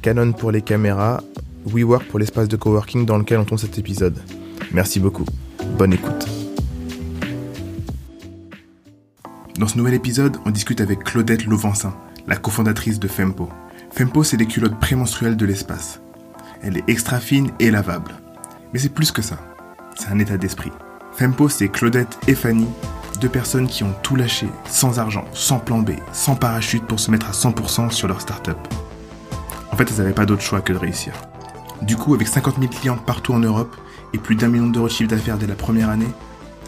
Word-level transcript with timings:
Canon 0.00 0.32
pour 0.32 0.50
les 0.50 0.62
caméras, 0.62 1.22
WeWork 1.66 2.06
pour 2.06 2.18
l'espace 2.18 2.48
de 2.48 2.56
coworking 2.56 3.04
dans 3.04 3.18
lequel 3.18 3.38
on 3.38 3.44
tourne 3.44 3.58
cet 3.58 3.78
épisode. 3.78 4.18
Merci 4.72 4.98
beaucoup. 4.98 5.26
Bonne 5.76 5.92
écoute. 5.92 6.26
Dans 9.58 9.68
ce 9.68 9.76
nouvel 9.76 9.94
épisode, 9.94 10.38
on 10.46 10.50
discute 10.50 10.80
avec 10.80 11.04
Claudette 11.04 11.44
Lauvencin, 11.44 11.94
la 12.26 12.36
cofondatrice 12.36 12.98
de 12.98 13.08
Fempo. 13.08 13.50
Fempo, 13.92 14.24
c'est 14.24 14.38
des 14.38 14.46
culottes 14.46 14.80
prémenstruelles 14.80 15.36
de 15.36 15.44
l'espace. 15.44 16.00
Elle 16.62 16.78
est 16.78 16.88
extra 16.88 17.20
fine 17.20 17.50
et 17.60 17.70
lavable. 17.70 18.14
Mais 18.72 18.78
c'est 18.78 18.94
plus 18.94 19.12
que 19.12 19.20
ça. 19.20 19.38
C'est 19.98 20.08
un 20.08 20.18
état 20.18 20.38
d'esprit. 20.38 20.72
Fempo, 21.12 21.50
c'est 21.50 21.68
Claudette 21.68 22.18
et 22.26 22.34
Fanny, 22.34 22.68
deux 23.20 23.28
personnes 23.28 23.66
qui 23.66 23.84
ont 23.84 23.94
tout 24.02 24.16
lâché, 24.16 24.46
sans 24.64 24.98
argent, 24.98 25.26
sans 25.34 25.58
plan 25.58 25.80
B, 25.80 25.90
sans 26.12 26.36
parachute 26.36 26.86
pour 26.86 27.00
se 27.00 27.10
mettre 27.10 27.28
à 27.28 27.32
100% 27.32 27.90
sur 27.90 28.08
leur 28.08 28.22
start-up. 28.22 28.56
En 29.72 29.76
fait, 29.76 29.90
elles 29.90 29.98
n'avaient 29.98 30.12
pas 30.12 30.26
d'autre 30.26 30.42
choix 30.42 30.60
que 30.60 30.72
de 30.72 30.78
réussir. 30.78 31.12
Du 31.82 31.96
coup, 31.96 32.14
avec 32.14 32.28
50 32.28 32.58
000 32.58 32.70
clients 32.70 32.98
partout 32.98 33.32
en 33.32 33.38
Europe 33.38 33.76
et 34.12 34.18
plus 34.18 34.36
d'un 34.36 34.48
million 34.48 34.66
d'euros 34.66 34.88
de 34.88 34.92
chiffre 34.92 35.10
d'affaires 35.10 35.38
dès 35.38 35.46
la 35.46 35.54
première 35.54 35.88
année, 35.88 36.08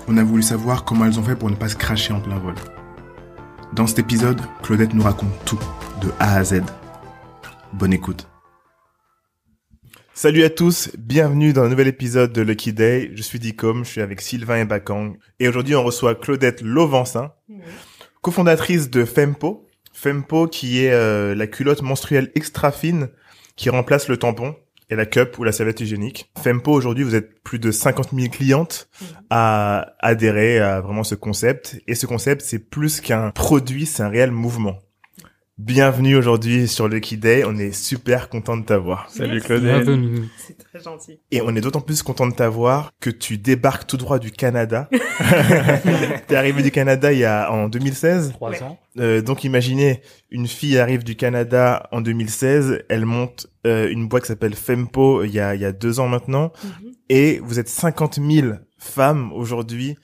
on 0.09 0.17
a 0.17 0.25
voulu 0.25 0.43
savoir 0.43 0.85
comment 0.85 1.05
elles 1.05 1.19
ont 1.19 1.23
fait 1.23 1.37
pour 1.37 1.51
ne 1.51 1.57
pas 1.57 1.69
se 1.69 1.77
cracher 1.77 2.13
en 2.13 2.21
plein 2.21 2.39
vol. 2.39 2.55
Dans 3.73 3.87
cet 3.87 3.99
épisode, 3.99 4.41
Claudette 4.63 4.95
nous 4.95 5.03
raconte 5.03 5.33
tout, 5.45 5.59
de 6.01 6.09
A 6.19 6.37
à 6.37 6.45
Z. 6.45 6.63
Bonne 7.73 7.93
écoute. 7.93 8.27
Salut 10.15 10.45
à 10.45 10.51
tous, 10.51 10.91
bienvenue 10.99 11.55
dans 11.55 11.63
un 11.63 11.69
nouvel 11.71 11.89
épisode 11.89 12.33
de 12.33 12.43
Lucky 12.43 12.73
Day. 12.75 13.11
Je 13.15 13.23
suis 13.23 13.39
Dicom, 13.39 13.85
je 13.85 13.91
suis 13.91 14.01
avec 14.03 14.21
Sylvain 14.21 14.59
et 14.61 14.65
Bakang. 14.67 15.17
Et 15.41 15.49
aujourd'hui, 15.49 15.75
on 15.75 15.83
reçoit 15.83 16.15
Claudette 16.15 16.61
Lauvencin, 16.61 17.33
cofondatrice 18.21 18.91
de 18.91 19.07
Fempo. 19.07 19.67
Fempo 20.03 20.49
qui 20.49 20.85
est 20.85 20.93
euh, 20.93 21.33
la 21.37 21.47
culotte 21.47 21.81
menstruelle 21.81 22.33
extra 22.35 22.73
fine 22.73 23.09
qui 23.55 23.71
remplace 23.71 24.09
le 24.09 24.17
tampon 24.17 24.57
et 24.91 24.97
la 24.97 25.07
cup 25.07 25.39
ou 25.39 25.45
la 25.45 25.53
serviette 25.53 25.79
hygiénique. 25.79 26.29
Fempo, 26.43 26.73
aujourd'hui, 26.73 27.05
vous 27.05 27.15
êtes 27.15 27.41
plus 27.45 27.61
de 27.61 27.71
50 27.71 28.09
000 28.13 28.29
clientes 28.29 28.89
à 29.31 29.95
adhérer 30.01 30.59
à 30.59 30.81
vraiment 30.81 31.05
ce 31.05 31.15
concept. 31.15 31.81
Et 31.87 31.95
ce 31.95 32.07
concept, 32.07 32.43
c'est 32.43 32.59
plus 32.59 33.01
qu'un 33.01 33.31
produit, 33.31 33.87
c'est 33.87 34.03
un 34.03 34.09
réel 34.09 34.33
mouvement. 34.33 34.81
Bienvenue 35.59 36.17
aujourd'hui 36.17 36.67
sur 36.67 36.89
Lucky 36.89 37.19
Day. 37.19 37.45
On 37.47 37.57
est 37.59 37.73
super 37.73 38.31
content 38.31 38.57
de 38.57 38.65
t'avoir. 38.65 39.09
Salut 39.11 39.41
Claudette. 39.43 39.87
C'est 40.39 40.57
très 40.57 40.81
gentil. 40.81 41.21
Et 41.31 41.43
on 41.43 41.55
est 41.55 41.61
d'autant 41.61 41.83
plus 41.83 42.03
content 42.03 42.27
de 42.27 42.33
t'avoir 42.35 42.91
que 43.01 43.11
tu 43.11 43.37
débarques 43.37 43.87
tout 43.87 43.99
droit 43.99 44.19
du 44.19 44.31
Canada. 44.33 44.89
T'es 46.27 46.37
arrivé 46.37 46.63
du 46.63 46.71
Canada 46.71 47.13
il 47.13 47.19
y 47.19 47.27
a 47.27 47.53
en 47.53 47.69
2016. 47.69 48.33
Trois 48.33 48.63
ans. 48.63 48.79
Euh, 48.99 49.21
donc 49.21 49.45
imaginez, 49.45 50.01
une 50.31 50.49
fille 50.49 50.79
arrive 50.79 51.05
du 51.05 51.17
Canada 51.17 51.87
en 51.93 52.01
2016, 52.01 52.85
elle 52.89 53.05
monte 53.05 53.47
euh, 53.67 53.91
une 53.91 54.09
boîte 54.09 54.23
qui 54.25 54.29
s'appelle 54.29 54.55
Fempo 54.55 55.23
il 55.23 55.33
y 55.33 55.39
a, 55.41 55.55
il 55.55 55.61
y 55.61 55.65
a 55.67 55.73
deux 55.73 56.01
ans 56.01 56.09
maintenant, 56.09 56.53
Mhm. 56.65 56.93
et 57.11 57.41
vous 57.45 57.59
êtes 57.59 57.69
50 57.69 58.19
000 58.21 58.55
femmes 58.79 59.33
aujourd'hui 59.33 59.97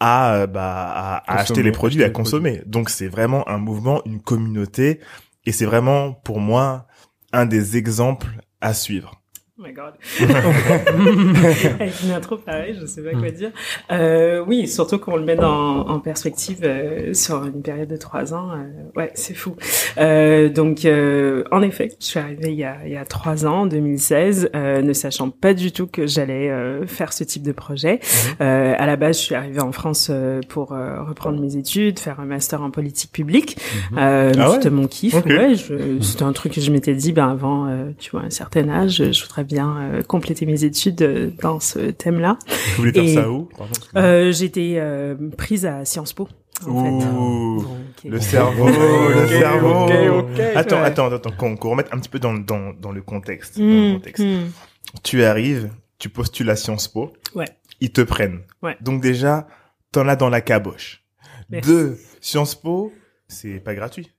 à, 0.00 0.34
euh, 0.34 0.46
bah, 0.46 0.88
à, 0.88 1.16
à 1.16 1.20
Consommer, 1.20 1.40
acheter 1.40 1.62
les 1.62 1.72
produits, 1.72 2.02
acheter 2.02 2.10
à 2.10 2.14
consommer. 2.14 2.62
Donc 2.66 2.90
c'est 2.90 3.08
vraiment 3.08 3.48
un 3.48 3.58
mouvement, 3.58 4.02
une 4.04 4.20
communauté, 4.20 5.00
et 5.44 5.52
c'est 5.52 5.66
vraiment 5.66 6.12
pour 6.12 6.40
moi 6.40 6.86
un 7.32 7.46
des 7.46 7.76
exemples 7.76 8.28
à 8.60 8.74
suivre. 8.74 9.17
Oh 9.60 9.64
my 9.66 9.72
god. 9.72 9.94
Avec 11.80 11.92
une 12.04 12.12
intro 12.12 12.36
pareille, 12.36 12.76
je 12.80 12.86
sais 12.86 13.02
pas 13.02 13.10
quoi 13.18 13.30
dire. 13.30 13.50
Euh, 13.90 14.44
oui, 14.46 14.68
surtout 14.68 14.98
qu'on 14.98 15.16
le 15.16 15.24
met 15.24 15.34
dans, 15.34 15.80
en 15.88 15.98
perspective 15.98 16.60
euh, 16.62 17.12
sur 17.12 17.44
une 17.44 17.60
période 17.62 17.88
de 17.88 17.96
trois 17.96 18.34
ans. 18.34 18.50
euh, 18.52 18.66
ouais, 18.94 19.10
c'est 19.14 19.34
fou. 19.34 19.56
Euh, 19.98 20.48
donc, 20.48 20.84
euh, 20.84 21.42
en 21.50 21.62
effet, 21.62 21.90
je 22.00 22.06
suis 22.06 22.20
arrivée 22.20 22.52
il 22.52 22.58
y 22.58 22.62
a, 22.62 22.76
il 22.86 22.92
y 22.92 22.96
a 22.96 23.04
trois 23.04 23.46
ans, 23.46 23.62
en 23.62 23.66
2016, 23.66 24.50
euh, 24.54 24.80
ne 24.80 24.92
sachant 24.92 25.30
pas 25.30 25.54
du 25.54 25.72
tout 25.72 25.88
que 25.88 26.06
j'allais 26.06 26.50
euh, 26.50 26.86
faire 26.86 27.12
ce 27.12 27.24
type 27.24 27.42
de 27.42 27.50
projet. 27.52 27.98
Euh, 28.40 28.74
à 28.78 28.86
la 28.86 28.94
base, 28.94 29.18
je 29.18 29.22
suis 29.24 29.34
arrivée 29.34 29.60
en 29.60 29.72
France 29.72 30.06
euh, 30.10 30.40
pour 30.48 30.70
euh, 30.72 31.02
reprendre 31.02 31.40
mes 31.40 31.56
études, 31.56 31.98
faire 31.98 32.20
un 32.20 32.26
master 32.26 32.62
en 32.62 32.70
politique 32.70 33.10
publique. 33.10 33.58
Euh, 33.96 34.32
Ah 34.38 34.50
ouais 34.50 34.54
C'était 34.56 34.70
mon 34.70 34.86
kiff. 34.86 35.14
Ok. 35.14 35.26
Ouais, 35.26 35.54
c'était 36.00 36.22
un 36.22 36.32
truc 36.32 36.52
que 36.52 36.60
je 36.60 36.70
m'étais 36.70 36.94
dit, 36.94 37.10
ben 37.12 37.28
avant, 37.28 37.66
euh, 37.66 37.90
tu 37.98 38.12
vois, 38.12 38.20
un 38.22 38.30
certain 38.30 38.68
âge, 38.68 39.02
je 39.10 39.22
voudrais 39.24 39.47
bien 39.48 39.78
euh, 39.80 40.02
compléter 40.02 40.46
mes 40.46 40.64
études 40.64 41.02
euh, 41.02 41.30
dans 41.42 41.58
ce 41.60 41.90
thème-là. 41.90 42.38
Vous 42.76 42.84
voulez 42.84 42.92
faire 42.92 43.22
ça 43.24 43.30
où. 43.30 43.48
Euh, 43.96 44.30
J'étais 44.32 44.74
euh, 44.78 45.16
prise 45.36 45.66
à 45.66 45.84
Sciences 45.84 46.12
Po. 46.12 46.28
En. 46.66 47.00
Ouh, 47.00 47.64
le 48.04 48.20
cerveau, 48.20 48.66
le 49.14 49.26
cerveau. 49.28 49.86
Attends, 50.54 50.76
Ouais. 50.76 50.82
attends, 50.84 51.12
attends, 51.12 51.30
qu'on 51.30 51.56
qu'on 51.56 51.70
remette 51.70 51.88
un 51.92 51.98
petit 51.98 52.08
peu 52.08 52.18
dans, 52.18 52.34
dans, 52.34 52.72
dans 52.72 52.92
le 52.92 53.02
contexte. 53.02 53.58
dans 53.58 53.64
le 53.64 53.90
hmm, 53.90 53.94
contexte. 53.94 54.24
hmm. 54.24 54.50
Tu 55.02 55.22
arrives, 55.24 55.70
tu 55.98 56.08
postules 56.08 56.50
à 56.50 56.56
Sciences 56.56 56.88
Po. 56.88 57.12
Ouais. 57.34 57.46
Ils 57.80 57.92
te 57.92 58.00
prennent. 58.00 58.40
Ouais. 58.62 58.76
Donc 58.80 59.00
déjà, 59.02 59.46
t'en 59.92 60.08
as 60.08 60.16
dans 60.16 60.28
la 60.30 60.40
caboche. 60.40 61.04
Merci. 61.50 61.70
Deux, 61.70 61.98
Sciences 62.20 62.54
Po, 62.56 62.92
c'est 63.28 63.60
pas 63.60 63.74
gratuit. 63.74 64.10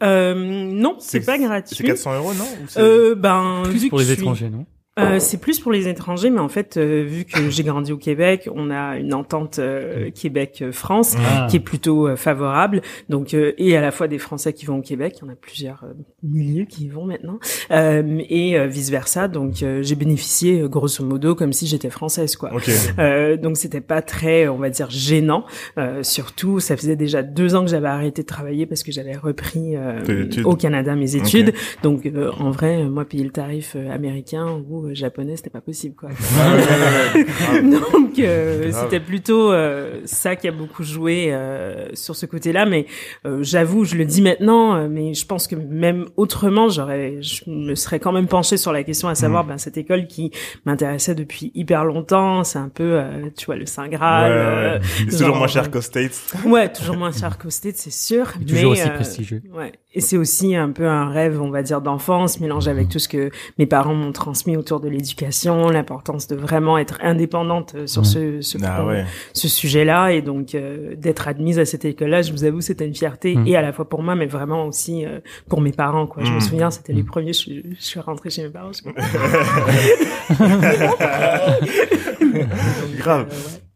Euh, 0.00 0.34
non, 0.36 0.96
c'est 1.00 1.18
pas 1.26 1.36
C'est 1.36 1.42
gratuit. 1.44 1.84
400 1.84 2.14
euros, 2.14 2.32
non 2.34 2.44
Ou 2.62 2.68
c'est- 2.68 2.80
Euh, 2.80 3.16
ben, 3.16 3.64
vu 3.64 3.70
Plus 3.70 3.84
que 3.86 3.88
pour 3.88 3.98
les 3.98 4.04
suis- 4.04 4.14
étrangers, 4.14 4.48
non 4.50 4.64
Euh, 4.98 5.18
c'est 5.18 5.38
plus 5.38 5.60
pour 5.60 5.72
les 5.72 5.88
étrangers, 5.88 6.30
mais 6.30 6.40
en 6.40 6.48
fait, 6.48 6.76
euh, 6.76 7.04
vu 7.06 7.24
que 7.24 7.50
j'ai 7.50 7.62
grandi 7.62 7.92
au 7.92 7.96
Québec, 7.98 8.48
on 8.54 8.70
a 8.70 8.96
une 8.98 9.14
entente 9.14 9.58
euh, 9.58 10.10
Québec-France 10.10 11.16
Ah. 11.18 11.46
qui 11.50 11.56
est 11.56 11.60
plutôt 11.60 12.08
euh, 12.08 12.16
favorable. 12.16 12.80
Donc, 13.08 13.34
euh, 13.34 13.52
et 13.58 13.76
à 13.76 13.80
la 13.80 13.90
fois 13.90 14.08
des 14.08 14.18
Français 14.18 14.52
qui 14.52 14.66
vont 14.66 14.78
au 14.78 14.82
Québec, 14.82 15.16
il 15.20 15.26
y 15.26 15.28
en 15.28 15.32
a 15.32 15.36
plusieurs 15.36 15.84
milliers 16.22 16.66
qui 16.66 16.84
y 16.86 16.88
vont 16.88 17.04
maintenant, 17.04 17.38
euh, 17.70 18.20
et 18.28 18.66
vice 18.66 18.90
versa. 18.90 19.28
Donc, 19.28 19.62
euh, 19.62 19.82
j'ai 19.82 19.94
bénéficié 19.94 20.62
grosso 20.68 21.04
modo 21.04 21.34
comme 21.34 21.52
si 21.52 21.66
j'étais 21.66 21.90
française, 21.90 22.36
quoi. 22.36 22.52
Ok. 22.54 22.68
Euh, 22.98 23.36
donc 23.36 23.56
c'était 23.56 23.80
pas 23.80 24.02
très, 24.02 24.48
on 24.48 24.56
va 24.56 24.70
dire, 24.70 24.90
gênant. 24.90 25.44
Euh, 25.78 26.02
surtout, 26.02 26.60
ça 26.60 26.76
faisait 26.76 26.96
déjà 26.96 27.22
deux 27.22 27.54
ans 27.54 27.64
que 27.64 27.70
j'avais 27.70 27.88
arrêté 27.88 28.22
de 28.22 28.26
travailler 28.26 28.66
parce 28.66 28.82
que 28.82 28.92
j'avais 28.92 29.16
repris 29.16 29.76
euh, 29.76 30.00
au 30.44 30.56
Canada 30.56 30.94
mes 30.94 31.16
études. 31.16 31.52
Donc 31.82 32.06
euh, 32.06 32.30
en 32.38 32.50
vrai, 32.50 32.84
moi 32.84 33.04
payer 33.04 33.24
le 33.24 33.30
tarif 33.30 33.76
américain 33.92 34.62
ou 34.68 34.87
euh, 34.88 34.94
japonais, 34.94 35.36
c'était 35.36 35.50
pas 35.50 35.60
possible 35.60 35.94
quoi. 35.94 36.10
Donc 37.62 38.18
euh, 38.18 38.70
c'était 38.72 39.00
plutôt 39.00 39.52
euh, 39.52 40.00
ça 40.04 40.36
qui 40.36 40.48
a 40.48 40.52
beaucoup 40.52 40.82
joué 40.84 41.28
euh, 41.32 41.88
sur 41.94 42.16
ce 42.16 42.26
côté-là. 42.26 42.66
Mais 42.66 42.86
euh, 43.26 43.38
j'avoue, 43.42 43.84
je 43.84 43.96
le 43.96 44.04
dis 44.04 44.22
maintenant, 44.22 44.74
euh, 44.74 44.88
mais 44.90 45.14
je 45.14 45.26
pense 45.26 45.46
que 45.46 45.54
même 45.56 46.06
autrement, 46.16 46.68
j'aurais, 46.68 47.20
je 47.22 47.42
me 47.48 47.74
serais 47.74 48.00
quand 48.00 48.12
même 48.12 48.26
penché 48.28 48.56
sur 48.56 48.72
la 48.72 48.82
question 48.84 49.08
à 49.08 49.14
savoir, 49.14 49.44
Mhm. 49.44 49.48
ben 49.50 49.58
cette 49.58 49.76
école 49.76 50.06
qui 50.06 50.30
m'intéressait 50.64 51.14
depuis 51.14 51.52
hyper 51.54 51.84
longtemps, 51.84 52.44
c'est 52.44 52.58
un 52.58 52.68
peu, 52.68 52.82
euh, 52.98 53.28
tu 53.36 53.46
vois, 53.46 53.56
le 53.56 53.66
Saint 53.66 53.84
Ouais, 53.84 53.90
Graal. 53.90 54.32
ouais, 54.32 54.38
ouais. 54.72 54.80
C'est 54.82 55.10
genre, 55.10 55.18
toujours 55.20 55.36
moins 55.36 55.46
cher 55.46 55.70
qu'aux 55.70 55.80
States. 55.80 56.20
Ouais, 56.44 56.72
toujours 56.72 56.96
moins 56.96 57.12
cher 57.12 57.38
qu'au 57.38 57.50
States, 57.50 57.76
c'est 57.76 57.92
sûr. 57.92 58.32
Et 58.40 58.44
toujours 58.44 58.72
mais, 58.72 58.80
aussi 58.80 58.88
euh, 58.88 58.94
prestigieux. 58.94 59.42
Ouais. 59.54 59.72
Et 59.94 60.00
c'est 60.00 60.16
aussi 60.16 60.54
un 60.54 60.70
peu 60.70 60.86
un 60.86 61.08
rêve, 61.08 61.40
on 61.40 61.50
va 61.50 61.62
dire, 61.62 61.80
d'enfance, 61.80 62.40
mélangé 62.40 62.70
avec 62.70 62.88
tout 62.88 62.98
ce 62.98 63.08
que 63.08 63.30
mes 63.58 63.66
parents 63.66 63.94
m'ont 63.94 64.12
transmis 64.12 64.56
autour 64.56 64.77
de 64.80 64.88
l'éducation, 64.88 65.68
l'importance 65.70 66.26
de 66.28 66.36
vraiment 66.36 66.78
être 66.78 66.98
indépendante 67.02 67.74
euh, 67.74 67.86
sur 67.86 68.06
ce, 68.06 68.40
ce, 68.40 68.58
Ah 68.64 68.84
ouais. 68.84 69.04
ce 69.32 69.48
sujet-là. 69.48 70.12
Et 70.12 70.22
donc, 70.22 70.54
euh, 70.54 70.94
d'être 70.96 71.28
admise 71.28 71.58
à 71.58 71.64
cette 71.64 71.84
école-là, 71.84 72.22
je 72.22 72.32
vous 72.32 72.44
avoue, 72.44 72.60
c'était 72.60 72.86
une 72.86 72.94
fierté. 72.94 73.36
Mhm. 73.36 73.46
Et 73.46 73.56
à 73.56 73.62
la 73.62 73.72
fois 73.72 73.88
pour 73.88 74.02
moi, 74.02 74.14
mais 74.14 74.26
vraiment 74.26 74.66
aussi 74.66 75.04
euh, 75.04 75.20
pour 75.48 75.60
mes 75.60 75.72
parents, 75.72 76.06
quoi. 76.06 76.24
Je 76.24 76.30
me 76.30 76.36
Mhm. 76.36 76.40
souviens, 76.40 76.70
c'était 76.70 76.92
les 76.92 77.02
premiers, 77.04 77.32
je, 77.32 77.38
suis- 77.38 77.64
je 77.78 77.84
suis 77.84 78.00
rentrée 78.00 78.30
chez 78.30 78.42
mes 78.42 78.50
parents. 78.50 78.70
je- 78.72 78.88
Grave. 82.98 83.28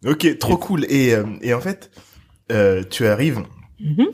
Euh, 0.05 0.09
ouais. 0.09 0.13
Ok, 0.13 0.39
trop 0.39 0.57
cool. 0.57 0.85
Et, 0.89 1.15
et 1.43 1.55
en 1.55 1.61
fait, 1.61 1.91
tu 2.91 3.07
arrives, 3.07 3.43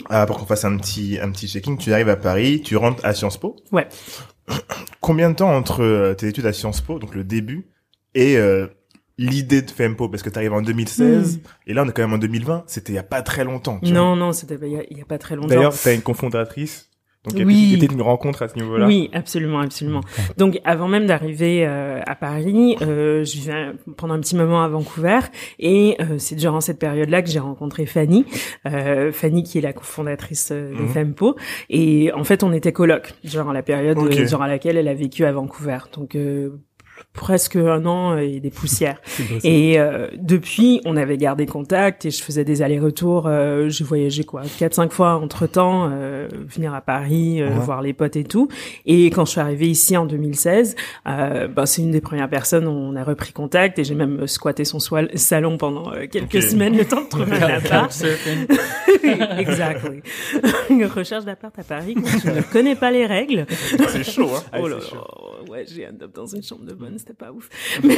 ah, 0.08 0.26
pour 0.26 0.38
qu'on 0.38 0.46
fasse 0.46 0.64
un 0.64 0.76
petit, 0.76 1.18
un 1.20 1.30
petit 1.30 1.48
checking, 1.48 1.78
tu 1.78 1.92
arrives 1.92 2.08
à 2.08 2.16
Paris, 2.16 2.62
tu 2.64 2.76
rentres 2.76 3.04
à 3.04 3.14
Sciences 3.14 3.36
Po. 3.38 3.56
Ouais. 3.72 3.86
Combien 5.00 5.30
de 5.30 5.36
temps 5.36 5.54
entre 5.54 5.82
euh, 5.82 6.14
tes 6.14 6.28
études 6.28 6.46
à 6.46 6.52
Sciences 6.52 6.80
Po, 6.80 6.98
donc 6.98 7.14
le 7.14 7.24
début, 7.24 7.68
et 8.14 8.36
euh, 8.36 8.66
l'idée 9.16 9.62
de 9.62 9.70
Fempo? 9.70 10.08
Parce 10.08 10.22
que 10.22 10.30
tu 10.30 10.38
arrives 10.38 10.52
en 10.52 10.62
2016, 10.62 11.40
et 11.66 11.74
là 11.74 11.84
on 11.84 11.88
est 11.88 11.92
quand 11.92 12.02
même 12.02 12.12
en 12.14 12.18
2020, 12.18 12.64
c'était 12.66 12.92
il 12.92 12.96
y 12.96 12.98
a 12.98 13.02
pas 13.02 13.22
très 13.22 13.44
longtemps. 13.44 13.78
tu 13.80 13.86
vois. 13.86 13.94
Non, 13.94 14.16
non, 14.16 14.32
c'était 14.32 14.56
il 14.62 14.68
y, 14.92 14.98
y 14.98 15.02
a 15.02 15.04
pas 15.06 15.18
très 15.18 15.36
longtemps. 15.36 15.48
D'ailleurs, 15.48 15.74
t'as 15.78 15.94
une 15.94 16.02
cofondatrice, 16.02 16.90
Donc 17.34 17.46
Oui. 17.46 17.54
il 17.56 17.72
y 17.72 17.74
a 17.74 17.78
peut-être 17.78 17.92
une 17.94 18.02
rencontre 18.02 18.42
à 18.42 18.48
ce 18.48 18.54
niveau-là. 18.56 18.86
Oui, 18.86 19.10
absolument, 19.12 19.60
absolument. 19.60 20.00
Donc, 20.36 20.58
avant 20.64 20.88
même 20.88 21.06
d'arriver 21.06 21.66
euh, 21.66 22.00
à 22.06 22.14
Paris, 22.14 22.76
euh, 22.82 23.24
je 23.24 23.32
vivais 23.32 23.72
pendant 23.96 24.14
un 24.14 24.20
petit 24.20 24.36
moment 24.36 24.62
à 24.62 24.68
Vancouver, 24.68 25.20
et 25.58 25.96
euh, 26.00 26.18
c'est 26.18 26.34
durant 26.36 26.60
cette 26.60 26.78
période-là 26.78 27.22
que 27.22 27.28
j'ai 27.30 27.38
rencontré 27.38 27.86
Fanny, 27.86 28.24
euh, 28.66 29.12
Fanny 29.12 29.42
qui 29.42 29.58
est 29.58 29.62
la 29.62 29.72
cofondatrice 29.72 30.50
euh, 30.52 30.70
de 30.74 30.82
Mhm. 30.82 30.88
Fempo, 30.88 31.36
et 31.70 32.12
en 32.12 32.24
fait, 32.24 32.42
on 32.42 32.52
était 32.52 32.72
coloc 32.72 33.12
durant 33.24 33.52
la 33.52 33.62
période 33.62 33.98
durant 34.08 34.46
laquelle 34.46 34.76
elle 34.76 34.88
a 34.88 34.94
vécu 34.94 35.24
à 35.24 35.32
Vancouver. 35.32 35.78
Donc 35.94 36.14
euh, 36.14 36.50
presque 37.12 37.56
un 37.56 37.84
an 37.86 38.16
et 38.16 38.40
des 38.40 38.50
poussières. 38.50 39.00
Et 39.44 39.78
euh, 39.78 40.08
depuis, 40.16 40.80
on 40.84 40.96
avait 40.96 41.16
gardé 41.16 41.46
contact 41.46 42.04
et 42.06 42.10
je 42.10 42.22
faisais 42.22 42.44
des 42.44 42.62
allers-retours. 42.62 43.26
Euh, 43.26 43.68
j'ai 43.68 43.84
voyagé 43.84 44.24
quoi, 44.24 44.42
quatre 44.58 44.74
cinq 44.74 44.92
fois 44.92 45.14
entre 45.16 45.46
temps, 45.46 45.88
euh, 45.90 46.28
venir 46.48 46.74
à 46.74 46.80
Paris, 46.80 47.40
euh, 47.42 47.48
Ouais. 47.48 47.54
voir 47.64 47.82
les 47.82 47.92
potes 47.92 48.16
et 48.16 48.24
tout. 48.24 48.48
Et 48.86 49.06
quand 49.06 49.24
je 49.24 49.30
suis 49.32 49.40
arrivée 49.40 49.68
ici 49.68 49.96
en 49.96 50.06
2016, 50.06 50.76
euh, 51.08 51.48
ben, 51.48 51.66
c'est 51.66 51.82
une 51.82 51.90
des 51.90 52.00
premières 52.00 52.28
personnes 52.28 52.66
où 52.66 52.70
on 52.70 52.94
a 52.96 53.02
repris 53.04 53.32
contact 53.32 53.78
et 53.78 53.84
j'ai 53.84 53.94
même 53.94 54.26
squatté 54.26 54.64
son 54.64 54.78
salon 55.14 55.56
pendant 55.58 55.92
euh, 55.92 56.06
quelques 56.10 56.42
semaines 56.42 56.76
le 56.76 56.84
temps 56.84 57.02
de 57.02 57.08
trouver 57.08 57.36
un 57.36 57.48
appart. 57.58 57.92
Exactly. 59.38 60.02
Une 60.70 60.84
recherche 60.86 61.24
d'appart 61.24 61.58
à 61.58 61.62
Paris, 61.64 61.94
quand 61.94 62.18
je 62.24 62.30
ne 62.30 62.42
connais 62.42 62.74
pas 62.74 62.90
les 62.90 63.06
règles. 63.06 63.46
C'est 63.88 64.04
chaud, 64.04 64.28
hein. 64.36 64.42
Ah, 64.52 64.58
Oh 64.62 64.68
là 64.68 64.76
chaud. 64.80 64.96
ouais, 65.50 65.64
j'ai 65.66 65.88
dans 66.14 66.26
une 66.26 66.42
chambre 66.42 66.64
de 66.64 66.72
bonne, 66.74 66.87
c'était 66.96 67.12
pas 67.14 67.30
ouf. 67.32 67.48
Mais 67.84 67.96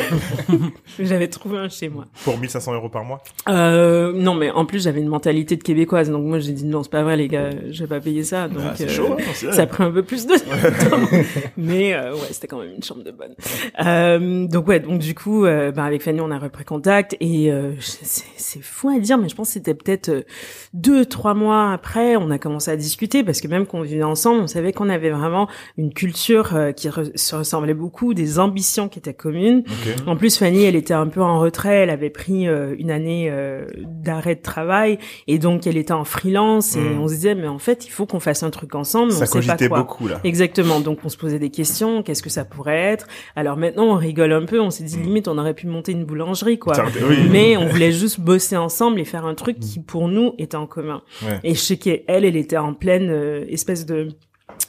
j'avais 0.98 1.28
trouvé 1.28 1.58
un 1.58 1.68
chez 1.68 1.88
moi. 1.88 2.04
Pour 2.24 2.38
1500 2.38 2.74
euros 2.74 2.88
par 2.88 3.04
mois? 3.04 3.22
Euh, 3.48 4.12
non, 4.12 4.34
mais 4.34 4.50
en 4.50 4.64
plus 4.66 4.82
j'avais 4.82 5.00
une 5.00 5.08
mentalité 5.08 5.56
de 5.56 5.62
québécoise, 5.62 6.10
donc 6.10 6.24
moi 6.24 6.38
j'ai 6.38 6.52
dit 6.52 6.64
non, 6.64 6.82
c'est 6.82 6.90
pas 6.90 7.02
vrai 7.02 7.16
les 7.16 7.28
gars, 7.28 7.50
je 7.70 7.82
vais 7.84 7.88
pas 7.88 8.00
payer 8.00 8.24
ça. 8.24 8.48
Donc 8.48 8.62
Ah, 8.64 8.74
euh, 8.80 8.88
chaud, 8.88 9.16
hein, 9.18 9.52
ça 9.52 9.62
a 9.62 9.66
pris 9.66 9.82
un 9.84 9.90
peu 9.90 10.02
plus 10.02 10.26
de 10.26 10.34
temps, 10.38 11.18
mais 11.56 11.94
euh, 11.94 12.12
ouais, 12.14 12.18
c'était 12.30 12.46
quand 12.46 12.58
même 12.60 12.74
une 12.74 12.82
chambre 12.82 13.02
de 13.04 13.10
bonne. 13.10 13.34
Euh, 13.84 14.46
donc 14.46 14.68
ouais, 14.68 14.80
donc 14.80 14.98
du 15.00 15.14
coup, 15.14 15.44
euh, 15.44 15.70
ben, 15.72 15.84
avec 15.84 16.02
Fanny 16.02 16.20
on 16.20 16.30
a 16.30 16.38
repris 16.38 16.64
contact 16.64 17.16
et 17.20 17.50
euh, 17.52 17.72
c'est 17.80 18.62
fou 18.62 18.88
à 18.88 18.98
dire, 18.98 19.18
mais 19.18 19.28
je 19.28 19.34
pense 19.34 19.48
que 19.48 19.52
c'était 19.54 19.74
peut-être 19.74 20.24
deux, 20.74 21.04
trois 21.04 21.34
mois 21.34 21.72
après, 21.72 22.16
on 22.16 22.30
a 22.30 22.38
commencé 22.38 22.70
à 22.70 22.76
discuter 22.76 23.22
parce 23.24 23.40
que 23.40 23.48
même 23.48 23.66
qu'on 23.66 23.82
vivait 23.82 24.02
ensemble, 24.02 24.40
on 24.40 24.46
savait 24.46 24.72
qu'on 24.72 24.88
avait 24.88 25.10
vraiment 25.10 25.48
une 25.76 25.92
culture 25.92 26.50
qui 26.76 26.88
re- 26.88 27.16
se 27.16 27.34
ressemblait 27.36 27.74
beaucoup, 27.74 28.14
des 28.14 28.38
ambitions 28.38 28.79
qui 28.88 28.98
étaient 28.98 29.14
communes. 29.14 29.62
Ok. 29.66 30.06
En 30.06 30.16
plus, 30.16 30.36
Fanny, 30.38 30.64
elle 30.64 30.76
était 30.76 30.94
un 30.94 31.06
peu 31.06 31.20
en 31.22 31.38
retrait. 31.40 31.76
Elle 31.78 31.90
avait 31.90 32.10
pris 32.10 32.46
euh, 32.48 32.74
une 32.78 32.90
année 32.90 33.28
euh, 33.30 33.66
d'arrêt 33.86 34.34
de 34.34 34.42
travail 34.42 34.98
et 35.26 35.38
donc 35.38 35.66
elle 35.66 35.76
était 35.76 35.92
en 35.92 36.04
freelance. 36.04 36.76
Et 36.76 36.80
Mm. 36.80 37.00
on 37.00 37.08
se 37.08 37.14
disait, 37.14 37.34
mais 37.34 37.48
en 37.48 37.58
fait, 37.58 37.86
il 37.86 37.90
faut 37.90 38.06
qu'on 38.06 38.20
fasse 38.20 38.42
un 38.42 38.50
truc 38.50 38.74
ensemble. 38.74 39.12
Ça 39.12 39.22
on 39.24 39.26
sait 39.26 39.32
pas 39.40 39.46
cogitait 39.54 39.68
quoi. 39.68 39.78
beaucoup, 39.78 40.08
là. 40.08 40.20
Exactement. 40.24 40.80
Donc 40.80 40.98
on 41.04 41.08
se 41.08 41.16
posait 41.16 41.38
des 41.38 41.50
questions. 41.50 42.02
Qu'est-ce 42.02 42.22
que 42.22 42.30
ça 42.30 42.44
pourrait 42.44 42.78
être? 42.78 43.06
Alors 43.36 43.56
maintenant, 43.56 43.84
on 43.84 43.94
rigole 43.96 44.32
un 44.32 44.44
peu. 44.44 44.60
On 44.60 44.70
s'est 44.70 44.84
dit 44.84 44.98
Mm. 44.98 45.02
limite, 45.02 45.28
on 45.28 45.38
aurait 45.38 45.54
pu 45.54 45.66
monter 45.66 45.92
une 45.92 46.04
boulangerie, 46.04 46.58
quoi. 46.58 46.74
Oui. 47.08 47.16
Mais 47.30 47.56
on 47.56 47.66
voulait 47.68 47.92
juste 47.92 48.20
bosser 48.20 48.56
ensemble 48.56 49.00
et 49.00 49.04
faire 49.04 49.24
un 49.26 49.34
truc 49.34 49.58
qui, 49.60 49.80
pour 49.80 50.08
nous, 50.08 50.34
était 50.38 50.56
en 50.56 50.66
commun. 50.66 51.02
Ouais. 51.22 51.38
Et 51.44 51.54
je 51.54 51.60
sais 51.60 51.76
qu'elle, 51.76 52.02
elle 52.08 52.36
était 52.36 52.56
en 52.56 52.74
pleine 52.74 53.08
euh, 53.10 53.44
espèce 53.48 53.86
de 53.86 54.08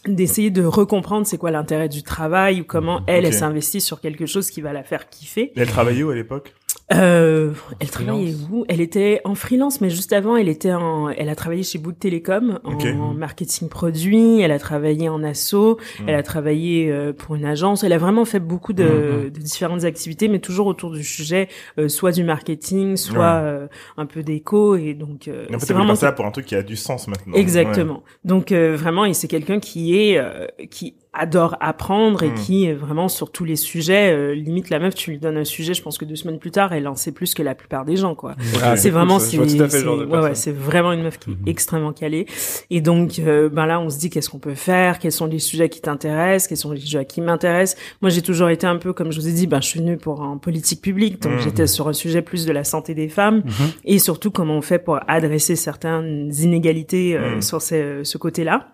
d'essayer 0.08 0.50
de 0.52 0.64
recomprendre 0.64 1.28
c'est 1.28 1.38
quoi 1.38 1.52
l'intérêt 1.52 1.90
du 1.90 2.04
travail 2.04 2.62
ou 2.62 2.64
comment 2.64 3.02
elle, 3.08 3.20
Ok. 3.26 3.28
elle 3.28 3.34
s'investit 3.34 3.82
sur 3.82 4.02
quelque 4.02 4.26
chose 4.26 4.50
qui 4.50 4.62
va 4.62 4.74
la 4.74 4.84
faire 4.84 5.10
kiffer. 5.10 5.52
Elle 5.56 5.68
travaillait 5.70 6.04
où 6.04 6.10
à 6.10 6.16
l'époque? 6.16 6.54
Euh, 6.94 7.52
elle 7.80 7.88
freelance. 7.88 7.92
travaillait 8.18 8.36
où? 8.52 8.66
Elle 8.68 8.82
était 8.82 9.22
en 9.24 9.36
freelance, 9.36 9.82
mais 9.82 9.90
juste 9.90 10.14
avant, 10.14 10.36
elle 10.36 10.50
était 10.50 10.74
en, 10.74 11.10
elle 11.10 11.30
a 11.30 11.36
travaillé 11.36 11.64
chez 11.64 11.78
Bouygues 11.80 12.00
Télécom 12.00 12.60
en 12.64 12.74
Ok. 12.74 12.86
marketing 13.16 13.70
produit. 13.70 14.42
Elle 14.42 14.52
a 14.52 14.60
travaillé 14.60 15.08
en 15.10 15.24
asso. 15.24 15.54
Mm. 16.00 16.04
Elle 16.10 16.16
a 16.16 16.24
travaillé 16.24 16.92
euh, 16.92 17.14
pour 17.14 17.36
une 17.36 17.46
agence. 17.46 17.84
Elle 17.84 17.94
a 17.94 17.98
vraiment 17.98 18.26
fait 18.26 18.40
beaucoup 18.40 18.74
de, 18.74 18.84
Mhm. 18.84 19.30
de 19.30 19.40
différentes 19.40 19.84
activités, 19.84 20.28
mais 20.28 20.40
toujours 20.40 20.68
autour 20.68 20.92
du 20.92 21.04
sujet, 21.04 21.48
euh, 21.78 21.88
soit 21.88 22.12
du 22.12 22.24
marketing, 22.24 22.98
soit 22.98 23.18
Ouais. 23.20 23.24
euh, 23.44 23.68
un 23.98 24.06
peu 24.06 24.24
d'éco. 24.24 24.76
Et 24.76 24.94
donc, 24.94 25.28
euh, 25.28 25.46
Et 25.50 25.56
En 25.56 25.60
fait, 25.60 25.66
c'est 25.66 25.72
elle 25.72 25.78
voulait 25.78 25.86
vraiment 25.88 26.00
là 26.02 26.12
pour 26.12 26.26
un 26.26 26.32
truc 26.32 26.46
qui 26.46 26.56
a 26.56 26.64
du 26.64 26.76
sens 26.76 27.08
maintenant. 27.08 27.34
Exactement. 27.36 28.04
Donc 28.26 28.52
euh, 28.52 28.76
vraiment, 28.76 29.06
et 29.06 29.14
c'est 29.14 29.28
quelqu'un 29.28 29.60
qui 29.60 29.98
est 29.98 30.18
euh, 30.18 30.48
qui 30.70 30.96
adore 31.14 31.58
apprendre 31.60 32.24
et 32.24 32.30
Mm. 32.30 32.36
qui 32.36 32.66
est 32.66 32.74
vraiment 32.74 33.10
sur 33.10 33.32
tous 33.32 33.44
les 33.44 33.56
sujets. 33.58 34.12
euh, 34.14 34.34
limite, 34.34 34.70
la 34.70 34.80
meuf, 34.80 34.96
tu 34.96 35.12
lui 35.12 35.18
donnes 35.20 35.38
un 35.38 35.44
sujet, 35.44 35.74
je 35.74 35.82
pense 35.82 35.98
que 35.98 36.06
deux 36.06 36.16
semaines 36.16 36.40
plus 36.40 36.52
tard, 36.52 36.72
elle 36.74 36.88
en 36.88 36.96
sait 36.96 37.12
plus 37.12 37.34
que 37.34 37.44
la 37.44 37.54
plupart 37.54 37.84
des 37.86 37.98
gens, 37.98 38.16
quoi. 38.16 38.36
C'est 38.78 38.90
vraiment, 38.90 39.20
c'est, 39.20 39.38
ouais, 39.38 40.20
ouais, 40.20 40.36
c'est 40.36 40.52
vraiment 40.54 40.92
une 40.94 41.04
meuf 41.04 41.20
qui 41.20 41.32
est 41.32 41.34
Mhm. 41.34 41.48
extrêmement 41.48 41.92
calée. 41.92 42.26
Et 42.70 42.80
donc, 42.82 43.20
euh, 43.20 43.50
ben 43.50 43.66
là, 43.66 43.80
on 43.82 43.90
se 43.90 44.00
dit 44.00 44.10
qu'est-ce 44.10 44.30
qu'on 44.30 44.40
peut 44.40 44.56
faire, 44.56 45.00
quels 45.00 45.12
sont 45.12 45.26
les 45.26 45.40
sujets 45.40 45.68
qui 45.70 45.82
t'intéressent, 45.82 46.48
quels 46.48 46.58
sont 46.58 46.72
les 46.72 46.80
sujets 46.80 47.06
qui 47.06 47.20
m'intéressent? 47.22 47.78
Moi, 48.02 48.10
j'ai 48.10 48.22
toujours 48.22 48.50
été 48.50 48.66
un 48.66 48.78
peu, 48.78 48.94
comme 48.94 49.12
je 49.12 49.20
vous 49.20 49.28
ai 49.28 49.34
dit, 49.34 49.48
ben 49.48 49.62
je 49.62 49.68
suis 49.68 49.80
venue 49.80 49.98
pour 49.98 50.22
en 50.22 50.38
politique 50.38 50.82
publique, 50.82 51.22
donc 51.22 51.34
Mhm. 51.34 51.40
j'étais 51.42 51.68
sur 51.68 51.88
un 51.90 51.94
sujet 51.94 52.22
plus 52.22 52.46
de 52.46 52.52
la 52.54 52.64
santé 52.64 52.94
des 52.96 53.10
femmes 53.10 53.44
Mhm. 53.46 53.68
et 53.86 54.00
surtout 54.00 54.32
comment 54.32 54.56
on 54.58 54.62
fait 54.62 54.80
pour 54.80 55.00
adresser 55.08 55.56
certaines 55.58 56.32
inégalités 56.40 57.18
euh, 57.18 57.38
Mm. 57.38 57.42
sur 57.42 57.62
ce, 57.62 58.02
ce 58.04 58.18
côté-là. 58.18 58.70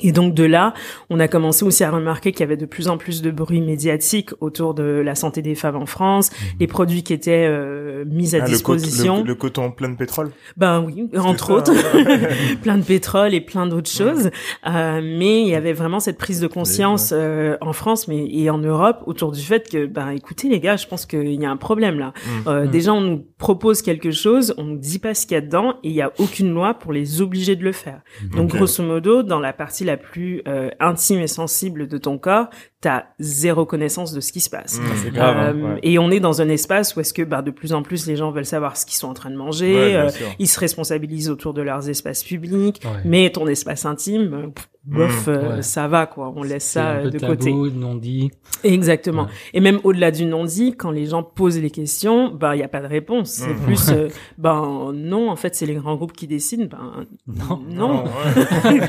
Et 0.00 0.12
donc 0.12 0.34
de 0.34 0.44
là, 0.44 0.74
on 1.10 1.20
a 1.20 1.28
commencé 1.28 1.64
aussi 1.64 1.84
à 1.84 1.90
remarquer 1.90 2.32
qu'il 2.32 2.40
y 2.40 2.44
avait 2.44 2.56
de 2.56 2.66
plus 2.66 2.88
en 2.88 2.96
plus 2.98 3.22
de 3.22 3.30
bruit 3.30 3.60
médiatique 3.60 4.30
autour 4.40 4.74
de 4.74 4.82
la 4.82 5.14
santé 5.14 5.42
des 5.42 5.54
femmes 5.54 5.76
en 5.76 5.86
France, 5.86 6.30
les 6.58 6.66
produits 6.66 7.02
qui 7.02 7.12
étaient 7.12 7.46
euh, 7.48 8.04
mis 8.06 8.34
à 8.34 8.38
Mhm. 8.38 8.44
Ah, 8.44 8.48
disposition. 8.48 9.18
le, 9.22 9.28
le 9.28 9.34
coton 9.34 9.70
plein 9.70 9.88
de 9.90 9.96
pétrole. 9.96 10.30
Ben 10.56 10.80
oui, 10.80 11.08
entre 11.18 11.52
autres, 11.52 11.72
plein 12.62 12.78
de 12.78 12.82
pétrole 12.82 13.34
et 13.34 13.40
plein 13.40 13.66
d'autres 13.66 13.90
choses. 13.90 14.30
Euh, 14.66 15.00
mais 15.02 15.42
il 15.42 15.48
y 15.48 15.54
avait 15.54 15.72
vraiment 15.72 16.00
cette 16.00 16.18
prise 16.18 16.40
de 16.40 16.46
conscience 16.46 17.12
euh, 17.12 17.56
en 17.60 17.72
France, 17.72 18.08
mais 18.08 18.26
et 18.30 18.48
en 18.50 18.58
Europe 18.58 19.02
autour 19.06 19.32
du 19.32 19.40
fait 19.42 19.68
que, 19.70 19.86
ben 19.86 20.10
écoutez 20.10 20.48
les 20.48 20.60
gars, 20.60 20.76
je 20.76 20.86
pense 20.86 21.06
qu'il 21.06 21.34
y 21.40 21.44
a 21.44 21.50
un 21.50 21.56
problème 21.56 21.98
là. 21.98 22.12
Mm. 22.44 22.48
Euh, 22.48 22.60
Mm. 22.60 22.70
Déjà, 22.70 22.92
on 22.92 23.00
nous 23.00 23.24
propose 23.38 23.80
quelque 23.82 24.10
chose, 24.10 24.54
on 24.58 24.64
nous 24.64 24.76
dit 24.78 24.98
pas 24.98 25.14
ce 25.14 25.26
qu'il 25.26 25.34
y 25.34 25.38
a 25.38 25.40
dedans, 25.40 25.74
et 25.82 25.88
il 25.88 25.92
y 25.94 26.02
a 26.02 26.12
aucune 26.18 26.50
loi 26.52 26.74
pour 26.74 26.92
les 26.92 27.20
obliger 27.22 27.56
de 27.56 27.64
le 27.64 27.72
faire. 27.72 28.00
Donc 28.36 28.50
Ok. 28.50 28.56
grosso 28.56 28.82
modo, 28.82 29.22
dans 29.22 29.40
la 29.40 29.52
partie 29.52 29.84
la 29.90 29.96
plus 29.96 30.42
euh, 30.48 30.70
intime 30.80 31.20
et 31.20 31.26
sensible 31.26 31.86
de 31.86 31.98
ton 31.98 32.16
corps, 32.18 32.48
t'as 32.80 33.04
zéro 33.18 33.66
connaissance 33.66 34.12
de 34.14 34.20
ce 34.20 34.32
qui 34.32 34.40
se 34.40 34.48
passe. 34.48 34.78
Mm. 34.78 34.82
C'est 35.02 35.10
grave. 35.10 35.36
hein. 35.36 35.54
Euh, 35.54 35.74
ouais. 35.74 35.80
Et 35.82 35.98
on 35.98 36.10
est 36.10 36.20
dans 36.20 36.40
un 36.40 36.48
espace 36.48 36.96
où 36.96 37.00
est-ce 37.00 37.12
que 37.12 37.22
bah, 37.22 37.42
de 37.42 37.50
plus 37.50 37.72
en 37.74 37.82
plus 37.82 38.06
les 38.06 38.16
gens 38.16 38.30
veulent 38.30 38.46
savoir 38.46 38.76
ce 38.78 38.86
qu'ils 38.86 38.96
sont 38.96 39.08
en 39.08 39.14
train 39.14 39.30
de 39.30 39.36
manger, 39.36 39.74
Ouais, 39.74 39.94
euh, 39.96 40.10
ils 40.38 40.48
se 40.48 40.58
responsabilisent 40.58 41.28
autour 41.28 41.52
de 41.52 41.60
leurs 41.62 41.88
espaces 41.90 42.24
publics, 42.24 42.80
Ouais. 42.84 43.00
mais 43.04 43.30
ton 43.30 43.46
espace 43.46 43.84
intime, 43.84 44.52
pff, 44.54 44.68
bof, 44.84 45.26
Mm, 45.26 45.30
euh, 45.30 45.56
ouais. 45.56 45.62
ça 45.62 45.88
va 45.88 46.06
quoi, 46.06 46.32
on 46.34 46.42
laisse 46.42 46.64
ça 46.64 46.88
un 46.92 46.96
euh, 46.96 47.02
peu 47.04 47.10
de 47.10 47.18
tabou, 47.18 47.32
côté. 47.36 47.52
non 47.52 47.94
dit. 47.94 48.30
Exactement. 48.64 49.22
Ouais. 49.24 49.28
Et 49.54 49.60
même 49.60 49.78
au-delà 49.84 50.10
du 50.10 50.24
non-dit, 50.24 50.74
quand 50.76 50.90
les 50.90 51.06
gens 51.06 51.22
posent 51.22 51.58
les 51.60 51.70
questions, 51.70 52.30
ben 52.34 52.54
il 52.54 52.60
y 52.60 52.62
a 52.62 52.68
pas 52.68 52.80
de 52.80 52.86
réponse. 52.86 53.28
C'est 53.30 53.52
Mhm. 53.54 53.60
plus 53.66 53.90
euh, 53.90 54.08
ben 54.38 54.92
non, 54.94 55.30
en 55.30 55.36
fait 55.36 55.54
c'est 55.54 55.66
les 55.66 55.74
grands 55.74 55.96
groupes 55.96 56.12
qui 56.12 56.26
décident. 56.26 56.66
Ben 56.66 57.06
Non. 57.26 57.60
non, 57.70 58.04
ouais. 58.04 58.80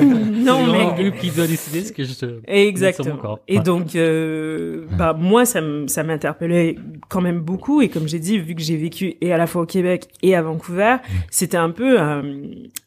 non, 0.02 0.64
C'est 0.66 0.72
mais 0.72 1.02
le 1.04 1.10
groupe 1.10 1.20
qui 1.20 1.30
doit 1.30 1.46
décider 1.46 1.82
ce 1.82 1.92
que 1.92 2.04
je 2.04 2.14
te... 2.14 2.40
Exactement. 2.46 3.38
Et 3.48 3.58
Ouais. 3.58 3.62
donc, 3.64 3.96
euh, 3.96 4.84
bah 4.98 5.14
moi, 5.18 5.44
ça 5.44 5.60
ça 5.86 6.02
m'interpellait 6.02 6.76
quand 7.08 7.20
même 7.20 7.40
beaucoup. 7.40 7.80
Et 7.82 7.88
comme 7.88 8.06
j'ai 8.08 8.18
dit, 8.18 8.38
vu 8.38 8.54
que 8.54 8.60
j'ai 8.62 8.76
vécu 8.76 9.14
et 9.20 9.32
à 9.32 9.38
la 9.38 9.46
fois 9.46 9.62
au 9.62 9.66
Québec 9.66 10.08
et 10.22 10.34
à 10.36 10.42
Vancouver, 10.42 10.96
c'était 11.30 11.56
un 11.56 11.70
peu 11.70 12.00
euh, 12.00 12.22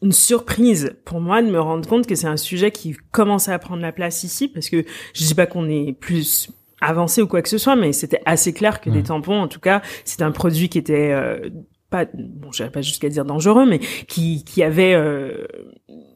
une 0.02 0.12
surprise 0.12 0.96
pour 1.06 1.20
moi 1.22 1.42
de 1.42 1.50
me 1.50 1.60
rendre 1.60 1.88
compte 1.88 2.06
que 2.08 2.16
c'est 2.16 2.28
un 2.30 2.38
sujet 2.38 2.72
qui 2.72 2.96
commençait 3.12 3.52
à 3.52 3.60
prendre 3.60 3.82
la 3.82 3.92
place 3.92 4.24
ici, 4.24 4.48
parce 4.48 4.70
que 4.70 4.86
je 5.14 5.26
dis 5.26 5.36
pas 5.36 5.46
qu'on 5.46 5.70
est 5.70 5.94
plus 5.94 6.50
avancé 6.82 7.22
ou 7.22 7.28
quoi 7.28 7.42
que 7.42 7.50
ce 7.50 7.58
soit, 7.58 7.76
mais 7.76 7.92
c'était 7.94 8.22
assez 8.26 8.54
clair 8.54 8.82
que 8.82 8.90
des 8.90 9.04
tampons, 9.04 9.42
en 9.42 9.48
tout 9.48 9.60
cas, 9.60 9.82
c'était 10.06 10.24
un 10.24 10.32
produit 10.32 10.70
qui 10.70 10.78
était 10.78 11.12
euh, 11.12 11.50
pas, 11.90 12.06
bon, 12.14 12.52
j'irais 12.52 12.72
pas 12.72 12.82
jusqu'à 12.82 13.10
dire 13.10 13.26
dangereux, 13.26 13.66
mais 13.66 13.80
qui, 13.80 14.44
qui 14.44 14.64
avait 14.64 14.94
euh, 14.94 15.46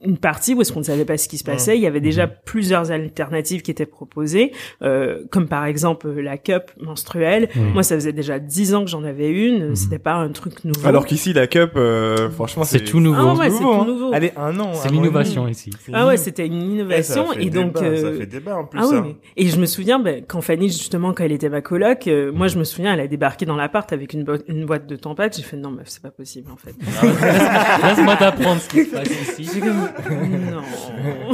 une 0.05 0.17
partie 0.17 0.53
où 0.53 0.59
est-ce 0.59 0.73
qu'on 0.73 0.79
ne 0.79 0.83
savait 0.85 1.05
pas 1.05 1.17
ce 1.17 1.29
qui 1.29 1.37
se 1.37 1.45
passait. 1.45 1.77
Il 1.77 1.81
y 1.81 1.87
avait 1.87 2.01
déjà 2.01 2.27
plusieurs 2.27 2.91
alternatives 2.91 3.61
qui 3.61 3.71
étaient 3.71 3.85
proposées, 3.85 4.51
euh, 4.81 5.23
comme 5.31 5.47
par 5.47 5.63
exemple 5.65 6.07
euh, 6.07 6.21
la 6.21 6.37
cup 6.37 6.71
menstruelle. 6.81 7.47
Mhm. 7.55 7.71
Moi, 7.71 7.83
ça 7.83 7.95
faisait 7.95 8.11
déjà 8.11 8.37
dix 8.37 8.75
ans 8.75 8.83
que 8.83 8.89
j'en 8.89 9.05
avais 9.05 9.29
une. 9.29 9.77
C'était 9.77 9.99
pas 9.99 10.15
un 10.15 10.27
truc 10.33 10.65
nouveau. 10.65 10.85
Alors 10.85 11.05
qu'ici, 11.05 11.31
la 11.31 11.47
cup, 11.47 11.71
euh, 11.77 12.29
franchement, 12.29 12.65
C'est 12.65 12.83
tout 12.83 12.99
nouveau. 12.99 13.29
Ah 13.29 13.33
ouais, 13.35 13.49
c'est 13.49 13.59
tout 13.59 13.69
hein. 13.69 13.85
nouveau. 13.85 14.13
Allez, 14.13 14.33
un 14.35 14.59
an. 14.59 14.73
C'est 14.73 14.91
l'innovation 14.91 15.47
ici. 15.47 15.69
Ah 15.93 16.05
ouais, 16.05 16.17
c'était 16.17 16.47
une 16.47 16.55
Eh, 16.57 16.59
ça 16.61 16.73
innovation 17.21 17.27
fait 17.27 17.43
et 17.45 17.49
donc 17.49 17.73
débat, 17.75 17.85
euh, 17.85 18.11
ça 18.11 18.17
fait 18.19 18.25
débat 18.25 18.57
en 18.57 18.65
plus. 18.65 18.79
ah 18.83 18.87
oui. 18.91 19.15
Et 19.37 19.47
je 19.47 19.57
me 19.57 19.65
souviens, 19.65 19.99
ben, 19.99 20.21
quand 20.27 20.41
Fanny, 20.41 20.67
justement, 20.67 21.13
quand 21.13 21.23
elle 21.23 21.31
était 21.31 21.47
ma 21.47 21.61
coloc, 21.61 22.07
euh, 22.07 22.29
moi, 22.33 22.49
je 22.49 22.59
me 22.59 22.65
souviens, 22.65 22.93
elle 22.93 22.99
a 22.99 23.07
débarqué 23.07 23.45
dans 23.45 23.55
l'appart 23.55 23.91
avec 23.93 24.11
une, 24.11 24.25
bo- 24.25 24.33
une 24.49 24.65
boîte 24.65 24.85
de 24.85 24.97
tampax. 24.97 25.37
J'ai 25.37 25.43
fait, 25.43 25.55
non, 25.55 25.71
meuf, 25.71 25.85
c'est 25.87 26.01
pas 26.01 26.11
possible, 26.11 26.51
en 26.51 26.57
fait. 26.57 26.75
Laisse-moi 27.87 28.17
t'apprendre 28.17 28.59
ce 28.59 28.67
qui 28.67 28.83
se 28.83 28.89
passe 28.91 29.07
ici. 29.09 29.61
Non. 29.63 31.31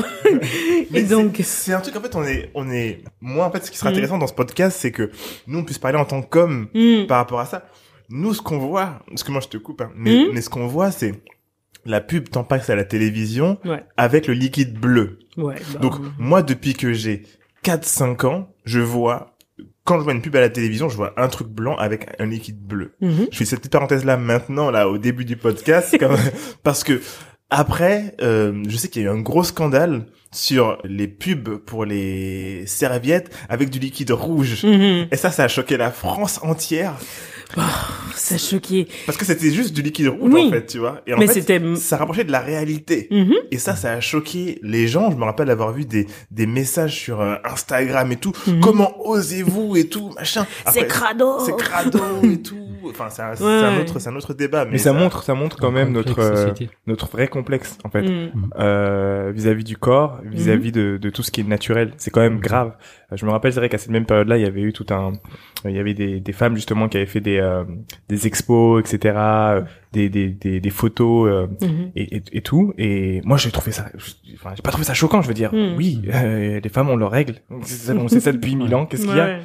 Mais 0.92 1.00
et 1.00 1.04
donc, 1.04 1.40
c'est- 1.44 1.74
un 1.74 1.82
truc 1.82 1.96
en 1.96 2.02
fait 2.02 2.16
on 2.16 2.24
est 2.24 2.50
on 2.54 2.70
est 2.72 3.04
moi 3.22 3.46
en 3.46 3.52
fait 3.52 3.64
ce 3.66 3.72
qui 3.72 3.78
sera 3.78 3.90
Mm. 3.90 3.94
intéressant 3.94 4.18
dans 4.18 4.28
ce 4.28 4.34
podcast 4.34 4.78
c'est 4.80 4.92
que 4.92 5.12
nous 5.48 5.60
on 5.60 5.64
puisse 5.64 5.78
parler 5.78 5.98
en 5.98 6.06
tant 6.06 6.22
qu'hommes 6.22 6.68
hmm, 6.74 7.06
par 7.08 7.18
rapport 7.18 7.40
à 7.40 7.46
ça. 7.46 7.66
Nous 8.10 8.34
ce 8.34 8.42
qu'on 8.42 8.58
voit, 8.58 9.02
parce 9.08 9.24
que 9.24 9.32
moi 9.32 9.40
je 9.42 9.48
te 9.50 9.58
coupe, 9.58 9.82
hein, 9.82 9.92
mais 9.96 10.26
Mm. 10.26 10.28
mais 10.34 10.42
ce 10.42 10.50
qu'on 10.50 10.68
voit 10.68 10.92
c'est 10.92 11.14
la 11.86 12.02
pub 12.02 12.30
t'en 12.30 12.44
passe 12.44 12.70
à 12.70 12.76
la 12.76 12.84
télévision 12.84 13.58
Ouais. 13.66 13.84
avec 13.98 14.28
le 14.28 14.34
liquide 14.34 14.78
bleu. 14.80 15.20
Ouais. 15.38 15.56
bah, 15.74 15.80
Donc 15.80 15.94
moi 16.18 16.42
depuis 16.44 16.74
que 16.74 16.92
j'ai 16.94 17.24
4-5 17.64 18.26
ans, 18.26 18.50
je 18.66 18.80
vois 18.80 19.36
quand 19.86 19.98
je 19.98 20.04
vois 20.04 20.14
une 20.14 20.22
pub 20.22 20.36
à 20.36 20.40
la 20.40 20.50
télévision, 20.50 20.88
je 20.88 20.96
vois 20.96 21.14
un 21.18 21.28
truc 21.30 21.48
blanc 21.48 21.76
avec 21.78 22.08
un 22.20 22.28
liquide 22.28 22.62
bleu. 22.62 22.94
mhm. 23.02 23.28
Je 23.32 23.38
fais 23.38 23.46
cette 23.46 23.60
petite 23.60 23.72
parenthèse 23.72 24.06
là 24.06 24.18
maintenant 24.18 24.70
là 24.70 24.88
au 24.88 24.98
début 25.00 25.26
du 25.26 25.36
podcast 25.36 25.98
comme- 26.00 26.16
parce 26.64 26.84
que 26.84 27.02
après 27.50 28.16
euh, 28.22 28.64
je 28.68 28.78
sais 28.78 28.88
qu'il 28.90 29.02
y 29.04 29.06
a 29.08 29.10
eu 29.10 29.14
un 29.14 29.22
gros 29.22 29.44
scandale 29.44 30.06
sur 30.32 30.78
les 30.84 31.08
pubs 31.08 31.58
pour 31.58 31.86
les 31.86 32.64
serviettes 32.68 33.32
avec 33.50 33.70
du 33.72 33.80
liquide 33.80 34.12
rouge. 34.12 34.64
Mhm. 34.64 35.08
Et 35.12 35.16
ça 35.18 35.32
ça 35.32 35.46
a 35.46 35.48
choqué 35.48 35.76
la 35.78 35.92
France 35.92 36.40
entière 36.44 36.94
Ça 38.16 38.38
choquait. 38.38 38.88
parce 39.08 39.18
que 39.18 39.26
c'était 39.26 39.50
juste 39.50 39.74
du 39.74 39.82
liquide 39.82 40.10
rouge 40.10 40.32
Oui. 40.32 40.48
en 40.48 40.52
fait, 40.52 40.68
tu 40.68 40.78
vois. 40.78 41.02
Et 41.08 41.16
en 41.16 41.18
Mais 41.18 41.26
fait 41.26 41.34
c'était. 41.42 41.60
ça 41.78 41.98
rapprochait 41.98 42.24
de 42.24 42.32
la 42.32 42.42
réalité. 42.42 43.08
Mhm. 43.10 43.34
Et 43.50 43.58
ça, 43.58 43.76
ça 43.76 43.94
a 43.94 44.00
choqué 44.02 44.60
les 44.62 44.88
gens. 44.88 45.10
Je 45.10 45.16
me 45.16 45.24
rappelle 45.24 45.50
avoir 45.50 45.72
vu 45.74 45.84
des, 45.86 46.06
des 46.30 46.46
messages 46.46 46.94
sur 46.96 47.22
euh, 47.22 47.38
Instagram 47.44 48.12
et 48.12 48.18
tout. 48.18 48.34
Mhm. 48.46 48.60
Comment 48.60 48.94
osez-vous 49.08 49.78
et 49.78 49.88
tout, 49.88 50.12
machin. 50.16 50.46
C'est 50.72 50.86
crado. 50.86 51.40
C'est 51.44 51.58
crado 51.58 52.00
et 52.22 52.40
tout. 52.40 52.56
Enfin, 52.90 53.10
c'est 53.10 53.22
un, 53.22 53.32
Ouais, 53.34 53.82
autre, 53.82 54.00
c'est 54.00 54.10
un 54.10 54.16
autre 54.16 54.34
débat. 54.34 54.66
Mais, 54.66 54.72
Mais 54.74 54.78
ça 54.78 54.94
montre, 54.94 55.24
ça 55.24 55.34
montre 55.34 55.58
quand 55.58 55.72
même 55.72 55.94
Complexe 55.94 56.08
notre 56.18 56.20
euh, 56.22 56.36
société. 56.50 56.70
notre 56.88 57.08
vrai 57.08 57.28
complexe 57.28 57.78
en 57.84 57.90
fait 57.90 58.02
Mhm. 58.02 58.32
euh, 58.60 59.32
vis-à-vis 59.34 59.64
du 59.64 59.78
corps, 59.78 60.20
vis-à-vis 60.24 60.72
de, 60.72 60.98
de 61.02 61.10
tout 61.10 61.24
ce 61.24 61.32
qui 61.32 61.42
est 61.42 61.44
naturel. 61.44 61.92
C'est 61.98 62.12
quand 62.12 62.22
même 62.22 62.40
grave. 62.40 62.74
Euh, 63.12 63.18
Je 63.18 63.26
me 63.26 63.32
rappelle, 63.32 63.54
c'est 63.54 63.60
vrai 63.60 63.70
qu'à 63.70 63.78
cette 63.78 63.90
même 63.92 64.06
période-là, 64.06 64.38
il 64.38 64.44
y 64.44 64.48
avait 64.48 64.62
eu 64.62 64.74
tout 64.74 64.86
un, 64.92 65.14
il 65.66 65.72
y 65.76 65.80
avait 65.80 65.94
des, 65.94 66.20
des 66.20 66.32
femmes 66.34 66.56
justement 66.56 66.88
qui 66.88 66.98
avaient 66.98 67.06
fait 67.06 67.20
des 67.22 67.38
euh, 67.40 67.64
des 68.08 68.28
expos, 68.28 68.80
etc., 68.82 69.18
des, 69.94 70.10
des 70.10 70.30
des 70.30 70.60
des 70.60 70.70
photos 70.70 71.30
euh, 71.30 71.48
Mhm. 71.66 71.92
et, 71.96 72.16
et, 72.18 72.24
et 72.34 72.42
tout. 72.42 72.74
Et 72.78 73.22
moi, 73.26 73.38
j'ai 73.38 73.52
trouvé 73.52 73.72
ça, 73.72 73.90
enfin, 74.36 74.52
j'ai 74.56 74.62
pas 74.62 74.72
trouvé 74.72 74.86
ça 74.86 74.94
choquant. 74.94 75.22
Je 75.22 75.28
veux 75.28 75.34
dire, 75.34 75.54
Mm. 75.54 75.76
oui, 75.78 76.02
euh, 76.14 76.60
les 76.64 76.70
femmes 76.70 76.90
ont 76.90 76.96
leurs 76.96 77.12
règles. 77.12 77.36
C'est 77.64 77.88
ça, 77.88 77.94
on 77.96 78.08
sait 78.08 78.20
ça 78.20 78.32
depuis 78.32 78.56
mille 78.56 78.74
ans. 78.76 78.86
Qu'est-ce 78.86 79.06
qu'il 79.06 79.16
y 79.16 79.20
a? 79.20 79.26
Ouais. 79.26 79.40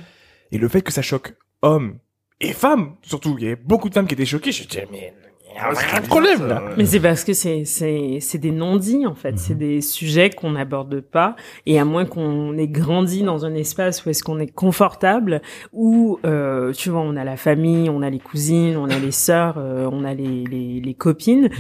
Et 0.52 0.58
le 0.58 0.68
fait 0.68 0.82
que 0.82 0.92
ça 0.92 1.02
choque 1.02 1.34
hommes 1.62 1.98
et 2.40 2.52
femmes, 2.52 2.94
surtout, 3.02 3.34
il 3.38 3.44
y 3.44 3.46
avait 3.46 3.56
beaucoup 3.56 3.88
de 3.88 3.94
femmes 3.94 4.06
qui 4.06 4.14
étaient 4.14 4.24
choquées. 4.26 4.52
Je 4.52 4.62
me 4.64 4.68
disais, 4.68 4.88
mais 4.90 5.12
il 5.50 5.56
y 5.56 5.58
a 5.58 5.68
Ouais, 5.68 5.76
c'est 5.76 5.96
un 5.96 6.00
problème 6.00 6.48
là. 6.48 6.62
Mais 6.76 6.84
c'est 6.84 6.98
parce 6.98 7.22
que 7.22 7.32
c'est 7.32 7.64
c'est 7.64 8.18
c'est 8.20 8.38
des 8.38 8.50
non-dits 8.50 9.06
en 9.06 9.14
fait, 9.14 9.32
Mhm. 9.32 9.38
c'est 9.38 9.54
des 9.54 9.80
sujets 9.82 10.30
qu'on 10.30 10.50
n'aborde 10.50 11.00
pas 11.00 11.36
et 11.64 11.78
à 11.78 11.84
moins 11.84 12.06
qu'on 12.06 12.58
ait 12.58 12.66
grandi 12.66 13.22
dans 13.22 13.44
un 13.46 13.54
espace 13.54 14.04
où 14.04 14.10
est-ce 14.10 14.24
qu'on 14.24 14.40
est 14.40 14.52
confortable 14.52 15.42
où 15.72 16.18
euh, 16.26 16.72
tu 16.72 16.90
vois 16.90 17.02
on 17.02 17.14
a 17.14 17.22
la 17.22 17.36
famille, 17.36 17.88
on 17.88 18.02
a 18.02 18.10
les 18.10 18.18
cousines, 18.18 18.76
on 18.76 18.90
a 18.90 18.98
les 18.98 19.12
sœurs, 19.12 19.54
euh, 19.58 19.88
on 19.92 20.02
a 20.04 20.12
les 20.12 20.42
les, 20.44 20.80
les 20.80 20.94
copines. 20.94 21.44
Mhm. 21.44 21.50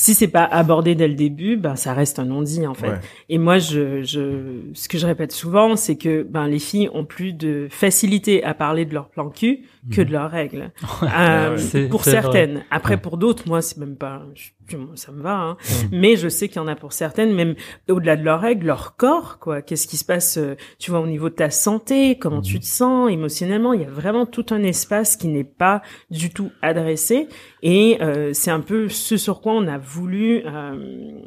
Si 0.00 0.14
c'est 0.14 0.28
pas 0.28 0.44
abordé 0.44 0.94
dès 0.94 1.08
le 1.08 1.14
début, 1.14 1.56
ben 1.56 1.74
ça 1.74 1.92
reste 1.92 2.20
un 2.20 2.24
non-dit 2.24 2.66
en 2.68 2.74
fait. 2.74 2.88
Ouais. 2.88 3.00
Et 3.28 3.36
moi, 3.38 3.58
je, 3.58 4.02
je, 4.04 4.60
ce 4.72 4.88
que 4.88 4.96
je 4.96 5.04
répète 5.06 5.32
souvent, 5.32 5.74
c'est 5.74 5.96
que 5.96 6.22
ben 6.22 6.46
les 6.46 6.60
filles 6.60 6.88
ont 6.94 7.04
plus 7.04 7.32
de 7.32 7.66
facilité 7.68 8.44
à 8.44 8.54
parler 8.54 8.84
de 8.84 8.94
leur 8.94 9.08
plan 9.08 9.28
cul 9.28 9.64
que 9.90 10.00
de 10.00 10.12
leurs 10.12 10.30
règles. 10.30 10.70
Euh, 11.02 11.50
Ouais. 11.52 11.58
C'est- 11.58 11.88
pour 11.88 12.00
vrai. 12.02 12.10
certaines. 12.12 12.64
Après, 12.70 12.94
Ouais. 12.94 13.00
pour 13.00 13.16
d'autres, 13.16 13.42
moi, 13.48 13.60
c'est 13.60 13.78
même 13.78 13.96
pas, 13.96 14.22
je- 14.34 14.50
ça 14.94 15.12
me 15.12 15.22
va. 15.22 15.34
Hein. 15.34 15.56
Mais 15.92 16.16
je 16.16 16.28
sais 16.28 16.48
qu'il 16.48 16.56
y 16.56 16.60
en 16.60 16.68
a 16.68 16.76
pour 16.76 16.92
certaines, 16.92 17.34
même 17.34 17.54
au-delà 17.88 18.16
de 18.16 18.24
leurs 18.24 18.40
règles, 18.40 18.66
leur 18.66 18.96
corps, 18.96 19.38
quoi. 19.38 19.62
Qu'est-ce 19.62 19.86
qui 19.86 19.96
se 19.96 20.04
passe, 20.04 20.38
euh, 20.38 20.56
tu 20.78 20.90
vois, 20.90 21.00
au 21.00 21.06
niveau 21.06 21.28
de 21.28 21.34
ta 21.34 21.50
santé, 21.50 22.18
comment 22.18 22.38
Mm. 22.38 22.42
tu 22.42 22.60
te 22.60 22.64
sens 22.66 23.10
émotionnellement. 23.10 23.72
Il 23.72 23.82
y 23.82 23.84
a 23.84 23.90
vraiment 23.90 24.26
tout 24.26 24.46
un 24.50 24.62
espace 24.62 25.16
qui 25.16 25.28
n'est 25.28 25.44
pas 25.44 25.82
du 26.10 26.30
tout 26.30 26.50
adressé. 26.62 27.28
Et 27.62 27.98
euh, 28.02 28.32
c'est 28.32 28.50
un 28.50 28.60
peu 28.60 28.88
ce 28.88 29.16
sur 29.16 29.40
quoi 29.40 29.52
on 29.52 29.66
a 29.66 29.78
voulu 29.78 30.42
euh, 30.46 31.20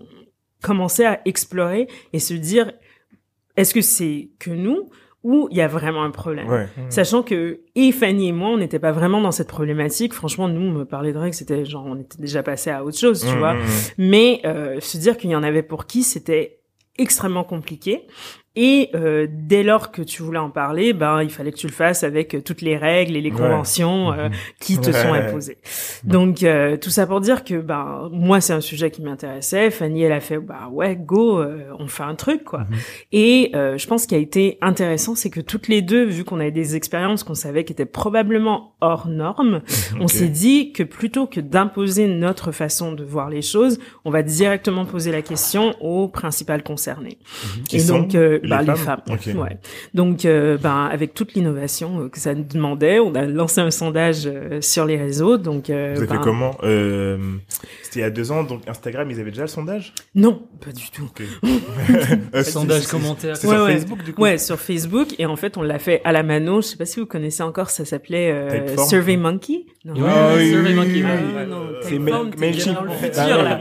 commencer 0.63 1.05
à 1.05 1.21
explorer 1.25 1.87
et 2.13 2.19
se 2.19 2.33
dire, 2.33 2.71
est-ce 3.57 3.73
que 3.73 3.81
c'est 3.81 4.29
que 4.39 4.51
nous 4.51 4.89
ou 5.23 5.47
il 5.51 5.57
y 5.57 5.61
a 5.61 5.67
vraiment 5.67 6.03
un 6.03 6.09
problème 6.11 6.47
Ouais. 6.49 6.67
Sachant 6.89 7.21
que 7.23 7.61
et 7.75 7.91
Fanny 7.91 8.29
et 8.29 8.31
moi, 8.31 8.49
on 8.49 8.57
n'était 8.57 8.79
pas 8.79 8.91
vraiment 8.91 9.21
dans 9.21 9.31
cette 9.31 9.47
problématique. 9.49 10.13
Franchement, 10.13 10.47
nous, 10.47 10.71
me 10.71 10.83
parler 10.85 11.13
de 11.13 11.17
règles, 11.19 11.35
c'était 11.35 11.63
genre, 11.65 11.85
on 11.85 11.97
était 11.99 12.17
déjà 12.19 12.41
passé 12.43 12.69
à 12.71 12.83
autre 12.83 12.97
chose, 12.97 13.21
tu 13.21 13.35
Mmh, 13.35 13.37
vois. 13.39 13.53
mmh, 13.53 13.59
mmh. 13.59 13.91
Mais 13.99 14.41
euh, 14.45 14.79
se 14.79 14.97
dire 14.97 15.17
qu'il 15.17 15.29
y 15.29 15.35
en 15.35 15.43
avait 15.43 15.63
pour 15.63 15.85
qui, 15.85 16.03
c'était 16.03 16.59
extrêmement 16.97 17.43
compliqué. 17.43 18.07
Et 18.57 18.89
euh, 18.95 19.27
dès 19.31 19.63
lors 19.63 19.91
que 19.91 20.01
tu 20.01 20.23
voulais 20.23 20.37
en 20.37 20.49
parler, 20.49 20.91
ben 20.91 21.23
il 21.23 21.29
fallait 21.29 21.53
que 21.53 21.57
tu 21.57 21.67
le 21.67 21.71
fasses 21.73 22.03
avec 22.03 22.35
euh, 22.35 22.41
toutes 22.41 22.61
les 22.61 22.75
règles 22.75 23.15
et 23.15 23.21
les 23.21 23.31
Ouais. 23.31 23.37
conventions 23.37 24.11
euh, 24.11 24.27
qui 24.59 24.77
te 24.77 24.91
sont 24.91 25.13
imposées. 25.13 25.57
Donc 26.03 26.43
euh, 26.43 26.75
tout 26.75 26.89
ça 26.89 27.07
pour 27.07 27.21
dire 27.21 27.45
que 27.45 27.55
ben 27.55 28.09
moi 28.11 28.41
c'est 28.41 28.51
un 28.51 28.59
sujet 28.59 28.91
qui 28.91 29.01
m'intéressait. 29.01 29.71
Fanny 29.71 30.03
elle 30.03 30.11
a 30.11 30.19
fait 30.19 30.37
bah 30.37 30.67
ouais 30.69 30.97
go 30.97 31.39
euh, 31.39 31.63
on 31.79 31.87
fait 31.87 32.03
un 32.03 32.15
truc 32.15 32.43
quoi. 32.43 32.65
Et 33.13 33.51
euh, 33.55 33.77
je 33.77 33.87
pense 33.87 34.05
qu'il 34.05 34.17
a 34.17 34.21
été 34.21 34.57
intéressant 34.61 35.15
c'est 35.15 35.29
que 35.29 35.39
toutes 35.39 35.69
les 35.69 35.81
deux 35.81 36.03
vu 36.03 36.25
qu'on 36.25 36.41
avait 36.41 36.51
des 36.51 36.75
expériences 36.75 37.23
qu'on 37.23 37.35
savait 37.35 37.63
qui 37.63 37.71
étaient 37.71 37.85
probablement 37.85 38.75
hors 38.81 39.07
normes, 39.07 39.61
on 40.01 40.09
s'est 40.09 40.27
dit 40.27 40.73
que 40.73 40.83
plutôt 40.83 41.25
que 41.25 41.39
d'imposer 41.39 42.07
notre 42.07 42.51
façon 42.51 42.91
de 42.91 43.05
voir 43.05 43.29
les 43.29 43.41
choses, 43.41 43.79
on 44.03 44.11
va 44.11 44.23
directement 44.23 44.85
poser 44.85 45.13
la 45.13 45.21
question 45.21 45.73
aux 45.79 46.09
principales 46.09 46.63
concernées. 46.63 47.17
Qui 47.69 47.77
Et 47.77 47.79
sont 47.79 47.99
donc, 47.99 48.15
euh, 48.15 48.39
les 48.41 48.49
bah, 48.49 48.61
les 48.61 48.65
femmes 48.67 48.77
femmes. 48.77 49.01
Ok. 49.09 49.29
Ouais. 49.35 49.57
Donc, 49.93 50.25
euh, 50.25 50.57
ben, 50.57 50.89
avec 50.91 51.13
toute 51.13 51.33
l'innovation 51.33 52.01
euh, 52.01 52.09
que 52.09 52.19
ça 52.19 52.33
nous 52.33 52.43
demandait, 52.43 52.99
on 52.99 53.13
a 53.15 53.25
lancé 53.25 53.61
un 53.61 53.71
sondage 53.71 54.23
euh, 54.25 54.61
sur 54.61 54.85
les 54.85 54.97
réseaux. 54.97 55.37
Donc, 55.37 55.69
euh, 55.69 55.93
Vous 55.95 56.01
avez 56.01 56.07
ben, 56.07 56.15
fait 56.15 56.23
comment 56.23 56.57
euh, 56.63 57.17
C'était 57.91 57.99
il 57.99 58.03
y 58.03 58.05
a 58.05 58.09
deux 58.09 58.31
ans, 58.31 58.43
donc 58.45 58.61
Instagram, 58.69 59.11
ils 59.11 59.19
avaient 59.19 59.31
déjà 59.31 59.41
le 59.41 59.47
sondage? 59.49 59.93
Non, 60.15 60.43
pas 60.63 60.71
du 60.71 60.89
tout. 60.91 61.03
Ok. 61.03 61.23
Euh, 62.33 62.43
Sondage 62.43 62.79
c'est- 62.81 62.85
c'est- 62.85 62.91
commentaire. 62.91 63.35
C'est 63.35 63.47
Ouais, 63.47 63.55
sur 63.55 63.63
ouais. 63.65 63.73
Facebook, 63.73 64.03
du 64.03 64.13
coup 64.13 64.21
Ouais, 64.21 64.37
sur 64.37 64.57
Facebook. 64.57 65.07
Et 65.19 65.25
en 65.25 65.35
fait, 65.35 65.57
on 65.57 65.61
l'a 65.61 65.79
fait 65.79 65.99
à 66.05 66.11
la 66.13 66.23
mano. 66.23 66.61
Je 66.61 66.67
sais 66.67 66.77
pas 66.77 66.85
si 66.85 66.99
vous 67.01 67.05
connaissez 67.05 67.43
encore. 67.43 67.69
Ça 67.69 67.83
s'appelait 67.83 68.31
euh. 68.31 68.77
Survey 68.87 69.17
Monkey. 69.17 69.65
Non. 69.83 69.93
Oui, 69.95 70.49
Survey 70.51 70.69
oui, 70.69 70.73
Monkey, 70.75 71.03
C'est 71.81 71.99
Mailchimp. 72.39 72.75
dans 72.75 72.83
le 72.83 72.91
futur, 72.91 73.21
ouais, 73.23 73.43
là. 73.43 73.59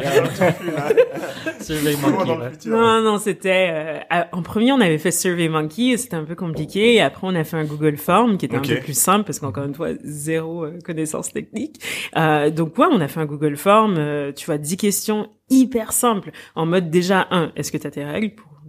Survey 1.61 1.95
Monkey. 1.97 2.69
Non, 2.69 3.01
non, 3.03 3.19
c'était 3.19 3.69
euh, 4.13 4.23
en 4.33 4.43
premier 4.43 4.73
on 4.73 4.81
avait 4.81 4.99
fait 4.99 5.11
Survey 5.11 5.49
Monkey, 5.49 5.97
c'était 5.97 6.17
un 6.17 6.25
peu 6.25 6.35
compliqué. 6.35 6.95
Et 6.95 7.01
après 7.01 7.27
on 7.27 7.35
a 7.35 7.45
fait 7.45 7.57
un 7.57 7.65
Google 7.65 7.97
Form 7.97 8.37
qui 8.39 8.47
était 8.47 8.57
un 8.57 8.61
peu 8.61 8.77
plus 8.77 8.97
simple 8.99 9.25
parce 9.25 9.39
qu'encore 9.39 9.65
une 9.65 9.75
fois 9.75 9.89
zéro 10.05 10.65
euh, 10.65 10.79
connaissance 10.85 11.33
technique. 11.33 11.81
Euh, 12.17 12.51
donc 12.51 12.77
ouais, 12.79 12.87
on 12.91 13.01
a 13.01 13.09
fait 13.09 13.21
un 13.21 13.27
Google 13.27 13.57
Form. 13.57 13.95
Euh, 14.21 14.33
tu 14.33 14.47
vois, 14.47 14.59
10 14.59 14.77
questions 14.77 15.29
hyper 15.49 15.93
simples 15.93 16.31
en 16.55 16.67
mode 16.67 16.91
déjà 16.91 17.27
un, 17.31 17.53
est-ce 17.57 17.73
que 17.73 17.79
tu 17.79 17.87
as 17.87 17.91
tes 17.91 18.05
règles 18.05 18.35
pour 18.35 18.60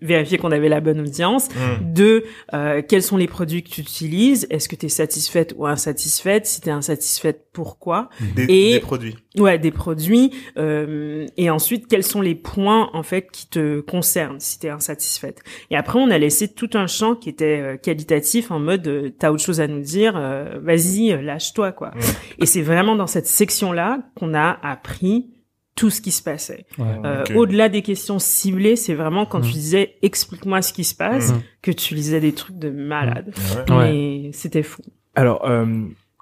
vérifier 0.00 0.38
qu'on 0.38 0.50
avait 0.52 0.68
la 0.68 0.80
bonne 0.80 1.00
audience. 1.00 1.48
Mmh. 1.50 1.92
Deux, 1.92 2.24
euh, 2.52 2.82
quels 2.86 3.02
sont 3.02 3.16
les 3.16 3.26
produits 3.26 3.62
que 3.62 3.70
tu 3.70 3.80
utilises? 3.80 4.46
Est-ce 4.50 4.68
que 4.68 4.76
tu 4.76 4.86
es 4.86 4.88
satisfaite 4.88 5.54
ou 5.56 5.66
insatisfaite? 5.66 6.46
Si 6.46 6.60
tu 6.60 6.68
es 6.68 6.72
insatisfaite, 6.72 7.46
pourquoi? 7.52 8.08
Des, 8.34 8.46
Et- 8.48 8.72
des 8.74 8.80
produits. 8.80 9.16
Ouais, 9.38 9.58
des 9.58 9.70
produits. 9.72 10.30
Euh, 10.58 11.26
et 11.36 11.50
ensuite, 11.50 11.88
quels 11.88 12.04
sont 12.04 12.20
les 12.20 12.34
points 12.36 12.90
en 12.92 13.02
fait 13.02 13.28
qui 13.32 13.48
te 13.48 13.80
concernent 13.80 14.38
si 14.40 14.58
t'es 14.58 14.68
insatisfaite? 14.70 15.40
Et 15.70 15.76
après, 15.76 15.98
on 15.98 16.10
a 16.10 16.18
laissé 16.18 16.48
tout 16.48 16.70
un 16.74 16.86
champ 16.86 17.14
qui 17.16 17.28
était 17.30 17.60
euh, 17.60 17.76
qualitatif 17.76 18.50
en 18.50 18.60
mode 18.60 18.86
euh, 18.86 19.10
t'as 19.18 19.30
autre 19.30 19.42
chose 19.42 19.60
à 19.60 19.66
nous 19.66 19.80
dire, 19.80 20.14
euh, 20.16 20.58
vas-y, 20.62 21.12
euh, 21.12 21.20
lâche-toi 21.20 21.72
quoi. 21.72 21.88
Mm. 21.90 22.00
Et 22.42 22.46
c'est 22.46 22.62
vraiment 22.62 22.94
dans 22.96 23.06
cette 23.08 23.26
section 23.26 23.72
là 23.72 23.98
qu'on 24.14 24.34
a 24.34 24.58
appris 24.62 25.30
tout 25.76 25.90
ce 25.90 26.00
qui 26.00 26.12
se 26.12 26.22
passait. 26.22 26.66
Ouais. 26.78 26.86
Euh, 27.04 27.22
Ok. 27.28 27.32
Au-delà 27.36 27.68
des 27.68 27.82
questions 27.82 28.18
ciblées, 28.18 28.76
c'est 28.76 28.94
vraiment 28.94 29.26
quand 29.26 29.40
Mm. 29.40 29.46
tu 29.46 29.52
disais 29.52 29.94
explique-moi 30.02 30.62
ce 30.62 30.72
qui 30.72 30.84
se 30.84 30.94
passe 30.94 31.32
Mm. 31.32 31.42
que 31.62 31.70
tu 31.72 31.94
lisais 31.94 32.20
des 32.20 32.32
trucs 32.32 32.58
de 32.58 32.70
malade. 32.70 33.32
Ouais. 33.68 33.74
Ouais. 33.76 33.92
Mais 33.92 34.30
c'était 34.32 34.62
fou. 34.62 34.82
Alors, 35.16 35.48
euh, 35.48 35.66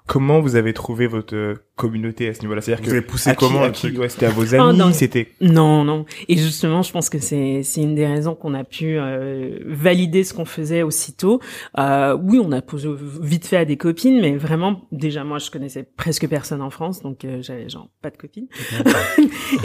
comment 0.07 0.39
vous 0.41 0.55
avez 0.55 0.73
trouvé 0.73 1.07
votre 1.07 1.35
euh, 1.35 1.55
communauté 1.75 2.27
à 2.27 2.33
ce 2.33 2.41
niveau-là? 2.41 2.61
C'est-à-dire 2.61 2.83
Vous 2.83 2.89
que 2.91 2.95
avez 2.97 3.05
poussé 3.05 3.29
à 3.29 3.35
qui- 3.35 3.45
comment 3.45 3.65
qui- 3.71 3.81
truc? 3.87 3.97
ouais, 3.99 4.09
C'était 4.09 4.25
à 4.27 4.29
vos 4.31 4.53
Ah, 4.55 4.69
amis, 4.69 4.77
non. 4.77 4.91
c'était 4.93 5.29
Non, 5.41 5.83
non. 5.83 6.05
Et 6.27 6.37
justement, 6.37 6.81
je 6.81 6.91
pense 6.91 7.09
que 7.09 7.19
c'est 7.19 7.61
c'est 7.63 7.81
une 7.81 7.95
des 7.95 8.05
raisons 8.05 8.35
qu'on 8.35 8.53
a 8.53 8.63
pu 8.63 8.97
euh, 8.97 9.57
valider 9.65 10.23
ce 10.23 10.33
qu'on 10.33 10.45
faisait 10.45 10.83
aussitôt. 10.83 11.39
Euh, 11.77 12.17
oui, 12.21 12.39
on 12.43 12.51
a 12.51 12.61
posé 12.61 12.89
vite 13.21 13.47
fait 13.47 13.57
à 13.57 13.65
des 13.65 13.77
copines, 13.77 14.19
mais 14.21 14.35
vraiment, 14.35 14.81
déjà 14.91 15.23
moi, 15.23 15.39
je 15.39 15.49
connaissais 15.51 15.83
presque 15.97 16.27
personne 16.27 16.61
en 16.61 16.69
France, 16.69 17.01
donc 17.01 17.25
euh, 17.25 17.41
j'avais 17.41 17.69
genre 17.69 17.89
pas 18.01 18.09
de 18.09 18.17
copines. 18.17 18.47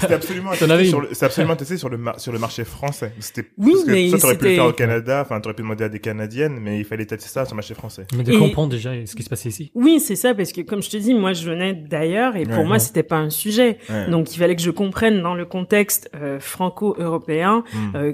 C'était 0.00 0.14
absolument 0.14 0.50
testé 0.52 0.84
sur 0.86 1.00
le, 1.00 1.08
c'est 1.12 1.24
absolument 1.26 1.56
testé 1.56 1.76
sur 1.76 1.88
le 1.88 1.98
mar- 1.98 2.20
sur 2.20 2.32
le 2.32 2.38
marché 2.38 2.64
français. 2.64 3.12
C'était 3.20 3.48
Oui, 3.58 3.72
parce 3.72 3.84
que 3.84 3.90
mais 3.90 4.10
ça 4.10 4.18
t'aurais 4.18 4.38
pu 4.38 4.44
le 4.46 4.54
faire 4.54 4.66
au 4.66 4.72
Canada, 4.72 5.20
enfin 5.24 5.40
t'aurais 5.40 5.54
pu 5.54 5.62
demander 5.62 5.84
à 5.84 5.88
des 5.88 6.00
Canadiennes, 6.00 6.58
mais 6.60 6.78
il 6.78 6.84
fallait 6.84 7.06
tester 7.06 7.28
ça 7.28 7.44
sur 7.44 7.54
le 7.54 7.58
marché 7.58 7.74
français. 7.74 8.06
Mais 8.16 8.22
de 8.24 8.32
Et- 8.32 8.38
comprendre 8.38 8.70
déjà 8.70 8.92
ce 9.06 9.14
qui 9.22 9.24
se 9.26 9.30
passait 9.30 9.48
ici. 9.48 9.70
Oui, 9.74 9.98
c'est 10.00 10.16
ça, 10.16 10.34
parce 10.34 10.52
que 10.52 10.60
comme 10.60 10.82
je 10.82 10.90
te 10.90 10.96
dis, 10.96 11.14
moi, 11.14 11.32
je 11.32 11.48
venais 11.48 11.72
d'ailleurs, 11.74 12.36
et 12.36 12.44
pour 12.44 12.58
Ouais. 12.58 12.64
moi, 12.64 12.78
c'était 12.78 13.02
pas 13.02 13.16
un 13.18 13.30
sujet. 13.30 13.78
Ouais. 13.88 14.10
Donc, 14.10 14.34
il 14.34 14.38
fallait 14.38 14.56
que 14.56 14.62
je 14.62 14.70
comprenne 14.70 15.22
dans 15.22 15.34
le 15.34 15.44
contexte 15.46 16.10
euh, 16.14 16.38
franco-européen 16.40 17.64
Mm. 17.72 17.96
euh, 17.96 18.12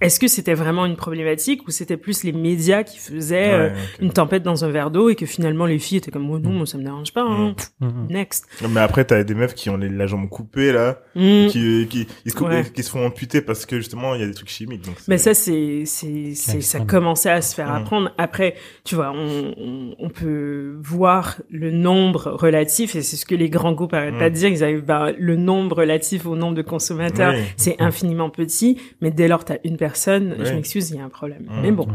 est-ce 0.00 0.18
que 0.20 0.28
c'était 0.28 0.54
vraiment 0.54 0.86
une 0.86 0.96
problématique 0.96 1.66
ou 1.66 1.70
c'était 1.70 1.96
plus 1.96 2.24
les 2.24 2.32
médias 2.32 2.82
qui 2.84 2.98
faisaient 2.98 3.52
euh, 3.52 3.68
Ouais, 3.70 3.74
une 4.00 4.12
tempête 4.12 4.42
dans 4.42 4.64
un 4.64 4.70
verre 4.70 4.90
d'eau 4.90 5.08
et 5.10 5.14
que 5.14 5.26
finalement 5.26 5.66
les 5.66 5.78
filles 5.78 5.98
étaient 5.98 6.10
comme 6.10 6.30
oh 6.30 6.38
non 6.38 6.50
moi 6.50 6.66
ça 6.66 6.78
me 6.78 6.84
dérange 6.84 7.12
pas 7.12 7.22
hein. 7.22 7.54
Mm. 7.80 7.86
Mhm. 7.86 8.06
next 8.10 8.46
Non, 8.62 8.68
Mais 8.68 8.80
après, 8.80 9.04
t'as 9.04 9.22
des 9.24 9.34
meufs 9.34 9.54
qui 9.54 9.68
ont 9.70 9.76
les, 9.76 9.88
la 9.88 10.06
jambe 10.06 10.28
coupée, 10.28 10.72
là, 10.72 10.98
Mm. 11.14 11.46
qui, 11.48 11.86
qui, 11.90 12.06
ils 12.24 12.30
se, 12.30 12.36
coupent- 12.36 12.48
Ouais. 12.48 12.64
qui 12.72 12.82
se 12.82 12.90
font 12.90 13.04
amputer 13.04 13.40
parce 13.42 13.66
que 13.66 13.76
justement, 13.76 14.14
il 14.14 14.20
y 14.20 14.24
a 14.24 14.26
des 14.26 14.34
trucs 14.34 14.48
chimiques. 14.48 14.84
Donc 14.84 14.94
Mais 15.08 15.18
ça, 15.18 15.34
c'est, 15.34 15.82
c'est, 15.86 16.32
c'est, 16.34 16.60
ça 16.60 16.80
commençait 16.80 17.30
à 17.30 17.42
se 17.42 17.54
faire 17.54 17.70
apprendre. 17.72 18.12
Après, 18.16 18.54
tu 18.84 18.94
vois, 18.94 19.12
on, 19.14 19.54
on, 19.58 19.94
on 19.98 20.08
peut 20.08 20.76
voir 20.80 21.40
le 21.50 21.70
nombre 21.70 22.30
relatif, 22.30 22.94
et 22.96 23.02
c'est 23.02 23.16
ce 23.16 23.26
que 23.26 23.34
les 23.34 23.50
grands 23.50 23.72
groupes 23.72 23.92
arrêtent 23.94 24.14
Mhm. 24.14 24.18
pas 24.20 24.30
de 24.30 24.34
dire, 24.34 24.48
ils 24.48 24.62
arrivent, 24.64 24.84
bah, 24.84 25.10
le 25.18 25.36
nombre 25.36 25.76
relatif 25.78 26.26
au 26.26 26.36
nombre 26.36 26.54
de 26.54 26.62
consommateurs, 26.62 27.34
c'est 27.56 27.80
infiniment 27.80 28.30
petit, 28.30 28.78
mais 29.00 29.10
dès 29.10 29.28
lors 29.28 29.44
t'as 29.44 29.56
une 29.64 29.76
personne, 29.76 29.89
je 29.94 30.48
Oui. 30.50 30.54
m'excuse, 30.56 30.90
il 30.90 30.96
y 30.96 31.00
a 31.00 31.04
un 31.04 31.08
problème. 31.08 31.46
Mais 31.62 31.70
bon. 31.72 31.86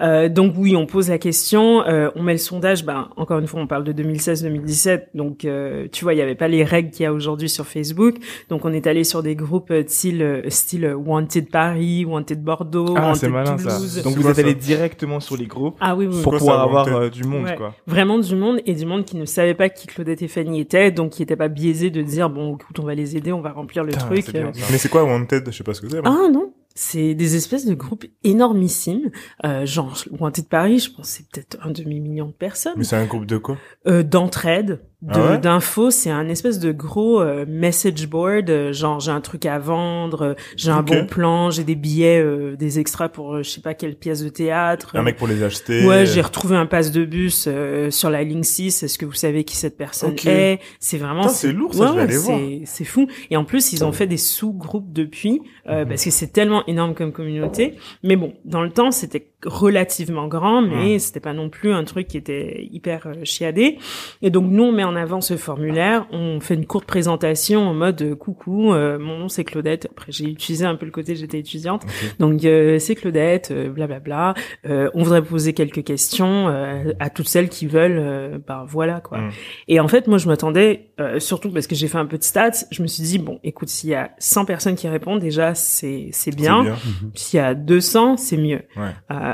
Euh, 0.00 0.28
donc 0.28 0.54
oui, 0.56 0.74
on 0.76 0.86
pose 0.86 1.08
la 1.08 1.18
question, 1.18 1.82
euh, 1.86 2.10
on 2.16 2.22
met 2.22 2.32
le 2.32 2.38
sondage, 2.38 2.84
ben, 2.84 3.08
encore 3.16 3.38
une 3.38 3.46
fois, 3.46 3.60
on 3.60 3.66
parle 3.66 3.84
de 3.84 3.92
2016-2017, 3.92 5.08
donc, 5.14 5.44
euh, 5.44 5.86
tu 5.92 6.04
vois, 6.04 6.14
il 6.14 6.18
y 6.18 6.22
avait 6.22 6.34
pas 6.34 6.48
les 6.48 6.64
règles 6.64 6.90
qu'il 6.90 7.04
y 7.04 7.06
a 7.06 7.12
aujourd'hui 7.12 7.48
sur 7.48 7.66
Facebook, 7.66 8.16
donc 8.48 8.64
on 8.64 8.72
est 8.72 8.86
allé 8.86 9.04
sur 9.04 9.22
des 9.22 9.34
groupes 9.36 9.70
euh, 9.70 9.82
style, 9.86 10.22
euh, 10.22 10.42
style 10.48 10.84
euh, 10.84 10.94
Wanted 10.94 11.50
Paris, 11.50 12.04
Wanted 12.04 12.42
Bordeaux, 12.42 12.94
Ah, 12.96 13.02
Wanted 13.08 13.16
c'est 13.20 13.28
malin 13.28 13.56
Toulouse. 13.56 13.96
ça. 13.96 14.02
Donc 14.02 14.14
vous 14.16 14.28
êtes 14.28 14.38
allé 14.38 14.54
directement 14.54 15.20
sur 15.20 15.36
les 15.36 15.46
groupes 15.46 15.76
Ah 15.80 15.94
oui, 15.96 16.06
oui. 16.06 16.22
pour 16.22 16.34
pouvoir 16.36 16.56
ça, 16.58 16.62
avoir 16.62 16.88
euh, 16.88 17.08
du 17.08 17.24
monde 17.24 17.44
Ouais. 17.44 17.56
quoi. 17.56 17.74
Vraiment 17.86 18.18
du 18.18 18.34
monde 18.36 18.60
et 18.66 18.74
du 18.74 18.86
monde 18.86 19.04
qui 19.04 19.16
ne 19.16 19.24
savait 19.24 19.54
pas 19.54 19.68
qui 19.68 19.86
Claudette 19.86 20.22
et 20.22 20.28
Fanny 20.28 20.60
étaient, 20.60 20.90
donc 20.90 21.10
qui 21.10 21.22
n'était 21.22 21.36
pas 21.36 21.48
biaisé 21.48 21.90
de 21.90 22.02
dire 22.02 22.30
bon, 22.30 22.54
écoute, 22.56 22.78
on 22.78 22.84
va 22.84 22.94
les 22.94 23.16
aider, 23.16 23.32
on 23.32 23.40
va 23.40 23.50
remplir 23.52 23.84
le 23.84 23.92
truc. 23.92 24.30
bien, 24.32 24.46
euh. 24.46 24.50
Mais 24.70 24.78
c'est 24.78 24.88
quoi 24.88 25.04
Wanted? 25.04 25.44
Je 25.46 25.50
sais 25.56 25.64
pas 25.64 25.74
ce 25.74 25.80
que 25.80 25.88
c'est. 25.88 25.98
Ah 26.04 26.28
non, 26.32 26.52
c'est 26.74 27.14
des 27.14 27.36
espèces 27.36 27.66
de 27.66 27.74
groupes 27.74 28.06
énormissimes, 28.24 29.10
euh, 29.44 29.66
genre 29.66 29.96
Wanted 30.18 30.48
Paris, 30.48 30.78
je 30.80 30.94
pense 30.94 31.08
c'est 31.08 31.28
peut-être 31.28 31.58
un 31.62 31.70
demi 31.70 32.00
million 32.00 32.26
de 32.26 32.32
personnes, 32.32 32.74
Mais 32.76 32.84
c'est 32.84 32.96
un 32.96 33.06
groupe 33.06 33.26
de 33.26 33.38
quoi? 33.38 33.58
Euh, 33.86 34.02
d'entraide, 34.02 34.80
Ah 35.08 35.30
ouais? 35.32 35.38
d'infos, 35.38 35.90
c'est 35.90 36.10
un 36.10 36.28
espèce 36.28 36.58
de 36.58 36.70
gros 36.72 37.20
euh, 37.20 37.44
message 37.48 38.08
board, 38.08 38.48
euh, 38.50 38.72
genre 38.72 39.00
j'ai 39.00 39.10
un 39.10 39.20
truc 39.20 39.46
à 39.46 39.58
vendre, 39.58 40.22
euh, 40.22 40.34
j'ai 40.56 40.70
un 40.70 40.82
bon 40.82 41.06
plan, 41.06 41.50
j'ai 41.50 41.64
des 41.64 41.74
billets, 41.74 42.20
euh, 42.20 42.54
des 42.56 42.78
extras 42.78 43.08
pour 43.08 43.42
je 43.42 43.48
sais 43.50 43.60
pas 43.60 43.74
quelle 43.74 43.96
pièce 43.96 44.22
de 44.22 44.28
théâtre. 44.28 44.94
Un 44.96 45.02
mec 45.02 45.16
pour 45.16 45.26
les 45.26 45.42
acheter. 45.42 45.86
Ouais, 45.86 46.06
j'ai 46.06 46.20
retrouvé 46.20 46.56
un 46.56 46.66
passe 46.66 46.92
de 46.92 47.04
bus 47.04 47.46
euh, 47.48 47.90
sur 47.90 48.10
la 48.10 48.22
ligne 48.22 48.44
6. 48.44 48.82
Est-ce 48.84 48.98
que 48.98 49.04
vous 49.06 49.12
savez 49.12 49.44
qui 49.44 49.56
cette 49.56 49.76
personne 49.76 50.14
est? 50.26 50.60
C'est 50.78 50.98
vraiment 50.98 51.28
c'est 51.28 51.52
lourd, 51.52 51.74
ça, 51.74 51.80
ouais, 51.80 51.88
je 51.88 51.94
vais 51.94 52.00
aller 52.02 52.16
voir. 52.18 52.38
c'est 52.64 52.84
fou. 52.84 53.08
Et 53.30 53.36
en 53.36 53.44
plus, 53.44 53.72
ils 53.72 53.84
ont 53.84 53.92
fait 53.92 54.06
des 54.06 54.16
sous-groupes 54.16 54.92
depuis 54.92 55.40
Mhm. 55.66 55.86
parce 55.88 56.04
que 56.04 56.10
c'est 56.10 56.32
tellement 56.32 56.66
énorme 56.66 56.94
comme 56.94 57.12
communauté. 57.12 57.76
Mais 58.02 58.16
bon, 58.16 58.34
dans 58.44 58.62
le 58.62 58.70
temps, 58.70 58.90
c'était 58.90 59.31
relativement 59.44 60.28
grand, 60.28 60.62
mais 60.62 60.92
Mhm. 60.94 60.98
c'était 60.98 61.20
pas 61.20 61.32
non 61.32 61.48
plus 61.50 61.72
un 61.72 61.84
truc 61.84 62.06
qui 62.08 62.16
était 62.16 62.68
hyper 62.72 63.06
euh, 63.06 63.12
chiadé. 63.24 63.78
Et 64.22 64.30
donc 64.30 64.50
nous, 64.50 64.62
on 64.64 64.72
met 64.72 64.84
en 64.84 64.96
avant 64.96 65.20
ce 65.20 65.36
formulaire, 65.36 66.06
on 66.12 66.40
fait 66.40 66.54
une 66.54 66.66
courte 66.66 66.84
présentation 66.86 67.62
en 67.68 67.74
mode 67.74 68.02
euh, 68.02 68.14
coucou, 68.14 68.72
euh, 68.72 68.98
mon 68.98 69.18
nom 69.18 69.28
c'est 69.28 69.44
Claudette. 69.44 69.88
Après, 69.90 70.12
j'ai 70.12 70.24
utilisé 70.26 70.64
un 70.64 70.74
peu 70.76 70.86
le 70.86 70.92
côté 70.92 71.14
j'étais 71.16 71.38
étudiante. 71.38 71.82
Donc 72.18 72.44
euh, 72.44 72.78
c'est 72.78 72.94
Claudette, 72.94 73.50
euh, 73.50 73.68
blablabla. 73.70 74.34
Euh, 74.66 74.90
on 74.94 75.02
voudrait 75.02 75.22
poser 75.22 75.52
quelques 75.52 75.84
questions 75.84 76.48
euh, 76.48 76.92
à 77.00 77.10
toutes 77.10 77.28
celles 77.28 77.48
qui 77.48 77.66
veulent. 77.66 77.98
euh, 77.98 78.38
ben 78.46 78.64
voilà 78.68 79.00
quoi. 79.00 79.18
Mm. 79.18 79.30
Et 79.68 79.80
en 79.80 79.88
fait, 79.88 80.06
moi 80.06 80.18
je 80.18 80.28
m'attendais, 80.28 80.90
euh, 81.00 81.18
surtout 81.20 81.50
parce 81.50 81.66
que 81.66 81.74
j'ai 81.74 81.88
fait 81.88 81.98
un 81.98 82.06
peu 82.06 82.18
de 82.18 82.22
stats, 82.22 82.50
je 82.70 82.82
me 82.82 82.86
suis 82.86 83.02
dit 83.02 83.18
bon, 83.18 83.38
écoute, 83.44 83.68
s'il 83.68 83.90
y 83.90 83.94
a 83.94 84.10
100 84.18 84.44
personnes 84.44 84.74
qui 84.76 84.88
répondent, 84.88 85.20
déjà 85.20 85.54
c'est 85.54 86.08
c'est 86.12 86.34
bien. 86.34 86.62
bien. 86.62 86.76
S'il 87.14 87.38
y 87.38 87.40
a 87.40 87.54
200, 87.54 88.16
c'est 88.16 88.36
mieux. 88.36 88.62
Ouais. 88.76 88.90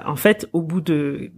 Euh, 0.06 0.10
en 0.10 0.16
fait, 0.16 0.48
au 0.52 0.62
bout 0.62 0.80
de 0.80 1.30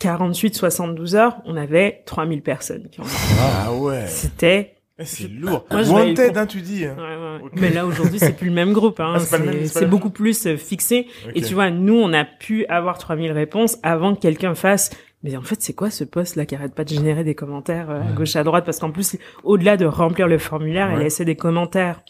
48-72 0.00 1.14
heures, 1.16 1.36
on 1.44 1.56
avait 1.56 2.02
3000 2.06 2.42
personnes 2.42 2.88
qui 2.90 3.00
ont. 3.00 3.04
Ah 3.40 3.72
ouais. 3.72 4.06
C'était 4.06 4.74
Eh, 4.98 5.04
C'est 5.04 5.28
lourd. 5.28 5.64
Moi, 5.70 5.82
Wanted, 5.88 6.36
hein, 6.36 6.46
tu 6.46 6.60
dis. 6.60 6.84
hein. 6.84 6.96
Ouais, 6.98 7.44
ouais. 7.44 7.50
Mais 7.54 7.70
là 7.70 7.86
aujourd'hui 7.86 8.18
c'est 8.18 8.36
plus 8.36 8.48
le 8.48 8.52
même 8.54 8.72
groupe, 8.72 8.98
hein. 9.00 9.14
Ah, 9.16 9.20
c'est 9.20 9.86
beaucoup 9.88 10.10
plus 10.10 10.46
euh, 10.46 10.56
fixé. 10.56 11.06
Et 11.36 11.42
tu 11.42 11.54
vois, 11.54 11.70
nous 11.70 11.94
on 11.94 12.12
a 12.12 12.24
pu 12.24 12.66
avoir 12.66 12.98
3000 12.98 13.30
réponses 13.32 13.78
avant 13.82 14.14
que 14.14 14.20
quelqu'un 14.20 14.54
fasse. 14.56 14.90
Mais 15.22 15.36
en 15.36 15.42
fait 15.42 15.60
c'est 15.60 15.72
quoi 15.72 15.90
ce 15.90 16.04
poste 16.04 16.34
là 16.36 16.46
qui 16.46 16.54
arrête 16.54 16.74
pas 16.74 16.84
de 16.84 16.88
générer 16.90 17.22
des 17.24 17.34
commentaires 17.34 17.90
euh, 17.90 18.00
à 18.02 18.12
gauche 18.12 18.34
à 18.36 18.42
droite? 18.44 18.64
Parce 18.64 18.78
qu'en 18.80 18.90
plus 18.90 19.16
au-delà 19.44 19.76
de 19.76 19.84
remplir 19.86 20.26
le 20.28 20.38
formulaire, 20.38 20.90
elle 20.92 20.98
Ouais. 20.98 21.06
essaie 21.06 21.24
des 21.24 21.36
commentaires 21.36 22.00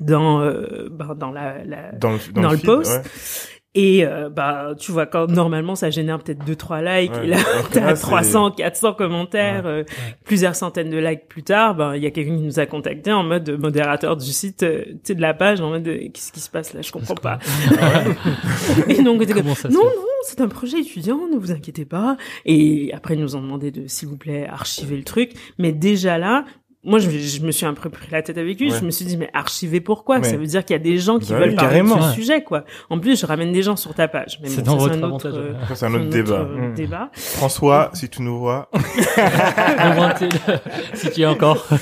dans 0.00 0.40
euh, 0.40 0.88
ben, 0.90 1.14
dans 1.14 1.30
la, 1.30 1.64
la 1.64 1.92
Dans 1.92 2.12
le, 2.12 2.18
dans 2.32 2.50
le 2.50 2.56
feed, 2.56 2.66
post. 2.66 3.55
Et 3.78 4.04
euh, 4.06 4.30
bah 4.30 4.70
tu 4.78 4.90
vois 4.90 5.04
quand 5.06 5.28
normalement 5.30 5.74
ça 5.76 5.90
génère 5.90 6.18
peut-être 6.18 6.44
deux 6.44 6.56
trois 6.56 6.80
likes 6.80 7.12
Ouais. 7.12 7.24
et 7.24 7.28
là 7.28 7.36
là, 7.36 7.94
c'est- 7.94 8.02
300 8.02 8.50
400 8.52 8.94
commentaires 8.94 9.66
euh, 9.66 9.84
plusieurs 10.24 10.54
centaines 10.56 10.88
de 10.90 10.96
likes 10.98 11.28
plus 11.28 11.42
tard 11.42 11.74
ben 11.74 11.94
il 11.94 12.02
y 12.02 12.06
a 12.06 12.10
quelqu'un 12.10 12.36
qui 12.36 12.42
nous 12.42 12.58
a 12.58 12.66
contacté 12.66 13.12
en 13.12 13.22
mode 13.22 13.50
modérateur 13.60 14.16
du 14.16 14.32
site 14.32 14.62
euh, 14.62 14.82
tu 14.86 14.98
sais 15.04 15.14
de 15.14 15.20
la 15.20 15.34
page 15.34 15.60
en 15.60 15.68
mode 15.68 15.86
euh, 15.86 15.98
qu'est-ce 16.12 16.32
qui 16.32 16.40
se 16.40 16.48
passe 16.50 16.72
là? 16.74 16.80
Je 16.82 16.90
comprends 16.90 17.14
pas. 17.14 17.38
et 18.88 19.02
donc 19.02 19.20
non 19.28 19.84
non 19.84 19.90
c'est 20.24 20.40
un 20.40 20.48
projet 20.48 20.80
étudiant 20.80 21.20
ne 21.32 21.36
vous 21.38 21.52
inquiétez 21.52 21.84
pas. 21.84 22.16
Et 22.44 22.90
après 22.94 23.14
ils 23.14 23.20
nous 23.20 23.36
ont 23.36 23.42
demandé 23.42 23.70
de 23.70 23.86
s'il 23.86 24.08
vous 24.08 24.16
plaît 24.16 24.46
archiver 24.48 24.96
le 24.96 25.04
truc. 25.04 25.32
Mais 25.58 25.72
déjà 25.72 26.18
là 26.18 26.44
moi, 26.86 26.98
je, 27.00 27.10
je 27.10 27.40
me 27.42 27.50
suis 27.52 27.66
un 27.66 27.74
peu 27.74 27.90
pris 27.90 28.08
la 28.10 28.22
tête 28.22 28.38
avec 28.38 28.58
lui. 28.58 28.70
Ouais. 28.72 28.78
Je 28.80 28.84
me 28.84 28.90
suis 28.90 29.04
dit, 29.04 29.16
mais 29.16 29.28
archiver 29.34 29.80
pourquoi? 29.80 30.18
Ouais. 30.18 30.24
Ça 30.24 30.36
veut 30.36 30.46
dire 30.46 30.64
qu'il 30.64 30.74
y 30.74 30.78
a 30.78 30.82
des 30.82 30.98
gens 30.98 31.18
qui 31.18 31.32
Bah 31.32 31.40
veulent 31.40 31.50
oui, 31.50 31.56
parler 31.56 31.82
de 31.82 31.86
ce 31.88 31.92
Ouais. 31.94 32.14
sujet, 32.14 32.42
quoi. 32.42 32.64
En 32.88 32.98
plus, 32.98 33.20
je 33.20 33.26
ramène 33.26 33.52
des 33.52 33.62
gens 33.62 33.76
sur 33.76 33.92
ta 33.92 34.08
page. 34.08 34.38
Mais 34.42 34.48
C'est 34.48 34.62
bon, 34.62 34.72
dans 34.72 34.80
ça, 34.80 34.88
votre 34.88 34.94
un 34.94 35.02
autre, 35.10 35.26
avantage, 35.26 35.32
euh, 35.34 35.52
ouais. 35.52 35.66
Ça, 35.68 35.74
c'est 35.74 35.86
un 35.86 35.94
autre 35.94 36.08
débat. 36.08 36.34
euh, 36.40 36.70
Mm. 36.70 36.74
débat. 36.74 37.10
François, 37.12 37.90
si 37.92 38.08
tu 38.08 38.22
nous 38.22 38.38
vois. 38.38 38.70
Si 40.94 41.10
tu 41.10 41.20
es 41.22 41.26
encore. 41.26 41.66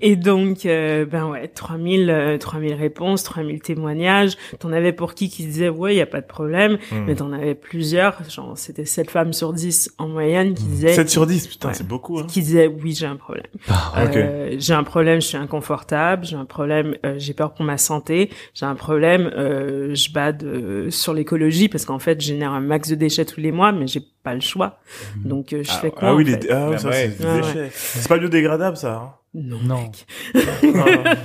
Et 0.00 0.16
donc, 0.16 0.66
euh, 0.66 1.04
ben 1.06 1.26
ouais, 1.28 1.48
3000, 1.48 2.10
euh, 2.10 2.38
3000 2.38 2.74
réponses, 2.74 3.22
3000 3.24 3.60
témoignages. 3.60 4.32
T'en 4.58 4.72
avais 4.72 4.92
pour 4.92 5.14
qui 5.14 5.28
qui 5.28 5.44
disait, 5.46 5.68
ouais, 5.68 5.94
il 5.94 5.98
y 5.98 6.02
a 6.02 6.06
pas 6.06 6.20
de 6.20 6.26
problème. 6.26 6.78
Hmm. 6.92 7.04
Mais 7.06 7.14
t'en 7.14 7.32
avais 7.32 7.54
plusieurs. 7.54 8.18
Genre, 8.30 8.56
c'était 8.56 8.84
7 8.84 9.10
femmes 9.10 9.32
sur 9.32 9.52
10 9.52 9.94
en 9.98 10.08
moyenne 10.08 10.54
qui 10.54 10.64
disaient, 10.64 10.92
7 10.94 11.08
sur 11.10 11.26
10, 11.26 11.46
putain, 11.48 11.68
Ouais. 11.68 11.74
c'est 11.74 11.86
beaucoup. 11.86 12.18
Hein. 12.18 12.26
qui 12.28 12.40
disaient, 12.40 12.66
oui, 12.66 12.94
j'ai 12.96 13.06
un 13.06 13.16
problème. 13.16 13.46
Ok. 13.68 14.16
Euh, 14.16 14.56
j'ai 14.58 14.74
un 14.74 14.82
problème, 14.84 15.20
je 15.20 15.26
suis 15.26 15.36
inconfortable, 15.36 16.24
j'ai 16.24 16.36
un 16.36 16.44
problème, 16.44 16.96
euh, 17.06 17.14
j'ai 17.18 17.34
peur 17.34 17.54
pour 17.54 17.64
ma 17.64 17.78
santé, 17.78 18.30
j'ai 18.54 18.66
un 18.66 18.74
problème, 18.74 19.30
euh, 19.36 19.94
je 19.94 20.10
bade 20.12 20.42
euh, 20.44 20.90
sur 20.90 21.14
l'écologie 21.14 21.68
parce 21.68 21.84
qu'en 21.84 21.98
fait, 21.98 22.20
je 22.20 22.26
génère 22.28 22.52
un 22.52 22.60
max 22.60 22.88
de 22.88 22.94
déchets 22.94 23.24
tous 23.24 23.40
les 23.40 23.52
mois, 23.52 23.72
mais 23.72 23.86
j'ai 23.86 24.02
pas 24.22 24.34
le 24.34 24.40
choix. 24.40 24.78
Donc, 25.24 25.52
euh, 25.52 25.62
je 25.62 25.70
fais 25.72 25.90
quoi 25.90 26.08
ah 26.08 26.12
en 26.14 26.16
oui, 26.16 26.24
fait 26.26 26.42
les, 26.44 26.50
ah, 26.50 26.68
Bah 26.70 26.78
ça, 26.78 26.88
ouais. 26.88 27.10
c'est 27.18 27.24
Ah 27.26 27.34
ouais. 27.34 27.40
déchets. 27.42 27.70
C'est 27.72 28.08
pas 28.08 28.18
biodégradable, 28.18 28.76
ça. 28.76 28.94
hein. 28.96 29.12
Non. 29.32 29.58
Non. 29.62 29.82
mec. 29.82 30.06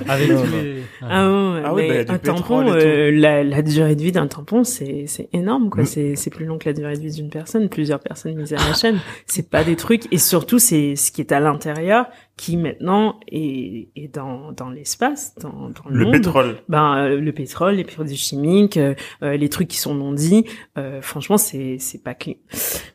Avec 0.08 0.30
Non, 0.30 0.42
tous 0.42 0.50
non. 0.50 0.62
les... 0.62 0.82
Ah, 1.02 1.28
ouais, 1.28 1.62
Ah 1.64 1.74
oui, 1.74 1.82
mais 1.82 1.88
bah, 1.88 1.94
y 1.94 1.98
a 1.98 2.04
du 2.04 2.10
un 2.12 2.18
tampon, 2.18 2.72
euh, 2.72 3.10
la, 3.10 3.42
la 3.42 3.62
durée 3.62 3.96
de 3.96 4.02
vie 4.02 4.12
d'un 4.12 4.28
tampon, 4.28 4.62
c'est 4.62 5.06
c'est 5.08 5.28
énorme 5.32 5.70
quoi. 5.70 5.82
Mm. 5.82 5.86
C'est 5.86 6.14
c'est 6.16 6.30
plus 6.30 6.44
long 6.44 6.56
que 6.58 6.68
la 6.68 6.72
durée 6.72 6.94
de 6.96 7.00
vie 7.00 7.10
d'une 7.10 7.30
personne, 7.30 7.68
plusieurs 7.68 7.98
personnes 7.98 8.36
mises 8.36 8.52
à 8.52 8.58
la 8.58 8.74
chaîne. 8.74 9.00
C'est 9.26 9.50
pas 9.50 9.64
des 9.64 9.74
trucs 9.74 10.12
et 10.12 10.18
surtout 10.18 10.60
c'est 10.60 10.94
ce 10.94 11.10
qui 11.10 11.20
est 11.20 11.32
à 11.32 11.40
l'intérieur 11.40 12.06
qui 12.36 12.56
maintenant 12.56 13.18
est, 13.32 13.88
est 13.96 14.14
dans 14.14 14.52
dans 14.52 14.70
l'espace, 14.70 15.34
dans, 15.40 15.48
dans 15.70 15.88
le, 15.88 15.98
Le 15.98 16.04
monde. 16.04 16.12
pétrole. 16.12 16.56
Ben 16.68 16.96
euh, 16.98 17.20
le 17.20 17.32
pétrole, 17.32 17.74
les 17.74 17.84
produits 17.84 18.16
chimiques, 18.16 18.76
euh, 18.76 18.94
euh, 19.24 19.36
les 19.36 19.48
trucs 19.48 19.66
qui 19.68 19.78
sont 19.78 19.94
non 19.96 20.12
dits. 20.12 20.44
euh, 20.78 21.02
franchement, 21.02 21.38
c'est 21.38 21.78
c'est 21.80 22.04
pas 22.04 22.14
clean. 22.14 22.34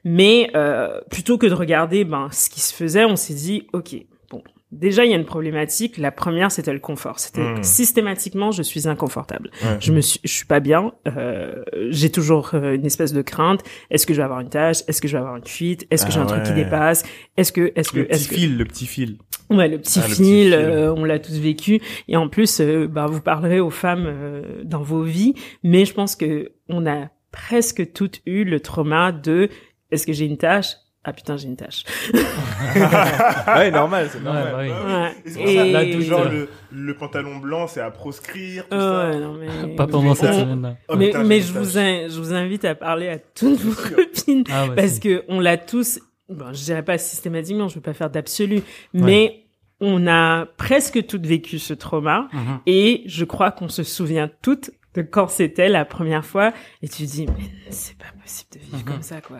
Mais 0.05 0.49
euh, 0.55 1.01
plutôt 1.09 1.37
que 1.37 1.47
de 1.47 1.53
regarder 1.53 2.05
ben 2.05 2.29
ce 2.31 2.49
qui 2.49 2.61
se 2.61 2.73
faisait, 2.73 3.03
on 3.03 3.17
s'est 3.17 3.33
dit 3.33 3.67
ok. 3.73 3.95
Déjà, 4.71 5.03
il 5.03 5.11
y 5.11 5.13
a 5.13 5.17
une 5.17 5.25
problématique. 5.25 5.97
La 5.97 6.11
première, 6.11 6.49
c'était 6.51 6.71
le 6.71 6.79
confort. 6.79 7.19
C'était 7.19 7.41
Mm. 7.41 7.63
systématiquement, 7.63 8.51
je 8.51 8.63
suis 8.63 8.87
inconfortable. 8.87 9.51
Ouais. 9.63 9.77
Je 9.81 9.91
me 9.91 9.99
suis, 10.01 10.19
je 10.23 10.31
suis 10.31 10.45
pas 10.45 10.61
bien. 10.61 10.93
Euh, 11.07 11.61
j'ai 11.89 12.09
toujours 12.09 12.51
euh, 12.53 12.75
une 12.75 12.85
espèce 12.85 13.11
de 13.11 13.21
crainte. 13.21 13.61
Est-ce 13.89 14.05
que 14.05 14.13
je 14.13 14.19
vais 14.19 14.23
avoir 14.23 14.39
une 14.39 14.49
tâche? 14.49 14.77
Est-ce 14.87 15.01
que 15.01 15.07
je 15.09 15.13
vais 15.13 15.19
avoir 15.19 15.35
une 15.35 15.45
fuite? 15.45 15.85
Est-ce 15.91 16.05
que 16.05 16.11
Ah 16.11 16.13
j'ai 16.15 16.19
un 16.21 16.25
truc 16.25 16.43
qui 16.43 16.53
dépasse? 16.53 17.03
Est-ce 17.35 17.51
que, 17.51 17.73
est-ce 17.75 17.91
que, 17.91 17.99
Le 17.99 18.05
petit 18.05 18.15
est-ce 18.15 18.29
que 18.29 18.35
fil, 18.35 18.57
le 18.57 18.65
petit 18.65 18.85
fil. 18.85 19.17
Ouais, 19.49 19.67
le 19.67 19.77
petit 19.77 19.99
Ah, 20.01 20.07
le 20.07 20.13
fil, 20.15 20.23
petit 20.23 20.43
fil. 20.43 20.53
euh, 20.53 20.93
on 20.93 21.03
l'a 21.03 21.19
tous 21.19 21.37
vécu. 21.37 21.81
Et 22.07 22.15
en 22.15 22.29
plus, 22.29 22.61
euh, 22.61 22.87
bah, 22.87 23.07
vous 23.07 23.19
parlerez 23.19 23.59
aux 23.59 23.69
femmes 23.71 24.09
dans 24.63 24.81
vos 24.81 25.03
vies, 25.03 25.33
mais 25.63 25.83
je 25.83 25.93
pense 25.93 26.15
que 26.15 26.53
on 26.69 26.85
a 26.85 27.09
presque 27.33 27.91
toutes 27.93 28.21
eu 28.25 28.45
le 28.45 28.59
trauma 28.61 29.11
de 29.11 29.49
est-ce 29.91 30.07
que 30.07 30.13
j'ai 30.13 30.25
une 30.25 30.37
tâche? 30.37 30.75
Ah 31.03 31.13
putain, 31.13 31.35
j'ai 31.35 31.47
une 31.47 31.55
tâche. 31.55 31.83
ouais, 32.13 33.71
normal, 33.71 34.07
c'est 34.11 34.17
Ouais, 34.19 34.23
normal. 34.23 34.51
bah 34.51 34.57
oui. 34.61 34.69
Ouais. 34.69 35.11
Et 35.25 35.29
c'est 35.31 35.39
pour 35.39 35.47
ça, 35.53 35.65
là, 35.65 35.85
tout 35.91 36.01
Genre, 36.01 36.25
le, 36.29 36.49
le 36.71 36.93
pantalon 36.95 37.37
blanc, 37.37 37.67
c'est 37.67 37.81
à 37.81 37.89
proscrire, 37.91 38.67
tout 38.69 38.75
Ouais, 38.75 38.81
ça. 39.13 39.19
non, 39.19 39.33
mais... 39.33 39.75
Pas 39.75 39.87
pendant 39.87 40.13
cette 40.15 40.29
On- 40.31 40.39
semaine-là. 40.41 40.75
Oh, 40.89 40.95
mais 40.97 41.07
putain, 41.07 41.23
je 41.23 41.53
vous, 41.53 41.77
in- 41.77 42.07
je 42.07 42.19
vous 42.19 42.33
invite 42.33 42.65
à 42.65 42.75
parler 42.75 43.07
à 43.09 43.17
toutes 43.35 43.59
vos 43.59 43.73
copines 43.95 44.43
Ah 44.51 44.67
ouais, 44.67 44.75
parce 44.75 44.99
que 44.99 45.23
on 45.27 45.39
l'a 45.39 45.57
tous. 45.57 45.99
Bon, 46.29 46.53
je 46.53 46.63
dirais 46.63 46.83
pas 46.83 46.97
systématiquement, 46.97 47.67
je 47.67 47.75
veux 47.75 47.81
pas 47.81 47.93
faire 47.93 48.09
d'absolu, 48.09 48.61
mais 48.93 49.45
on 49.81 50.07
a 50.07 50.45
presque 50.45 51.05
toutes 51.07 51.25
vécu 51.25 51.59
ce 51.59 51.73
trauma 51.73 52.27
Mhm. 52.31 52.59
et 52.67 53.03
je 53.07 53.25
crois 53.25 53.51
qu'on 53.51 53.67
se 53.69 53.83
souvient 53.83 54.29
toutes 54.41 54.71
de 54.93 55.01
quand 55.01 55.27
c'était 55.29 55.67
la 55.69 55.83
première 55.85 56.23
fois 56.25 56.53
et 56.83 56.87
tu 56.87 57.03
dis 57.03 57.25
mais 57.25 57.49
c'est 57.71 57.97
pas 57.97 58.05
possible 58.21 58.49
de 58.53 58.59
vivre 58.59 58.77
Mhm. 58.77 58.83
comme 58.83 59.01
ça 59.01 59.19
quoi. 59.21 59.37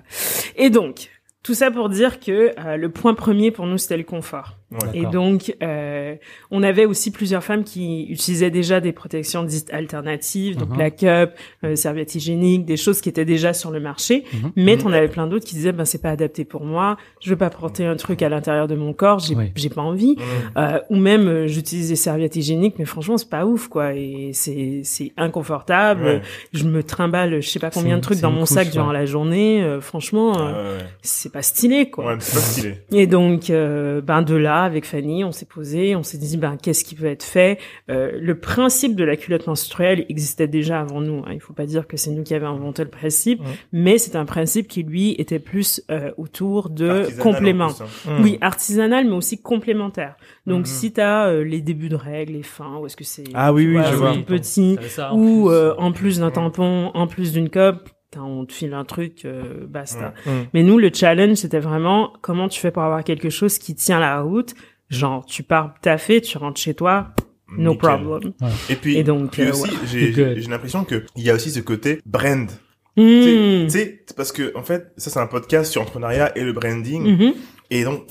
Et 0.56 0.69
donc 0.69 1.10
tout 1.43 1.54
ça 1.54 1.71
pour 1.71 1.89
dire 1.89 2.19
que 2.19 2.54
euh, 2.60 2.77
le 2.77 2.89
point 2.89 3.13
premier 3.13 3.51
pour 3.51 3.65
nous 3.65 3.77
c'était 3.77 3.97
le 3.97 4.04
confort. 4.04 4.61
Ouais. 4.71 4.99
Et 5.01 5.05
donc, 5.05 5.53
euh, 5.62 6.15
on 6.49 6.63
avait 6.63 6.86
aussi 6.86 7.12
plusieurs 7.12 7.43
femmes 7.43 7.63
qui 7.65 8.05
utilisaient 8.10 8.51
déjà 8.51 8.79
des 8.79 8.93
protections 8.93 9.43
dites 9.43 9.71
alternatives, 9.73 10.55
donc 10.55 10.69
Mhm. 10.69 10.77
la 10.79 10.91
cup, 10.91 11.31
euh, 11.65 11.75
serviette 11.75 12.15
hygiénique, 12.15 12.65
des 12.65 12.77
choses 12.77 13.01
qui 13.01 13.10
étaient 13.10 13.25
déjà 13.25 13.51
sur 13.53 13.69
le 13.71 13.79
marché. 13.81 14.23
Mhm. 14.34 14.51
Mais 14.55 14.75
Mhm. 14.77 14.84
on 14.86 14.93
avait 14.93 15.07
plein 15.10 15.27
d'autres 15.27 15.45
qui 15.45 15.55
disaient, 15.55 15.73
ben 15.73 15.84
c'est 15.86 16.01
pas 16.01 16.12
adapté 16.12 16.45
pour 16.45 16.63
moi, 16.63 16.95
je 17.21 17.29
veux 17.29 17.36
pas 17.36 17.49
porter 17.49 17.86
un 17.86 17.95
truc 17.97 18.21
à 18.21 18.29
l'intérieur 18.29 18.67
de 18.67 18.75
mon 18.75 18.93
corps, 18.93 19.19
j'ai 19.19 19.36
Oui. 19.36 19.51
j'ai 19.55 19.69
pas 19.69 19.81
envie. 19.81 20.15
Euh, 20.57 20.79
ou 20.89 20.95
même, 20.95 21.27
euh, 21.27 21.47
j'utilise 21.47 21.89
des 21.89 21.95
serviettes 21.97 22.36
hygiéniques, 22.38 22.75
mais 22.79 22.86
franchement, 22.86 23.17
c'est 23.17 23.29
pas 23.29 23.45
ouf, 23.45 23.67
quoi. 23.67 23.93
Et 23.93 24.31
c'est 24.34 24.81
c'est 24.84 25.12
inconfortable. 25.17 26.03
Ouais. 26.03 26.21
Je 26.53 26.63
me 26.63 26.81
trimballe, 26.84 27.41
je 27.41 27.49
sais 27.49 27.60
pas 27.60 27.69
combien 27.71 27.97
de 27.97 28.01
trucs 28.01 28.19
dans 28.21 28.31
mon 28.31 28.41
couche, 28.41 28.49
sac 28.49 28.69
durant 28.71 28.88
ouais. 28.88 28.93
la 28.93 29.05
journée. 29.05 29.62
Euh, 29.62 29.81
franchement, 29.81 30.34
Ah, 30.36 30.39
euh, 30.55 30.77
ouais. 30.77 30.84
c'est 31.01 31.31
pas 31.31 31.41
stylé, 31.41 31.89
quoi. 31.89 32.05
Ouais, 32.05 32.13
mais 32.15 32.21
c'est 32.21 32.36
pas 32.36 32.41
stylé. 32.41 32.75
Et 32.93 33.07
donc, 33.07 33.49
euh, 33.49 34.01
ben 34.01 34.21
de 34.21 34.36
là, 34.62 34.65
avec 34.67 34.86
Fanny, 34.86 35.24
on 35.24 35.32
s'est 35.32 35.45
posé, 35.45 35.95
on 35.95 36.04
s'est 36.04 36.17
dit, 36.17 36.38
ben 36.38 36.58
qu'est-ce 36.62 36.84
qui 36.86 36.95
peut 36.95 37.06
être 37.06 37.24
fait? 37.24 37.60
Euh, 37.89 38.12
Le 38.19 38.39
principe 38.39 38.95
de 38.95 39.04
la 39.04 39.15
culotte 39.17 39.47
menstruelle 39.47 40.06
existait 40.10 40.47
déjà 40.47 40.80
avant 40.82 41.02
nous. 41.02 41.19
Hein. 41.26 41.32
Il 41.34 41.39
faut 41.39 41.54
pas 41.54 41.65
dire 41.65 41.88
que 41.88 41.97
c'est 41.97 42.12
nous 42.12 42.24
qui 42.24 42.34
avions 42.34 42.50
inventé 42.50 42.84
le 42.84 42.89
principe, 42.89 43.41
Ouais. 43.41 43.47
mais 43.71 43.97
c'est 43.97 44.15
un 44.15 44.26
principe 44.26 44.67
qui 44.67 44.84
lui 44.84 45.12
était 45.17 45.39
plus 45.39 45.82
euh, 45.89 46.12
autour 46.17 46.69
de 46.69 47.08
compléments. 47.21 47.74
hein. 48.08 48.19
Mm. 48.19 48.24
Oui, 48.24 48.38
artisanal, 48.41 49.06
mais 49.06 49.13
aussi 49.15 49.41
complémentaire. 49.41 50.15
Donc, 50.45 50.60
Mhm. 50.62 50.65
si 50.65 50.93
tu 50.93 51.02
as 51.02 51.34
les 51.43 51.62
débuts 51.62 51.89
de 51.89 51.95
règles, 51.95 52.34
les 52.34 52.43
fins, 52.43 52.78
ou 52.78 52.86
est-ce 52.86 52.95
que 52.97 53.04
c'est 53.04 53.24
Ah 53.34 53.54
oui, 53.54 53.65
oui, 53.67 53.74
vois, 53.74 53.84
je 53.91 53.95
vois. 53.95 54.13
petit, 54.26 54.78
Ça, 54.84 54.89
ça, 54.89 55.13
en 55.13 55.17
ou 55.19 55.45
plus, 55.47 55.54
euh, 55.56 55.71
euh, 55.71 55.76
en 55.78 55.91
plus 55.91 56.19
d'un 56.19 56.32
tampon, 56.32 56.91
en 56.93 57.08
plus 57.08 57.32
d'une 57.32 57.50
cope, 57.50 57.89
on 58.17 58.45
te 58.45 58.54
file 58.54 58.74
un 58.74 58.84
truc, 58.86 59.26
euh, 59.26 59.65
basta. 59.67 60.13
Ouais. 60.26 60.32
Mm. 60.32 60.45
Mais 60.54 60.63
nous, 60.63 60.78
le 60.78 60.91
challenge, 60.93 61.38
c'était 61.38 61.60
vraiment 61.60 62.13
comment 62.21 62.50
tu 62.50 62.60
fais 62.60 62.71
pour 62.71 62.84
avoir 62.84 63.04
quelque 63.04 63.30
chose 63.30 63.58
qui 63.58 63.76
tient 63.76 64.00
la 64.00 64.21
route? 64.21 64.54
Genre, 64.89 65.26
tu 65.26 65.43
pars 65.43 65.74
taffer, 65.82 66.19
tu 66.21 66.38
rentres 66.38 66.60
chez 66.60 66.74
toi, 66.74 67.13
no 67.58 67.71
Nickel. 67.71 67.78
problem. 67.78 68.34
Et 68.69 68.76
puis, 68.76 68.97
Et 68.97 69.04
donc, 69.04 69.32
puis 69.32 69.43
euh, 69.43 69.52
aussi, 69.52 69.69
ouais. 69.71 70.36
j'ai 70.38 70.47
l'impression 70.50 70.84
que 70.84 71.06
il 71.15 71.24
y 71.24 71.30
a 71.30 71.34
aussi 71.36 71.52
ce 71.52 71.60
côté 71.62 72.02
brand. 72.06 72.50
Hmm. 72.97 73.67
Tu 73.67 73.69
sais, 73.69 74.04
c'est 74.06 74.15
parce 74.17 74.34
que 74.34 74.52
en 74.58 74.63
fait, 74.63 74.91
ça 74.97 75.10
c'est 75.10 75.19
un 75.19 75.28
podcast 75.28 75.71
sur 75.71 75.80
l'entrepreneuriat 75.82 76.38
et 76.38 76.43
le 76.43 76.52
branding. 76.52 77.04
Mhm. 77.17 77.34
Et 77.69 77.86
donc, 77.86 78.06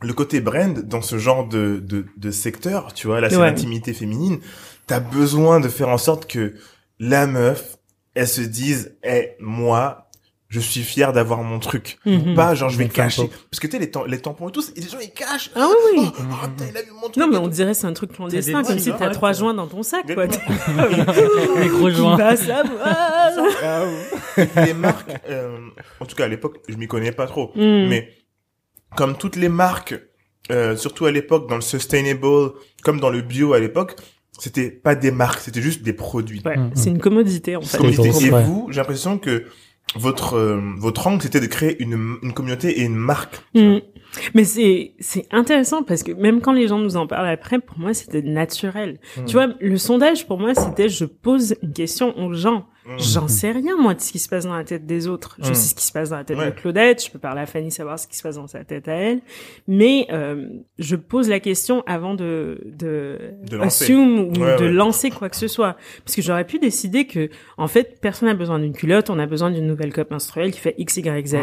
le 0.00 0.12
côté 0.14 0.40
brand 0.40 0.78
dans 0.86 1.02
ce 1.02 1.18
genre 1.18 1.46
de, 1.46 1.78
de, 1.84 2.06
de 2.16 2.30
secteur, 2.30 2.94
tu 2.94 3.06
vois, 3.06 3.20
là 3.20 3.28
c'est 3.28 3.36
Ouais. 3.36 3.46
l'intimité 3.50 3.92
féminine, 3.92 4.38
t'as 4.86 5.00
besoin 5.00 5.60
de 5.60 5.68
faire 5.68 5.88
en 5.90 5.98
sorte 5.98 6.26
que 6.26 6.54
la 6.98 7.26
meuf, 7.26 7.76
elle 8.18 8.28
se 8.28 8.40
dise, 8.40 8.96
eh, 9.04 9.32
moi, 9.40 10.08
je 10.48 10.60
suis 10.60 10.82
fier 10.82 11.12
d'avoir 11.12 11.42
mon 11.42 11.58
truc. 11.58 11.98
Mhm. 12.06 12.34
Pas 12.34 12.54
genre 12.54 12.70
je 12.70 12.78
vais 12.78 12.88
cacher. 12.88 13.28
Parce 13.50 13.60
que 13.60 13.66
tu 13.66 13.72
sais, 13.74 13.78
les, 13.78 13.90
tam- 13.90 14.06
les 14.06 14.18
tampons 14.18 14.48
et 14.48 14.52
tout, 14.52 14.62
c'est- 14.62 14.76
les 14.78 14.88
gens 14.88 14.98
ils 14.98 15.10
cachent. 15.12 15.50
Ah 15.54 15.68
oui, 15.68 16.00
oui. 16.00 16.06
Oh, 16.08 16.22
oh, 16.30 16.48
putain, 16.48 16.70
il 16.70 16.76
a 16.78 16.82
vu 16.82 16.90
mon 16.92 17.00
truc. 17.02 17.16
Non, 17.18 17.26
mais 17.28 17.36
on 17.36 17.48
dirait 17.48 17.74
c'est 17.74 17.86
un 17.86 17.92
truc 17.92 18.12
clandestin, 18.12 18.62
des 18.62 18.66
comme 18.68 18.78
si 18.78 18.90
t'as 18.98 19.10
trois 19.10 19.32
joints 19.34 19.52
dans 19.54 19.66
ton 19.66 19.82
sac, 19.82 20.06
quoi. 20.14 20.26
Les 21.60 21.68
gros 21.68 21.90
joints. 21.90 22.36
savoir 22.36 22.64
Ah, 22.82 23.84
oui. 24.36 24.44
les 24.66 24.74
marques, 24.74 25.10
euh, 25.28 25.58
en 26.00 26.06
tout 26.06 26.16
cas 26.16 26.24
à 26.24 26.28
l'époque, 26.28 26.58
je 26.68 26.76
m'y 26.76 26.86
connais 26.88 27.12
pas 27.12 27.26
trop, 27.26 27.52
Mm. 27.54 27.88
mais 27.88 28.08
comme 28.96 29.16
toutes 29.18 29.36
les 29.36 29.48
marques, 29.50 29.94
euh, 30.50 30.76
surtout 30.76 31.04
à 31.06 31.10
l'époque 31.10 31.48
dans 31.48 31.56
le 31.56 31.60
sustainable, 31.60 32.26
comme 32.82 33.00
dans 33.00 33.10
le 33.10 33.20
bio 33.20 33.52
à 33.52 33.60
l'époque, 33.60 33.96
c'était 34.38 34.70
pas 34.70 34.94
des 34.94 35.10
marques, 35.10 35.40
c'était 35.40 35.62
juste 35.62 35.82
des 35.82 35.92
produits. 35.92 36.40
Ouais, 36.44 36.56
Mhm. 36.56 36.70
c'est 36.74 36.90
une 36.90 36.98
commodité, 37.00 37.56
en 37.56 37.60
fait. 37.62 37.78
C'est 37.78 38.26
Et 38.26 38.30
vous, 38.30 38.68
j'ai 38.70 38.76
l'impression 38.78 39.18
que 39.18 39.44
votre 39.96 40.34
euh, 40.34 40.60
votre 40.76 41.06
angle 41.06 41.22
c'était 41.22 41.40
de 41.40 41.46
créer 41.46 41.82
une, 41.82 42.16
une 42.22 42.32
communauté 42.32 42.80
et 42.80 42.84
une 42.84 42.94
marque. 42.96 43.40
Mm. 43.54 43.78
Mais 44.34 44.44
c'est 44.44 44.92
c'est 45.00 45.26
intéressant 45.30 45.82
parce 45.82 46.02
que 46.02 46.12
même 46.12 46.40
quand 46.40 46.52
les 46.52 46.68
gens 46.68 46.78
nous 46.78 46.96
en 46.96 47.06
parlent 47.06 47.28
après, 47.28 47.58
pour 47.58 47.78
moi 47.78 47.94
c'était 47.94 48.22
naturel. 48.22 48.98
Mm. 49.16 49.24
Tu 49.24 49.32
vois, 49.32 49.48
le 49.60 49.76
sondage 49.78 50.26
pour 50.26 50.38
moi 50.38 50.54
c'était 50.54 50.88
je 50.88 51.04
pose 51.06 51.56
une 51.62 51.72
question 51.72 52.18
aux 52.18 52.32
gens. 52.34 52.66
Mm. 52.88 52.98
J'en 53.00 53.28
sais 53.28 53.50
rien 53.52 53.76
moi 53.76 53.94
de 53.94 54.00
ce 54.00 54.12
qui 54.12 54.18
se 54.18 54.28
passe 54.28 54.44
dans 54.44 54.56
la 54.56 54.64
tête 54.64 54.86
des 54.86 55.06
autres. 55.08 55.36
Je 55.42 55.50
Mm. 55.50 55.54
sais 55.54 55.68
ce 55.68 55.74
qui 55.74 55.84
se 55.84 55.92
passe 55.92 56.10
dans 56.10 56.16
la 56.16 56.24
tête 56.24 56.38
Ouais. 56.38 56.46
de 56.46 56.50
Claudette. 56.52 57.04
Je 57.04 57.10
peux 57.10 57.18
parler 57.18 57.40
à 57.42 57.46
Fanny 57.46 57.70
savoir 57.70 57.98
ce 57.98 58.06
qui 58.08 58.16
se 58.16 58.22
passe 58.22 58.36
dans 58.36 58.46
sa 58.46 58.64
tête 58.64 58.88
à 58.88 58.94
elle. 58.94 59.20
Mais 59.66 60.06
euh, 60.10 60.46
je 60.78 60.96
pose 60.96 61.28
la 61.28 61.40
question 61.40 61.82
avant 61.86 62.14
de 62.14 62.60
de, 62.64 63.18
De 63.50 63.58
assume 63.60 64.18
ou 64.20 64.32
Ouais, 64.40 64.56
de 64.56 64.64
ouais. 64.64 64.70
lancer 64.72 65.10
quoi 65.10 65.28
que 65.28 65.36
ce 65.36 65.48
soit. 65.48 65.76
Parce 66.04 66.16
que 66.16 66.22
j'aurais 66.22 66.46
pu 66.46 66.58
décider 66.58 67.06
que 67.06 67.28
en 67.56 67.68
fait 67.68 68.00
personne 68.00 68.28
n'a 68.28 68.34
besoin 68.34 68.58
d'une 68.58 68.72
culotte, 68.72 69.10
on 69.10 69.18
a 69.18 69.26
besoin 69.26 69.50
d'une 69.50 69.66
nouvelle 69.66 69.92
cope 69.92 70.10
menstruelle 70.10 70.50
qui 70.52 70.60
fait 70.60 70.74
X 70.78 70.96
Y 70.96 71.26
Z. 71.26 71.36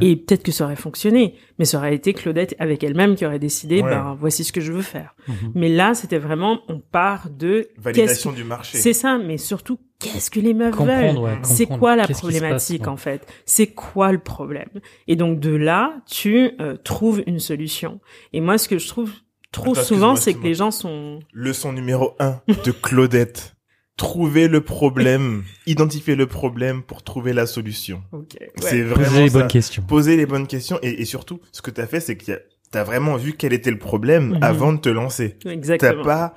Et 0.00 0.16
peut-être 0.16 0.42
que 0.42 0.52
ça 0.52 0.64
aurait 0.64 0.76
fonctionné, 0.76 1.34
mais 1.58 1.64
ça 1.64 1.78
aurait 1.78 1.94
été 1.94 2.12
Claudette 2.14 2.54
avec 2.58 2.82
elle-même 2.84 3.14
qui 3.16 3.26
aurait 3.26 3.38
décidé, 3.38 3.82
ben 3.82 4.16
voici 4.18 4.44
ce 4.44 4.52
que 4.52 4.60
je 4.60 4.72
veux 4.72 4.82
faire. 4.82 5.14
Mhm. 5.28 5.34
Mais 5.54 5.68
là, 5.68 5.94
c'était 5.94 6.18
vraiment, 6.18 6.60
on 6.68 6.78
part 6.80 7.28
de 7.30 7.68
Validation 7.76 8.32
du 8.32 8.44
marché. 8.44 8.78
c'est 8.78 8.92
ça, 8.92 9.18
mais 9.18 9.36
surtout 9.38 9.78
qu'est-ce 9.98 10.30
que 10.30 10.40
les 10.40 10.54
meufs 10.54 10.74
Comprendre, 10.74 11.22
veulent 11.22 11.32
ouais, 11.34 11.38
C'est 11.42 11.66
quoi 11.66 11.96
la 11.96 12.06
passe, 12.06 12.18
problématique 12.20 12.86
en 12.88 12.96
fait? 12.96 13.26
C'est 13.44 13.68
quoi 13.68 14.12
le 14.12 14.18
problème? 14.18 14.68
Et 15.08 15.16
donc 15.16 15.40
de 15.40 15.54
là, 15.54 15.94
tu 16.10 16.50
euh, 16.60 16.76
trouves 16.76 17.22
une 17.26 17.38
solution. 17.40 18.00
Et 18.32 18.40
moi, 18.40 18.58
ce 18.58 18.68
que 18.68 18.78
je 18.78 18.88
trouve 18.88 19.10
trop 19.52 19.72
Attends, 19.72 19.82
souvent, 19.82 20.16
c'est 20.16 20.34
que 20.34 20.42
les 20.42 20.54
gens 20.54 20.70
sont 20.70 21.20
Leçon 21.32 21.72
numéro 21.72 22.14
1 22.18 22.40
de 22.64 22.70
Claudette. 22.72 23.52
Trouver 23.96 24.46
le 24.46 24.60
problème, 24.60 25.42
identifier 25.66 26.16
le 26.16 26.26
problème 26.26 26.82
pour 26.82 27.02
trouver 27.02 27.32
la 27.32 27.46
solution. 27.46 28.02
ok. 28.12 28.36
C'est 28.58 28.82
vraiment 28.82 29.06
Poser 29.08 29.22
les 29.22 29.28
ça. 29.30 29.38
bonnes 29.38 29.48
questions. 29.48 29.82
Poser 29.88 30.16
les 30.18 30.26
bonnes 30.26 30.46
questions 30.46 30.78
et, 30.82 31.00
et 31.00 31.04
surtout, 31.06 31.40
ce 31.50 31.62
que 31.62 31.70
t'as 31.70 31.86
fait, 31.86 32.00
c'est 32.00 32.14
que 32.18 32.42
t'as 32.70 32.84
vraiment 32.84 33.16
vu 33.16 33.32
quel 33.32 33.54
était 33.54 33.70
le 33.70 33.78
problème 33.78 34.32
Mhm. 34.34 34.38
avant 34.42 34.72
de 34.74 34.80
te 34.80 34.90
lancer. 34.90 35.38
T'as 35.42 35.48
Exactement. 35.50 36.04
pas 36.04 36.34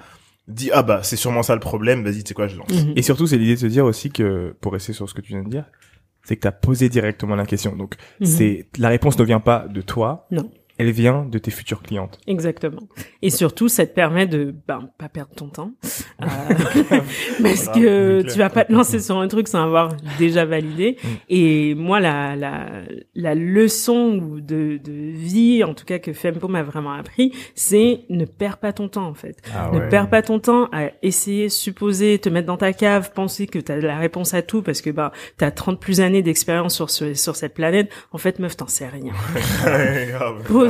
dit 0.50 0.70
ah 0.74 0.84
bah 0.84 1.02
c'est 1.04 1.16
sûrement 1.16 1.44
ça 1.44 1.54
le 1.54 1.60
problème, 1.60 2.04
vas-y 2.04 2.24
tu 2.24 2.30
sais 2.30 2.34
quoi 2.34 2.48
je 2.48 2.58
lance. 2.58 2.70
Mhm. 2.72 2.94
Et 2.96 3.02
surtout, 3.02 3.28
c'est 3.28 3.38
l'idée 3.38 3.56
de 3.56 3.60
se 3.60 3.68
dire 3.68 3.86
aussi 3.86 4.10
que, 4.12 4.56
pour 4.62 4.74
rester 4.74 4.94
sur 4.94 5.08
ce 5.10 5.14
que 5.14 5.22
tu 5.22 5.30
viens 5.34 5.44
de 5.44 5.50
dire, 5.50 5.66
c'est 6.24 6.36
que 6.36 6.42
tu 6.42 6.48
as 6.48 6.52
posé 6.52 6.90
directement 6.90 7.36
la 7.36 7.46
question. 7.46 7.76
Donc, 7.76 7.96
Mhm. 8.20 8.26
c'est 8.26 8.68
la 8.78 8.90
réponse 8.90 9.18
ne 9.18 9.24
vient 9.24 9.40
pas 9.40 9.68
de 9.70 9.82
toi. 9.82 10.28
Non. 10.32 10.52
Elle 10.80 10.92
vient 10.92 11.26
de 11.26 11.38
tes 11.38 11.52
futures 11.52 11.84
clientes. 11.84 12.20
Exactement. 12.26 12.88
Et 13.22 13.30
surtout, 13.30 13.68
ça 13.68 13.86
te 13.86 13.94
permet 13.94 14.28
de 14.28 14.56
ben, 14.68 14.90
pas 14.98 15.10
perdre 15.10 15.36
ton 15.36 15.50
temps. 15.50 15.72
Euh, 16.22 16.26
parce 17.42 17.70
que 17.70 18.22
tu 18.30 18.38
vas 18.38 18.50
pas 18.50 18.66
te 18.66 18.74
lancer 18.74 19.00
sur 19.00 19.18
un 19.20 19.30
truc 19.30 19.48
sans 19.48 19.64
avoir 19.64 19.96
déjà 20.18 20.44
validé. 20.46 20.98
Mm. 21.10 21.16
Et 21.30 21.76
moi, 21.76 22.00
la, 22.00 22.36
la, 22.36 22.68
la 23.16 23.36
leçon 23.36 24.18
de, 24.18 24.78
de 24.78 24.92
vie, 24.92 25.64
en 25.64 25.74
tout 25.74 25.86
cas 25.86 26.00
que 26.00 26.14
Fempo 26.14 26.48
m'a 26.48 26.64
vraiment 26.64 26.92
appris, 26.92 27.34
c'est 27.56 28.02
ne 28.10 28.26
perds 28.26 28.58
pas 28.58 28.74
ton 28.74 28.90
temps 28.90 29.08
en 29.08 29.14
fait. 29.14 29.38
Ah 29.56 29.72
Ne 29.74 29.80
perds 29.90 30.10
pas 30.10 30.22
ton 30.22 30.40
temps 30.40 30.68
à 30.72 30.92
essayer, 31.02 31.50
supposer, 31.50 32.20
te 32.20 32.30
mettre 32.30 32.48
dans 32.48 32.58
ta 32.58 32.74
cave, 32.74 33.12
penser 33.14 33.48
que 33.48 33.60
tu 33.60 33.72
as 33.72 33.78
la 33.78 33.98
réponse 33.98 34.34
à 34.34 34.42
tout 34.42 34.62
parce 34.62 34.82
que 34.82 34.90
bah 34.90 35.12
tu 35.38 35.46
as 35.46 35.52
30 35.52 35.80
plus 35.80 36.02
années 36.02 36.22
d'expérience 36.22 36.76
sur 36.76 36.90
ce, 36.90 37.14
sur 37.14 37.36
cette 37.36 37.54
planète. 37.54 37.90
En 38.12 38.18
fait, 38.18 38.40
meuf, 38.40 38.58
t'en 38.58 38.68
sais 38.68 38.88
rien. 38.88 39.14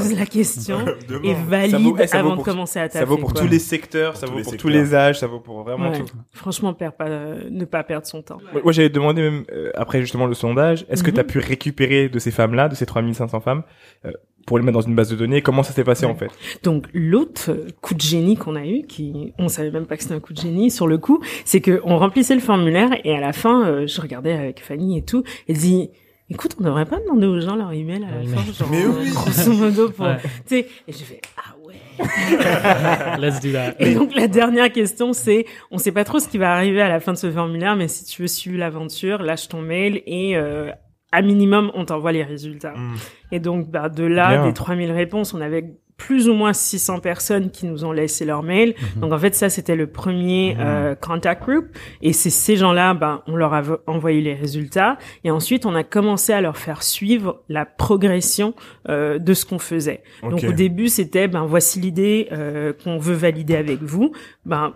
Pose 0.01 0.17
la 0.19 0.25
question 0.25 0.77
et 1.23 1.33
valide 1.33 1.71
Ça 1.71 1.77
vaut- 1.79 1.97
eh, 1.99 2.07
ça 2.07 2.19
avant 2.19 2.35
pour- 2.35 2.43
de 2.45 2.49
commencer 2.49 2.79
à 2.79 2.83
Ça 2.83 2.99
taffer. 2.99 3.05
vaut 3.05 3.17
pour 3.17 3.33
quoi. 3.33 3.41
tous 3.41 3.47
les 3.47 3.59
secteurs, 3.59 4.15
ça 4.15 4.25
vaut 4.25 4.33
pour 4.33 4.41
secteurs. 4.43 4.59
tous 4.59 4.67
les 4.69 4.95
âges, 4.95 5.19
ça 5.19 5.27
vaut 5.27 5.39
pour 5.39 5.63
vraiment 5.63 5.91
Ouais. 5.91 5.99
tout. 5.99 6.05
Franchement, 6.31 6.73
perd 6.73 6.93
pas, 6.95 7.07
euh, 7.07 7.43
ne 7.49 7.65
pas 7.65 7.83
perdre 7.83 8.07
son 8.07 8.21
temps. 8.21 8.37
Moi, 8.63 8.71
j'avais 8.71 8.89
demandé 8.89 9.21
même, 9.21 9.43
euh, 9.51 9.71
après 9.75 10.01
justement 10.01 10.25
le 10.25 10.33
sondage, 10.33 10.85
est-ce 10.89 11.03
que 11.03 11.09
Mhm. 11.09 11.15
tu 11.15 11.19
as 11.19 11.23
pu 11.25 11.39
récupérer 11.39 12.09
de 12.09 12.19
ces 12.19 12.31
femmes-là, 12.31 12.69
de 12.69 12.75
ces 12.75 12.85
3500 12.85 13.39
femmes, 13.39 13.63
euh, 14.05 14.11
pour 14.47 14.57
les 14.57 14.63
mettre 14.63 14.79
dans 14.79 14.87
une 14.87 14.95
base 14.95 15.09
de 15.09 15.15
données? 15.15 15.41
Comment 15.41 15.63
ça 15.63 15.73
s'est 15.73 15.83
passé 15.83 16.05
Ouais. 16.05 16.11
en 16.11 16.15
fait? 16.15 16.29
Donc 16.63 16.85
l'autre 16.93 17.51
coup 17.81 17.93
de 17.93 18.01
génie 18.01 18.35
qu'on 18.37 18.55
a 18.55 18.65
eu, 18.65 18.83
qui 18.87 19.33
on 19.37 19.47
savait 19.47 19.71
même 19.71 19.85
pas 19.85 19.95
que 19.97 20.03
c'était 20.03 20.15
un 20.15 20.19
coup 20.19 20.33
de 20.33 20.39
génie 20.41 20.71
sur 20.71 20.87
le 20.87 20.97
coup, 20.97 21.21
c'est 21.45 21.61
que 21.61 21.81
on 21.83 21.97
remplissait 21.97 22.35
le 22.35 22.41
formulaire 22.41 22.89
et 23.03 23.15
à 23.15 23.19
la 23.19 23.33
fin, 23.33 23.67
euh, 23.67 23.85
je 23.87 24.01
regardais 24.01 24.33
avec 24.33 24.61
Fanny 24.63 24.97
et 24.97 25.03
tout, 25.03 25.23
elle 25.47 25.57
dit. 25.57 25.89
Écoute, 26.31 26.55
on 26.59 26.63
devrait 26.63 26.85
pas 26.85 26.99
demander 26.99 27.25
aux 27.27 27.39
gens 27.39 27.55
leur 27.55 27.71
email 27.73 28.03
à 28.03 28.11
la 28.11 28.23
Leur 28.23 28.39
fin, 28.39 28.51
genre, 28.53 28.67
Mais 28.71 28.83
euh, 28.85 28.89
oui. 28.99 29.09
grosso 29.09 29.51
modo 29.51 29.89
pour, 29.89 30.05
Ouais. 30.05 30.17
tu 30.21 30.29
sais, 30.45 30.67
et 30.87 30.91
j'ai 30.91 31.03
fait, 31.05 31.21
ah 31.37 31.55
ouais. 31.65 31.75
Let's 33.19 33.39
do 33.39 33.51
that. 33.51 33.73
Et 33.79 33.93
donc 33.95 34.13
la 34.15 34.27
dernière 34.27 34.71
question, 34.71 35.11
c'est, 35.13 35.45
on 35.71 35.77
sait 35.77 35.91
pas 35.91 36.03
trop 36.03 36.19
ce 36.19 36.27
qui 36.27 36.37
va 36.37 36.53
arriver 36.53 36.81
à 36.81 36.89
la 36.89 36.99
fin 36.99 37.13
de 37.13 37.17
ce 37.17 37.31
formulaire, 37.31 37.75
mais 37.75 37.87
si 37.87 38.05
tu 38.05 38.21
veux 38.21 38.27
suivre 38.27 38.57
l'aventure, 38.57 39.23
lâche 39.23 39.47
ton 39.47 39.61
mail 39.61 40.01
et 40.05 40.37
euh, 40.37 40.69
à 41.11 41.21
minimum, 41.21 41.71
on 41.73 41.85
t'envoie 41.85 42.11
les 42.11 42.23
résultats. 42.23 42.73
Mm. 42.75 42.95
Et 43.31 43.39
donc 43.39 43.69
bah, 43.69 43.89
de 43.89 44.03
là, 44.03 44.29
Bien. 44.37 44.45
des 44.47 44.53
3000 44.53 44.91
réponses, 44.91 45.33
on 45.33 45.41
avait 45.41 45.65
plus 45.99 46.27
ou 46.29 46.33
moins 46.33 46.53
600 46.53 47.01
personnes 47.01 47.51
qui 47.51 47.67
nous 47.67 47.85
ont 47.85 47.91
laissé 47.91 48.25
leur 48.25 48.41
mail. 48.41 48.73
Mhm. 48.95 49.01
Donc 49.01 49.13
en 49.13 49.19
fait, 49.19 49.35
ça 49.35 49.49
c'était 49.49 49.75
le 49.75 49.85
premier 49.85 50.55
Mhm. 50.55 50.61
euh, 50.61 50.95
contact 50.95 51.43
group. 51.43 51.65
Et 52.01 52.13
c'est 52.13 52.31
ces 52.31 52.55
gens-là, 52.55 52.95
ben 52.95 53.21
on 53.27 53.35
leur 53.35 53.53
a 53.53 53.61
vo- 53.61 53.77
envoyé 53.85 54.21
les 54.21 54.33
résultats. 54.33 54.97
Et 55.23 55.29
ensuite, 55.29 55.67
on 55.67 55.75
a 55.75 55.83
commencé 55.83 56.33
à 56.33 56.41
leur 56.41 56.57
faire 56.57 56.81
suivre 56.81 57.43
la 57.49 57.65
progression 57.65 58.55
euh, 58.87 59.19
de 59.19 59.33
ce 59.35 59.45
qu'on 59.45 59.59
faisait. 59.59 60.01
Donc 60.23 60.43
au 60.43 60.53
début, 60.53 60.87
c'était 60.87 61.27
ben 61.27 61.45
voici 61.45 61.79
l'idée 61.79 62.27
euh, 62.31 62.73
qu'on 62.83 62.97
veut 62.97 63.13
valider 63.15 63.55
avec 63.57 63.83
vous. 63.83 64.13
Ben 64.45 64.73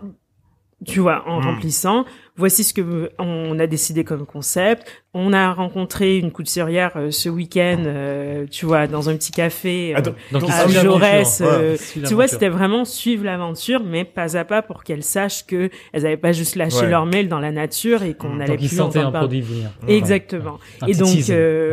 tu 0.86 1.00
vois, 1.00 1.24
en 1.26 1.40
Hmm. 1.40 1.44
remplissant, 1.46 2.04
voici 2.36 2.64
ce 2.64 2.74
que 2.74 3.10
on 3.18 3.58
a 3.58 3.66
décidé 3.66 4.04
comme 4.04 4.26
concept. 4.26 4.86
On 5.14 5.32
a 5.32 5.52
rencontré 5.52 6.18
une 6.18 6.32
couturière 6.32 6.92
euh, 6.96 7.10
ce 7.10 7.28
week-end, 7.28 7.82
euh, 7.86 8.46
tu 8.50 8.66
vois, 8.66 8.86
dans 8.86 9.08
un 9.08 9.16
petit 9.16 9.30
café 9.30 9.92
euh, 9.94 9.98
Ah, 9.98 10.00
donc- 10.00 10.16
à 10.50 10.66
Jaurès. 10.68 11.40
euh, 11.44 11.76
tu 12.06 12.14
vois, 12.14 12.26
c'était 12.26 12.48
vraiment 12.48 12.84
suivre 12.84 13.24
l'aventure, 13.24 13.82
mais 13.84 14.04
pas 14.04 14.36
à 14.36 14.44
pas 14.44 14.62
pour 14.62 14.82
qu'elles 14.84 15.04
sachent 15.04 15.46
que 15.46 15.70
elles 15.92 16.04
avaient 16.06 16.16
pas 16.16 16.32
juste 16.32 16.56
lâché 16.56 16.80
Ouais. 16.80 16.90
leur 16.90 17.06
mail 17.06 17.28
dans 17.28 17.40
la 17.40 17.52
nature 17.52 18.02
et 18.02 18.14
qu'on 18.14 18.30
Mm. 18.30 18.40
allait 18.40 18.50
Donc, 18.56 18.62
il 18.62 18.68
plus 18.68 18.80
entendre 18.80 19.06
un 19.08 19.18
produit 19.20 19.40
venir. 19.40 19.70
Exactement. 19.88 20.58
Et 20.88 20.94
donc, 20.94 21.08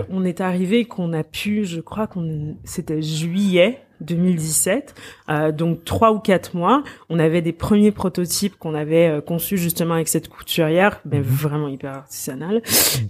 on 0.09 0.23
est 0.23 0.41
arrivé 0.41 0.85
qu'on 0.85 1.11
a 1.13 1.23
pu, 1.23 1.65
je 1.65 1.81
crois 1.81 2.07
qu'on, 2.07 2.55
c'était 2.63 3.01
juillet 3.01 3.79
2017, 4.01 4.95
euh, 5.29 5.51
donc 5.51 5.83
trois 5.85 6.11
ou 6.11 6.19
quatre 6.19 6.55
mois. 6.55 6.83
On 7.09 7.19
avait 7.19 7.41
des 7.41 7.53
premiers 7.53 7.91
prototypes 7.91 8.57
qu'on 8.57 8.73
avait 8.75 9.07
euh, 9.07 9.21
conçus 9.21 9.57
justement 9.57 9.93
avec 9.95 10.07
cette 10.07 10.27
couturière, 10.29 10.99
mais 11.05 11.19
Mhm. 11.19 11.23
vraiment 11.23 11.67
hyper 11.67 11.93
artisanal. 11.93 12.61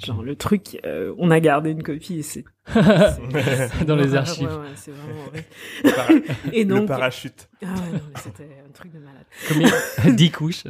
Genre 0.06 0.22
le 0.24 0.36
truc, 0.36 0.80
euh, 0.86 1.14
on 1.18 1.32
a 1.32 1.40
gardé 1.40 1.72
une 1.72 1.84
copie 1.84 2.20
et 2.20 2.24
c'est 2.24 2.44
Dans 3.88 3.96
les 3.96 4.14
archives. 4.16 4.48
ouais, 4.48 4.54
ouais, 4.54 4.76
c'est 4.76 4.92
vraiment. 4.92 6.22
Et 6.54 6.64
le 6.64 6.76
donc, 6.76 6.88
parachute. 6.88 7.50
ah 7.64 7.66
ouais, 7.66 7.74
non, 7.94 8.00
mais 8.08 8.22
c'était 8.22 8.44
un 8.44 8.72
truc 8.72 8.92
de 8.94 9.00
malade. 9.00 9.26
Combien 9.50 10.14
10 10.16 10.32
couches. 10.32 10.64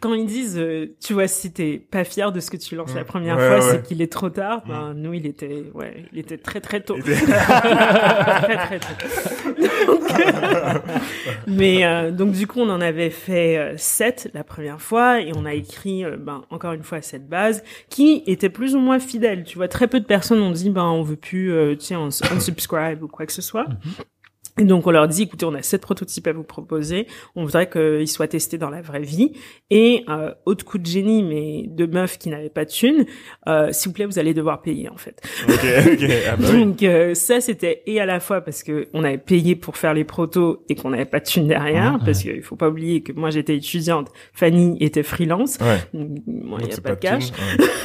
Quand 0.00 0.12
ils 0.14 0.26
disent, 0.26 0.58
euh, 0.58 0.86
tu 1.00 1.12
vois, 1.12 1.28
si 1.28 1.52
t'es 1.52 1.78
pas 1.78 2.02
fier 2.02 2.32
de 2.32 2.40
ce 2.40 2.50
que 2.50 2.56
tu 2.56 2.74
lances 2.74 2.94
la 2.96 3.02
Mm. 3.02 3.06
première 3.06 3.36
Ouais, 3.36 3.46
fois, 3.46 3.64
ouais. 3.64 3.70
c'est 3.72 3.82
qu'il 3.86 4.02
est 4.02 4.10
trop 4.12 4.28
tard. 4.28 4.64
Ben, 4.66 4.92
nous, 4.94 5.14
il 5.14 5.24
était, 5.26 5.64
ouais, 5.72 6.04
il 6.12 6.18
était 6.18 6.36
très 6.38 6.60
très 6.60 6.80
tôt. 6.80 6.96
Il 6.96 7.10
était- 7.12 7.26
très 7.26 8.56
très 8.58 8.80
tôt. 8.80 9.30
Mais 11.46 11.84
euh, 11.84 12.10
donc 12.10 12.32
du 12.32 12.46
coup, 12.46 12.60
on 12.60 12.70
en 12.70 12.80
avait 12.80 13.10
fait 13.10 13.58
euh, 13.58 13.74
sept 13.76 14.30
la 14.34 14.44
première 14.44 14.80
fois 14.80 15.20
et 15.20 15.32
on 15.36 15.44
a 15.44 15.54
écrit, 15.54 16.04
euh, 16.04 16.16
ben 16.18 16.44
encore 16.50 16.72
une 16.72 16.82
fois 16.82 17.02
cette 17.02 17.28
base 17.28 17.62
qui 17.88 18.22
était 18.26 18.48
plus 18.48 18.74
ou 18.74 18.78
moins 18.78 18.98
fidèle. 18.98 19.44
Tu 19.44 19.56
vois, 19.56 19.68
très 19.68 19.88
peu 19.88 20.00
de 20.00 20.06
personnes 20.06 20.40
ont 20.40 20.50
dit, 20.50 20.70
ben 20.70 20.84
on 20.84 21.02
veut 21.02 21.16
plus, 21.16 21.52
euh, 21.52 21.76
tu 21.76 21.86
sais, 21.86 21.96
on 21.96 22.06
unsubscribe 22.06 23.02
ou 23.02 23.08
quoi 23.08 23.26
que 23.26 23.32
ce 23.32 23.42
soit. 23.42 23.66
Et 24.58 24.64
donc 24.64 24.86
on 24.86 24.90
leur 24.92 25.08
dit, 25.08 25.22
écoutez, 25.22 25.44
on 25.46 25.54
a 25.54 25.62
sept 25.62 25.82
prototypes 25.82 26.26
à 26.28 26.32
vous 26.32 26.44
proposer. 26.44 27.06
On 27.34 27.44
voudrait 27.44 27.68
qu'ils 27.68 28.06
soient 28.08 28.28
testés 28.28 28.56
dans 28.58 28.70
la 28.70 28.82
vraie 28.82 29.02
vie. 29.02 29.32
Et 29.70 30.04
euh, 30.08 30.32
autre 30.46 30.64
coup 30.64 30.78
de 30.78 30.86
génie, 30.86 31.22
mais 31.24 31.64
de 31.66 31.86
meufs 31.86 32.18
qui 32.18 32.28
n'avaient 32.28 32.50
pas 32.50 32.64
de 32.64 32.70
thunes, 32.70 33.04
euh, 33.48 33.72
s'il 33.72 33.88
vous 33.88 33.94
plaît, 33.94 34.06
vous 34.06 34.18
allez 34.18 34.32
devoir 34.34 34.62
payer 34.62 34.88
en 34.88 34.96
fait. 34.96 35.20
ok, 35.48 35.54
ok. 35.54 36.10
Ah 36.28 36.36
bah 36.36 36.46
oui. 36.52 36.60
Donc 36.64 36.82
euh, 36.84 37.14
ça 37.14 37.40
c'était 37.40 37.82
et 37.86 38.00
à 38.00 38.06
la 38.06 38.20
fois 38.20 38.42
parce 38.42 38.62
que 38.62 38.88
on 38.92 39.02
avait 39.02 39.18
payé 39.18 39.56
pour 39.56 39.76
faire 39.76 39.92
les 39.94 40.04
protos 40.04 40.64
et 40.68 40.76
qu'on 40.76 40.90
n'avait 40.90 41.04
pas 41.04 41.18
de 41.20 41.24
thunes 41.26 41.48
derrière, 41.48 41.98
Ah, 42.00 42.04
parce 42.04 42.22
qu'il 42.22 42.42
faut 42.42 42.56
pas 42.56 42.68
oublier 42.68 43.02
que 43.02 43.12
moi 43.12 43.30
j'étais 43.30 43.56
étudiante, 43.56 44.10
Fanny 44.32 44.76
était 44.80 45.02
freelance. 45.02 45.58
Ouais. 45.60 45.78
Donc, 45.92 46.10
Moi, 46.26 46.58
il 46.60 46.68
Donc 46.68 46.70
y 46.70 46.78
a 46.78 46.80
pas 46.80 46.90
de 46.94 47.00
cash. 47.00 47.32
thune, 47.32 47.34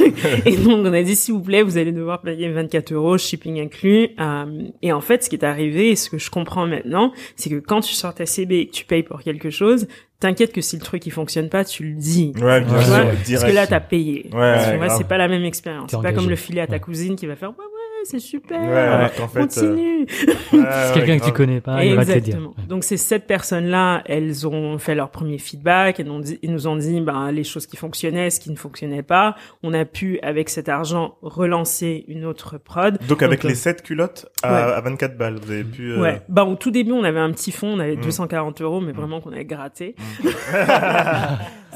ouais. 0.06 0.42
Et 0.46 0.56
donc, 0.58 0.86
on 0.86 0.94
a 0.94 1.02
dit, 1.04 1.16
s'il 1.16 1.34
vous 1.34 1.42
plaît, 1.42 1.62
vous 1.62 1.78
allez 1.78 1.92
devoir 1.92 2.22
payer 2.22 2.50
24 2.50 2.92
euros, 2.94 3.18
shipping 3.18 3.60
inclus. 3.60 4.10
Euh, 4.20 4.64
et 4.82 4.92
en 4.92 5.02
fait, 5.02 5.24
ce 5.24 5.30
qui 5.30 5.36
est 5.36 5.44
arrivé, 5.46 5.92
et 5.92 5.96
ce 5.96 6.10
que 6.10 6.18
je 6.18 6.30
comprends 6.30 6.59
maintenant, 6.68 7.12
c'est 7.36 7.50
que 7.50 7.56
quand 7.60 7.82
tu 7.82 7.94
sors 7.94 8.14
ta 8.14 8.26
CB 8.26 8.56
et 8.60 8.68
que 8.68 8.72
tu 8.72 8.86
payes 8.86 9.04
pour 9.04 9.22
quelque 9.22 9.50
chose, 9.50 9.88
t'inquiète 10.20 10.52
que 10.54 10.62
si 10.62 10.76
le 10.78 10.82
truc 10.84 11.06
il 11.06 11.12
fonctionne 11.12 11.50
pas, 11.50 11.64
tu 11.66 11.84
le 11.84 11.94
dis. 11.96 12.34
Ouais, 12.42 12.62
bien 12.62 12.78
Tu 12.80 12.84
sûr, 12.86 12.94
vois, 12.94 13.04
direct. 13.06 13.32
Parce 13.32 13.44
que 13.46 13.56
là, 13.56 13.68
t'as 13.68 13.80
payé. 13.80 14.30
Ouais, 14.34 14.74
tu 14.74 14.78
ouais, 14.80 14.90
c'est 14.90 15.08
pas 15.08 15.18
la 15.18 15.28
même 15.28 15.44
expérience. 15.44 15.92
C'est 15.92 16.02
pas 16.02 16.14
comme 16.14 16.30
le 16.30 16.36
filer 16.36 16.62
à 16.62 16.68
ta 16.68 16.74
Ouais. 16.74 16.80
cousine 16.80 17.16
qui 17.16 17.26
va 17.26 17.36
faire, 17.36 17.50
ouais, 17.50 17.56
ouais, 17.58 17.79
c'est 18.04 18.20
super. 18.20 18.62
Ouais, 18.62 18.76
alors 18.78 19.14
qu'en 19.14 19.28
fait, 19.28 19.40
euh, 19.40 19.44
Continue. 19.46 20.00
ouais, 20.02 20.06
C'est 20.52 20.58
ouais, 20.58 20.92
quelqu'un 20.94 21.20
que 21.20 21.26
tu 21.26 21.32
connais 21.34 21.62
pas, 21.62 21.84
il 21.84 21.96
va 21.96 22.06
te 22.06 22.12
le 22.12 22.22
dire. 22.22 22.36
Exactement. 22.38 22.54
Donc 22.68 22.84
ces 22.84 22.98
sept 22.98 23.26
personnes-là, 23.28 24.02
elles 24.06 24.48
ont 24.48 24.78
fait 24.78 24.96
leur 24.96 25.10
premier 25.12 25.38
feedback, 25.38 26.00
elles, 26.00 26.10
ont 26.12 26.20
dit- 26.20 26.40
ils 26.42 26.52
nous 26.52 26.68
ont 26.68 26.76
dit 26.76 27.00
ben, 27.02 27.32
les 27.32 27.44
choses 27.44 27.66
qui 27.68 27.78
fonctionnaient, 27.78 28.30
ce 28.30 28.40
qui 28.40 28.52
ne 28.52 28.56
fonctionnait 28.56 29.04
pas. 29.04 29.36
On 29.64 29.74
a 29.74 29.86
pu, 29.86 30.20
avec 30.22 30.50
cet 30.50 30.70
argent, 30.70 31.16
relancer 31.22 32.06
une 32.08 32.26
autre 32.26 32.58
prod. 32.58 32.98
Donc 33.08 33.22
avec 33.24 33.42
Donc, 33.42 33.50
les 33.50 33.56
7 33.56 33.82
culottes 33.84 34.28
à, 34.44 34.52
ouais. 34.68 34.74
à 34.74 34.82
24 34.82 35.18
balles, 35.18 35.40
vous 35.42 35.52
avez 35.52 35.64
pu... 35.64 35.92
euh, 35.92 36.02
Ouais. 36.02 36.22
Ben, 36.30 36.44
au 36.44 36.56
tout 36.56 36.72
début, 36.72 36.92
on 36.92 37.04
avait 37.04 37.20
un 37.20 37.32
petit 37.32 37.52
fonds, 37.52 37.74
on 37.76 37.80
avait 37.80 37.96
Mm. 37.96 38.02
240 38.02 38.62
euros, 38.62 38.82
mais 38.82 38.92
vraiment 38.92 39.20
qu'on 39.22 39.32
avait 39.32 39.46
gratté. 39.46 39.96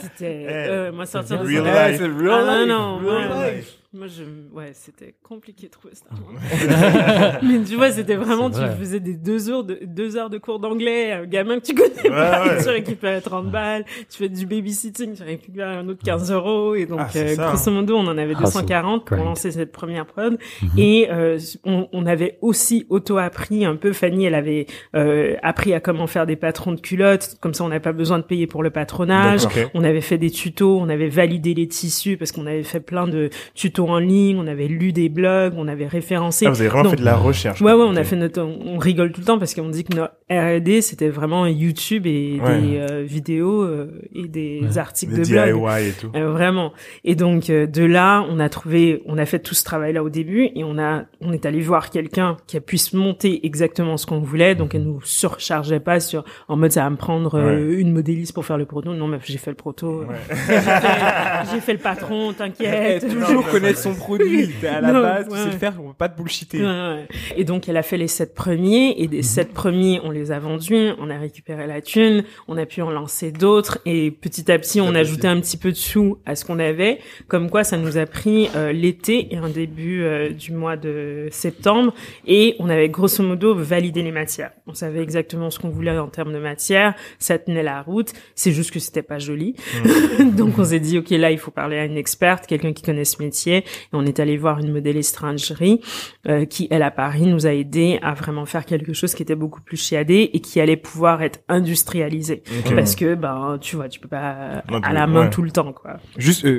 C'était, 0.01 0.43
Eh, 0.43 0.47
euh, 0.49 0.91
moi, 0.91 1.05
sortir 1.05 1.39
de 1.39 1.45
real 1.47 1.63
life. 1.63 2.01
Ah, 2.01 2.65
non, 2.65 2.65
non, 2.65 2.97
real 2.97 3.55
life. 3.55 3.77
Moi, 3.95 4.07
je, 4.07 4.23
ouais, 4.55 4.71
c'était 4.73 5.13
compliqué 5.21 5.67
de 5.67 5.71
trouver 5.71 5.93
argent. 6.09 7.39
mais 7.43 7.63
tu 7.63 7.75
vois, 7.75 7.91
c'était 7.91 8.15
vraiment, 8.15 8.49
tu 8.49 8.57
vrai. 8.57 8.75
faisais 8.75 8.99
des 8.99 9.13
deux 9.13 9.49
heures 9.51 9.63
de, 9.63 9.77
deux 9.85 10.17
heures 10.17 10.29
de 10.31 10.37
cours 10.39 10.59
d'anglais, 10.59 11.11
un 11.11 11.25
gamin 11.25 11.59
que 11.59 11.65
tu 11.65 11.75
connais 11.75 11.93
Ouais, 12.03 12.09
pas, 12.09 12.43
ouais. 12.47 12.57
tu 12.63 12.69
récupérais 12.69 13.21
30 13.21 13.51
balles, 13.51 13.85
tu 14.09 14.17
fais 14.17 14.29
du 14.29 14.45
babysitting, 14.47 15.13
tu 15.15 15.21
récupères 15.23 15.67
un 15.67 15.87
autre 15.89 16.01
15 16.03 16.31
euros, 16.31 16.73
et 16.75 16.85
donc, 16.87 17.01
Ah, 17.03 17.09
euh, 17.15 17.35
ça, 17.35 17.47
grosso 17.49 17.69
modo, 17.71 17.95
on 17.95 18.07
en 18.07 18.17
avait 18.17 18.33
Ah, 18.35 18.41
240 18.41 19.05
pour 19.05 19.15
grind. 19.17 19.29
lancer 19.29 19.51
cette 19.51 19.71
première 19.71 20.05
prod. 20.07 20.39
Mhm. 20.61 20.69
Et 20.77 21.07
euh, 21.11 21.37
on, 21.63 21.87
on 21.93 22.05
avait 22.07 22.39
aussi 22.41 22.85
auto-appris 22.89 23.63
un 23.65 23.75
peu. 23.75 23.93
Fanny, 23.93 24.25
elle 24.25 24.35
avait 24.35 24.65
euh, 24.95 25.35
appris 25.43 25.73
à 25.73 25.79
comment 25.79 26.07
faire 26.07 26.25
des 26.25 26.35
patrons 26.35 26.71
de 26.71 26.81
culottes. 26.81 27.35
Comme 27.41 27.53
ça, 27.53 27.63
on 27.63 27.67
n'avait 27.69 27.79
pas 27.79 27.91
besoin 27.93 28.17
de 28.17 28.23
payer 28.23 28.47
pour 28.47 28.63
le 28.63 28.71
patronage. 28.71 29.41
On 29.75 29.83
avait 29.83 30.01
fait 30.01 30.17
des 30.17 30.31
tutos, 30.31 30.79
on 30.79 30.89
avait 30.89 31.09
validé 31.09 31.53
les 31.53 31.67
tissus 31.67 32.17
parce 32.17 32.31
qu'on 32.31 32.47
avait 32.47 32.63
fait 32.63 32.79
plein 32.79 33.07
de 33.07 33.29
tutos 33.53 33.82
en 33.91 33.99
ligne. 33.99 34.37
On 34.37 34.47
avait 34.47 34.67
lu 34.67 34.91
des 34.93 35.09
blogs, 35.09 35.53
on 35.57 35.67
avait 35.67 35.87
référencé. 35.87 36.45
Ah, 36.45 36.49
vous 36.51 36.59
avez 36.61 36.69
vraiment 36.69 36.83
Donc, 36.83 36.93
fait 36.93 36.99
de 36.99 37.05
la 37.05 37.15
recherche. 37.15 37.61
Ouais, 37.61 37.73
ouais, 37.73 37.85
on 37.87 37.95
a 37.95 38.03
fait 38.03 38.15
notre, 38.15 38.41
on 38.41 38.77
rigole 38.77 39.11
tout 39.11 39.21
le 39.21 39.25
temps 39.25 39.39
parce 39.39 39.53
qu'on 39.53 39.69
dit 39.69 39.83
que 39.83 39.95
notre 39.95 40.13
R&D 40.29 40.81
c'était 40.81 41.09
vraiment 41.09 41.45
YouTube 41.45 42.05
et 42.07 42.39
Ouais. 42.43 42.61
des 42.61 42.77
euh, 42.77 43.03
vidéos 43.03 43.61
euh, 43.63 44.01
et 44.15 44.27
des 44.27 44.61
Ouais. 44.63 44.77
articles 44.77 45.13
Des 45.13 45.21
de 45.23 45.27
blog. 45.27 45.53
DIY 45.79 45.87
et 45.89 45.91
tout. 45.91 46.11
Euh, 46.15 46.31
vraiment. 46.31 46.73
Et 47.03 47.15
donc 47.15 47.49
euh, 47.49 47.67
de 47.67 47.83
là, 47.83 48.25
on 48.29 48.39
a 48.39 48.49
trouvé, 48.49 49.01
on 49.05 49.17
a 49.17 49.25
fait 49.25 49.39
tout 49.39 49.53
ce 49.55 49.63
travail-là 49.63 50.03
au 50.03 50.09
début 50.09 50.49
et 50.55 50.63
on 50.63 50.77
a, 50.77 51.03
on 51.21 51.31
est 51.33 51.45
allé 51.45 51.59
voir 51.61 51.89
quelqu'un 51.89 52.37
qui 52.47 52.57
a 52.57 52.61
puisse 52.61 52.93
monter 52.93 53.45
exactement 53.45 53.97
ce 53.97 54.05
qu'on 54.05 54.19
voulait. 54.19 54.55
Donc 54.55 54.73
elle 54.75 54.83
nous 54.83 55.01
surchargeait 55.03 55.79
pas 55.79 55.99
sur 55.99 56.23
en 56.47 56.55
mode 56.57 56.71
ça 56.71 56.83
va 56.83 56.89
me 56.89 56.95
prendre 56.97 57.35
euh, 57.37 57.77
une 57.79 57.91
modéliste 57.91 58.33
pour 58.33 58.45
faire 58.45 58.57
le 58.57 58.65
proto. 58.65 58.93
Non, 58.93 59.07
mais 59.07 59.17
j'ai 59.23 59.37
fait 59.37 59.51
le 59.51 59.55
proto. 59.57 60.01
Ouais. 60.01 60.15
J'ai 61.51 61.59
fait- 61.59 61.73
le 61.73 61.79
patron, 61.79 62.33
t'inquiète. 62.33 63.07
toujours 63.09 63.47
connaître 63.49 63.72
son 63.75 63.95
produit. 63.95 64.49
T'es 64.61 64.67
à 64.67 64.81
la 64.81 64.91
Non, 64.91 65.01
base, 65.01 65.27
tu 65.27 65.33
ouais. 65.33 65.39
sais 65.39 65.51
le 65.51 65.57
faire, 65.57 65.73
on 65.79 65.89
peut 65.89 65.93
pas 65.97 66.09
te 66.09 66.17
bullshiter. 66.17 66.59
Ouais, 66.59 66.65
ouais. 66.65 67.07
Et 67.35 67.43
donc, 67.43 67.67
elle 67.69 67.77
a 67.77 67.83
fait 67.83 67.97
les 67.97 68.07
sept 68.07 68.33
premiers, 68.33 68.95
et 68.97 69.07
des 69.07 69.23
sept 69.23 69.53
premiers, 69.53 69.99
on 70.03 70.11
les 70.11 70.31
a 70.31 70.39
vendus, 70.39 70.91
on 70.99 71.09
a 71.09 71.17
récupéré 71.17 71.67
la 71.67 71.81
thune, 71.81 72.23
on 72.47 72.57
a 72.57 72.65
pu 72.65 72.81
en 72.81 72.89
lancer 72.89 73.31
d'autres, 73.31 73.79
et 73.85 74.11
petit 74.11 74.51
à 74.51 74.59
petit, 74.59 74.81
on 74.81 74.93
ajoutait 74.95 75.27
un 75.27 75.39
petit 75.39 75.57
peu 75.57 75.71
de 75.71 75.77
sous 75.77 76.17
à 76.25 76.35
ce 76.35 76.45
qu'on 76.45 76.59
avait, 76.59 76.99
comme 77.27 77.49
quoi 77.49 77.63
ça 77.63 77.77
nous 77.77 77.97
a 77.97 78.05
pris 78.05 78.49
euh, 78.55 78.71
l'été 78.71 79.33
et 79.33 79.37
un 79.37 79.49
début 79.49 80.03
euh, 80.03 80.29
du 80.29 80.51
mois 80.51 80.77
de 80.77 81.27
septembre, 81.31 81.93
et 82.27 82.55
on 82.59 82.69
avait 82.69 82.89
grosso 82.89 83.23
modo 83.23 83.55
validé 83.55 84.01
les 84.01 84.11
matières. 84.11 84.51
On 84.67 84.73
savait 84.73 85.01
exactement 85.01 85.49
ce 85.49 85.59
qu'on 85.59 85.69
voulait 85.69 85.97
en 85.97 86.07
termes 86.07 86.33
de 86.33 86.39
matière, 86.39 86.93
ça 87.19 87.37
tenait 87.37 87.63
la 87.63 87.81
route, 87.81 88.13
c'est 88.35 88.51
juste 88.51 88.71
que 88.71 88.79
c'était 88.79 89.01
pas 89.01 89.19
joli. 89.19 89.55
donc, 90.37 90.57
on 90.57 90.63
s'est 90.63 90.79
dit, 90.79 90.97
OK, 90.97 91.09
là, 91.11 91.31
il 91.31 91.37
faut 91.37 91.51
parler 91.51 91.77
à 91.77 91.85
une 91.85 91.97
experte, 91.97 92.47
quelqu'un 92.47 92.73
qui 92.73 92.83
connaît 92.83 93.05
ce 93.05 93.21
métier, 93.21 93.62
et 93.65 93.93
on 93.93 94.05
est 94.05 94.19
allé 94.19 94.37
voir 94.37 94.59
une 94.59 94.71
modéliste 94.71 95.21
lingerie 95.21 95.81
euh, 96.27 96.45
qui, 96.45 96.67
elle, 96.71 96.83
à 96.83 96.91
Paris, 96.91 97.25
nous 97.27 97.45
a 97.47 97.53
aidé 97.53 97.99
à 98.01 98.13
vraiment 98.13 98.45
faire 98.45 98.65
quelque 98.65 98.93
chose 98.93 99.13
qui 99.15 99.23
était 99.23 99.35
beaucoup 99.35 99.61
plus 99.61 99.77
chiadé 99.77 100.29
et 100.33 100.39
qui 100.39 100.59
allait 100.61 100.77
pouvoir 100.77 101.21
être 101.21 101.39
industrialisé. 101.49 102.43
Parce 102.75 102.95
que, 102.95 103.15
ben, 103.15 103.57
tu 103.61 103.75
vois, 103.75 103.89
tu 103.89 103.99
peux 103.99 104.07
pas 104.07 104.63
à 104.83 104.93
la 104.93 105.07
main 105.07 105.23
ouais. 105.25 105.29
tout 105.29 105.41
le 105.41 105.51
temps, 105.51 105.73
quoi. 105.73 105.97
Juste 106.17 106.45
euh, 106.45 106.49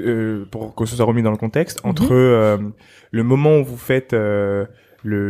euh, 0.42 0.44
pour 0.50 0.74
que 0.74 0.84
ce 0.86 0.96
soit 0.96 1.04
remis 1.04 1.22
dans 1.22 1.30
le 1.30 1.36
contexte, 1.36 1.82
Mhm. 1.84 1.90
entre 1.90 2.12
euh, 2.12 2.56
le 3.10 3.22
moment 3.22 3.58
où 3.58 3.64
vous 3.64 3.76
faites 3.76 4.12
le, 4.12 4.66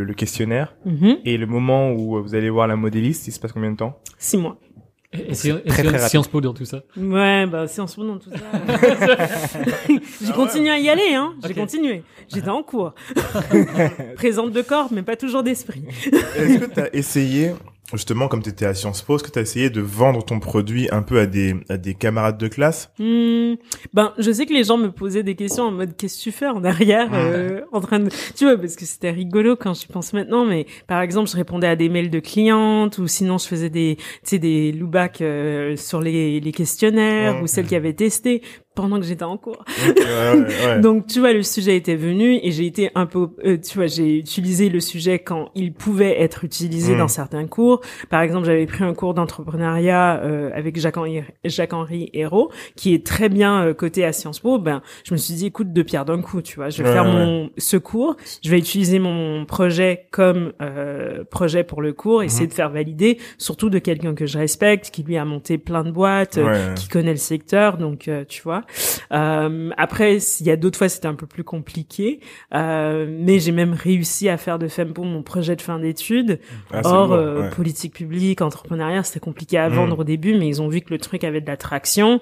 le 0.05 0.15
questionnaire 0.15 0.75
Mhm. 0.85 1.17
et 1.25 1.37
le 1.37 1.47
moment 1.47 1.91
où 1.93 2.23
vous 2.23 2.35
allez 2.35 2.51
voir 2.51 2.67
la 2.67 2.77
modéliste, 2.77 3.27
il 3.29 3.33
se 3.33 3.41
passe 3.41 3.53
combien 3.53 3.73
de 3.73 3.77
temps? 3.77 3.99
Six 4.19 4.37
mois. 4.37 4.57
Et, 5.14 5.31
et 5.31 5.35
si, 5.35 5.48
et 5.50 5.53
très, 5.53 5.61
si- 5.61 5.66
très 5.68 5.83
rapide. 5.88 6.00
Sciences 6.09 6.29
Po 6.29 6.40
dans 6.40 6.53
tout 6.55 6.64
ça. 6.64 6.83
Ouais, 6.96 7.46
bah, 7.46 7.64
en 7.79 7.87
ce 7.87 8.00
moment 8.00 8.18
tout 8.18 8.31
ça. 8.31 8.37
J'ai 10.24 10.33
continué 10.33 10.70
à 10.70 10.79
y 10.79 10.88
aller, 10.88 11.14
hein. 11.14 11.35
J'ai 11.46 11.55
continué. 11.55 12.03
J'étais 12.29 12.48
en 12.48 12.62
cours. 12.62 12.94
Présente 14.16 14.53
de 14.53 14.62
corps, 14.62 14.88
mais 14.90 15.03
pas 15.03 15.16
toujours 15.16 15.42
d'esprit. 15.42 15.85
Est-ce 16.37 16.59
que 16.59 16.74
tu 16.74 16.81
as 16.81 16.94
essayé, 16.94 17.53
justement, 17.92 18.29
comme 18.29 18.42
tu 18.42 18.51
étais 18.51 18.66
à 18.66 18.75
Sciences 18.75 19.03
Po, 19.03 19.16
est-ce 19.16 19.25
que 19.25 19.31
tu 19.31 19.38
as 19.38 19.42
essayé 19.42 19.70
de 19.70 19.81
vendre 19.81 20.25
ton 20.25 20.40
produit 20.40 20.88
un 20.90 21.03
peu 21.03 21.18
à 21.20 21.27
des, 21.27 21.55
à 21.68 21.77
des 21.77 21.94
camarades 21.94 22.38
de 22.38 22.49
classe? 22.49 22.90
Hmm, 22.99 23.55
ben, 23.92 24.12
je 24.18 24.33
sais 24.33 24.47
que 24.47 24.53
les 24.53 24.64
gens 24.64 24.79
me 24.79 24.90
posaient 24.90 25.23
des 25.23 25.35
questions 25.35 25.64
en 25.64 25.70
mode 25.70 25.97
qu'est-ce 25.97 26.18
que 26.18 26.23
tu 26.23 26.33
fais 26.33 26.47
en 26.47 26.64
arrière, 26.64 27.11
euh, 27.12 27.61
en 27.73 27.81
train 27.81 28.01
de, 28.01 28.09
tu 28.35 28.44
vois, 28.44 28.57
parce 28.57 28.77
que 28.77 28.85
c'était 28.85 29.11
rigolo 29.11 29.57
quand 29.57 29.75
j'y 29.75 29.87
pense 29.87 30.12
maintenant. 30.12 30.44
Mais 30.44 30.66
par 30.87 31.01
exemple, 31.03 31.29
je 31.31 31.37
répondais 31.37 31.66
à 31.66 31.77
des 31.77 31.88
mails 31.88 32.11
de 32.11 32.20
clientes 32.20 32.99
ou 32.99 33.07
sinon 33.07 33.38
je 33.38 33.47
faisais 33.47 33.70
des, 33.70 33.97
tu 33.97 34.05
sais, 34.25 34.38
des 34.38 34.73
look-back 34.73 35.20
euh, 35.20 35.77
sur 35.77 36.01
les, 36.01 36.40
les 36.40 36.53
questionnaires 36.53 37.42
ou 37.42 37.47
celles 37.47 37.66
qui 37.66 37.77
avaient 37.77 37.92
testé. 37.92 38.42
Pendant 38.75 38.99
que 38.99 39.05
j'étais 39.07 39.25
en 39.25 39.37
cours. 39.37 39.65
Ouais, 39.99 40.33
ouais. 40.67 40.81
Donc 40.83 41.07
tu 41.07 41.21
vois, 41.21 41.33
le 41.33 41.43
sujet 41.43 41.77
était 41.77 41.97
venu 41.97 42.39
et 42.43 42.51
j'ai 42.51 42.67
été 42.67 42.91
un 42.95 43.07
peu, 43.07 43.29
euh, 43.45 43.57
tu 43.59 43.79
vois, 43.79 43.87
j'ai 43.87 44.17
utilisé 44.19 44.69
le 44.69 44.81
sujet 44.81 45.19
quand 45.21 45.51
il 45.55 45.73
pouvait 45.73 46.21
être 46.21 46.45
utilisé 46.45 46.95
Mm. 46.95 46.99
dans 46.99 47.09
certains 47.09 47.47
cours. 47.47 47.81
Par 48.11 48.21
exemple, 48.23 48.47
j'avais 48.47 48.67
pris 48.67 48.85
un 48.85 48.95
cours 48.95 49.15
d'entrepreneuriat 49.15 50.21
euh, 50.23 50.51
avec 50.55 50.79
Jacques-Henri 50.79 51.23
Jacques-Henri 51.45 52.11
Hérault, 52.13 52.51
qui 52.77 52.95
est 52.95 53.07
très 53.07 53.29
bien 53.29 53.65
euh, 53.67 53.75
coté 53.75 54.05
à 54.05 54.13
Sciences 54.13 54.41
Po. 54.41 54.59
Ben, 54.59 54.83
je 55.05 55.13
me 55.15 55.19
suis 55.19 55.35
dit, 55.35 55.47
écoute, 55.47 55.73
deux 55.73 55.85
pierres 55.85 56.05
d'un 56.05 56.21
coup, 56.21 56.43
tu 56.43 56.57
vois, 56.57 56.69
je 56.71 56.83
vais 56.83 56.89
Ouais, 56.89 56.95
faire 56.95 57.05
mon 57.05 57.51
ce 57.59 57.77
cours, 57.77 58.17
je 58.43 58.51
vais 58.51 58.59
utiliser 58.59 58.99
mon 58.99 59.45
projet 59.47 60.07
comme 60.11 60.53
euh, 60.61 61.25
projet 61.31 61.65
pour 61.65 61.81
le 61.83 61.93
cours, 61.93 62.23
essayer 62.23 62.45
Mhm. 62.45 62.49
de 62.51 62.55
faire 62.55 62.71
valider, 62.71 63.19
surtout 63.39 63.71
de 63.71 63.79
quelqu'un 63.79 64.15
que 64.15 64.27
je 64.27 64.39
respecte, 64.39 64.91
qui 64.91 65.03
lui 65.03 65.17
a 65.17 65.25
monté 65.25 65.59
plein 65.59 65.85
de 65.85 65.91
boîtes, 65.91 66.39
euh, 66.39 66.75
qui 66.75 66.89
connaît 66.89 67.11
le 67.13 67.17
secteur, 67.17 67.77
donc 67.79 68.09
euh, 68.09 68.25
tu 68.29 68.43
vois. 68.43 68.63
Euh, 69.12 69.70
après, 69.77 70.16
il 70.40 70.46
y 70.46 70.50
a 70.50 70.57
d'autres 70.57 70.79
fois 70.79 70.88
c'était 70.88 71.09
un 71.09 71.14
peu 71.14 71.27
plus 71.27 71.44
compliqué, 71.44 72.20
euh, 72.55 73.07
mais 73.11 73.38
j'ai 73.38 73.53
même 73.53 73.72
réussi 73.74 74.29
à 74.29 74.37
faire 74.37 74.59
de 74.59 74.68
Fempo 74.68 75.03
mon 75.05 75.22
projet 75.22 75.57
de 75.57 75.62
fin 75.62 75.79
d'études. 75.79 76.38
Ah, 76.72 76.81
Or, 76.85 77.07
lourd, 77.09 77.12
euh, 77.16 77.42
ouais. 77.42 77.50
politique 77.50 77.94
publique, 77.94 78.40
entrepreneuriat, 78.40 79.03
c'était 79.03 79.20
compliqué 79.20 79.59
à 79.59 79.68
Mm. 79.68 79.72
vendre 79.74 79.98
au 80.00 80.05
début, 80.05 80.37
mais 80.38 80.46
ils 80.48 80.61
ont 80.62 80.68
vu 80.68 80.81
que 80.81 80.90
le 80.90 80.98
truc 80.98 81.24
avait 81.24 81.40
de 81.40 81.46
l'attraction. 81.46 82.20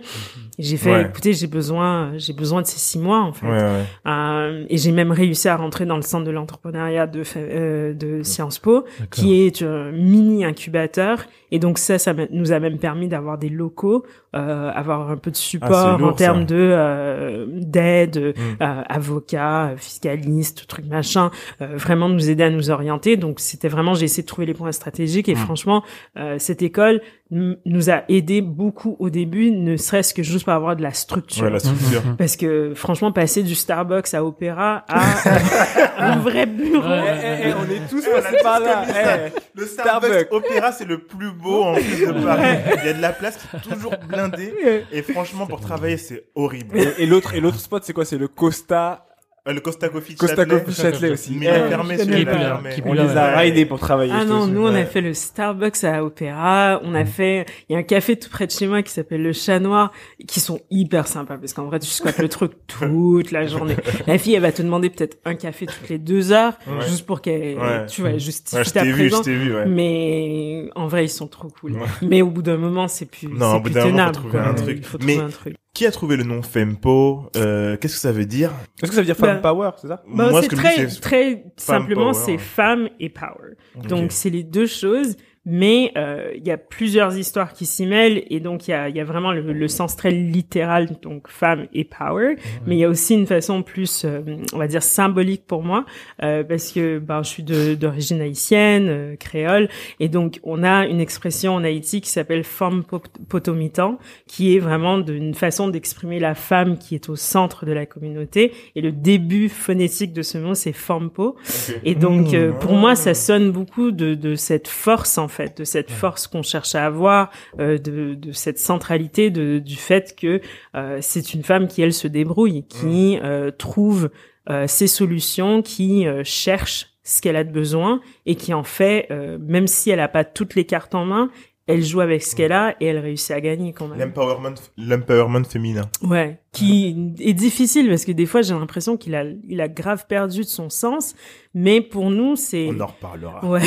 Et 0.59 0.63
J'ai 0.63 0.77
fait, 0.77 0.93
Ouais. 0.93 1.07
écoutez, 1.09 1.33
j'ai 1.33 1.47
besoin, 1.47 2.13
j'ai 2.19 2.33
besoin 2.33 2.63
de 2.63 2.67
ces 2.67 2.79
six 2.79 2.99
mois 2.99 3.21
en 3.21 3.33
fait. 3.33 3.47
Ouais, 3.47 3.53
ouais. 3.63 3.85
Euh, 4.07 4.65
et 4.69 4.77
j'ai 4.77 4.93
même 4.93 5.11
réussi 5.13 5.49
à 5.49 5.57
rentrer 5.57 5.87
dans 5.87 5.97
le 5.97 6.03
centre 6.03 6.25
de 6.25 6.31
l'entrepreneuriat 6.31 7.07
de, 7.07 7.23
euh, 7.37 7.95
de 7.95 8.23
Sciences 8.23 8.59
Po, 8.59 8.85
qui 9.11 9.41
est 9.47 9.63
un 9.63 9.91
mini 9.93 10.45
incubateur. 10.45 11.25
Et 11.53 11.61
donc 11.61 11.79
ça, 11.79 11.99
ça 11.99 12.13
nous 12.31 12.51
a 12.53 12.59
même 12.59 12.79
permis 12.79 13.07
d'avoir 13.07 13.39
des 13.39 13.49
locaux, 13.51 14.05
euh, 14.35 14.71
avoir 14.75 15.09
un 15.11 15.17
peu 15.17 15.31
de 15.31 15.37
support 15.37 15.71
Ah, 15.95 15.97
lourd, 15.99 16.09
en 16.11 16.13
termes 16.15 16.41
ça. 16.41 16.47
de 16.47 16.57
euh, 16.57 17.47
d'aide, 17.49 18.35
Mm. 18.37 18.63
euh, 18.63 18.83
avocats, 18.89 19.75
fiscalistes, 19.77 20.67
trucs 20.67 20.87
machin, 20.87 21.31
euh, 21.61 21.77
vraiment 21.77 22.09
nous 22.09 22.29
aider 22.31 22.43
à 22.43 22.51
nous 22.51 22.71
orienter. 22.71 23.17
Donc 23.17 23.39
c'était 23.39 23.69
vraiment, 23.69 23.95
j'ai 23.95 24.07
essayé 24.07 24.23
de 24.23 24.29
trouver 24.29 24.47
les 24.47 24.55
points 24.55 24.73
stratégiques. 24.73 25.29
Et 25.29 25.35
Mm. 25.35 25.39
franchement, 25.39 25.85
euh, 26.19 26.37
cette 26.39 26.63
école 26.63 27.01
nous 27.35 27.89
a 27.89 28.03
aidé 28.11 28.43
beaucoup 28.43 28.95
au 28.99 29.09
début, 29.09 29.51
ne 29.53 29.79
serait-ce 29.79 30.13
que 30.13 30.23
juste 30.23 30.45
pour 30.45 30.53
avoir 30.53 30.77
de 30.77 30.83
la 30.83 30.93
structure. 30.93 31.45
Ouais, 31.45 31.51
la 31.51 31.61
structure. 31.61 32.03
Parce 32.19 32.37
que 32.37 32.73
franchement, 32.75 33.11
passer 33.11 33.43
du 33.43 33.55
Starbucks 33.55 34.13
à 34.13 34.23
Opéra 34.23 34.85
à 34.87 35.01
un 35.99 36.17
vrai 36.19 36.45
bureau. 36.45 36.83
Ouais, 36.83 36.89
ouais, 37.01 37.41
Eh, 37.45 37.49
eh, 37.49 37.53
on 37.59 37.65
est 37.71 37.89
tous 37.89 38.05
Eh, 38.07 38.21
passés 38.21 38.37
par 38.43 38.61
là. 38.61 38.85
Eh. 38.87 39.31
Le 39.59 39.65
Starbucks 39.67 40.11
Starbucks. 40.11 40.33
Opéra, 40.33 40.73
c'est 40.73 40.85
le 40.85 40.99
plus 40.99 41.33
beau 41.43 41.63
en 41.65 41.75
plus 41.75 42.07
de 42.07 42.13
Paris. 42.25 42.59
Il 42.83 42.87
y 42.87 42.89
a 42.89 42.93
de 42.95 43.03
la 43.03 43.13
place 43.13 43.37
qui 43.37 43.57
est 43.57 43.75
toujours 43.75 43.95
blindée. 44.09 44.85
Et 44.93 45.03
franchement, 45.03 45.47
pour 45.47 45.61
travailler, 45.61 45.97
c'est 45.99 46.25
horrible. 46.35 46.79
Et, 46.79 47.03
et 47.03 47.07
l'autre 47.07 47.35
et 47.35 47.41
l'autre 47.41 47.59
spot 47.59 47.83
c'est 47.85 47.93
quoi? 47.93 48.05
C'est 48.05 48.19
le 48.19 48.29
Costa 48.29 49.07
Euh, 49.49 49.53
Le 49.55 49.61
Costa 49.61 49.89
Coffee 49.89 50.15
de 50.15 50.19
Costa 50.21 50.37
Châtelet. 50.37 50.61
Coffee 50.63 50.81
Châtelet 50.83 51.11
aussi. 51.15 51.33
Mais 51.35 51.47
il 51.47 51.49
est 51.49 51.69
fermé, 51.69 51.99
celui-là, 51.99 52.61
on 52.85 52.93
les 52.93 53.17
a 53.17 53.37
raidés 53.37 53.67
pour 53.67 53.81
travailler. 53.81 54.13
Ah 54.15 54.25
non, 54.25 54.47
nous 54.47 54.63
on 54.65 54.73
a 54.75 54.85
fait 54.85 55.01
le 55.01 55.15
Starbucks 55.15 55.83
à 55.83 56.05
Opéra, 56.05 56.81
on 56.85 56.95
a 56.95 57.05
fait, 57.05 57.47
il 57.69 57.73
y 57.73 57.77
a 57.77 57.79
un 57.81 57.83
café 57.83 58.17
tout 58.17 58.29
près 58.31 58.47
de 58.47 58.53
chez 58.53 58.69
moi 58.69 58.83
qui 58.83 58.93
s'appelle 58.93 59.21
le 59.23 59.33
Chat 59.33 59.59
Noir, 59.59 59.91
qui 60.29 60.39
sont 60.39 60.61
hyper 60.71 61.09
sympas 61.09 61.39
parce 61.39 61.55
qu'en 61.55 61.65
vrai 61.65 61.81
tu 61.81 61.89
squattes 61.89 62.19
le 62.19 62.29
truc 62.29 62.53
toute 62.69 63.33
la 63.33 63.47
journée. 63.49 63.75
La 64.07 64.17
fille 64.17 64.35
elle 64.37 64.43
va 64.43 64.53
te 64.53 64.63
demander 64.63 64.91
peut-être 64.91 65.19
un 65.25 65.35
café 65.35 65.67
toutes 65.67 65.89
les 65.89 65.99
deux 65.99 66.31
heures, 66.31 66.53
Ouais. 66.69 66.87
juste 66.87 67.05
pour 67.05 67.21
qu'elle, 67.21 67.59
Ouais. 67.59 67.87
tu 67.87 68.03
vois, 68.03 68.17
justifie 68.19 68.57
Ouais, 68.59 68.65
je 68.65 68.71
ta 68.71 68.83
t'ai 68.83 68.93
vu, 68.93 69.05
je 69.05 69.09
présence. 69.09 69.25
t'ai 69.25 69.35
vu, 69.35 69.55
ouais. 69.57 69.67
Mais 69.67 70.71
en 70.77 70.87
vrai 70.87 71.05
ils 71.07 71.09
sont 71.09 71.27
trop 71.27 71.49
cool. 71.49 71.79
Mais 72.01 72.23
au 72.23 72.31
bout 72.31 72.43
d'un 72.43 72.59
moment 72.59 72.87
c'est 72.87 73.07
plus, 73.11 73.27
Non, 73.27 73.51
c'est 73.51 73.57
au 73.57 73.61
bout 73.61 73.63
plus 73.65 73.75
d'un 73.75 73.87
moment, 73.87 74.13
faut 74.13 74.37
un 74.39 74.55
truc. 74.55 74.77
Mais- 75.05 75.15
trouver 75.17 75.19
un 75.19 75.29
truc. 75.31 75.57
Qui 75.75 75.87
a 75.87 75.91
trouvé 75.91 76.17
le 76.17 76.25
nom 76.25 76.43
Fempo 76.43 77.31
euh, 77.35 77.79
Qu'est-ce 77.79 77.95
que 77.95 78.01
ça 78.01 78.13
veut 78.13 78.27
dire? 78.27 78.51
Est-ce 78.83 78.91
que 78.91 78.95
ça 78.95 79.01
veut 79.01 79.07
dire 79.07 79.17
femme 79.17 79.41
Bah, 79.41 79.55
power, 79.55 79.71
c'est 79.81 79.89
ça? 79.89 80.03
Bah, 80.07 80.29
Moi, 80.31 80.43
c'est 80.43 80.51
ce 80.51 80.55
très, 80.57 80.87
très 80.87 81.45
simplement, 81.57 82.13
power, 82.13 82.25
c'est 82.27 82.37
femme 82.39 82.91
et 83.01 83.09
power. 83.09 83.57
Donc 83.89 84.13
c'est 84.13 84.29
les 84.29 84.43
deux 84.45 84.67
choses, 84.67 85.17
mais 85.45 85.91
euh, 85.97 86.31
il 86.37 86.47
y 86.47 86.51
a 86.53 86.57
plusieurs 86.57 87.17
histoires 87.19 87.53
qui 87.53 87.67
s'y 87.67 87.85
mêlent 87.85 88.23
et 88.31 88.39
donc 88.39 88.69
il 88.69 88.71
y 88.71 88.75
a, 88.75 88.89
il 88.89 88.97
y 88.97 89.01
a 89.01 89.05
vraiment 89.05 89.33
le, 89.33 89.41
le 89.53 89.69
sens 89.69 89.97
très 89.97 90.11
littéral, 90.13 90.89
donc 91.03 91.29
femme 91.29 91.67
et 91.75 91.83
power, 91.85 92.37
mais 92.67 92.77
il 92.77 92.79
y 92.79 92.85
a 92.85 92.89
aussi 92.89 93.15
une 93.15 93.27
façon 93.27 93.63
plus, 93.63 94.05
euh, 94.05 94.21
on 94.53 94.59
va 94.59 94.69
dire 94.69 94.83
symbolique 94.83 95.45
pour 95.47 95.63
moi, 95.65 95.85
euh, 96.23 96.45
parce 96.45 96.71
que 96.71 96.99
ben 97.01 97.23
je 97.25 97.29
suis 97.29 97.43
de- 97.43 97.75
d'origine 97.75 98.21
haïtienne, 98.21 98.87
euh, 98.89 99.17
créole, 99.17 99.69
et 99.99 100.09
donc 100.09 100.39
on 100.45 100.63
a 100.63 100.87
une 100.87 101.01
expression 101.01 101.55
en 101.55 101.65
Haïti 101.65 102.01
qui 102.01 102.11
s'appelle 102.11 102.45
femme 102.45 102.85
pot- 102.85 103.03
potomitan, 103.29 103.99
qui 104.27 104.55
est 104.55 104.61
vraiment 104.61 104.99
d'une 104.99 105.35
façon 105.35 105.69
d'exprimer 105.69 106.21
la 106.21 106.35
femme 106.37 106.79
qui 106.79 106.95
est 106.95 107.09
au 107.09 107.17
centre 107.17 107.67
de 107.67 107.73
la 107.73 107.85
communauté, 107.87 108.53
et 108.77 108.81
le 108.81 108.93
début 108.93 109.49
phonétique 109.49 110.13
de 110.13 110.23
ce 110.23 110.39
mot 110.39 110.55
c'est 110.55 110.73
fampo, 110.73 111.37
Ok. 111.39 111.81
et 111.85 111.95
donc, 111.97 112.13
Mmh. 112.13 112.35
euh, 112.35 112.53
pour 112.53 112.73
moi, 112.75 112.95
ça 112.95 113.15
sonne 113.15 113.51
beaucoup 113.51 113.91
de, 113.91 114.15
de 114.15 114.35
cette 114.37 114.69
force, 114.69 115.19
en 115.19 115.29
fait, 115.33 115.59
de 115.59 115.65
cette 115.65 115.91
force 115.91 116.27
qu'on 116.27 116.43
cherche 116.43 116.75
à 116.75 116.87
avoir, 116.87 117.31
euh, 117.59 117.79
de, 117.79 118.15
de 118.15 118.33
cette 118.33 118.59
centralité, 118.59 119.31
de, 119.31 119.59
du 119.59 119.77
fait 119.77 120.15
que 120.17 120.41
euh, 120.75 120.99
c'est 121.01 121.35
une 121.35 121.43
femme 121.43 121.67
qui, 121.67 121.83
elle, 121.83 121.93
se 121.93 122.07
débrouille, 122.07 122.65
qui 122.69 123.19
euh, 123.23 123.51
trouve 123.51 124.11
euh, 124.51 124.67
ses 124.67 124.87
solutions, 124.87 125.63
qui 125.63 126.07
euh, 126.07 126.23
cherche 126.25 126.89
ce 127.05 127.21
qu'elle 127.21 127.37
a 127.37 127.45
de 127.45 127.51
besoin 127.51 128.01
et 128.27 128.37
qui 128.37 128.55
en 128.55 128.63
fait, 128.63 129.09
euh, 129.11 129.39
même 129.41 129.67
si 129.67 129.91
elle 129.91 129.99
n'a 129.99 130.09
pas 130.09 130.25
toutes 130.25 130.55
les 130.55 130.65
cartes 130.65 130.95
en 130.95 131.05
main, 131.05 131.31
elle 131.67 131.83
joue 131.83 132.01
avec 132.01 132.23
ce 132.23 132.35
qu'elle 132.35 132.53
a 132.53 132.75
et 132.81 132.87
elle 132.87 132.99
réussit 132.99 133.31
à 133.31 133.41
gagner 133.41 133.73
quand 133.73 133.89
même. 133.89 133.99
L'empowerment, 133.99 134.55
l'empowerment 134.77 135.45
féminin. 135.45 135.89
Ouais, 136.03 136.41
qui 136.53 137.15
est 137.21 137.35
difficile 137.35 137.89
parce 137.89 138.05
que 138.05 138.13
des 138.13 138.27
fois 138.27 138.43
j'ai 138.43 138.55
l'impression 138.55 138.97
qu'il 138.97 139.15
a, 139.15 139.25
il 139.49 139.61
a 139.61 139.69
grave 139.69 140.07
perdu 140.09 140.41
de 140.41 140.47
son 140.47 140.71
sens, 140.71 141.15
mais 141.55 141.81
pour 141.81 142.11
nous 142.11 142.37
c'est, 142.37 142.69
On 142.71 142.81
en 142.81 142.87
reparlera. 142.87 143.45
ouais, 143.47 143.63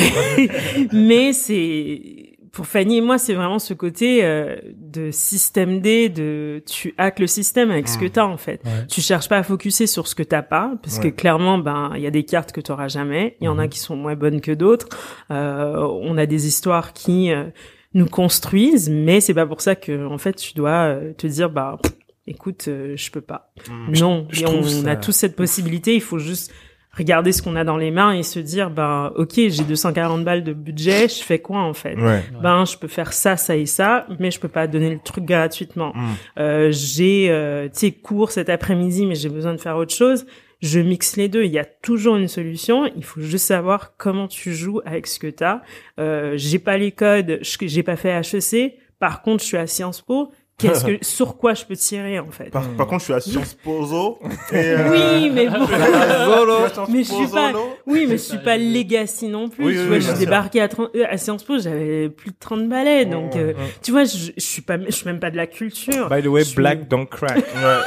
mais 0.92 1.32
c'est 1.32 2.36
pour 2.52 2.66
Fanny 2.66 2.98
et 2.98 3.00
moi 3.02 3.18
c'est 3.18 3.34
vraiment 3.34 3.58
ce 3.58 3.74
côté 3.74 4.24
euh, 4.24 4.56
de 4.76 5.10
système 5.10 5.80
D, 5.80 6.08
de 6.08 6.62
tu 6.66 6.94
hackes 6.96 7.18
le 7.18 7.26
système 7.26 7.70
avec 7.70 7.86
ce 7.86 7.98
que 7.98 8.06
t'as 8.06 8.24
en 8.24 8.38
fait. 8.38 8.62
Ouais. 8.64 8.86
Tu 8.88 9.02
cherches 9.02 9.28
pas 9.28 9.36
à 9.36 9.42
focuser 9.42 9.86
sur 9.86 10.06
ce 10.06 10.14
que 10.14 10.22
t'as 10.22 10.42
pas, 10.42 10.72
parce 10.82 10.98
que 10.98 11.08
clairement, 11.08 11.58
ben, 11.58 11.92
il 11.96 12.00
y 12.02 12.06
a 12.06 12.10
des 12.10 12.24
cartes 12.24 12.52
que 12.52 12.62
t'auras 12.62 12.88
jamais. 12.88 13.36
Il 13.40 13.44
y 13.44 13.48
en 13.48 13.58
a 13.58 13.68
qui 13.68 13.78
sont 13.78 13.94
moins 13.96 14.14
bonnes 14.16 14.40
que 14.40 14.52
d'autres. 14.52 14.88
Euh, 15.30 15.76
on 16.00 16.16
a 16.16 16.24
des 16.24 16.46
histoires 16.46 16.94
qui 16.94 17.30
euh, 17.30 17.44
nous 17.96 18.06
construisent, 18.06 18.88
mais 18.90 19.20
c'est 19.20 19.34
pas 19.34 19.46
pour 19.46 19.60
ça 19.60 19.74
que, 19.74 20.06
en 20.06 20.18
fait, 20.18 20.34
tu 20.34 20.54
dois 20.54 20.70
euh, 20.88 21.12
te 21.12 21.26
dire, 21.26 21.50
bah, 21.50 21.78
pff, 21.82 21.92
écoute, 22.26 22.66
euh, 22.68 22.94
je 22.96 23.10
peux 23.10 23.20
pas. 23.20 23.52
Mm. 23.68 23.98
non, 23.98 24.26
je 24.30 24.42
et 24.42 24.46
on, 24.46 24.52
trouve 24.52 24.66
on 24.66 24.82
ça- 24.84 24.90
a 24.90 24.96
tous 24.96 25.12
cette 25.12 25.34
possibilité. 25.36 25.94
Il 25.94 26.00
faut 26.02 26.18
juste 26.18 26.52
regarder 26.96 27.30
ce 27.32 27.42
qu'on 27.42 27.56
a 27.56 27.64
dans 27.64 27.76
les 27.76 27.90
mains 27.90 28.12
et 28.12 28.22
se 28.22 28.38
dire, 28.38 28.70
ben, 28.70 29.12
ok, 29.16 29.32
j'ai 29.34 29.64
240 29.64 30.24
balles 30.24 30.44
de 30.44 30.52
budget, 30.54 31.08
je 31.08 31.22
fais 31.22 31.38
quoi 31.40 31.58
en 31.60 31.74
fait? 31.74 31.94
Ouais. 31.94 32.22
Ben, 32.42 32.64
je 32.64 32.76
peux 32.78 32.88
faire 32.88 33.12
ça, 33.12 33.36
ça 33.36 33.54
et 33.56 33.66
ça, 33.66 34.06
mais 34.18 34.30
je 34.30 34.40
peux 34.40 34.48
pas 34.48 34.66
donner 34.66 34.90
le 34.90 34.98
truc 34.98 35.24
gratuitement. 35.24 35.92
Mm. 35.94 36.04
Euh, 36.38 36.68
j'ai, 36.72 37.28
euh, 37.30 37.64
tu 37.64 37.78
sais, 37.80 37.92
cours 37.92 38.30
cet 38.30 38.48
après-midi, 38.48 39.04
mais 39.06 39.14
j'ai 39.14 39.28
besoin 39.28 39.52
de 39.52 39.60
faire 39.60 39.76
autre 39.76 39.94
chose. 39.94 40.26
Je 40.66 40.80
mixe 40.80 41.16
les 41.16 41.28
deux. 41.28 41.44
Il 41.44 41.52
y 41.52 41.58
a 41.58 41.64
toujours 41.64 42.16
une 42.16 42.28
solution. 42.28 42.86
Il 42.96 43.04
faut 43.04 43.20
juste 43.20 43.46
savoir 43.46 43.96
comment 43.96 44.26
tu 44.28 44.54
joues 44.54 44.80
avec 44.84 45.06
ce 45.06 45.18
que 45.18 45.28
t'as. 45.28 45.60
Euh, 46.00 46.32
j'ai 46.36 46.58
pas 46.58 46.76
les 46.76 46.92
codes. 46.92 47.38
je- 47.42 47.66
J'ai 47.66 47.82
pas 47.82 47.96
fait 47.96 48.10
HEC. 48.10 48.74
Par 48.98 49.22
contre, 49.22 49.42
je 49.42 49.48
suis 49.48 49.56
à 49.56 49.66
Sciences 49.66 50.02
Po. 50.02 50.30
Qu'est-ce 50.58 50.86
que, 50.86 50.96
sur 51.04 51.36
quoi 51.36 51.52
je 51.52 51.66
peux 51.66 51.76
tirer, 51.76 52.18
en 52.18 52.30
fait? 52.30 52.48
Par, 52.48 52.66
par 52.76 52.86
contre, 52.86 53.00
je 53.00 53.04
suis 53.04 53.12
à 53.12 53.20
Sciences 53.20 53.52
Pozo. 53.62 54.18
Et, 54.52 54.56
euh, 54.56 54.90
Oui, 54.90 55.30
mais 55.30 55.48
bon. 55.48 55.66
Zolo. 56.24 56.56
Mais 56.88 57.04
je 57.04 57.12
suis 57.12 57.26
pas, 57.26 57.52
oui, 57.86 58.06
mais 58.08 58.16
je 58.16 58.22
suis 58.22 58.38
pas 58.38 58.56
legacy 58.56 59.28
non 59.28 59.50
plus. 59.50 59.66
Oui, 59.66 59.72
tu 59.74 59.80
oui, 59.80 59.86
vois, 59.86 59.96
oui, 59.98 60.02
j'ai 60.02 60.14
débarqué 60.14 60.62
à, 60.62 60.68
30 60.68 60.90
euh, 60.96 61.04
à 61.10 61.18
Sciences 61.18 61.44
Po, 61.44 61.58
j'avais 61.58 62.08
plus 62.08 62.30
de 62.30 62.36
30 62.40 62.70
balais. 62.70 63.04
Donc, 63.04 63.36
euh, 63.36 63.48
ouais. 63.48 63.54
tu 63.82 63.90
vois, 63.90 64.04
je, 64.04 64.30
je 64.34 64.42
suis 64.42 64.62
pas, 64.62 64.78
je 64.82 64.90
suis 64.92 65.04
même 65.04 65.20
pas 65.20 65.30
de 65.30 65.36
la 65.36 65.46
culture. 65.46 66.08
By 66.08 66.22
the 66.22 66.26
way, 66.28 66.40
Je 66.40 66.46
suis- 66.46 66.56
black 66.56 66.88
don't 66.88 67.04
crack. 67.06 67.36
Ouais. 67.36 67.80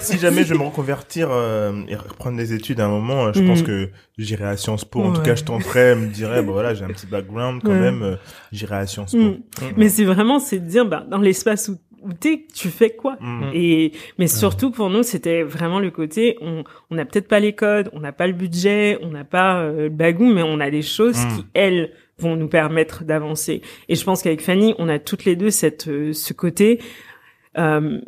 Si 0.00 0.18
jamais 0.18 0.44
je 0.44 0.52
vais 0.54 0.58
me 0.58 0.64
reconvertir 0.64 1.28
euh, 1.30 1.72
et 1.88 1.96
reprendre 1.96 2.36
des 2.36 2.52
études 2.52 2.80
à 2.80 2.86
un 2.86 2.88
moment, 2.88 3.26
euh, 3.26 3.32
je 3.34 3.42
pense 3.42 3.62
Mm. 3.62 3.66
que 3.66 3.88
j'irai 4.18 4.44
à 4.44 4.56
Sciences 4.56 4.84
Po. 4.84 5.02
En 5.02 5.12
tout 5.12 5.22
cas, 5.22 5.34
je 5.34 5.44
tenterai, 5.44 5.94
me 5.94 6.06
dirais, 6.06 6.42
bon 6.42 6.52
voilà, 6.52 6.74
j'ai 6.74 6.84
un 6.84 6.88
petit 6.88 7.06
background 7.06 7.62
quand 7.62 7.70
Ouais. 7.72 7.80
même, 7.80 8.02
euh, 8.02 8.16
j'irai 8.52 8.76
à 8.76 8.86
Sciences 8.86 9.12
Po. 9.12 9.18
Mm. 9.18 9.28
Mm. 9.28 9.40
Mais 9.76 9.88
c'est 9.88 10.04
vraiment, 10.04 10.38
c'est 10.38 10.58
de 10.60 10.66
dire, 10.66 10.86
bah, 10.86 11.04
dans 11.10 11.18
l'espace 11.18 11.68
où, 11.68 11.78
où 12.02 12.12
t'es, 12.12 12.46
tu 12.54 12.68
fais 12.68 12.90
quoi? 12.90 13.18
Et 13.52 13.90
mais 14.18 14.28
surtout 14.28 14.70
pour 14.70 14.88
nous, 14.88 15.02
c'était 15.02 15.42
vraiment 15.42 15.80
le 15.80 15.90
côté 15.90 16.38
on 16.40 16.62
on 16.90 16.94
n'a 16.94 17.04
peut-être 17.04 17.26
pas 17.26 17.40
les 17.40 17.54
codes, 17.54 17.90
on 17.92 17.98
n'a 17.98 18.12
pas 18.12 18.28
le 18.28 18.34
budget, 18.34 18.98
on 19.02 19.08
n'a 19.08 19.24
pas 19.24 19.58
euh, 19.62 19.82
le 19.84 19.88
bagou, 19.88 20.26
mais 20.32 20.44
on 20.44 20.60
a 20.60 20.70
des 20.70 20.82
choses 20.82 21.16
qui 21.34 21.44
elles 21.54 21.90
vont 22.20 22.36
nous 22.36 22.46
permettre 22.48 23.02
d'avancer. 23.02 23.62
Et 23.88 23.96
je 23.96 24.04
pense 24.04 24.22
qu'avec 24.22 24.40
Fanny, 24.42 24.76
on 24.78 24.88
a 24.88 25.00
toutes 25.00 25.24
les 25.24 25.34
deux 25.34 25.50
cette 25.50 25.88
euh, 25.88 26.12
ce 26.12 26.32
côté. 26.32 26.80
euh, 27.58 28.00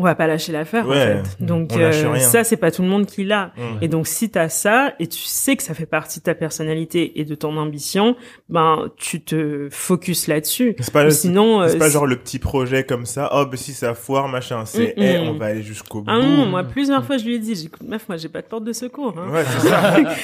on 0.00 0.04
va 0.04 0.14
pas 0.14 0.26
lâcher 0.26 0.50
l'affaire 0.52 0.86
Ouais, 0.88 1.20
en 1.20 1.24
fait. 1.24 1.44
Donc 1.44 1.70
on 1.72 1.78
lâche 1.78 2.02
euh, 2.04 2.16
ça 2.16 2.42
c'est 2.42 2.56
pas 2.56 2.70
tout 2.70 2.82
le 2.82 2.88
monde 2.88 3.06
qui 3.06 3.24
l'a. 3.24 3.52
Mm. 3.56 3.82
Et 3.82 3.88
donc 3.88 4.06
si 4.06 4.30
t'as 4.30 4.48
ça 4.48 4.94
et 4.98 5.06
tu 5.06 5.20
sais 5.20 5.56
que 5.56 5.62
ça 5.62 5.74
fait 5.74 5.86
partie 5.86 6.20
de 6.20 6.24
ta 6.24 6.34
personnalité 6.34 7.20
et 7.20 7.24
de 7.24 7.34
ton 7.34 7.56
ambition, 7.58 8.16
ben 8.48 8.90
tu 8.96 9.20
te 9.20 9.68
focuses 9.70 10.26
là-dessus. 10.26 10.74
C'est 10.80 10.92
pas, 10.92 11.10
sinon, 11.10 11.66
c'est 11.68 11.76
euh, 11.76 11.78
pas 11.78 11.90
genre 11.90 12.06
le 12.06 12.16
petit 12.16 12.38
projet 12.38 12.84
comme 12.84 13.04
ça. 13.06 13.30
Oh, 13.34 13.44
bah 13.46 13.56
si 13.56 13.72
ça 13.74 13.94
foire, 13.94 14.28
machin. 14.28 14.64
C'est, 14.64 14.94
Mm, 14.96 15.02
eh, 15.02 15.18
mm. 15.18 15.28
on 15.28 15.32
va 15.34 15.46
aller 15.46 15.62
jusqu'au 15.62 16.00
bout. 16.00 16.10
ah 16.10 16.18
non, 16.18 16.46
moi 16.46 16.64
plusieurs 16.64 17.04
fois 17.04 17.18
je 17.18 17.24
lui 17.24 17.34
ai 17.34 17.38
dit, 17.38 17.54
j'écoute 17.54 17.82
meuf, 17.86 18.08
moi 18.08 18.16
j'ai 18.16 18.28
pas 18.28 18.40
de 18.42 18.46
porte 18.46 18.64
de 18.64 18.72
secours. 18.72 19.14
Hein. 19.18 19.30
Ouais, 19.32 19.44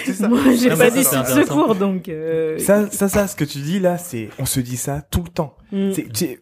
c'est 0.04 0.12
ça. 0.14 0.28
Moi 0.28 0.38
j'ai 0.58 0.70
pas 0.70 0.90
d'issue 0.90 1.18
de 1.20 1.26
secours 1.44 1.74
donc. 1.74 2.08
Euh... 2.08 2.58
Ça, 2.58 2.90
ça, 2.90 3.08
ça, 3.08 3.26
ce 3.26 3.36
que 3.36 3.44
tu 3.44 3.58
dis 3.58 3.78
là, 3.80 3.98
c'est, 3.98 4.28
on 4.38 4.46
se 4.46 4.60
dit 4.60 4.76
ça 4.76 5.02
tout 5.10 5.22
le 5.22 5.28
temps. 5.28 5.56
mm. 5.72 5.92
C'est- 5.92 6.38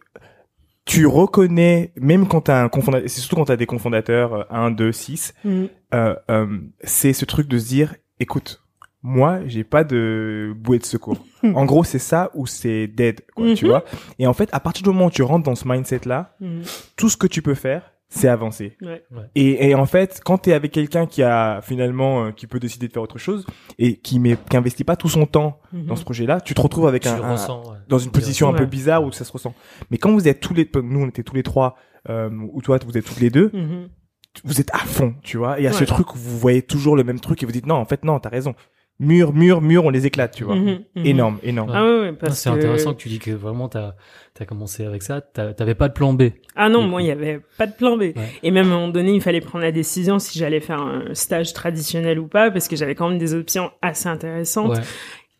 tu, 0.85 1.05
reconnais, 1.07 1.91
même 1.99 2.27
quand 2.27 2.41
t'as 2.41 2.63
un 2.63 2.69
cofondateur, 2.69 3.09
c'est 3.09 3.19
surtout 3.19 3.35
quand 3.35 3.45
t'as 3.45 3.55
des 3.57 3.65
cofondateurs, 3.65 4.45
1, 4.53 4.71
2, 4.71 4.91
6, 4.91 5.33
Mm. 5.43 5.63
euh, 5.93 6.15
euh, 6.29 6.59
c'est 6.83 7.13
ce 7.13 7.25
truc 7.25 7.47
de 7.47 7.57
se 7.57 7.67
dire, 7.67 7.95
écoute, 8.19 8.61
moi, 9.01 9.39
j'ai 9.45 9.63
pas 9.63 9.83
de 9.83 10.53
bouée 10.57 10.79
de 10.79 10.85
secours. 10.85 11.17
en 11.43 11.65
gros, 11.65 11.83
c'est 11.83 11.99
ça 11.99 12.31
ou 12.33 12.47
c'est 12.47 12.87
dead, 12.87 13.21
quoi, 13.35 13.53
tu 13.55 13.65
Mhm. 13.65 13.71
vois. 13.71 13.83
Et 14.19 14.27
en 14.27 14.33
fait, 14.33 14.49
à 14.51 14.59
partir 14.59 14.83
du 14.83 14.89
moment 14.89 15.07
où 15.07 15.11
tu 15.11 15.21
rentres 15.23 15.43
dans 15.45 15.55
ce 15.55 15.67
mindset-là, 15.67 16.35
Mm. 16.39 16.61
tout 16.95 17.09
ce 17.09 17.17
que 17.17 17.27
tu 17.27 17.41
peux 17.41 17.53
faire, 17.55 17.91
c'est 18.15 18.27
avancer. 18.27 18.77
Ouais. 18.81 19.03
Et, 19.35 19.69
et 19.69 19.75
en 19.75 19.85
fait, 19.85 20.21
quand 20.23 20.37
t'es 20.39 20.53
avec 20.53 20.71
quelqu'un 20.71 21.05
qui 21.05 21.21
a 21.23 21.59
finalement, 21.61 22.25
euh, 22.25 22.31
qui 22.31 22.47
peut 22.47 22.59
décider 22.59 22.87
de 22.87 22.93
faire 22.93 23.01
autre 23.03 23.17
chose 23.17 23.45
et 23.77 23.97
qui 23.97 24.19
met, 24.19 24.37
qui 24.49 24.55
investit 24.57 24.83
pas 24.83 24.95
tout 24.95 25.09
son 25.09 25.25
temps 25.25 25.59
Mhm. 25.73 25.85
dans 25.87 25.95
ce 25.95 26.03
projet-là, 26.03 26.39
tu 26.41 26.53
te 26.53 26.61
retrouves 26.61 26.87
avec 26.87 27.03
Tu 27.03 27.09
un, 27.09 27.19
ouais. 27.35 27.77
dans 27.89 27.97
une 27.99 28.11
position 28.11 28.47
un 28.47 28.53
peu 28.53 28.65
bizarre 28.65 29.03
où 29.03 29.11
ça 29.11 29.25
se 29.25 29.31
ressent. 29.31 29.53
Mais 29.91 29.97
quand 29.97 30.11
vous 30.13 30.27
êtes 30.27 30.39
tous 30.39 30.53
les, 30.53 30.69
nous 30.81 31.01
on 31.01 31.07
était 31.07 31.23
tous 31.23 31.35
les 31.35 31.43
trois, 31.43 31.75
euh, 32.09 32.29
ou 32.53 32.61
toi 32.61 32.79
vous 32.85 32.97
êtes 32.97 33.05
toutes 33.05 33.19
les 33.19 33.29
deux, 33.29 33.49
Mhm. 33.53 33.89
vous 34.43 34.59
êtes 34.61 34.73
à 34.73 34.79
fond, 34.79 35.15
tu 35.23 35.37
vois. 35.37 35.57
Et 35.59 35.61
il 35.61 35.65
y 35.65 35.67
a 35.67 35.73
ce 35.73 35.83
truc 35.83 36.13
où 36.15 36.17
vous 36.17 36.37
voyez 36.37 36.61
toujours 36.61 36.95
le 36.95 37.03
même 37.03 37.19
truc 37.19 37.41
et 37.43 37.45
vous 37.45 37.51
dites 37.51 37.65
non, 37.65 37.75
en 37.75 37.85
fait 37.85 38.03
non, 38.05 38.19
t'as 38.19 38.29
raison. 38.29 38.53
Mur, 38.99 39.33
mur, 39.33 39.61
mur, 39.61 39.83
on 39.83 39.89
les 39.89 40.05
éclate, 40.05 40.33
tu 40.35 40.45
vois. 40.45 40.55
Mhm. 40.55 40.83
Énorme, 41.03 41.39
énorme. 41.43 41.71
Ah 41.73 41.83
ouais, 41.83 41.99
ouais, 41.99 42.13
C'est 42.31 42.49
que... 42.49 42.55
intéressant 42.55 42.93
que 42.93 42.99
tu 42.99 43.09
dis 43.09 43.19
que 43.19 43.31
vraiment 43.31 43.67
t'as 43.67 43.93
as 44.39 44.45
commencé 44.45 44.85
avec 44.85 45.03
ça. 45.03 45.19
T'avais 45.19 45.75
pas 45.75 45.89
de 45.89 45.93
plan 45.93 46.13
B. 46.13 46.23
Ah 46.55 46.69
non, 46.69 46.81
moi, 46.83 47.01
il 47.01 47.07
y 47.07 47.11
avait 47.11 47.41
pas 47.57 47.67
de 47.67 47.73
plan 47.73 47.97
B. 47.97 48.01
Ouais. 48.01 48.13
Et 48.41 48.51
même 48.51 48.71
à 48.71 48.75
un 48.75 48.79
moment 48.79 48.87
donné, 48.87 49.13
il 49.13 49.21
fallait 49.21 49.41
prendre 49.41 49.65
la 49.65 49.73
décision 49.73 50.17
si 50.17 50.39
j'allais 50.39 50.61
faire 50.61 50.81
un 50.81 51.13
stage 51.13 51.51
traditionnel 51.51 52.19
ou 52.19 52.27
pas, 52.27 52.51
parce 52.51 52.69
que 52.69 52.77
j'avais 52.77 52.95
quand 52.95 53.09
même 53.09 53.19
des 53.19 53.33
options 53.33 53.71
assez 53.81 54.07
intéressantes. 54.07 54.79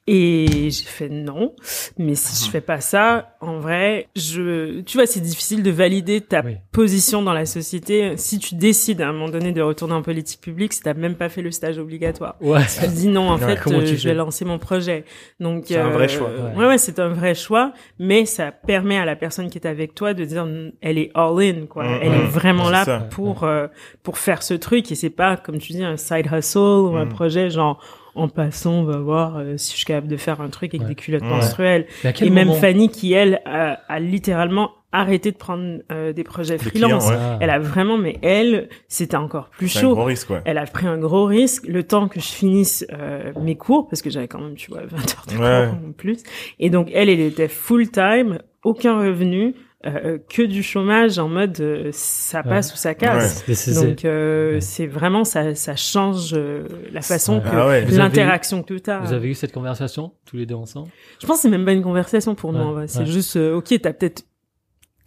Et 0.07 0.69
j'ai 0.69 0.85
fait 0.85 1.09
non. 1.09 1.53
Mais 1.97 2.13
si 2.13 2.45
je 2.45 2.51
fais 2.51 2.61
pas 2.61 2.79
ça, 2.79 3.35
en 3.41 3.57
vrai, 3.57 4.07
je, 4.15 4.81
tu 4.81 4.97
vois, 4.97 5.07
c'est 5.07 5.19
difficile 5.19 5.63
de 5.63 5.71
valider 5.71 6.21
ta 6.21 6.41
Oui. 6.45 6.57
position 6.71 7.23
dans 7.23 7.33
la 7.33 7.47
société. 7.47 8.15
Si 8.15 8.37
tu 8.37 8.53
décides 8.53 9.01
à 9.01 9.09
un 9.09 9.13
moment 9.13 9.29
donné 9.29 9.51
de 9.51 9.63
retourner 9.63 9.95
en 9.95 10.03
politique 10.03 10.41
publique, 10.41 10.73
si 10.73 10.81
t'as 10.81 10.93
même 10.93 11.15
pas 11.15 11.27
fait 11.29 11.41
le 11.41 11.49
stage 11.49 11.79
obligatoire. 11.79 12.35
Ouais. 12.39 12.61
Tu 12.65 12.81
te 12.85 12.91
dis 12.91 13.07
non, 13.07 13.31
en 13.31 13.37
fait, 13.39 13.57
euh, 13.67 13.83
je 13.95 14.07
vais 14.07 14.13
lancer 14.13 14.45
mon 14.45 14.59
projet. 14.59 15.05
Donc 15.39 15.65
C'est 15.67 15.77
un 15.77 15.89
vrai 15.89 16.07
choix. 16.07 16.29
euh, 16.29 16.51
Ouais. 16.53 16.55
Ouais, 16.55 16.67
ouais, 16.67 16.77
c'est 16.77 16.99
un 16.99 17.09
vrai 17.09 17.33
choix, 17.33 17.73
mais 17.97 18.27
ça 18.27 18.51
permet 18.51 18.97
à 18.99 19.05
la 19.05 19.15
personne 19.15 19.49
qui 19.49 19.57
est 19.57 19.65
avec 19.65 19.95
toi 19.95 20.13
de 20.13 20.23
dire, 20.23 20.45
mm, 20.45 20.71
elle 20.81 20.99
est 20.99 21.09
all 21.15 21.39
in, 21.39 21.65
quoi. 21.65 21.83
Mm, 21.83 21.99
elle 22.03 22.11
mm. 22.11 22.13
est 22.13 22.27
vraiment 22.27 22.65
C'est 22.65 22.71
là 22.71 22.85
ça. 22.85 22.99
pour 23.09 23.43
euh, 23.43 23.65
pour 24.03 24.19
faire 24.19 24.43
ce 24.43 24.53
truc 24.53 24.91
et 24.91 24.95
c'est 24.95 25.09
pas 25.09 25.35
comme 25.35 25.57
tu 25.57 25.73
dis 25.73 25.83
un 25.83 25.97
side 25.97 26.27
hustle 26.31 26.59
ou 26.59 26.95
un 26.95 27.05
Mm. 27.05 27.09
projet 27.09 27.49
genre 27.49 27.83
en 28.15 28.27
passant, 28.29 28.73
on 28.73 28.83
va 28.83 28.97
voir 28.97 29.37
euh, 29.37 29.57
si 29.57 29.71
je 29.71 29.77
suis 29.77 29.85
capable 29.85 30.07
de 30.07 30.17
faire 30.17 30.41
un 30.41 30.49
truc 30.49 30.73
avec 30.73 30.81
Ouais. 30.83 30.87
des 30.89 30.95
culottes 30.95 31.21
Ouais. 31.23 31.29
menstruelles. 31.29 31.85
Et 32.21 32.29
même 32.29 32.51
Fanny 32.53 32.89
qui 32.89 33.13
elle 33.13 33.41
a, 33.45 33.79
a 33.87 33.99
littéralement 33.99 34.71
arrêté 34.91 35.31
de 35.33 35.35
prendre 35.37 35.79
euh, 35.91 36.13
des 36.13 36.23
projets 36.23 36.57
freelance. 36.57 37.05
clients, 37.07 37.19
ouais. 37.19 37.37
Elle 37.41 37.49
a 37.49 37.59
vraiment, 37.59 37.97
mais 37.97 38.17
elle, 38.21 38.69
c'était 38.87 39.17
encore 39.17 39.49
plus 39.49 39.67
C'est 39.67 39.79
un 39.79 39.81
chaud. 39.81 39.93
gros 39.95 40.05
risque, 40.05 40.29
ouais. 40.29 40.41
Elle 40.45 40.57
a 40.57 40.65
pris 40.65 40.87
un 40.87 40.97
gros 40.97 41.25
risque, 41.25 41.67
le 41.67 41.83
temps 41.83 42.07
que 42.07 42.21
je 42.21 42.27
finisse 42.27 42.85
euh, 42.93 43.33
mes 43.41 43.55
cours, 43.55 43.89
parce 43.89 44.01
que 44.01 44.09
j'avais 44.09 44.29
quand 44.29 44.39
même, 44.39 44.55
tu 44.55 44.71
vois, 44.71 44.85
20 44.85 44.97
heures 44.97 45.25
de 45.27 45.35
cours 45.69 45.89
en 45.89 45.91
plus. 45.91 46.23
Et 46.59 46.69
donc, 46.69 46.89
elle, 46.93 47.09
elle 47.09 47.19
était 47.19 47.49
full-time, 47.49 48.39
aucun 48.63 48.97
revenu, 48.97 49.53
euh, 49.85 50.17
que 50.29 50.41
du 50.41 50.63
chômage 50.63 51.19
en 51.19 51.27
mode 51.29 51.59
euh, 51.61 51.89
ça 51.91 52.41
passe 52.43 52.73
ou 52.73 52.77
ça 52.77 52.93
casse. 52.95 53.43
Donc, 53.75 54.03
euh, 54.05 54.53
Ouais. 54.55 54.61
c'est 54.61 54.87
vraiment, 54.87 55.23
ça, 55.23 55.53
ça 55.55 55.75
change 55.75 56.31
euh, 56.33 56.67
la 56.91 57.01
façon 57.01 57.39
que 57.39 57.47
Ah 57.51 57.69
avez- 57.69 57.95
l'interaction 57.95 58.63
que 58.63 58.73
tu 58.73 58.89
as. 58.89 58.99
Vous 58.99 59.13
avez 59.13 59.29
eu 59.29 59.33
cette 59.33 59.51
conversation 59.51 60.13
tous 60.25 60.37
les 60.37 60.45
deux 60.45 60.55
ensemble? 60.55 60.89
Je 61.21 61.27
pense 61.27 61.37
que 61.37 61.41
c'est 61.43 61.49
même 61.49 61.65
pas 61.65 61.73
une 61.73 61.83
conversation 61.83 62.35
pour 62.35 62.51
nous. 62.53 62.87
C'est 62.87 62.99
ouais. 62.99 63.05
juste, 63.05 63.35
euh, 63.37 63.55
ok, 63.55 63.73
t'as 63.81 63.93
peut-être 63.93 64.23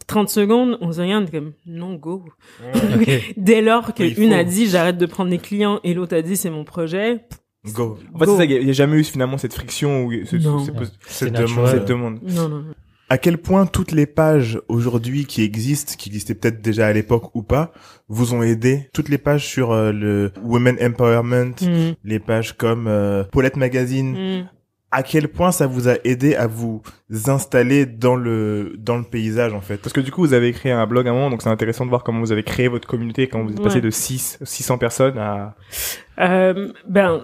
30 0.07 0.29
secondes, 0.31 0.79
on 0.81 0.91
se 0.93 1.01
regarde 1.03 1.31
comme, 1.31 1.53
non, 1.67 1.95
go. 1.95 2.25
Dès 3.37 3.61
lors 3.61 3.93
que 3.95 4.03
Oui, 4.19 4.33
a 4.33 4.43
dit 4.45 4.67
j'arrête 4.69 4.97
de 4.99 5.07
prendre 5.07 5.29
des 5.31 5.39
clients 5.39 5.81
et 5.85 5.93
l'autre 5.95 6.17
a 6.17 6.23
dit 6.23 6.37
c'est 6.37 6.51
mon 6.51 6.65
projet, 6.65 7.21
Go. 7.75 7.99
En 8.15 8.19
fait, 8.21 8.25
Go. 8.25 8.33
c'est 8.33 8.37
ça, 8.39 8.45
il 8.45 8.67
y 8.67 8.71
a- 8.71 8.73
jamais 8.73 8.97
eu 8.99 9.05
finalement 9.05 9.37
cette 9.37 9.53
friction 9.53 10.05
ou 10.07 10.13
Cette 10.25 11.33
naturel. 11.33 11.69
cette 11.69 11.89
demande. 11.89 12.21
non, 12.23 12.49
non. 12.49 12.65
À 13.11 13.17
quel 13.19 13.39
point 13.39 13.65
toutes 13.65 13.93
les 13.93 14.07
pages 14.07 14.61
aujourd'hui 14.69 15.25
qui 15.25 15.43
existent, 15.43 15.95
qui 15.97 16.11
existaient 16.11 16.35
peut-être 16.35 16.61
déjà 16.61 16.89
à 16.89 16.93
l'époque 16.93 17.35
ou 17.35 17.43
pas, 17.43 17.73
vous 18.09 18.35
ont 18.35 18.43
aidé? 18.43 18.91
Toutes 18.93 19.09
les 19.09 19.19
pages 19.19 19.47
sur 19.47 19.73
euh, 19.73 19.93
le 19.93 20.33
Women 20.43 20.77
Empowerment, 20.83 21.55
Mm, 21.69 21.93
les 22.05 22.19
pages 22.19 22.57
comme 22.57 22.87
euh, 22.87 23.25
Paulette 23.25 23.57
Magazine, 23.57 24.41
mm. 24.41 24.49
à 24.91 25.03
quel 25.03 25.29
point 25.29 25.53
ça 25.53 25.67
vous 25.67 25.89
a 25.89 25.95
aidé 26.05 26.35
à 26.35 26.47
vous 26.47 26.83
installer 27.27 27.87
dans 27.87 28.17
le 28.17 28.75
dans 28.79 28.97
le 28.97 29.05
paysage 29.05 29.53
en 29.53 29.61
fait? 29.61 29.77
Parce 29.79 29.93
que 29.93 30.01
du 30.01 30.11
coup, 30.11 30.23
vous 30.23 30.35
avez 30.35 30.53
créé 30.53 30.73
un 30.73 30.87
blog 30.87 31.07
à 31.07 31.11
un 31.11 31.15
moment, 31.15 31.31
donc 31.31 31.43
c'est 31.43 31.49
intéressant 31.49 31.85
de 31.85 31.91
voir 31.91 32.05
comment 32.05 32.21
vous 32.21 32.33
avez 32.33 32.43
créé 32.43 32.69
votre 32.69 32.89
communauté, 32.89 33.29
quand 33.29 33.43
vous 33.43 33.51
êtes 33.51 33.63
passé 33.63 33.81
de 33.81 33.91
6, 33.91 34.39
600 34.43 34.79
personnes 34.79 35.19
à... 35.19 35.55
Euh, 36.19 36.73
ben, 36.89 37.23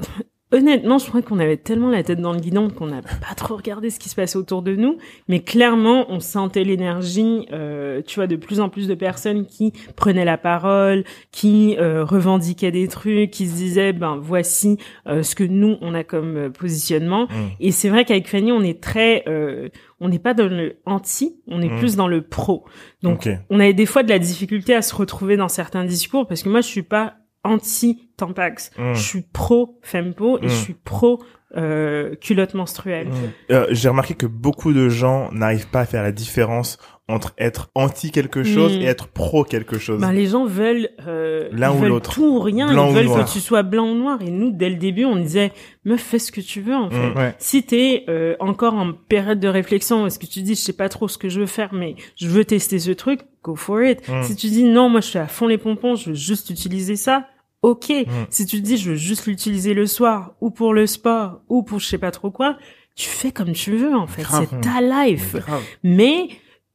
honnêtement, 0.55 0.99
je 0.99 1.07
crois 1.07 1.21
qu'on 1.21 1.39
avait 1.39 1.57
tellement 1.57 1.91
la 1.91 2.03
tête 2.03 2.21
dans 2.21 2.33
le 2.33 2.39
guidon 2.39 2.71
qu'on 2.71 2.87
n'a 2.87 3.03
pas 3.03 3.35
trop 3.37 3.57
regardé 3.57 3.91
ce 3.91 3.99
qui 3.99 4.09
se 4.09 4.15
passait 4.15 4.39
autour 4.39 4.63
de 4.63 4.75
nous. 4.75 4.97
Mais 5.29 5.41
clairement, 5.41 6.07
on 6.09 6.21
sentait 6.21 6.65
l'énergie, 6.65 7.47
euh, 7.53 8.01
tu 8.07 8.15
vois, 8.17 8.27
de 8.27 8.37
plus 8.37 8.61
en 8.61 8.69
plus 8.71 8.89
de 8.89 8.95
personnes 8.95 9.47
qui 9.47 9.73
prenaient 9.97 10.25
la 10.25 10.39
parole, 10.39 11.05
qui 11.33 11.77
euh, 11.79 12.05
revendiquaient 12.05 12.71
des 12.71 12.89
trucs, 12.89 13.31
qui 13.31 13.47
se 13.47 13.55
disaient, 13.55 13.93
ben 13.93 14.17
voici 14.17 14.79
euh, 15.07 15.23
ce 15.23 15.35
que 15.35 15.45
nous 15.45 15.77
on 15.83 15.95
a 15.95 16.05
comme 16.05 16.37
euh, 16.37 16.51
positionnement. 16.51 17.25
Mm. 17.25 17.35
Et 17.61 17.73
c'est 17.73 17.89
vrai 17.89 18.05
qu'avec 18.05 18.29
Fanny, 18.29 18.53
on 18.53 18.63
est 18.63 18.81
très, 18.81 19.25
euh, 19.29 19.69
on 20.01 20.09
n'est 20.09 20.19
pas 20.19 20.35
dans 20.35 20.47
le 20.47 20.77
anti, 20.87 21.37
on 21.49 21.61
est 21.61 21.69
Mm. 21.69 21.79
plus 21.79 21.97
dans 21.97 22.09
le 22.09 22.23
pro. 22.23 22.65
Donc, 23.03 23.29
on 23.51 23.61
avait 23.61 23.75
des 23.75 23.87
fois 23.87 24.03
de 24.03 24.09
la 24.09 24.19
difficulté 24.19 24.75
à 24.75 24.83
se 24.83 24.95
retrouver 24.95 25.37
dans 25.37 25.49
certains 25.49 25.85
discours 25.85 26.27
parce 26.27 26.43
que 26.43 26.49
moi, 26.49 26.61
je 26.61 26.69
suis 26.69 26.83
pas 26.83 27.15
anti 27.45 28.09
Tampax. 28.17 28.71
Mm. 28.79 28.95
Je 28.95 29.01
suis 29.03 29.23
pro 29.23 29.79
Fempo 29.83 30.39
et 30.39 30.47
Mm. 30.47 30.49
je 30.49 30.55
suis 30.55 30.75
pro 30.75 31.23
euh, 31.57 32.17
culotte 32.17 32.55
menstruelle. 32.55 33.07
Euh, 33.53 33.67
J'ai 33.71 33.89
remarqué 33.89 34.15
que 34.15 34.27
beaucoup 34.27 34.73
de 34.73 34.89
gens 34.89 35.31
n'arrivent 35.31 35.69
pas 35.69 35.81
à 35.83 35.87
faire 35.87 36.03
la 36.03 36.11
différence 36.11 36.79
entre 37.07 37.33
être 37.39 37.71
anti 37.77 38.11
quelque 38.11 38.43
chose 38.43 38.77
Mm. 38.77 38.81
et 38.81 38.85
être 38.87 39.07
pro 39.07 39.45
quelque 39.45 39.79
chose. 39.79 40.01
Ben, 40.01 40.11
les 40.11 40.27
gens 40.27 40.47
veulent, 40.47 40.89
euh, 41.07 41.49
L'un 41.53 41.71
ou 41.73 41.85
l'autre. 41.85 42.13
tout 42.15 42.25
ou 42.25 42.41
rien. 42.41 42.73
Blanc 42.73 42.89
ils 42.91 42.95
veulent 43.07 43.25
que 43.25 43.31
tu 43.33 43.39
sois 43.39 43.63
blanc 43.63 43.89
ou 43.89 43.95
noir. 43.95 44.21
Et 44.23 44.31
nous, 44.31 44.51
dès 44.51 44.69
le 44.69 44.77
début, 44.77 45.05
on 45.05 45.15
disait, 45.15 45.53
meuf, 45.85 46.01
fais 46.01 46.19
ce 46.19 46.33
que 46.33 46.41
tu 46.41 46.61
veux, 46.61 46.75
en 46.75 46.91
fait. 46.91 47.11
Mm. 47.11 47.17
Ouais. 47.17 47.35
Si 47.39 47.63
t'es 47.63 48.05
euh, 48.09 48.35
encore 48.41 48.75
en 48.75 48.93
période 48.93 49.39
de 49.39 49.47
réflexion, 49.49 50.07
est-ce 50.09 50.19
que 50.19 50.27
tu 50.27 50.41
dis 50.43 50.57
je 50.57 50.61
sais 50.61 50.73
pas 50.73 50.89
trop 50.89 51.07
ce 51.07 51.19
que 51.19 51.29
je 51.29 51.39
veux 51.39 51.47
faire, 51.47 51.73
mais 51.73 51.95
je 52.17 52.27
veux 52.27 52.45
tester 52.45 52.81
ce 52.81 52.91
truc, 52.91 53.21
go 53.45 53.55
for 53.55 53.81
it. 53.83 54.01
Mm. 54.09 54.23
Si 54.25 54.35
tu 54.35 54.49
dis 54.49 54.65
non, 54.65 54.89
moi 54.89 55.01
je 55.01 55.07
suis 55.07 55.19
à 55.21 55.29
fond 55.29 55.47
les 55.47 55.59
pompons, 55.59 55.95
je 55.95 56.09
veux 56.11 56.17
juste 56.17 56.51
utiliser 56.51 56.97
ça, 56.97 57.29
ok. 57.65 57.91
Mm. 57.91 58.27
Si 58.31 58.47
tu 58.47 58.61
dis 58.61 58.77
je 58.77 58.91
veux 58.91 58.97
juste 58.97 59.27
l'utiliser 59.27 59.75
le 59.75 59.87
soir 59.87 60.35
ou 60.41 60.51
pour 60.51 60.75
le 60.75 60.87
sport 60.87 61.41
ou 61.49 61.62
pour 61.62 61.81
je 61.81 61.87
sais 61.87 61.99
pas 61.99 62.11
trop 62.11 62.31
quoi, 62.31 62.59
tu 62.95 63.09
fais 63.09 63.33
comme 63.33 63.53
tu 63.53 63.77
veux 63.77 63.95
en 63.95 64.07
fait. 64.07 64.25
C'est 64.31 64.61
ta 64.61 64.81
life. 64.81 65.37
Mais 65.83 66.29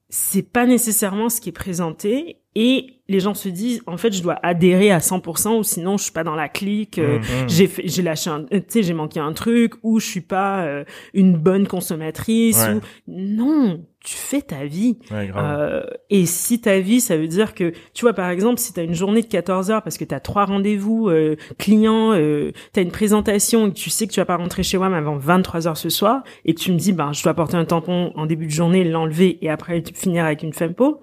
c'est 0.09 0.51
pas 0.51 0.65
nécessairement 0.65 1.29
ce 1.29 1.39
qui 1.39 1.49
est 1.49 1.53
présenté 1.53 2.41
et 2.61 2.95
les 3.07 3.19
gens 3.21 3.33
se 3.33 3.47
disent 3.49 3.81
en 3.87 3.95
fait 3.97 4.11
je 4.13 4.21
dois 4.21 4.37
adhérer 4.43 4.91
à 4.91 4.99
100% 4.99 5.57
ou 5.57 5.63
sinon 5.63 5.97
je 5.97 6.03
suis 6.03 6.11
pas 6.11 6.23
dans 6.25 6.35
la 6.35 6.49
clique. 6.49 6.99
euh, 6.99 7.19
Mm. 7.19 7.23
j'ai 7.47 7.67
fait- 7.67 7.87
j'ai 7.87 8.01
lâché 8.03 8.29
un 8.29 8.43
tu 8.43 8.61
sais 8.67 8.83
j'ai 8.83 8.93
manqué 8.93 9.19
un 9.21 9.31
truc 9.33 9.73
ou 9.81 9.99
je 9.99 10.05
suis 10.05 10.21
pas 10.21 10.63
euh, 10.65 10.83
une 11.13 11.35
bonne 11.37 11.65
consommatrice 11.67 12.61
Ouais. 12.67 12.73
ou 12.75 12.81
non 13.07 13.83
tu 14.03 14.15
fais 14.15 14.41
ta 14.41 14.65
vie 14.65 14.97
Ouais, 15.11 15.29
euh, 15.35 15.81
et 16.09 16.25
si 16.25 16.61
ta 16.61 16.79
vie 16.79 17.01
ça 17.01 17.17
veut 17.17 17.27
dire 17.27 17.53
que 17.55 17.71
tu 17.93 18.01
vois 18.05 18.13
par 18.13 18.29
exemple 18.29 18.59
si 18.59 18.73
tu 18.73 18.79
as 18.79 18.83
une 18.83 18.93
journée 18.93 19.21
de 19.21 19.27
14 19.27 19.71
heures 19.71 19.81
parce 19.81 19.97
que 19.97 20.05
tu 20.05 20.13
as 20.13 20.19
trois 20.19 20.45
rendez-vous 20.45 21.09
euh, 21.09 21.35
clients 21.57 22.11
euh, 22.13 22.51
tu 22.73 22.79
as 22.79 22.83
une 22.83 22.91
présentation 22.91 23.67
et 23.67 23.69
que 23.71 23.75
tu 23.75 23.89
sais 23.89 24.05
que 24.07 24.13
tu 24.13 24.19
vas 24.19 24.25
pas 24.25 24.37
rentrer 24.37 24.61
chez 24.63 24.77
WAM 24.77 24.93
avant 24.93 25.17
23 25.17 25.67
heures 25.67 25.77
ce 25.77 25.89
soir 25.89 26.23
et 26.45 26.53
que 26.53 26.59
tu 26.59 26.71
me 26.71 26.77
dis 26.77 26.93
ben 26.93 27.11
je 27.13 27.23
dois 27.23 27.33
porter 27.33 27.57
un 27.57 27.65
tampon 27.65 28.11
en 28.15 28.25
début 28.27 28.45
de 28.45 28.51
journée 28.51 28.83
l'enlever 28.83 29.39
et 29.43 29.49
après 29.49 29.83
finir 29.95 30.25
avec 30.25 30.43
une 30.43 30.53
fempo 30.53 31.01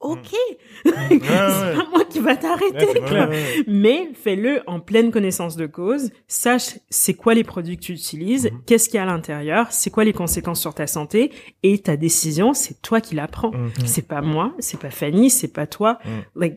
ok 0.00 0.28
c'est 0.84 1.20
pas 1.30 1.86
moi 1.90 2.04
qui 2.08 2.20
va 2.20 2.36
t'arrêter 2.36 2.86
Ouais. 3.00 3.64
Mais 3.66 4.10
fais-le 4.14 4.60
en 4.66 4.80
pleine 4.80 5.10
connaissance 5.10 5.56
de 5.56 5.66
cause. 5.66 6.10
Sache 6.28 6.78
c'est 6.90 7.14
quoi 7.14 7.34
les 7.34 7.44
produits 7.44 7.76
que 7.76 7.82
tu 7.82 7.92
utilises, 7.92 8.50
Mhm. 8.52 8.60
qu'est-ce 8.66 8.88
qu'il 8.88 8.96
y 8.96 9.00
a 9.00 9.02
à 9.04 9.06
l'intérieur, 9.06 9.68
c'est 9.72 9.90
quoi 9.90 10.04
les 10.04 10.12
conséquences 10.12 10.60
sur 10.60 10.74
ta 10.74 10.86
santé 10.86 11.30
et 11.62 11.78
ta 11.78 11.96
décision, 11.96 12.52
c'est 12.54 12.80
toi 12.82 13.00
qui 13.00 13.14
la 13.14 13.26
prends. 13.28 13.50
Mm. 13.52 13.70
C'est 13.86 14.06
pas 14.06 14.20
moi, 14.20 14.54
c'est 14.58 14.78
pas 14.78 14.90
Fanny, 14.90 15.30
c'est 15.30 15.52
pas 15.52 15.66
toi. 15.66 15.98
Mhm. 16.04 16.10
Like, 16.36 16.54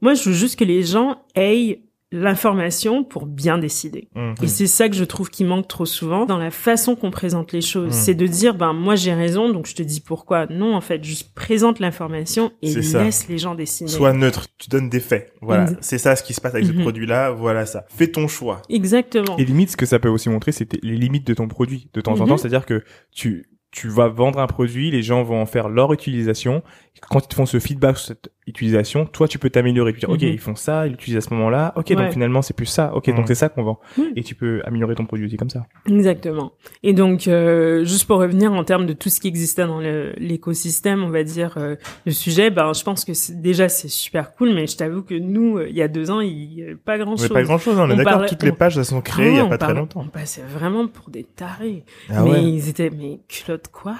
moi, 0.00 0.14
je 0.14 0.28
veux 0.28 0.34
juste 0.34 0.58
que 0.58 0.64
les 0.64 0.82
gens 0.82 1.22
aient 1.34 1.82
l'information 2.12 3.02
pour 3.04 3.26
bien 3.26 3.58
décider. 3.58 4.08
Mhm. 4.14 4.34
Et 4.42 4.46
c'est 4.46 4.66
ça 4.66 4.88
que 4.88 4.94
je 4.94 5.04
trouve 5.04 5.30
qui 5.30 5.44
manque 5.44 5.66
trop 5.66 5.86
souvent 5.86 6.26
dans 6.26 6.38
la 6.38 6.50
façon 6.50 6.94
qu'on 6.94 7.10
présente 7.10 7.52
les 7.52 7.60
choses. 7.60 7.88
Mm. 7.88 7.92
C'est 7.92 8.14
de 8.14 8.26
dire, 8.26 8.54
ben 8.54 8.72
moi 8.72 8.94
j'ai 8.94 9.14
raison, 9.14 9.50
donc 9.50 9.66
je 9.66 9.74
te 9.74 9.82
dis 9.82 10.00
pourquoi. 10.00 10.46
Non, 10.46 10.74
en 10.76 10.80
fait, 10.80 11.02
juste 11.02 11.34
présente 11.34 11.80
l'information 11.80 12.52
et 12.62 12.72
laisse 12.74 13.28
les 13.28 13.38
gens 13.38 13.54
décider. 13.54 13.90
Sois 13.90 14.12
neutre, 14.12 14.46
tu 14.58 14.68
donnes 14.68 14.88
des 14.88 15.00
faits. 15.00 15.32
Voilà, 15.40 15.66
c'est 15.80 15.98
ça 15.98 16.14
ce 16.14 16.22
qui 16.22 16.34
se 16.34 16.40
passe 16.40 16.54
avec 16.54 16.66
ce 16.66 16.72
Mhm. 16.72 16.82
produit-là. 16.82 17.30
Voilà 17.30 17.66
ça. 17.66 17.84
Fais 17.88 18.08
ton 18.08 18.28
choix. 18.28 18.62
Exactement. 18.68 19.36
Et 19.38 19.44
limite, 19.44 19.70
ce 19.70 19.76
que 19.76 19.86
ça 19.86 19.98
peut 19.98 20.08
aussi 20.08 20.28
montrer, 20.28 20.52
c'est 20.52 20.82
les 20.84 20.96
limites 20.96 21.26
de 21.26 21.34
ton 21.34 21.48
produit 21.48 21.88
de 21.94 22.00
temps 22.00 22.20
en 22.20 22.26
temps. 22.26 22.36
C'est-à-dire 22.36 22.66
que 22.66 22.84
tu 23.10 23.46
tu 23.74 23.88
vas 23.88 24.08
vendre 24.08 24.38
un 24.38 24.46
produit, 24.46 24.90
les 24.90 25.02
gens 25.02 25.22
vont 25.22 25.40
en 25.40 25.46
faire 25.46 25.70
leur 25.70 25.94
utilisation. 25.94 26.62
Quand 27.08 27.20
ils 27.24 27.28
te 27.28 27.34
font 27.34 27.46
ce 27.46 27.58
feedback 27.58 27.96
sur 27.98 28.08
cette 28.08 28.30
utilisation, 28.46 29.06
toi, 29.06 29.26
tu 29.26 29.38
peux 29.38 29.50
t'améliorer. 29.50 29.92
Tu 29.92 30.00
dire, 30.00 30.10
ok, 30.10 30.22
Mhm. 30.22 30.28
ils 30.28 30.38
font 30.38 30.54
ça, 30.54 30.86
ils 30.86 30.90
l'utilisent 30.92 31.16
à 31.18 31.20
ce 31.20 31.34
moment-là. 31.34 31.72
Ok, 31.76 31.86
Ouais. 31.90 31.96
donc 31.96 32.12
finalement, 32.12 32.42
c'est 32.42 32.54
plus 32.54 32.66
ça. 32.66 32.94
Ok, 32.94 33.08
Mhm. 33.08 33.16
donc 33.16 33.28
c'est 33.28 33.34
ça 33.34 33.48
qu'on 33.48 33.62
vend. 33.64 33.80
Mhm. 33.98 34.12
Et 34.16 34.22
tu 34.22 34.34
peux 34.34 34.62
améliorer 34.64 34.94
ton 34.94 35.04
produit 35.06 35.26
aussi 35.26 35.36
comme 35.36 35.50
ça. 35.50 35.66
Exactement. 35.88 36.52
Et 36.82 36.92
donc, 36.92 37.26
euh, 37.28 37.84
juste 37.84 38.06
pour 38.06 38.18
revenir 38.18 38.52
en 38.52 38.62
termes 38.64 38.86
de 38.86 38.92
tout 38.92 39.08
ce 39.08 39.20
qui 39.20 39.28
existait 39.28 39.66
dans 39.66 39.80
l'écosystème, 39.80 41.02
on 41.02 41.10
va 41.10 41.24
dire, 41.24 41.54
euh, 41.56 41.76
le 42.06 42.12
sujet, 42.12 42.50
ben, 42.50 42.72
je 42.72 42.82
pense 42.82 43.04
que 43.04 43.14
c'est- 43.14 43.40
déjà, 43.40 43.68
c'est 43.68 43.88
super 43.88 44.32
cool, 44.34 44.54
mais 44.54 44.66
je 44.66 44.76
t'avoue 44.76 45.02
que 45.02 45.14
nous, 45.14 45.58
euh, 45.58 45.68
il 45.68 45.76
y 45.76 45.82
a 45.82 45.88
deux 45.88 46.10
ans, 46.10 46.20
il 46.20 46.54
y 46.54 46.62
avait 46.62 46.74
pas 46.76 46.98
grand 46.98 47.12
Mais 47.12 47.18
chose. 47.18 47.28
pas 47.28 47.42
grand 47.42 47.58
chose, 47.58 47.76
on 47.78 47.90
est 47.90 47.96
d'accord. 47.96 48.12
parlait- 48.12 48.28
Toutes 48.28 48.42
les 48.42 48.52
pages, 48.52 48.78
elles 48.78 48.84
sont 48.84 49.00
créées 49.00 49.30
il 49.30 49.36
y 49.36 49.40
a 49.40 49.44
on 49.44 49.48
pas 49.48 49.58
très 49.58 49.74
longtemps. 49.74 50.02
On 50.04 50.08
passait 50.08 50.42
vraiment 50.42 50.86
pour 50.86 51.10
des 51.10 51.24
tarés. 51.24 51.84
Ah 52.10 52.22
mais 52.22 52.30
ouais. 52.30 52.42
ils 52.44 52.68
étaient, 52.68 52.90
mais 52.90 53.20
culotte 53.28 53.68
quoi? 53.68 53.96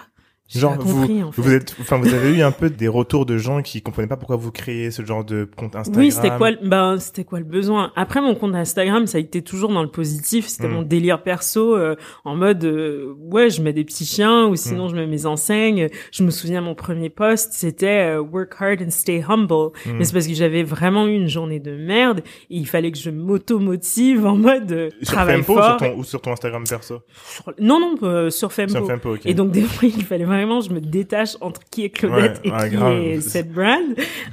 Genre, 0.59 0.77
vous, 0.81 1.01
compris, 1.01 1.23
en 1.23 1.33
fait. 1.33 1.41
vous 1.43 1.53
êtes, 1.53 1.77
enfin, 1.81 1.97
vous 1.99 2.13
avez 2.13 2.37
eu 2.37 2.43
un 2.43 2.51
peu 2.51 2.69
des 2.71 2.89
retours 2.89 3.27
de 3.27 3.39
gens 3.39 3.63
qui 3.63 3.81
comprenaient 3.83 4.09
pas 4.09 4.17
pourquoi 4.17 4.37
vous 4.37 4.51
créez 4.53 4.91
ce 4.91 5.05
genre 5.05 5.25
de 5.25 5.49
compte 5.57 5.77
Instagram. 5.77 6.05
Oui, 6.05 6.11
c'était 6.13 6.31
quoi, 6.37 6.51
le- 6.51 6.59
ben, 6.63 6.99
c'était 6.99 7.25
quoi 7.25 7.39
le 7.39 7.45
besoin? 7.45 7.93
Après, 7.97 8.21
mon 8.21 8.35
compte 8.35 8.55
Instagram, 8.55 9.07
ça 9.07 9.19
a 9.19 9.21
été 9.21 9.43
toujours 9.43 9.71
dans 9.73 9.83
le 9.83 9.91
positif. 9.91 10.47
C'était 10.49 10.69
Mm. 10.69 10.73
mon 10.73 10.83
délire 10.83 11.23
perso, 11.23 11.77
euh, 11.77 11.97
en 12.25 12.35
mode, 12.37 12.65
euh, 12.65 13.15
ouais, 13.19 13.51
je 13.51 13.63
mets 13.63 13.73
des 13.73 13.85
petits 13.85 14.05
chiens, 14.07 14.47
ou 14.47 14.57
sinon 14.57 14.87
Mm. 14.87 14.91
je 14.91 14.95
mets 14.97 15.07
mes 15.07 15.27
enseignes. 15.27 15.89
Je 16.11 16.23
me 16.23 16.31
souviens, 16.31 16.61
mon 16.61 16.75
premier 16.75 17.11
post, 17.11 17.53
c'était 17.53 18.17
euh, 18.17 18.21
work 18.21 18.53
hard 18.59 18.83
and 18.83 18.91
stay 18.91 19.23
humble. 19.27 19.71
Mm. 19.87 19.93
Mais 19.99 20.05
c'est 20.05 20.13
parce 20.13 20.27
que 20.27 20.35
j'avais 20.35 20.63
vraiment 20.63 21.07
eu 21.07 21.15
une 21.15 21.29
journée 21.29 21.61
de 21.61 21.77
merde, 21.77 22.21
et 22.51 22.57
il 22.57 22.67
fallait 22.67 22.93
que 22.93 22.99
je 22.99 23.11
m'auto-motive 23.11 24.27
en 24.27 24.37
mode 24.37 24.73
euh, 24.73 24.91
Sur 25.03 25.15
travail 25.15 25.37
Fempo 25.43 25.53
ou 25.53 25.57
sur 25.57 25.65
fort. 25.65 25.77
ton, 25.79 25.95
ou 25.97 26.05
sur 26.05 26.21
ton 26.21 26.33
Instagram 26.33 26.65
perso? 26.69 27.01
Sur- 27.27 27.53
Non, 27.61 27.81
non, 27.81 27.95
euh, 28.03 28.31
sur 28.31 28.53
Fempo. 28.53 28.73
Sur 28.73 28.87
Fempo, 28.87 29.15
ok. 29.15 29.21
Et 29.27 29.35
donc 29.35 29.51
des 29.53 29.63
fois, 29.63 29.89
il 29.89 30.05
fallait 30.05 30.25
vraiment 30.25 30.42
que 30.43 30.69
je 30.69 30.73
me 30.73 30.81
détache 30.81 31.37
entre 31.41 31.61
qui 31.71 31.85
est 31.85 31.91
Claudette 31.91 32.41
Ouais, 32.45 32.51
et 32.51 32.53
ouais, 32.53 32.71
qui 32.71 32.77
grave. 32.77 33.03
est 33.03 33.21
cette 33.21 33.53
brand. 33.53 33.83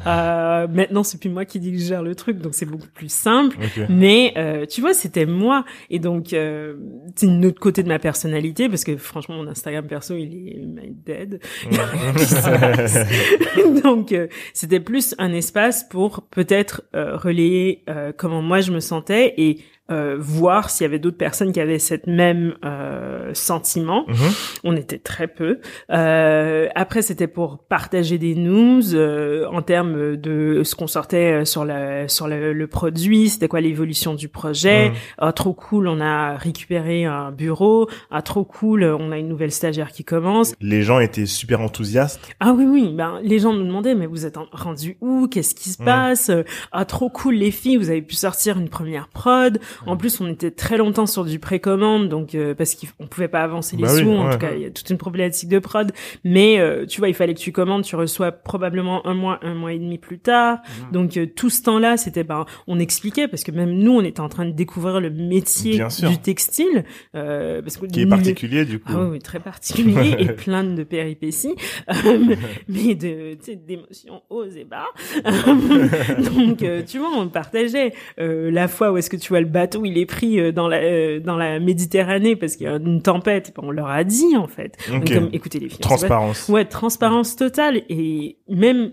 Euh, 0.07 0.67
maintenant, 0.67 1.03
c'est 1.03 1.19
plus 1.19 1.29
moi 1.29 1.45
qui 1.45 1.59
qui 1.59 1.79
gère 1.79 2.03
le 2.03 2.15
truc, 2.15 2.37
donc 2.39 2.53
c'est 2.53 2.65
beaucoup 2.65 2.87
plus 2.93 3.11
simple. 3.11 3.57
Mais 3.89 4.33
euh, 4.37 4.65
tu 4.65 4.81
vois, 4.81 4.93
c'était 4.93 5.25
moi. 5.25 5.65
Et 5.89 5.99
donc, 5.99 6.33
euh, 6.33 6.75
c'est 7.15 7.27
une 7.27 7.45
autre 7.45 7.59
côté 7.59 7.83
de 7.83 7.87
ma 7.87 7.99
personnalité, 7.99 8.69
parce 8.69 8.83
que 8.83 8.95
franchement, 8.97 9.35
mon 9.35 9.47
Instagram 9.47 9.85
perso, 9.87 10.15
il 10.15 10.33
est 10.33 10.65
my 10.65 10.91
dead. 11.05 11.39
donc, 13.83 14.11
euh, 14.11 14.27
c'était 14.53 14.79
plus 14.79 15.15
un 15.17 15.33
espace 15.33 15.83
pour 15.83 16.23
peut-être 16.31 16.83
euh, 16.95 17.15
relayer 17.17 17.83
euh, 17.89 18.11
comment 18.15 18.41
moi 18.41 18.61
je 18.61 18.71
me 18.71 18.79
sentais 18.79 19.33
et 19.37 19.59
euh, 19.91 20.17
voir 20.19 20.69
s'il 20.69 20.85
y 20.85 20.87
avait 20.87 20.99
d'autres 20.99 21.17
personnes 21.17 21.51
qui 21.51 21.59
avaient 21.59 21.79
cette 21.79 22.05
même 22.05 22.53
euh, 22.63 23.08
sentiment. 23.33 24.05
Mhm. 24.07 24.15
On 24.63 24.75
était 24.75 24.97
très 24.99 25.27
peu. 25.27 25.59
Euh, 25.91 26.67
après, 26.75 27.01
c'était 27.01 27.27
pour 27.27 27.59
partager 27.59 28.17
des 28.17 28.35
news 28.35 28.95
euh, 28.95 29.45
en 29.51 29.61
termes 29.61 30.15
de 30.17 30.61
ce 30.63 30.75
qu'on 30.75 30.87
sortait 30.87 31.41
euh, 31.41 31.45
sur 31.45 31.65
la 31.65 32.07
sur 32.07 32.27
le, 32.27 32.53
le 32.53 32.67
produit. 32.67 33.29
C'était 33.29 33.47
quoi 33.47 33.61
l'évolution 33.61 34.13
du 34.13 34.27
projet 34.29 34.89
Mhm. 34.89 34.95
Ah, 35.17 35.31
trop 35.33 35.53
cool, 35.53 35.87
on 35.87 35.99
a 35.99 36.35
récupéré 36.37 37.05
un 37.05 37.31
bureau. 37.31 37.89
Ah, 38.11 38.21
trop 38.21 38.43
cool, 38.43 38.83
on 38.83 39.11
a 39.11 39.17
une 39.17 39.27
nouvelle 39.27 39.51
stagiaire 39.51 39.91
qui 39.91 40.03
commence. 40.03 40.53
Les 40.61 40.81
gens 40.83 40.99
étaient 40.99 41.25
super 41.25 41.61
enthousiastes. 41.61 42.19
Ah 42.39 42.53
oui, 42.53 42.65
oui, 42.65 42.93
ben, 42.93 43.19
les 43.23 43.39
gens 43.39 43.53
nous 43.53 43.65
demandaient, 43.65 43.95
mais 43.95 44.05
vous 44.05 44.25
êtes 44.25 44.37
en- 44.37 44.47
rendus 44.51 44.97
où? 45.01 45.27
Qu'est-ce 45.27 45.55
qui 45.55 45.69
se 45.69 45.81
Mm. 45.81 45.85
passe? 45.85 46.31
Ah, 46.71 46.85
trop 46.85 47.09
cool, 47.09 47.35
les 47.35 47.51
filles, 47.51 47.77
vous 47.77 47.89
avez 47.89 48.01
pu 48.01 48.15
sortir 48.15 48.57
une 48.57 48.69
première 48.69 49.07
prod. 49.09 49.59
En 49.85 49.97
plus, 49.97 50.19
on 50.21 50.27
était 50.27 50.51
très 50.51 50.77
longtemps 50.77 51.05
sur 51.05 51.25
du 51.25 51.39
précommande, 51.39 52.09
donc 52.09 52.35
euh, 52.35 52.53
parce 52.55 52.75
qu'on 52.75 53.07
pouvait 53.19 53.27
pas 53.27 53.41
avancer 53.43 53.75
les 53.75 53.83
Bah 53.83 53.89
oui, 53.93 53.99
sous. 54.01 54.09
en 54.09 54.27
ouais. 54.27 54.33
tout 54.33 54.39
cas, 54.39 54.51
il 54.55 54.61
y 54.61 54.65
a 54.65 54.71
toute 54.71 54.89
une 54.89 54.97
problématique 54.97 55.49
de 55.49 55.59
prod. 55.59 55.91
Mais 56.23 56.59
euh, 56.59 56.85
tu 56.85 56.99
vois, 56.99 57.09
il 57.09 57.13
fallait 57.13 57.33
que 57.33 57.39
tu 57.39 57.51
commandes, 57.51 57.83
tu 57.83 57.95
reçois 57.95 58.31
probablement 58.31 59.05
un 59.05 59.13
mois, 59.13 59.39
un 59.41 59.53
mois 59.55 59.73
et 59.73 59.79
demi 59.79 59.97
plus 59.97 60.19
tard. 60.19 60.59
Donc 60.93 61.17
euh, 61.17 61.25
tout 61.25 61.49
ce 61.49 61.61
temps-là, 61.63 61.97
c'était 61.97 62.23
ben, 62.23 62.45
on 62.67 62.79
expliquait 62.79 63.27
parce 63.27 63.43
que 63.43 63.51
même 63.51 63.71
nous, 63.71 63.91
on 63.91 64.01
était 64.03 64.21
en 64.21 64.29
train 64.29 64.45
de 64.45 64.51
découvrir 64.51 65.01
le 65.01 65.09
métier 65.09 65.81
du 66.07 66.17
textile, 66.17 66.85
euh, 67.15 67.61
parce 67.61 67.77
que 67.77 67.85
Qui 67.87 68.01
est 68.01 68.05
particulier, 68.05 68.63
du 68.65 68.79
coup. 68.79 68.91
ah 68.95 69.07
oui, 69.09 69.19
très 69.19 69.39
particulier 69.39 70.15
et 70.19 70.27
plein 70.27 70.63
de 70.63 70.83
péripéties, 70.83 71.55
mais 72.69 72.95
de 72.95 73.37
d'émotions 73.65 74.21
hauts 74.29 74.45
et 74.45 74.63
bas. 74.63 74.85
Donc, 75.25 76.63
tu 76.87 76.99
vois, 76.99 77.09
on 77.17 77.27
partageait 77.27 77.93
la 78.17 78.67
fois 78.67 78.91
où 78.91 78.97
est-ce 78.97 79.09
que 79.09 79.17
tu 79.17 79.29
vois 79.29 79.41
le 79.41 79.47
bateau, 79.47 79.83
il 79.85 79.97
est 79.97 80.05
pris 80.05 80.53
dans 80.53 80.67
la 80.67 81.19
dans 81.19 81.35
la 81.35 81.59
Méditerranée 81.59 82.35
parce 82.35 82.55
qu'il 82.55 82.65
y 82.67 82.69
a 82.69 82.75
une 82.75 83.01
tempête. 83.13 83.53
On 83.57 83.71
leur 83.71 83.87
a 83.89 84.03
dit 84.03 84.35
en 84.37 84.47
fait. 84.47 84.77
Donc, 84.89 85.11
comme, 85.11 85.29
écoutez 85.33 85.59
les 85.59 85.69
filles, 85.69 85.79
pas- 85.79 85.89
Transparence. 85.89 86.47
Ouais, 86.49 86.65
transparence 86.65 87.35
totale 87.35 87.81
et 87.89 88.37
même. 88.49 88.91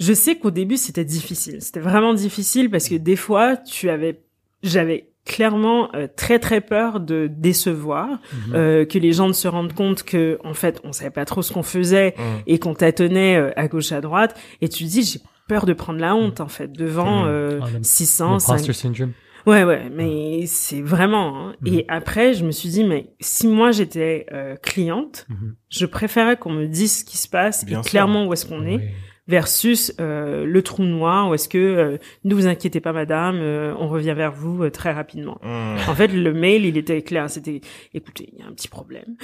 Je 0.00 0.12
sais 0.12 0.34
qu'au 0.36 0.50
début 0.50 0.76
c'était 0.76 1.04
difficile. 1.04 1.58
C'était 1.60 1.80
vraiment 1.80 2.14
difficile 2.14 2.68
parce 2.70 2.88
que 2.88 2.96
des 2.96 3.16
fois 3.16 3.56
tu 3.56 3.88
avais, 3.90 4.20
j'avais 4.62 5.10
clairement 5.24 5.88
euh, 5.94 6.06
très 6.14 6.38
très 6.38 6.60
peur 6.60 6.98
de 7.00 7.28
décevoir, 7.32 8.08
Mhm. 8.08 8.54
euh, 8.54 8.84
que 8.84 8.98
les 8.98 9.12
gens 9.12 9.28
ne 9.28 9.32
se 9.32 9.46
rendent 9.48 9.72
compte 9.72 10.02
que 10.02 10.38
en 10.44 10.52
fait 10.52 10.80
on 10.84 10.92
savait 10.92 11.10
pas 11.10 11.24
trop 11.24 11.42
ce 11.42 11.52
qu'on 11.52 11.62
faisait 11.62 12.14
Mhm. 12.18 12.24
et 12.48 12.58
qu'on 12.58 12.74
tâtonnait 12.74 13.36
euh, 13.36 13.50
à 13.56 13.68
gauche 13.68 13.92
à 13.92 14.00
droite. 14.00 14.36
Et 14.60 14.68
tu 14.68 14.84
te 14.84 14.88
dis 14.90 15.02
j'ai 15.04 15.20
peur 15.48 15.64
de 15.64 15.72
prendre 15.74 16.00
la 16.00 16.14
honte 16.16 16.40
en 16.40 16.48
fait 16.48 16.72
devant 16.72 17.22
Mhm. 17.22 17.28
euh, 17.28 17.60
Ah, 17.62 17.66
le- 17.72 17.82
600, 17.84 18.38
500 18.40 18.52
L'imposter 18.54 18.72
syndrome. 18.72 19.12
Ouais, 19.46 19.62
ouais, 19.64 19.90
mais 19.90 20.46
c'est 20.46 20.80
vraiment. 20.80 21.48
hein. 21.48 21.56
Mhm. 21.60 21.74
Et 21.74 21.84
après, 21.88 22.32
je 22.34 22.44
me 22.44 22.50
suis 22.50 22.68
dit, 22.70 22.84
mais 22.84 23.10
si 23.20 23.46
moi 23.46 23.72
j'étais 23.72 24.26
euh, 24.32 24.56
cliente, 24.56 25.26
Mhm. 25.28 25.54
je 25.70 25.86
préférais 25.86 26.36
qu'on 26.36 26.52
me 26.52 26.66
dise 26.66 27.00
ce 27.00 27.04
qui 27.04 27.18
se 27.18 27.28
passe 27.28 27.64
Bien 27.64 27.80
et 27.80 27.82
sûr. 27.82 27.90
clairement 27.90 28.26
où 28.26 28.32
est-ce 28.32 28.46
qu'on 28.46 28.64
est. 28.66 28.92
versus 29.26 29.94
euh, 30.00 30.44
le 30.44 30.62
trou 30.62 30.82
noir 30.84 31.30
où 31.30 31.34
est-ce 31.34 31.48
que 31.48 31.58
euh, 31.58 31.98
ne 32.24 32.34
vous 32.34 32.46
inquiétez 32.46 32.80
pas, 32.80 32.92
madame, 32.92 33.36
euh, 33.40 33.74
on 33.78 33.88
revient 33.88 34.14
vers 34.16 34.32
vous 34.32 34.64
euh, 34.64 34.70
très 34.70 34.92
rapidement. 34.92 35.38
Mhm. 35.42 35.78
En 35.88 35.94
fait, 35.94 36.08
le 36.08 36.32
mail, 36.32 36.64
il 36.64 36.76
était 36.76 37.02
clair. 37.02 37.30
C'était, 37.30 37.60
écoutez, 37.94 38.30
il 38.32 38.40
y 38.40 38.42
a 38.42 38.46
un 38.46 38.52
petit 38.52 38.68
problème. 38.68 39.16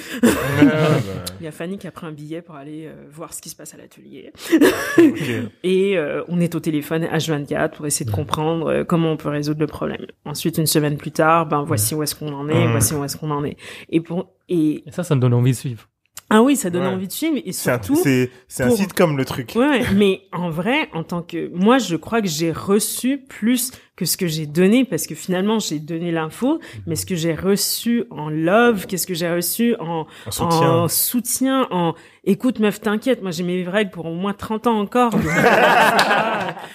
Il 1.41 1.45
y 1.45 1.49
a 1.49 1.53
Fanny 1.53 1.79
qui 1.79 1.87
a 1.87 1.91
pris 1.91 2.07
un 2.07 2.13
billet 2.13 2.43
pour 2.43 2.55
aller 2.55 2.87
euh, 2.87 3.07
voir 3.11 3.35
ce 3.35 3.41
qui 3.41 3.49
se 3.49 3.57
passe 3.57 3.75
à 3.75 3.77
l'atelier. 3.77 4.33
Et 5.63 5.97
euh, 5.97 6.23
on 6.29 6.41
est 6.41 6.55
au 6.55 6.61
téléphone 6.61 7.05
H24 7.05 7.71
pour 7.71 7.87
essayer 7.87 8.07
de 8.07 8.15
comprendre 8.15 8.67
euh, 8.67 8.85
comment 8.85 9.13
on 9.13 9.17
peut 9.17 9.29
résoudre 9.29 9.61
le 9.61 9.67
problème. 9.67 10.07
Ensuite, 10.25 10.59
une 10.59 10.67
semaine 10.67 10.97
plus 10.97 11.13
tard, 11.13 11.47
ben 11.47 11.63
voici 11.63 11.95
où 11.95 12.03
est-ce 12.03 12.15
qu'on 12.15 12.33
en 12.33 12.49
est, 12.49 12.67
voici 12.69 12.95
où 12.95 13.05
est-ce 13.05 13.17
qu'on 13.17 13.31
en 13.31 13.45
est. 13.45 13.57
Et 13.89 14.01
pour 14.01 14.31
et 14.49 14.83
Et 14.87 14.91
ça, 14.91 15.03
ça 15.03 15.15
me 15.15 15.21
donne 15.21 15.35
envie 15.35 15.53
de 15.53 15.57
suivre. 15.57 15.90
Ah 16.31 16.43
oui, 16.43 16.57
ça 16.57 16.71
donne 16.71 16.83
Ouais. 16.83 16.89
envie 16.89 17.07
de 17.09 17.13
suivre 17.13 17.37
et 17.45 17.53
C'est 17.53 17.71
un, 17.71 17.83
surtout. 17.83 18.01
c'est, 18.03 18.31
c'est 18.49 18.63
un 18.63 18.69
pour- 18.69 18.77
site 18.77 18.93
comme 18.95 19.17
le 19.17 19.25
truc. 19.25 19.53
Ouais, 19.57 19.83
mais 19.95 20.23
en 20.33 20.49
vrai, 20.51 20.89
en 20.95 21.03
tant 21.03 21.23
que 21.23 21.49
moi, 21.55 21.79
je 21.79 21.97
crois 21.97 22.23
que 22.23 22.29
j'ai 22.29 22.53
reçu 22.53 23.19
plus 23.19 23.73
que 24.01 24.07
ce 24.07 24.17
que 24.17 24.27
j'ai 24.27 24.47
donné 24.47 24.87
parce 24.87 25.07
que 25.07 25.15
finalement, 25.15 25.59
j'ai 25.59 25.79
donné 25.79 26.11
l'info, 26.11 26.59
mais 26.87 26.97
ce 26.97 27.05
que 27.05 27.15
j'ai 27.15 27.35
reçu 27.35 28.05
en 28.11 28.31
love, 28.31 28.87
qu'est-ce 28.87 29.07
que 29.07 29.13
j'ai 29.13 29.31
reçu 29.31 29.77
en 29.79 30.07
En 30.27 30.31
soutien. 30.31 30.71
en 30.71 30.89
soutien, 30.89 31.69
en 31.71 31.95
écoute 32.25 32.61
meuf, 32.61 32.81
t'inquiète, 32.81 33.21
moi 33.21 33.31
j'ai 33.31 33.43
mes 33.43 33.63
règles 33.63 33.91
pour 33.91 34.07
au 34.07 34.15
moins 34.15 34.33
30 34.33 34.67
ans 34.69 34.81
encore. 34.81 35.13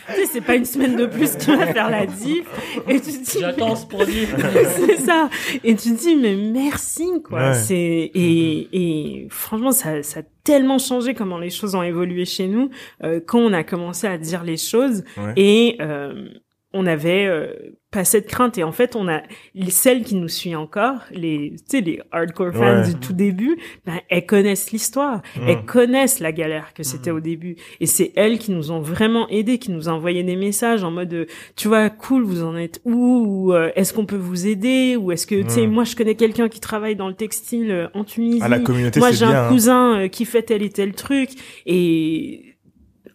Tu 0.07 0.13
sais, 0.21 0.26
c'est 0.26 0.41
pas 0.41 0.55
une 0.55 0.65
semaine 0.65 0.95
de 0.95 1.05
plus 1.07 1.36
qui 1.36 1.47
va 1.55 1.67
faire 1.67 1.89
la 1.89 2.05
diff. 2.05 2.45
Et 2.88 2.99
tu 3.01 3.11
te 3.11 3.23
dis, 3.32 3.39
J'attends 3.39 3.76
ce 3.76 3.86
produit. 3.86 4.28
c'est 4.76 4.97
ça. 4.97 5.30
Et 5.63 5.76
tu 5.76 5.91
te 5.91 5.99
dis, 5.99 6.15
mais 6.15 6.36
merci, 6.36 7.07
quoi. 7.28 7.49
Ouais. 7.49 7.53
C'est, 7.55 7.76
et, 7.76 8.69
et 8.71 9.28
franchement, 9.30 9.71
ça, 9.71 10.03
ça 10.03 10.19
a 10.21 10.23
tellement 10.43 10.78
changé 10.78 11.13
comment 11.13 11.38
les 11.39 11.49
choses 11.49 11.76
ont 11.76 11.84
évolué 11.84 12.26
chez 12.26 12.47
nous, 12.47 12.69
euh, 13.03 13.19
quand 13.26 13.39
on 13.39 13.51
a 13.51 13.63
commencé 13.63 14.07
à 14.07 14.17
dire 14.17 14.43
les 14.43 14.57
choses. 14.57 15.03
Ouais. 15.17 15.34
Et, 15.36 15.78
euh, 15.82 16.30
on 16.78 16.86
avait 16.86 17.26
euh, 17.26 17.47
pas 17.91 18.03
cette 18.03 18.28
crainte 18.28 18.57
et 18.57 18.63
en 18.63 18.73
fait 18.73 18.95
on 18.97 19.07
a 19.07 19.21
celles 19.69 20.03
qui 20.03 20.15
nous 20.15 20.28
suivent 20.28 20.57
encore 20.57 20.97
les 21.11 21.51
tu 21.51 21.78
sais 21.78 21.82
les 21.82 22.01
hardcore 22.11 22.51
fans 22.53 22.82
Ouais. 22.82 22.88
du 22.89 22.95
tout 22.95 23.13
début 23.13 23.57
ben 23.86 23.99
elles 24.09 24.26
connaissent 24.26 24.71
l'histoire 24.73 25.21
Mm. 25.38 25.47
elles 25.47 25.65
connaissent 25.65 26.19
la 26.19 26.32
galère 26.34 26.73
que 26.73 26.84
c'était 26.84 27.11
au 27.11 27.21
début 27.21 27.55
et 27.80 27.86
c'est 27.86 28.11
elles 28.17 28.38
qui 28.38 28.51
nous 28.51 28.71
ont 28.71 28.82
vraiment 28.82 29.30
aidés 29.30 29.57
qui 29.59 29.71
nous 29.71 29.88
ont 29.88 29.93
envoyé 29.93 30.23
des 30.23 30.36
messages 30.36 30.84
en 30.84 30.91
mode 30.91 31.13
euh, 31.13 31.26
tu 31.55 31.69
vois 31.69 31.89
cool 31.89 32.23
vous 32.23 32.43
en 32.43 32.57
êtes 32.57 32.82
où? 32.84 32.91
Ou 33.26 33.53
euh, 33.53 33.71
est-ce 33.76 33.93
qu'on 33.93 34.05
peut 34.05 34.15
vous 34.17 34.45
aider? 34.47 34.97
Ou 34.97 35.11
est-ce 35.13 35.26
que 35.26 35.41
tu 35.43 35.49
sais 35.49 35.65
Mm. 35.67 35.71
moi 35.71 35.84
je 35.86 35.95
connais 35.95 36.15
quelqu'un 36.15 36.49
qui 36.49 36.59
travaille 36.59 36.97
dans 36.97 37.07
le 37.07 37.13
textile 37.15 37.71
euh, 37.71 37.88
en 37.93 38.03
Tunisie 38.03 38.39
Ah, 38.41 38.49
la 38.49 38.59
communauté, 38.59 38.99
moi 38.99 39.11
j'ai 39.11 39.23
un 39.26 39.45
hein. 39.45 39.49
cousin 39.49 39.99
euh, 40.01 40.07
qui 40.09 40.26
fait 40.26 40.41
tel 40.43 40.61
et 40.63 40.69
tel 40.69 40.93
truc 40.93 41.30
et 41.65 42.45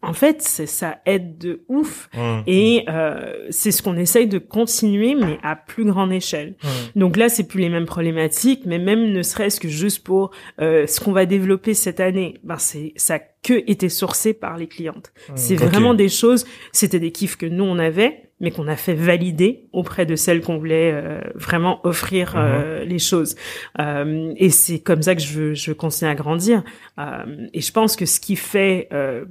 en 0.02 0.12
fait, 0.12 0.40
c'est- 0.42 0.66
ça 0.66 0.98
aide 1.06 1.36
de 1.38 1.62
ouf. 1.68 2.08
Mm. 2.14 2.40
Et 2.46 2.84
euh, 2.88 3.46
c'est 3.50 3.70
ce 3.70 3.82
qu'on 3.82 3.96
essaye 3.96 4.26
de 4.26 4.38
continuer, 4.38 5.14
mais 5.14 5.38
à 5.42 5.56
plus 5.56 5.84
grande 5.84 6.12
échelle. 6.12 6.54
Donc 6.96 7.16
là, 7.16 7.28
c'est 7.28 7.46
plus 7.46 7.60
les 7.60 7.68
mêmes 7.68 7.86
problématiques, 7.86 8.62
mais 8.66 8.78
même 8.78 9.12
ne 9.12 9.22
serait-ce 9.22 9.60
que 9.60 9.68
juste 9.68 10.02
pour 10.04 10.30
euh, 10.60 10.86
ce 10.86 11.00
qu'on 11.00 11.12
va 11.12 11.26
développer 11.26 11.74
cette 11.74 12.00
année, 12.00 12.38
ben 12.44 12.58
c'est 12.58 12.92
ça 12.96 13.14
a 13.16 13.18
que 13.42 13.54
été 13.70 13.88
sourcé 13.88 14.34
par 14.34 14.58
les 14.58 14.66
clientes. 14.66 15.12
C'est 15.34 15.54
Ok. 15.62 15.70
vraiment 15.70 15.94
des 15.94 16.10
choses, 16.10 16.44
c'était 16.72 17.00
des 17.00 17.10
kiffs 17.10 17.36
que 17.36 17.46
nous 17.46 17.64
on 17.64 17.78
avait, 17.78 18.24
mais 18.38 18.50
qu'on 18.50 18.68
a 18.68 18.76
fait 18.76 18.92
valider 18.92 19.64
auprès 19.72 20.04
de 20.04 20.14
celles 20.14 20.42
qu'on 20.42 20.58
voulait 20.58 20.92
euh, 20.92 21.20
vraiment 21.34 21.80
offrir 21.84 22.34
euh, 22.36 22.84
les 22.84 22.98
choses. 22.98 23.36
Euh, 23.78 24.32
et 24.36 24.50
c'est 24.50 24.80
comme 24.80 25.00
ça 25.02 25.14
que 25.14 25.22
je 25.22 25.32
veux, 25.32 25.54
je 25.54 25.70
veux 25.70 25.74
continuer 25.74 26.10
à 26.10 26.14
grandir. 26.14 26.62
Euh, 26.98 27.46
et 27.54 27.62
je 27.62 27.72
pense 27.72 27.96
que 27.96 28.04
ce 28.04 28.20
qui 28.20 28.36
fait 28.36 28.88
euh, 28.92 29.24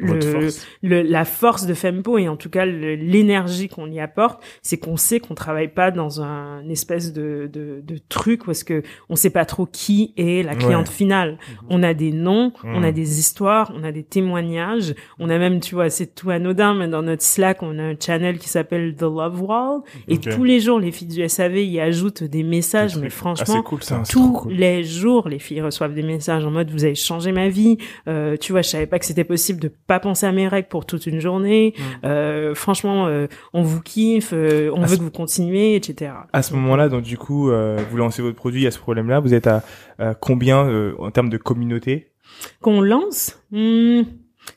le, 0.00 0.20
force. 0.20 0.66
le- 0.82 1.02
la 1.02 1.24
force 1.24 1.66
de 1.66 1.74
Fempo 1.74 2.18
et 2.18 2.28
en 2.28 2.36
tout 2.36 2.50
cas 2.50 2.64
l'énergie 2.66 3.68
qu'on 3.68 3.90
y 3.90 4.00
apporte, 4.00 4.42
c'est 4.62 4.78
qu'on 4.78 4.96
sait 4.96 5.20
qu'on 5.20 5.34
travaille 5.34 5.68
pas 5.68 5.90
dans 5.90 6.20
un 6.22 6.68
espèce 6.68 7.12
de, 7.12 7.48
de, 7.52 7.80
de 7.84 7.98
truc 8.08 8.44
parce 8.44 8.64
que 8.64 8.82
on 9.08 9.16
sait 9.16 9.30
pas 9.30 9.44
trop 9.44 9.66
qui 9.66 10.12
est 10.16 10.42
la 10.44 10.54
cliente 10.54 10.88
Ouais. 10.88 10.92
finale. 10.94 11.38
On 11.70 11.82
a 11.82 11.94
des 11.94 12.12
noms, 12.12 12.52
on 12.64 12.82
a 12.82 12.88
Mhm. 12.88 12.92
des 12.92 13.18
histoires, 13.18 13.72
on 13.74 13.84
a 13.84 13.92
des 13.92 14.02
témoignages, 14.02 14.94
on 15.18 15.30
a 15.30 15.38
même, 15.38 15.60
tu 15.60 15.74
vois, 15.74 15.90
c'est 15.90 16.14
tout 16.14 16.30
anodin, 16.30 16.74
mais 16.74 16.88
dans 16.88 17.02
notre 17.02 17.22
Slack, 17.22 17.62
on 17.62 17.78
a 17.78 17.82
un 17.82 17.94
channel 17.98 18.38
qui 18.38 18.48
s'appelle 18.48 18.94
The 18.96 19.02
Love 19.02 19.42
Wall 19.42 19.80
et 20.08 20.18
tous 20.18 20.44
les 20.44 20.60
jours, 20.60 20.78
les 20.80 20.90
filles 20.92 21.08
du 21.08 21.26
SAV 21.28 21.58
y 21.64 21.80
ajoutent 21.80 22.22
des 22.24 22.42
messages, 22.42 22.96
mais 22.96 23.06
Ah, 23.06 23.10
franchement, 23.10 23.62
cool 23.62 23.82
ça. 23.82 24.02
tous 24.08 24.32
cool. 24.42 24.52
les 24.52 24.84
jours, 24.84 25.28
les 25.28 25.38
filles 25.38 25.60
reçoivent 25.62 25.94
des 25.94 26.02
messages 26.02 26.44
en 26.44 26.50
mode 26.50 26.70
vous 26.70 26.84
avez 26.84 26.94
changé 26.94 27.32
ma 27.32 27.48
vie. 27.48 27.78
Euh, 28.08 28.36
tu 28.36 28.52
vois, 28.52 28.62
je 28.62 28.68
savais 28.68 28.86
pas 28.86 28.98
que 28.98 29.04
c'était 29.06 29.24
possible 29.24 29.60
de 29.60 29.68
pas 29.86 30.00
penser 30.00 30.26
à 30.26 30.32
mes 30.32 30.48
règles 30.48 30.68
pour 30.68 30.86
toute 30.86 31.06
une 31.06 31.20
journée. 31.20 31.74
Euh, 32.04 32.54
franchement, 32.54 33.06
euh, 33.06 33.26
on 33.52 33.62
vous 33.62 33.80
kiffe, 33.80 34.30
euh, 34.32 34.70
on 34.74 34.82
veut 34.82 34.96
que 34.96 35.02
vous 35.02 35.10
continuiez, 35.10 35.76
etc. 35.76 36.12
À 36.32 36.42
ce 36.42 36.54
moment-là, 36.54 36.88
donc 36.88 37.02
du 37.02 37.18
coup, 37.18 37.50
euh, 37.50 37.78
vous 37.90 37.96
lancez 37.96 38.22
votre 38.22 38.36
produit 38.36 38.66
à 38.66 38.70
ce 38.70 38.78
problème-là. 38.78 39.20
Vous 39.20 39.34
êtes 39.34 39.46
à 39.46 39.62
euh, 40.00 40.14
combien 40.18 40.66
euh, 40.66 40.94
en 40.98 41.10
termes 41.10 41.28
de 41.28 41.36
communauté? 41.36 42.12
Qu'on 42.60 42.80
lance, 42.80 43.38
hmm, 43.50 44.02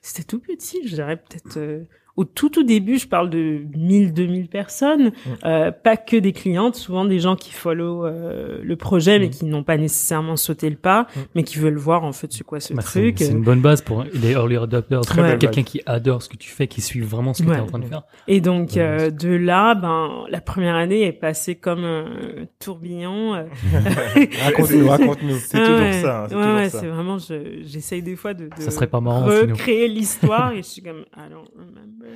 c'était 0.01 0.23
tout 0.23 0.39
petit, 0.39 0.81
je 0.87 0.95
dirais 0.95 1.17
peut-être. 1.17 1.59
Euh, 2.17 2.21
au 2.21 2.25
tout 2.25 2.49
tout 2.49 2.63
début, 2.63 2.97
je 2.97 3.07
parle 3.07 3.29
de 3.29 3.61
1000, 3.75 4.13
2000 4.13 4.47
personnes, 4.47 5.11
euh, 5.45 5.71
pas 5.71 5.97
que 5.97 6.17
des 6.17 6.33
clientes, 6.33 6.75
souvent 6.75 7.05
des 7.05 7.19
gens 7.19 7.35
qui 7.35 7.51
follow 7.51 8.05
euh, 8.05 8.59
le 8.63 8.75
projet 8.75 9.19
mais 9.19 9.29
qui 9.29 9.45
n'ont 9.45 9.63
pas 9.63 9.77
nécessairement 9.77 10.35
sauté 10.35 10.69
le 10.69 10.75
pas, 10.75 11.07
mais 11.35 11.43
qui 11.43 11.57
veulent 11.59 11.77
voir 11.77 12.03
en 12.03 12.11
fait 12.13 12.31
c'est 12.31 12.43
quoi 12.43 12.59
ce 12.59 12.73
Bah, 12.73 12.81
truc. 12.81 13.15
c'est 13.19 13.31
une 13.31 13.43
bonne 13.43 13.61
base 13.61 13.81
pour 13.81 14.03
les 14.13 14.31
early 14.31 14.57
adopters. 14.57 15.01
Quelqu'un 15.39 15.63
qui 15.63 15.81
adore 15.85 16.21
ce 16.21 16.29
que 16.29 16.37
tu 16.37 16.49
fais, 16.49 16.67
qui 16.67 16.81
suit 16.81 17.01
vraiment 17.01 17.33
ce 17.33 17.41
que 17.43 17.47
tu 17.47 17.51
Ouais. 17.53 17.57
es 17.57 17.61
en 17.61 17.65
train 17.67 17.79
de 17.79 17.85
faire. 17.85 18.03
Et 18.27 18.41
donc 18.41 18.71
Ouais, 18.75 18.81
euh, 18.81 19.09
de 19.11 19.29
là, 19.29 19.75
ben 19.75 20.25
la 20.29 20.41
première 20.41 20.75
année 20.75 21.03
est 21.05 21.11
passée 21.13 21.55
comme 21.55 21.83
un 21.83 22.05
tourbillon. 22.59 23.35
euh. 23.35 23.43
Raconte-nous, 24.43 24.87
raconte-nous. 24.89 25.35
C'est 25.37 25.57
Ah 25.57 25.65
toujours 25.65 25.79
ouais. 25.79 25.93
ça. 26.01 26.23
hein, 26.23 26.25
C'est 26.29 26.35
Ouais, 26.35 26.41
toujours 26.41 26.55
ouais, 26.57 26.69
ça. 26.69 26.79
c'est 26.79 26.87
vraiment, 26.87 27.17
je- 27.17 27.61
j'essaye 27.63 28.01
des 28.01 28.15
fois 28.15 28.33
de, 28.33 28.45
de 28.45 28.49
Ça 28.61 28.71
serait 28.71 28.87
pas 28.87 29.01
marrant, 29.01 29.25
recréer 29.25 29.87
l'histoire 29.87 30.51
et 30.53 30.57
je 30.57 30.61
suis 30.67 30.81
comme, 30.81 31.05
don't 31.29 31.47
remember. 31.55 32.06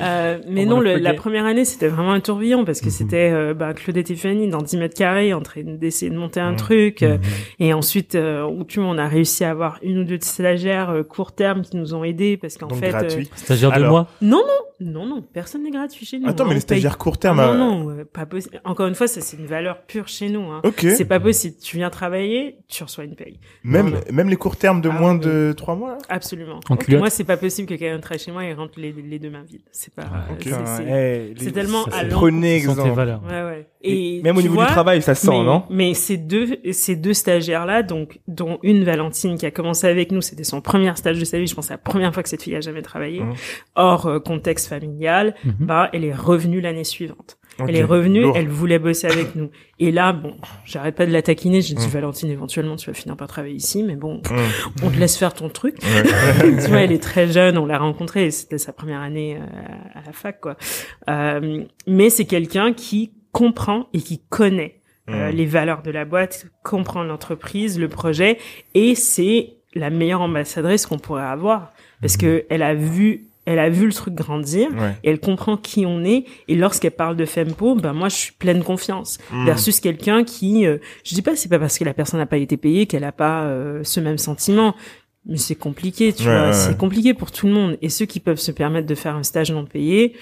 Euh, 0.00 0.38
mais 0.48 0.64
On 0.66 0.70
non, 0.70 0.80
le- 0.80 0.96
la 0.96 1.14
première 1.14 1.44
année, 1.44 1.64
c'était 1.64 1.88
vraiment 1.88 2.12
un 2.12 2.20
tourbillon 2.20 2.64
parce 2.64 2.80
que 2.80 2.86
Mhm. 2.86 2.90
c'était 2.92 3.30
euh, 3.32 3.54
bah, 3.54 3.72
Claudette 3.74 4.10
et 4.10 4.16
Fanny 4.16 4.48
dans 4.48 4.62
10 4.62 4.76
mètres 4.76 4.94
carrés 4.96 5.32
en 5.32 5.40
train 5.40 5.62
d'essayer 5.64 6.10
de 6.10 6.16
monter 6.16 6.40
un 6.40 6.52
Mhm. 6.52 6.56
truc. 6.56 7.02
euh, 7.02 7.16
Mhm. 7.18 7.20
et 7.60 7.72
ensuite, 7.74 8.14
euh, 8.14 8.48
tu 8.68 8.80
vois, 8.80 8.88
on 8.88 8.98
a 8.98 9.08
réussi 9.08 9.44
à 9.44 9.50
avoir 9.50 9.78
une 9.82 9.98
ou 9.98 10.04
deux 10.04 10.18
stagiaires 10.20 10.90
euh, 10.90 11.02
court 11.02 11.32
terme 11.32 11.62
qui 11.62 11.76
nous 11.76 11.94
ont 11.94 12.04
aidés 12.04 12.36
parce 12.36 12.56
qu'en 12.58 12.68
fait... 12.70 12.86
euh, 12.86 12.90
gratuit. 12.90 13.30
Stagiaire 13.36 13.70
de 13.70 13.76
Alors, 13.76 13.90
moi. 13.90 14.06
non, 14.20 14.38
non, 14.38 14.64
non, 14.84 15.06
non, 15.06 15.22
personne 15.22 15.62
n'est 15.64 15.70
gratuit 15.70 16.04
chez 16.06 16.18
nous. 16.18 16.28
Attends, 16.28 16.44
hein, 16.44 16.46
mais 16.48 16.50
on 16.50 16.54
les 16.54 16.60
paye 16.60 16.60
stagiaires 16.62 16.98
court 16.98 17.18
terme. 17.18 17.40
ah 17.40 17.50
euh, 17.50 17.56
non, 17.56 17.84
non, 17.84 18.04
pas 18.12 18.26
possible. 18.26 18.60
Encore 18.64 18.86
une 18.86 18.94
fois, 18.94 19.06
ça 19.06 19.20
c'est 19.20 19.36
une 19.36 19.46
valeur 19.46 19.82
pure 19.82 20.08
chez 20.08 20.28
nous. 20.28 20.50
Hein. 20.50 20.60
Ok. 20.64 20.80
C'est 20.96 21.04
pas 21.04 21.20
possible. 21.20 21.56
Tu 21.62 21.76
viens 21.76 21.90
travailler, 21.90 22.56
tu 22.68 22.82
reçois 22.82 23.04
une 23.04 23.14
paye. 23.14 23.38
Même, 23.64 23.90
Non, 23.90 24.00
même 24.12 24.28
les 24.28 24.36
courts 24.36 24.56
termes 24.56 24.80
de 24.80 24.88
Ah 24.88 24.98
moins 24.98 25.14
oui. 25.14 25.20
de 25.20 25.54
trois 25.56 25.74
mois. 25.76 25.92
là? 25.92 25.98
Absolument. 26.08 26.60
En. 26.68 26.76
Moi, 26.98 27.10
c'est 27.10 27.24
pas 27.24 27.36
possible 27.36 27.68
que 27.68 27.74
quelqu'un 27.74 27.98
travaille 28.00 28.18
chez 28.18 28.32
moi 28.32 28.44
et 28.44 28.52
rentre 28.54 28.78
les, 28.78 28.92
les 28.92 29.18
deux 29.18 29.30
mains 29.30 29.44
vides. 29.44 29.62
C'est 29.70 29.94
pas. 29.94 30.04
Ok. 30.30 30.42
c'est- 30.76 30.84
hey, 30.84 31.34
les- 31.34 31.52
tellement 31.52 31.84
à. 31.84 32.04
Prenez 32.06 32.56
exemple. 32.56 32.90
valeurs. 32.90 33.22
Ouais, 33.24 33.42
ouais. 33.42 33.66
Et 33.84 34.18
Et 34.18 34.22
même 34.22 34.36
au 34.36 34.42
niveau 34.42 34.54
vois, 34.54 34.66
du 34.66 34.72
travail, 34.72 35.02
ça 35.02 35.14
se 35.16 35.26
sent, 35.26 35.32
mais, 35.32 35.42
non? 35.44 35.64
Mais 35.68 35.92
ces 35.94 36.16
deux, 36.16 36.56
ces 36.72 36.94
deux 36.94 37.14
stagiaires-là, 37.14 37.82
donc, 37.82 38.20
dont 38.28 38.58
une 38.62 38.84
Valentine 38.84 39.36
qui 39.36 39.44
a 39.44 39.50
commencé 39.50 39.88
avec 39.88 40.12
nous, 40.12 40.20
c'était 40.20 40.44
son 40.44 40.60
premier 40.60 40.94
stage 40.94 41.18
de 41.18 41.24
sa 41.24 41.38
vie. 41.40 41.46
Je 41.48 41.54
pense 41.56 41.64
que 41.64 41.68
c'est 41.68 41.74
la 41.74 41.78
première 41.78 42.14
fois 42.14 42.22
que 42.22 42.28
cette 42.28 42.42
fille 42.42 42.54
a 42.54 42.60
jamais 42.60 42.82
travaillé, 42.82 43.20
Mhm. 43.20 43.32
hors 43.74 44.06
euh, 44.06 44.18
contexte 44.72 44.92
familial. 45.02 45.34
Mhm. 45.44 45.54
Bah, 45.60 45.90
elle 45.92 46.04
est 46.04 46.14
revenue 46.14 46.60
l'année 46.60 46.84
suivante. 46.84 47.38
Elle 47.58 47.76
est 47.76 47.84
revenue, 47.84 48.22
Lourd. 48.22 48.36
elle 48.36 48.48
voulait 48.48 48.78
bosser 48.78 49.06
avec 49.08 49.34
nous. 49.34 49.50
Et 49.78 49.92
là, 49.92 50.14
bon, 50.14 50.34
j'arrête 50.64 50.94
pas 50.94 51.04
de 51.04 51.12
la 51.12 51.20
taquiner. 51.20 51.60
J'ai 51.60 51.74
dit, 51.74 51.86
Mm. 51.86 51.90
Valentine, 51.90 52.30
éventuellement, 52.30 52.76
tu 52.76 52.86
vas 52.88 52.94
finir 52.94 53.14
par 53.14 53.28
travailler 53.28 53.56
ici, 53.56 53.82
mais 53.82 53.94
bon, 53.94 54.22
Mmh. 54.30 54.84
on 54.84 54.90
te 54.90 54.96
laisse 54.98 55.18
faire 55.18 55.34
ton 55.34 55.50
truc. 55.50 55.76
Tu 56.64 56.68
vois, 56.70 56.80
elle 56.80 56.92
est 56.92 57.02
très 57.02 57.28
jeune, 57.28 57.58
on 57.58 57.66
l'a 57.66 57.76
rencontrée, 57.78 58.30
c'était 58.30 58.56
sa 58.56 58.72
première 58.72 59.00
année 59.00 59.36
euh, 59.36 59.44
à 59.94 60.00
la 60.06 60.12
fac, 60.12 60.40
quoi. 60.40 60.56
Euh, 61.10 61.62
mais 61.86 62.08
c'est 62.08 62.24
quelqu'un 62.24 62.72
qui 62.72 63.12
comprend 63.32 63.86
et 63.92 64.00
qui 64.00 64.22
connaît 64.30 64.80
euh, 65.10 65.30
les 65.30 65.44
valeurs 65.46 65.82
de 65.82 65.90
la 65.90 66.04
boîte, 66.06 66.46
comprend 66.62 67.02
l'entreprise, 67.02 67.78
le 67.78 67.88
projet, 67.88 68.38
et 68.74 68.94
c'est 68.94 69.56
la 69.74 69.90
meilleure 69.90 70.22
ambassadrice 70.22 70.86
qu'on 70.86 70.98
pourrait 70.98 71.22
avoir, 71.24 71.72
parce 72.00 72.16
que 72.16 72.44
elle 72.48 72.62
a 72.62 72.74
vu, 72.74 73.26
elle 73.44 73.58
a 73.58 73.68
vu 73.68 73.86
le 73.86 73.92
truc 73.92 74.14
grandir. 74.14 74.68
Ouais. 74.70 74.96
Et 75.02 75.10
elle 75.10 75.18
comprend 75.20 75.56
qui 75.56 75.84
on 75.86 76.04
est 76.04 76.24
et 76.48 76.54
lorsqu'elle 76.54 76.92
parle 76.92 77.16
de 77.16 77.24
Fempo 77.24 77.74
ben 77.74 77.92
moi 77.92 78.08
je 78.08 78.16
suis 78.16 78.32
pleine 78.32 78.62
confiance 78.62 79.18
Mm. 79.32 79.44
versus 79.46 79.80
quelqu'un 79.80 80.24
qui 80.24 80.66
euh, 80.66 80.78
je 81.04 81.14
dis 81.14 81.22
pas 81.22 81.34
c'est 81.36 81.48
pas 81.48 81.58
parce 81.58 81.78
que 81.78 81.84
la 81.84 81.94
personne 81.94 82.20
n'a 82.20 82.26
pas 82.26 82.36
été 82.36 82.56
payée 82.56 82.86
qu'elle 82.86 83.04
a 83.04 83.12
pas 83.12 83.42
euh, 83.44 83.80
ce 83.84 84.00
même 84.00 84.18
sentiment 84.18 84.74
mais 85.26 85.36
c'est 85.36 85.54
compliqué 85.54 86.12
tu 86.12 86.24
Ouais, 86.26 86.34
vois 86.36 86.46
ouais, 86.48 86.52
c'est 86.52 86.76
compliqué 86.76 87.14
pour 87.14 87.30
tout 87.32 87.46
le 87.46 87.52
monde 87.52 87.78
et 87.82 87.88
ceux 87.88 88.06
qui 88.06 88.20
peuvent 88.20 88.38
se 88.40 88.50
permettre 88.52 88.86
de 88.86 88.94
faire 88.94 89.14
un 89.16 89.22
stage 89.22 89.50
non 89.52 89.64
payé 89.64 90.14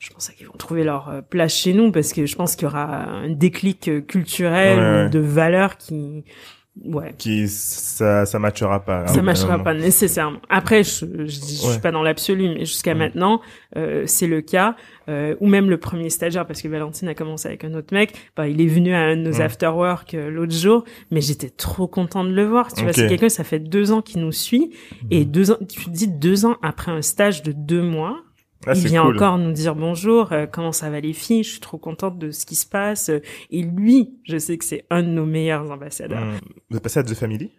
je 0.00 0.10
pense 0.10 0.28
qu'ils 0.30 0.46
vont 0.46 0.56
trouver 0.56 0.84
leur 0.84 1.08
euh, 1.08 1.20
place 1.22 1.54
chez 1.56 1.72
nous 1.74 1.90
parce 1.90 2.12
que 2.12 2.24
je 2.26 2.36
pense 2.36 2.54
qu'il 2.54 2.64
y 2.64 2.70
aura 2.70 3.04
un 3.08 3.30
déclic 3.30 3.88
euh, 3.88 4.00
culturel 4.00 5.10
de 5.10 5.18
valeur 5.18 5.76
qui 5.76 6.24
ouais 6.84 7.14
Qui, 7.18 7.48
ça, 7.48 8.26
ça 8.26 8.38
matchera 8.38 8.84
pas. 8.84 9.02
hein, 9.02 9.06
ça 9.06 9.20
vraiment. 9.20 9.64
pas 9.64 9.74
nécessairement. 9.74 10.38
Après, 10.48 10.84
je, 10.84 11.04
je, 11.04 11.40
dis- 11.40 11.58
je 11.62 11.66
Ouais. 11.66 11.72
suis 11.72 11.80
pas 11.80 11.90
dans 11.92 12.02
l'absolu, 12.02 12.48
mais 12.50 12.60
jusqu'à 12.64 12.94
Mm. 12.94 12.98
maintenant, 12.98 13.40
euh, 13.76 14.04
c'est 14.06 14.26
le 14.26 14.40
cas. 14.40 14.76
Euh, 15.08 15.34
ou 15.40 15.46
même 15.48 15.70
le 15.70 15.78
premier 15.78 16.10
stagiaire, 16.10 16.46
parce 16.46 16.60
que 16.60 16.68
Valentine 16.68 17.08
a 17.08 17.14
commencé 17.14 17.48
avec 17.48 17.64
un 17.64 17.72
autre 17.72 17.94
mec, 17.94 18.12
bah, 18.36 18.46
il 18.46 18.60
est 18.60 18.66
venu 18.66 18.92
à 18.94 18.98
un 18.98 19.16
de 19.16 19.22
nos 19.22 19.38
Mm. 19.38 19.40
after-work 19.40 20.12
euh, 20.14 20.28
l'autre 20.30 20.52
jour, 20.54 20.84
mais 21.10 21.22
j'étais 21.22 21.48
trop 21.48 21.86
content 21.86 22.24
de 22.24 22.30
le 22.30 22.44
voir. 22.44 22.72
Tu 22.74 22.82
vois, 22.84 22.92
c'est 22.92 23.06
quelqu'un, 23.08 23.30
ça 23.30 23.42
fait 23.44 23.58
deux 23.58 23.90
ans 23.90 24.02
qu'il 24.02 24.20
nous 24.20 24.32
suit, 24.32 24.70
et 25.10 25.24
deux 25.24 25.50
ans, 25.50 25.56
tu 25.66 25.84
te 25.86 25.90
dis 25.90 26.08
deux 26.08 26.44
ans 26.44 26.56
après 26.62 26.92
un 26.92 27.00
stage 27.02 27.42
de 27.42 27.52
deux 27.52 27.82
mois, 27.82 28.18
Ah, 28.66 28.72
il 28.74 28.86
vient 28.88 29.02
cool. 29.04 29.14
encore 29.16 29.38
nous 29.38 29.52
dire 29.52 29.74
bonjour, 29.74 30.32
euh, 30.32 30.46
comment 30.50 30.72
ça 30.72 30.90
va 30.90 31.00
les 31.00 31.12
filles, 31.12 31.44
je 31.44 31.50
suis 31.52 31.60
trop 31.60 31.78
contente 31.78 32.18
de 32.18 32.30
ce 32.30 32.44
qui 32.44 32.54
se 32.56 32.66
passe. 32.66 33.08
euh, 33.08 33.20
Et 33.50 33.62
lui, 33.62 34.18
je 34.24 34.36
sais 34.38 34.58
que 34.58 34.64
c'est 34.64 34.84
un 34.90 35.02
de 35.02 35.08
nos 35.08 35.26
meilleurs 35.26 35.70
ambassadeurs. 35.70 36.24
Mm. 36.24 36.38
Vous 36.70 36.76
êtes 36.76 36.82
passé 36.82 37.00
à 37.00 37.02
The 37.04 37.14
Family? 37.14 37.50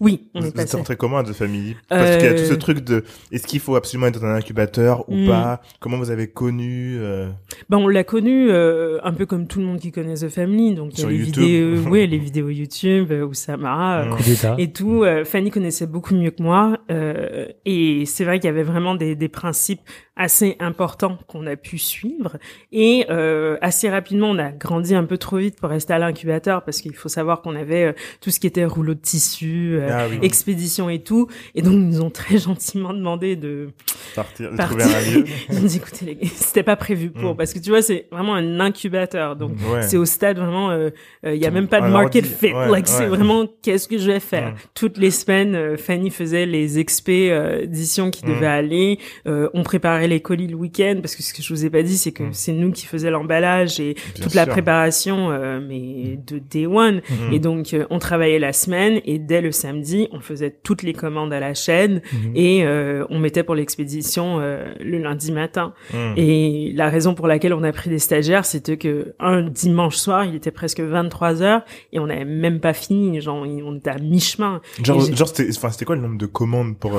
Oui, 0.00 0.28
on 0.34 0.40
Vous 0.40 0.46
est 0.46 0.50
vous 0.50 0.60
êtes 0.60 0.66
passé. 0.66 0.76
rentré 0.76 0.96
comment 0.96 1.16
à 1.18 1.24
The 1.24 1.32
Family? 1.32 1.74
Parce 1.88 2.16
qu'il 2.16 2.26
y 2.26 2.28
a 2.28 2.34
tout 2.34 2.44
ce 2.44 2.52
Euh, 2.52 2.56
truc 2.56 2.80
de 2.84 3.04
est-ce 3.32 3.46
qu'il 3.46 3.60
faut 3.60 3.74
absolument 3.74 4.08
être 4.08 4.20
dans 4.20 4.26
un 4.26 4.34
incubateur 4.34 5.08
ou 5.08 5.16
Mm. 5.16 5.26
pas? 5.28 5.62
Comment 5.80 5.96
vous 5.96 6.10
avez 6.10 6.26
connu 6.28 6.96
euh, 6.98 7.30
Ben, 7.70 7.78
on 7.78 7.88
l'a 7.88 8.04
connu 8.04 8.50
euh, 8.50 8.98
un 9.02 9.14
peu 9.14 9.24
comme 9.24 9.46
tout 9.46 9.60
le 9.60 9.64
monde 9.66 9.78
qui 9.78 9.90
connaît 9.90 10.14
The 10.16 10.28
Family, 10.28 10.74
donc 10.74 10.90
il 10.92 10.96
y 10.98 10.98
a 10.98 11.00
Sur 11.02 11.08
les 11.08 11.16
YouTube. 11.16 11.42
vidéos, 11.42 11.82
ouais, 11.90 12.06
les 12.06 12.18
vidéos 12.18 12.48
YouTube, 12.50 13.12
euh, 13.12 13.24
Oussama 13.24 14.00
euh, 14.02 14.04
Mm. 14.16 14.22
D'état. 14.26 14.54
et 14.58 14.72
tout. 14.72 15.04
Euh, 15.04 15.24
Fanny 15.24 15.50
connaissait 15.50 15.86
beaucoup 15.86 16.14
mieux 16.14 16.32
que 16.32 16.42
moi, 16.42 16.76
euh, 16.90 17.46
et 17.64 18.04
c'est 18.04 18.24
vrai 18.24 18.40
qu'il 18.40 18.48
y 18.48 18.50
avait 18.52 18.64
vraiment 18.64 18.94
des, 18.94 19.14
des 19.14 19.28
principes 19.28 19.80
assez 20.18 20.56
importants 20.58 21.16
qu'on 21.28 21.46
a 21.46 21.56
pu 21.56 21.78
suivre. 21.78 22.36
Et 22.72 23.06
euh, 23.08 23.56
assez 23.62 23.88
rapidement, 23.88 24.28
on 24.30 24.38
a 24.38 24.50
grandi 24.50 24.94
un 24.94 25.04
peu 25.04 25.16
trop 25.16 25.36
vite 25.38 25.58
pour 25.58 25.70
rester 25.70 25.92
à 25.94 25.98
l'incubateur 25.98 26.64
parce 26.64 26.80
qu'il 26.80 26.94
faut 26.94 27.08
savoir 27.08 27.40
qu'on 27.40 27.54
avait 27.56 27.84
euh, 27.84 27.92
tout 28.20 28.30
ce 28.30 28.40
qui 28.40 28.46
était 28.48 28.64
rouleau 28.64 28.94
de 28.94 29.00
tissu, 29.00 29.76
euh, 29.76 29.88
Ah 29.90 30.06
oui, 30.10 30.18
expédition 30.22 30.90
et 30.90 30.98
tout. 30.98 31.28
Et 31.54 31.62
donc, 31.62 31.72
ils 31.74 31.88
nous 31.88 32.00
ont 32.02 32.10
très 32.10 32.36
gentiment 32.38 32.92
demandé 32.92 33.36
de 33.36 33.68
partir, 34.16 34.50
de 34.50 34.56
partir. 34.56 34.78
trouver 34.80 34.94
un 34.96 35.10
lieu. 35.20 35.24
Ils 35.50 35.58
ont 35.58 35.62
dit, 35.66 35.76
écoutez, 35.76 36.04
les 36.04 36.14
gars, 36.16 36.28
c'était 36.34 36.62
pas 36.64 36.76
prévu 36.76 37.10
pour, 37.10 37.34
Mm. 37.34 37.36
parce 37.36 37.52
que 37.54 37.60
tu 37.60 37.70
vois, 37.70 37.82
c'est 37.82 38.06
vraiment 38.10 38.34
un 38.34 38.58
incubateur. 38.60 39.36
Donc, 39.36 39.52
Ouais. 39.72 39.82
c'est 39.82 39.96
au 39.96 40.04
stade 40.04 40.38
vraiment, 40.38 40.70
euh, 40.70 40.90
il 41.24 41.36
y 41.36 41.46
a 41.46 41.50
même 41.52 41.68
pas 41.68 41.80
de 41.80 41.86
market 41.88 42.26
fit. 42.26 42.52
Ouais, 42.52 42.68
like, 42.68 42.88
c'est 42.88 43.06
vraiment, 43.06 43.46
qu'est-ce 43.62 43.86
que 43.86 43.98
je 43.98 44.10
vais 44.10 44.20
faire? 44.20 44.50
Mm. 44.50 44.54
Toutes 44.74 44.98
les 44.98 45.12
semaines, 45.12 45.76
Fanny 45.76 46.10
faisait 46.10 46.44
les 46.46 46.78
expés 46.80 47.30
d'édition 47.60 48.10
qui 48.10 48.24
Mm. 48.26 48.28
devaient 48.30 48.46
aller. 48.46 48.98
On 49.26 49.62
préparait 49.62 50.07
les 50.08 50.20
colis 50.20 50.46
le 50.48 50.56
week-end 50.56 50.96
parce 51.00 51.14
que 51.14 51.22
ce 51.22 51.32
que 51.32 51.42
je 51.42 51.52
vous 51.54 51.64
ai 51.64 51.70
pas 51.70 51.82
dit, 51.82 51.96
c'est 51.96 52.12
que 52.12 52.24
Mm. 52.24 52.32
c'est 52.32 52.52
nous 52.52 52.72
qui 52.72 52.86
faisions 52.86 53.10
l'emballage 53.10 53.78
et 53.80 53.94
Bien 53.94 54.24
toute 54.24 54.34
la 54.34 54.46
préparation, 54.46 55.30
euh, 55.30 55.60
mais 55.60 56.18
de 56.26 56.38
day 56.38 56.66
one. 56.66 57.00
Mhm. 57.08 57.32
Et 57.32 57.38
donc, 57.38 57.74
euh, 57.74 57.86
on 57.90 57.98
travaillait 57.98 58.38
la 58.38 58.52
semaine 58.52 59.00
et 59.04 59.18
dès 59.18 59.40
le 59.40 59.52
samedi, 59.52 60.08
on 60.12 60.20
faisait 60.20 60.50
toutes 60.62 60.82
les 60.82 60.92
commandes 60.92 61.32
à 61.32 61.40
la 61.40 61.54
chaîne 61.54 62.02
Mhm. 62.12 62.32
et 62.34 62.64
euh, 62.64 63.04
on 63.10 63.18
mettait 63.18 63.42
pour 63.44 63.54
l'expédition 63.54 64.38
euh, 64.40 64.72
le 64.80 64.98
lundi 64.98 65.32
matin. 65.32 65.74
Mhm. 65.94 66.14
Et 66.16 66.72
la 66.74 66.88
raison 66.88 67.14
pour 67.14 67.26
laquelle 67.28 67.52
on 67.54 67.62
a 67.62 67.72
pris 67.72 67.90
des 67.90 67.98
stagiaires, 67.98 68.44
c'était 68.44 68.76
que 68.76 69.14
un 69.20 69.42
dimanche 69.42 69.96
soir, 69.96 70.24
il 70.24 70.34
était 70.34 70.50
presque 70.50 70.80
23 70.80 71.42
heures 71.42 71.62
et 71.92 71.98
on 71.98 72.06
n'avait 72.06 72.24
même 72.24 72.60
pas 72.60 72.72
fini. 72.72 73.20
Genre, 73.20 73.36
on 73.46 73.76
était 73.76 73.90
à 73.90 73.98
mi-chemin. 73.98 74.60
Genre, 74.82 75.00
genre 75.14 75.28
c'était, 75.28 75.48
enfin, 75.56 75.70
c'était 75.70 75.84
quoi 75.84 75.96
le 75.96 76.02
nombre 76.02 76.18
de 76.18 76.26
commandes 76.26 76.76
pour, 76.78 76.98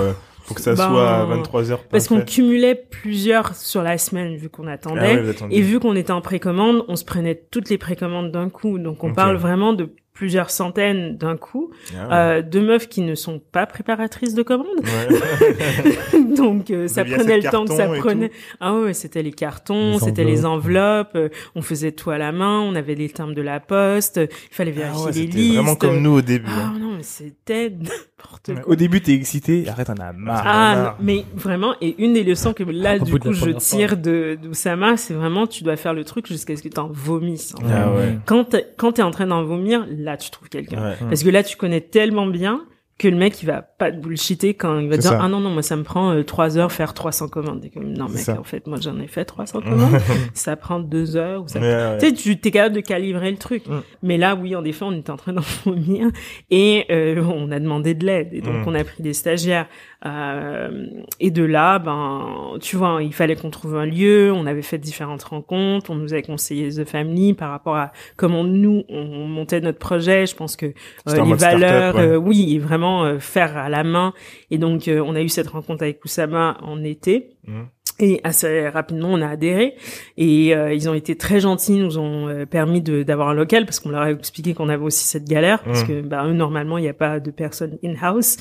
pour 0.49 0.55
que 0.57 0.61
ça 0.63 0.73
Ben, 0.73 0.89
soit 0.89 1.09
à 1.09 1.25
23 1.25 1.71
heures 1.71 1.83
Parce 1.83 2.07
qu'on 2.07 2.21
cumulait 2.21 2.75
plusieurs 2.75 3.55
sur 3.55 3.83
la 3.83 3.97
semaine 3.99 4.35
vu 4.35 4.49
qu'on 4.49 4.67
ah 4.67 4.73
attendait. 4.73 5.21
ouais, 5.21 5.29
attendiez. 5.29 5.57
Et 5.57 5.61
vu 5.61 5.79
qu'on 5.79 5.95
était 5.95 6.11
en 6.11 6.21
précommande, 6.21 6.83
on 6.87 6.95
se 6.95 7.05
prenait 7.05 7.35
toutes 7.51 7.69
les 7.69 7.77
précommandes 7.77 8.31
d'un 8.31 8.49
coup. 8.49 8.79
Donc 8.79 9.03
on 9.03 9.13
parle 9.13 9.37
vraiment 9.37 9.73
de 9.73 9.89
plusieurs 10.11 10.49
centaines 10.49 11.15
d'un 11.17 11.37
coup, 11.37 11.71
Ah 11.95 12.07
ouais. 12.07 12.13
euh, 12.13 12.41
de 12.41 12.59
meufs 12.59 12.89
qui 12.89 12.99
ne 12.99 13.15
sont 13.15 13.39
pas 13.39 13.65
préparatrices 13.65 14.33
de 14.33 14.41
commandes. 14.43 14.67
Ouais. 14.83 16.19
Donc 16.35 16.71
euh, 16.71 16.89
ça 16.89 17.05
prenait 17.05 17.37
le 17.39 17.49
temps 17.49 17.63
que 17.63 17.73
ça 17.73 17.87
prenait. 17.87 18.31
Ah 18.59 18.73
ouais, 18.75 18.93
c'était 18.93 19.23
les 19.23 19.31
cartons, 19.31 19.97
c'était 19.99 20.25
les 20.25 20.45
enveloppes. 20.45 21.15
euh, 21.15 21.29
on 21.55 21.61
faisait 21.61 21.93
tout 21.93 22.09
à 22.09 22.17
la 22.17 22.33
main, 22.33 22.59
on 22.59 22.75
avait 22.75 22.95
les 22.95 23.07
timbres 23.09 23.33
de 23.33 23.41
la 23.41 23.61
poste, 23.61 24.19
il 24.19 24.53
fallait 24.55 24.73
Ah 24.75 24.79
vérifier 24.91 25.05
ouais, 25.05 25.11
les 25.13 25.21
c'était 25.21 25.37
listes. 25.37 25.53
vraiment 25.55 25.75
comme 25.75 26.01
nous 26.01 26.11
au 26.17 26.21
début. 26.21 26.49
Ah 26.53 26.71
hein. 26.75 26.77
non, 26.79 26.95
mais 26.97 27.03
c'était 27.03 27.71
n'importe 28.19 28.53
quoi. 28.53 28.71
Au 28.73 28.75
début, 28.75 29.01
t'es 29.01 29.13
excité. 29.13 29.67
Arrête, 29.67 29.89
on 29.89 30.01
a 30.01 30.13
marre. 30.13 30.43
Ah, 30.45 30.75
marre. 30.75 30.83
non, 30.83 30.91
mais 31.01 31.25
vraiment, 31.35 31.75
et 31.81 32.01
une 32.01 32.13
des 32.13 32.23
leçons 32.23 32.53
que 32.53 32.63
là, 32.63 32.97
Au 32.97 33.03
du 33.03 33.19
coup, 33.19 33.33
je 33.33 33.51
tire 33.51 33.97
de 33.97 34.37
d'Oussama, 34.41 34.97
c'est 34.97 35.13
vraiment, 35.13 35.47
tu 35.47 35.63
dois 35.63 35.75
faire 35.75 35.93
le 35.93 36.03
truc 36.03 36.27
jusqu'à 36.27 36.55
ce 36.55 36.63
que 36.63 36.69
t'en 36.69 36.87
vomisses. 36.87 37.55
en. 37.55 37.63
Ah 37.71 37.93
ouais. 37.93 38.17
Quand 38.25 38.45
t'es, 38.45 38.65
quand 38.77 38.93
t'es 38.93 39.01
en 39.01 39.11
train 39.11 39.27
d'en 39.27 39.43
vomir, 39.43 39.85
là, 39.89 40.17
tu 40.17 40.29
trouves 40.29 40.49
quelqu'un. 40.49 40.81
Ouais. 40.81 40.95
Parce 40.99 41.23
que 41.23 41.29
là, 41.29 41.43
tu 41.43 41.57
connais 41.57 41.81
tellement 41.81 42.27
bien 42.27 42.61
que 42.99 43.07
le 43.07 43.15
mec, 43.17 43.41
il 43.41 43.45
va 43.47 43.61
pas 43.63 43.91
te 43.91 43.97
bullshiter 43.97 44.53
quand 44.53 44.77
il 44.77 44.89
va 44.89 44.97
dire, 44.97 45.09
ça. 45.09 45.19
ah 45.21 45.27
non, 45.29 45.39
non, 45.39 45.49
moi, 45.49 45.63
ça 45.63 45.75
me 45.75 45.83
prend 45.83 46.11
euh, 46.11 46.23
trois 46.23 46.57
heures 46.57 46.71
faire 46.71 46.93
300 46.93 47.29
commandes. 47.29 47.65
Comme, 47.73 47.93
non, 47.93 48.09
mec, 48.09 48.19
ça. 48.19 48.39
en 48.39 48.43
fait, 48.43 48.67
moi, 48.67 48.77
j'en 48.79 48.99
ai 48.99 49.07
fait 49.07 49.25
300 49.25 49.61
commandes. 49.61 49.99
ça 50.33 50.55
prend 50.55 50.79
deux 50.79 51.15
heures 51.15 51.43
ou 51.43 51.47
ça 51.47 51.59
ouais. 51.59 51.97
tu 51.97 52.07
sais, 52.07 52.13
tu 52.13 52.37
t'es 52.39 52.51
capable 52.51 52.75
de 52.75 52.81
calibrer 52.81 53.31
le 53.31 53.37
truc. 53.37 53.65
Mm. 53.67 53.81
Mais 54.03 54.17
là, 54.17 54.35
oui, 54.35 54.55
en 54.55 54.63
effet, 54.65 54.83
on 54.85 54.91
était 54.91 55.11
en 55.11 55.17
train 55.17 55.33
d'en 55.33 55.41
vomir 55.65 56.09
et 56.51 56.85
euh, 56.91 57.23
on 57.23 57.49
a 57.51 57.59
demandé 57.59 57.93
de 57.95 58.05
l'aide. 58.05 58.29
Et 58.33 58.41
donc, 58.41 58.53
Mm. 58.53 58.67
on 58.67 58.75
a 58.75 58.83
pris 58.83 59.01
des 59.01 59.13
stagiaires. 59.13 59.67
Euh, 60.05 60.85
et 61.19 61.29
de 61.29 61.43
là, 61.43 61.77
ben, 61.77 62.57
tu 62.61 62.77
vois, 62.77 63.03
il 63.03 63.13
fallait 63.13 63.35
qu'on 63.35 63.49
trouve 63.49 63.75
un 63.75 63.85
lieu. 63.85 64.31
On 64.31 64.45
avait 64.45 64.61
fait 64.61 64.77
différentes 64.77 65.23
rencontres. 65.23 65.89
On 65.89 65.95
nous 65.95 66.13
avait 66.13 66.23
conseillé 66.23 66.69
The 66.69 66.85
Family 66.85 67.33
par 67.33 67.51
rapport 67.51 67.75
à 67.75 67.91
comment 68.15 68.43
nous 68.43 68.83
on 68.89 69.27
montait 69.27 69.59
notre 69.61 69.79
projet. 69.79 70.25
Je 70.25 70.35
pense 70.35 70.55
que 70.55 70.67
euh, 70.67 71.25
les 71.25 71.33
valeurs, 71.33 71.95
ouais. 71.95 72.01
euh, 72.01 72.15
oui, 72.17 72.55
et 72.55 72.59
vraiment 72.59 73.19
faire 73.19 73.57
à 73.57 73.69
la 73.69 73.83
main. 73.83 74.13
Et 74.51 74.57
donc, 74.57 74.89
on 74.89 75.15
a 75.15 75.21
eu 75.21 75.29
cette 75.29 75.49
rencontre 75.49 75.83
avec 75.83 76.03
Oussama 76.05 76.57
en 76.61 76.83
été. 76.83 77.35
Mhm. 77.47 77.67
Et 78.01 78.21
assez 78.23 78.69
rapidement, 78.69 79.09
on 79.11 79.21
a 79.21 79.27
adhéré. 79.27 79.75
Et 80.17 80.55
euh, 80.55 80.73
ils 80.73 80.87
ont 80.89 80.93
été 80.93 81.15
très 81.17 81.39
gentils, 81.41 81.75
ils 81.75 81.83
nous 81.83 81.97
ont 81.97 82.27
euh, 82.29 82.45
permis 82.45 82.81
de- 82.81 83.03
d'avoir 83.03 83.29
un 83.29 83.33
local 83.33 83.65
parce 83.65 83.79
qu'on 83.81 83.89
leur 83.89 84.01
a 84.03 84.11
expliqué 84.11 84.53
qu'on 84.53 84.69
avait 84.69 84.83
aussi 84.83 85.05
cette 85.05 85.25
galère 85.27 85.61
parce 85.63 85.83
Mm. 85.83 85.87
que 85.87 86.01
bah, 86.01 86.25
eux 86.25 86.33
normalement 86.33 86.77
il 86.77 86.81
n'y 86.83 86.89
a 86.89 86.93
pas 86.93 87.19
de 87.19 87.29
personnes 87.31 87.77
in-house. 87.83 88.37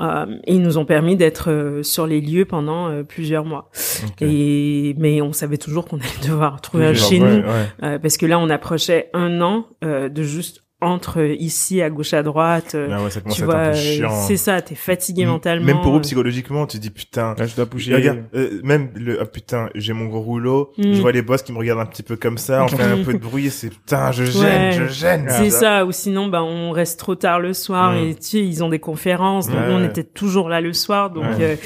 Euh, 0.00 0.26
et 0.44 0.54
ils 0.54 0.62
nous 0.62 0.78
ont 0.78 0.84
permis 0.84 1.16
d'être 1.16 1.50
euh, 1.50 1.82
sur 1.82 2.06
les 2.06 2.20
lieux 2.20 2.44
pendant 2.44 2.88
euh, 2.88 3.02
plusieurs 3.02 3.44
mois. 3.44 3.70
Et 4.20 4.94
mais 4.98 5.20
on 5.22 5.32
savait 5.32 5.56
toujours 5.58 5.86
qu'on 5.86 5.96
allait 5.98 6.26
devoir 6.28 6.60
trouver 6.60 6.86
un 6.86 6.94
chez 6.94 7.20
ouais, 7.20 7.28
nous 7.28 7.36
ouais. 7.46 7.66
euh, 7.82 7.98
parce 7.98 8.16
que 8.16 8.26
là 8.26 8.38
on 8.38 8.48
approchait 8.50 9.10
un 9.12 9.40
an 9.40 9.66
euh, 9.84 10.08
de 10.08 10.22
juste 10.22 10.62
entre 10.80 11.20
ici 11.38 11.82
à 11.82 11.90
gauche 11.90 12.14
à 12.14 12.22
droite. 12.22 12.74
euh, 12.74 12.88
Ah 12.90 13.02
ouais, 13.02 13.10
ça 13.10 13.20
commence 13.20 13.36
tu 13.36 13.44
vois, 13.44 13.54
euh, 13.56 13.74
chiant. 13.74 14.10
c'est 14.26 14.36
ça, 14.36 14.60
t'es 14.62 14.74
fatigué 14.74 15.26
mentalement. 15.26 15.66
Même 15.66 15.80
pour 15.82 15.94
eux, 15.94 15.98
euh, 15.98 16.00
psychologiquement, 16.00 16.66
tu 16.66 16.78
dis 16.78 16.90
putain. 16.90 17.34
Là, 17.38 17.46
je 17.46 17.54
dois 17.54 17.66
bouger. 17.66 17.94
Regarde, 17.94 18.20
euh, 18.34 18.60
même 18.64 18.90
le 18.94 19.20
ah, 19.20 19.26
putain, 19.26 19.68
j'ai 19.74 19.92
mon 19.92 20.06
gros 20.06 20.20
rouleau, 20.20 20.72
Mm. 20.78 20.92
je 20.94 21.00
vois 21.00 21.12
les 21.12 21.22
boss 21.22 21.42
qui 21.42 21.52
me 21.52 21.58
regardent 21.58 21.80
un 21.80 21.86
petit 21.86 22.02
peu 22.02 22.16
comme 22.16 22.38
ça, 22.38 22.64
on 22.64 22.68
fait 22.68 22.82
un 22.82 23.02
peu 23.04 23.12
de 23.12 23.18
bruit, 23.18 23.50
c'est 23.50 23.68
putain, 23.70 24.10
je 24.12 24.24
gêne, 24.24 24.42
Ouais. 24.42 24.72
je 24.72 24.86
gêne. 24.92 25.26
C'est 25.28 25.50
ça, 25.50 25.84
ou 25.84 25.92
sinon, 25.92 26.28
bah, 26.28 26.42
on 26.42 26.70
reste 26.70 26.98
trop 26.98 27.14
tard 27.14 27.40
le 27.40 27.52
soir 27.52 27.92
Mm. 27.92 27.96
et 27.96 28.14
tu 28.14 28.22
sais, 28.22 28.38
ils 28.38 28.64
ont 28.64 28.68
des 28.68 28.78
conférences, 28.78 29.48
donc 29.48 29.56
Ouais, 29.60 29.68
nous, 29.68 29.74
on 29.74 29.80
ouais. 29.80 29.86
était 29.86 30.04
toujours 30.04 30.48
là 30.48 30.60
le 30.60 30.72
soir, 30.72 31.10
donc 31.10 31.24
Ouais. 31.24 31.36
euh, 31.40 31.56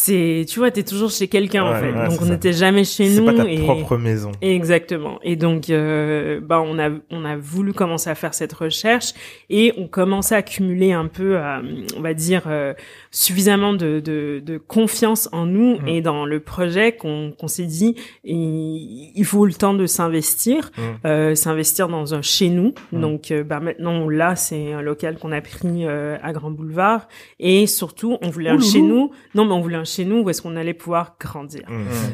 c'est, 0.00 0.44
tu 0.48 0.60
vois, 0.60 0.70
t'es 0.70 0.84
toujours 0.84 1.10
chez 1.10 1.26
quelqu'un 1.26 1.64
en 1.64 1.74
fait, 1.74 1.90
ouais, 1.92 2.04
donc 2.08 2.18
c'est 2.20 2.22
on 2.22 2.26
n'était 2.26 2.52
jamais 2.52 2.84
chez 2.84 3.08
C'est 3.08 3.20
nous 3.20 3.26
pas 3.26 3.32
ta 3.34 3.48
et 3.50 3.58
propre 3.58 3.96
maison. 3.96 4.30
exactement. 4.40 5.18
Et 5.24 5.34
donc, 5.34 5.70
euh, 5.70 6.38
bah, 6.40 6.62
on 6.64 6.78
a 6.78 6.88
on 7.10 7.24
a 7.24 7.36
voulu 7.36 7.72
commencer 7.72 8.08
à 8.08 8.14
faire 8.14 8.32
cette 8.32 8.52
recherche 8.52 9.12
et 9.50 9.72
on 9.76 9.88
commençait 9.88 10.36
à 10.36 10.38
accumuler 10.38 10.92
un 10.92 11.06
peu, 11.08 11.36
euh, 11.36 11.60
on 11.96 12.00
va 12.00 12.14
dire, 12.14 12.42
euh, 12.46 12.74
suffisamment 13.20 13.72
de, 13.72 13.98
de, 13.98 14.40
de 14.44 14.58
confiance 14.58 15.28
en 15.32 15.44
nous 15.44 15.78
Mm. 15.80 15.88
et 15.88 16.00
dans 16.02 16.24
le 16.24 16.38
projet 16.38 16.92
qu'on 16.92 17.32
qu'on 17.38 17.48
s'est 17.48 17.64
dit, 17.66 17.96
il, 18.24 19.10
il 19.14 19.24
faut 19.24 19.44
le 19.44 19.52
temps 19.52 19.74
de 19.74 19.86
s'investir, 19.86 20.70
Mm. 20.78 20.80
euh, 21.06 21.34
s'investir 21.34 21.88
dans 21.88 22.14
un 22.14 22.22
chez 22.22 22.48
nous. 22.48 22.74
Mm. 22.92 23.00
Donc, 23.00 23.30
euh, 23.32 23.42
bah, 23.42 23.58
maintenant, 23.58 24.08
là, 24.08 24.36
c'est 24.36 24.72
un 24.72 24.82
local 24.82 25.18
qu'on 25.18 25.32
a 25.32 25.40
pris 25.40 25.84
euh, 25.84 26.16
à 26.22 26.32
Grand 26.32 26.52
Boulevard 26.52 27.08
et 27.40 27.66
surtout, 27.66 28.18
on 28.22 28.30
voulait 28.30 28.50
un 28.50 28.60
chez 28.60 28.82
nous. 28.82 29.10
Non, 29.34 29.44
mais 29.44 29.52
on 29.52 29.60
voulait 29.60 29.76
un 29.76 29.84
chez 29.84 30.04
nous 30.04 30.20
où 30.22 30.30
est-ce 30.30 30.40
qu'on 30.42 30.54
allait 30.56 30.72
pouvoir 30.74 31.16
grandir. 31.20 31.62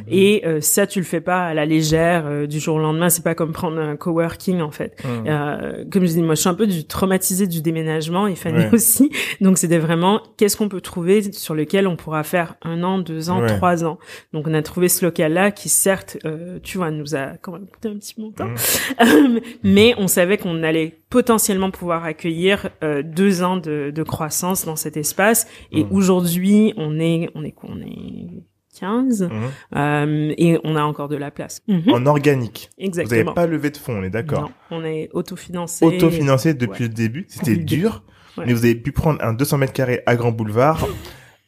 Et 0.08 0.42
euh, 0.46 0.60
ça, 0.62 0.86
tu 0.86 1.00
le 1.00 1.04
fais 1.04 1.20
pas 1.20 1.44
à 1.44 1.54
la 1.54 1.66
légère 1.66 2.24
euh, 2.26 2.46
du 2.46 2.58
jour 2.60 2.76
au 2.76 2.80
lendemain. 2.80 3.10
C'est 3.10 3.24
pas 3.24 3.34
comme 3.34 3.52
prendre 3.52 3.78
un 3.78 3.96
coworking 3.96 4.62
en 4.62 4.70
fait. 4.70 4.96
Comme 5.04 6.06
je 6.06 6.12
dis, 6.12 6.22
moi, 6.22 6.34
je 6.34 6.40
suis 6.40 6.48
un 6.48 6.54
peu 6.54 6.66
du 6.66 6.84
traumatisé 6.86 7.46
du 7.46 7.60
déménagement 7.60 8.26
et 8.26 8.34
Fanny 8.36 8.54
Ouais. 8.54 8.70
aussi. 8.72 9.10
Donc, 9.42 9.58
c'était 9.58 9.78
vraiment 9.78 10.20
qu'est-ce 10.38 10.56
qu'on 10.56 10.68
peut 10.68 10.80
trouver 10.80 10.93
sur 11.32 11.54
lequel 11.54 11.86
on 11.86 11.96
pourra 11.96 12.22
faire 12.22 12.54
un 12.62 12.82
an, 12.82 12.98
deux 12.98 13.30
ans, 13.30 13.40
Ouais. 13.40 13.46
trois 13.56 13.84
ans. 13.84 13.98
Donc, 14.32 14.46
on 14.46 14.54
a 14.54 14.62
trouvé 14.62 14.88
ce 14.88 15.04
local-là 15.04 15.50
qui, 15.50 15.68
certes, 15.68 16.16
euh, 16.24 16.58
tu 16.62 16.78
vois, 16.78 16.90
nous 16.90 17.14
a 17.14 17.36
quand 17.40 17.52
même 17.52 17.66
coûté 17.66 17.88
un 17.88 17.96
petit 17.98 18.20
montant, 18.20 18.48
Mm. 18.48 19.40
mais 19.62 19.94
on 19.98 20.08
savait 20.08 20.38
qu'on 20.38 20.62
allait 20.62 21.00
potentiellement 21.10 21.70
pouvoir 21.70 22.04
accueillir 22.04 22.68
euh, 22.82 23.02
deux 23.02 23.42
ans 23.42 23.56
de, 23.56 23.90
de 23.94 24.02
croissance 24.02 24.64
dans 24.64 24.76
cet 24.76 24.96
espace. 24.96 25.46
Et 25.72 25.84
Mm. 25.84 25.88
aujourd'hui, 25.92 26.74
on 26.76 26.98
est, 27.00 27.30
on 27.34 27.44
est 27.44 27.52
quoi? 27.52 27.70
On 27.72 27.80
est 27.80 28.42
15 28.78 29.22
Mm. 29.30 29.76
euh, 29.76 30.34
et 30.36 30.58
on 30.64 30.74
a 30.76 30.82
encore 30.82 31.08
de 31.08 31.16
la 31.16 31.30
place. 31.30 31.62
Mhm. 31.68 31.90
En 31.92 32.06
organique. 32.06 32.70
Vous 32.78 32.84
Exactement. 32.86 33.20
n'avez 33.22 33.34
pas 33.34 33.46
levé 33.46 33.70
de 33.70 33.76
fonds, 33.76 33.98
on 33.98 34.02
est 34.02 34.10
d'accord. 34.10 34.50
Non, 34.70 34.78
on 34.78 34.84
est 34.84 35.10
autofinancé. 35.12 35.84
Autofinancé 35.84 36.54
depuis 36.54 36.82
Ouais. 36.84 36.88
le 36.88 36.94
début, 36.94 37.24
c'était 37.28 37.56
dur, 37.56 38.02
Ouais. 38.36 38.44
mais 38.46 38.52
vous 38.52 38.64
avez 38.64 38.74
pu 38.74 38.92
prendre 38.92 39.22
un 39.22 39.32
200 39.32 39.58
mètres 39.58 39.72
carrés 39.72 40.02
à 40.06 40.16
Grand 40.16 40.32
Boulevard 40.32 40.86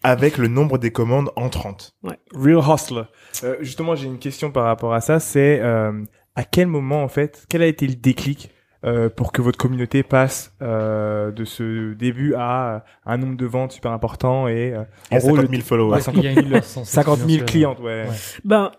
avec 0.03 0.39
le 0.39 0.47
nombre 0.47 0.78
des 0.78 0.93
commandes 0.93 1.30
en 1.37 1.49
30. 1.49 1.95
Real 2.34 2.61
hustler. 2.61 3.03
Euh, 3.43 3.57
justement, 3.61 3.97
j'ai 3.97 4.07
une 4.07 4.18
question 4.18 4.53
par 4.53 4.64
rapport 4.64 4.95
à 4.95 5.01
ça. 5.01 5.18
C'est 5.18 5.61
euh, 5.61 5.93
à 6.37 6.45
quel 6.45 6.68
moment, 6.68 7.03
en 7.03 7.09
fait, 7.09 7.45
quel 7.49 7.62
a 7.62 7.66
été 7.66 7.87
le 7.87 7.95
déclic 7.95 8.51
euh, 8.87 9.09
pour 9.09 9.32
que 9.32 9.43
votre 9.43 9.59
communauté 9.59 10.03
passe 10.03 10.55
euh, 10.62 11.32
de 11.32 11.45
ce 11.45 11.93
début 11.95 12.34
à 12.34 12.74
euh, 12.76 12.78
un 13.05 13.16
nombre 13.16 13.37
de 13.37 13.47
ventes 13.47 13.72
super 13.72 13.91
important 13.93 14.47
et 14.49 14.72
euh, 14.74 14.82
Et 15.11 15.16
en 15.16 15.18
gros 15.18 15.37
50 15.37 15.43
le 15.43 15.49
000 15.49 15.62
followers. 15.62 15.87
Ouais, 15.97 16.03
Parce 16.05 16.11
qu'il 16.16 16.24
y 16.24 16.28
a 16.28 16.32
une 16.41 16.51
leçon 16.51 16.84
50 16.84 17.18
000 17.18 17.28
exponentielle. 17.28 17.45
clientes, 17.47 17.80
ouais. 17.80 18.05
Ouais. 18.09 18.16
Ben, 18.45 18.70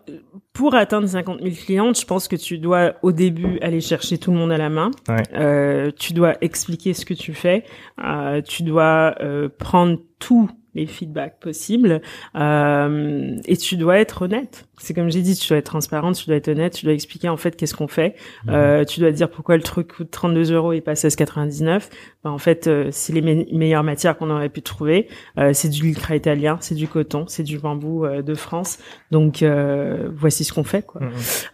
pour 0.53 0.75
atteindre 0.75 1.07
50 1.07 1.41
000 1.41 1.55
clientes, 1.55 1.99
je 1.99 2.05
pense 2.05 2.27
que 2.27 2.35
tu 2.35 2.57
dois 2.57 2.93
au 3.01 3.11
début 3.11 3.59
aller 3.61 3.81
chercher 3.81 4.17
tout 4.17 4.31
le 4.31 4.37
monde 4.37 4.51
à 4.51 4.57
la 4.57 4.69
main. 4.69 4.91
Ouais. 5.09 5.23
Euh, 5.35 5.91
tu 5.97 6.13
dois 6.13 6.35
expliquer 6.41 6.93
ce 6.93 7.05
que 7.05 7.13
tu 7.13 7.33
fais. 7.33 7.63
Euh, 8.03 8.41
tu 8.41 8.63
dois 8.63 9.15
euh, 9.21 9.49
prendre 9.57 9.99
tous 10.19 10.49
les 10.77 10.85
feedbacks 10.85 11.39
possibles 11.39 12.01
euh, 12.35 13.35
et 13.45 13.57
tu 13.57 13.75
dois 13.77 13.99
être 13.99 14.21
honnête. 14.21 14.67
C'est 14.77 14.93
comme 14.93 15.09
j'ai 15.09 15.21
dit, 15.21 15.35
tu 15.35 15.47
dois 15.49 15.57
être 15.57 15.65
transparente, 15.65 16.15
tu 16.15 16.27
dois 16.27 16.35
être 16.35 16.49
honnête, 16.49 16.73
tu 16.73 16.85
dois 16.85 16.93
expliquer 16.93 17.29
en 17.29 17.37
fait 17.37 17.55
qu'est-ce 17.55 17.73
qu'on 17.73 17.87
fait. 17.87 18.15
Euh, 18.47 18.85
tu 18.85 18.99
dois 18.99 19.11
dire 19.11 19.29
pourquoi 19.29 19.57
le 19.57 19.63
truc 19.63 19.95
coûte 19.95 20.11
32 20.11 20.53
euros 20.53 20.71
et 20.71 20.81
pas 20.81 20.93
16,99. 20.93 21.89
Ben, 22.27 22.33
en 22.33 22.37
fait, 22.39 22.67
euh, 22.67 22.89
c'est 22.91 23.13
les 23.13 23.21
me- 23.21 23.45
meilleures 23.57 23.83
matières 23.83 24.17
qu'on 24.17 24.29
aurait 24.29 24.49
pu 24.49 24.61
trouver. 24.61 25.07
Euh, 25.37 25.51
c'est 25.53 25.69
du 25.69 25.83
lycra 25.83 26.15
italien, 26.15 26.57
c'est 26.59 26.75
du 26.75 26.87
coton, 26.87 27.23
c'est 27.27 27.43
du 27.43 27.57
bambou 27.57 28.03
euh, 28.05 28.21
de 28.21 28.35
France. 28.35 28.79
Donc 29.11 29.41
euh, 29.43 30.09
voici 30.13 30.43
ce 30.43 30.51
qu'on 30.51 30.63
fait 30.65 30.85
quoi. 30.85 31.01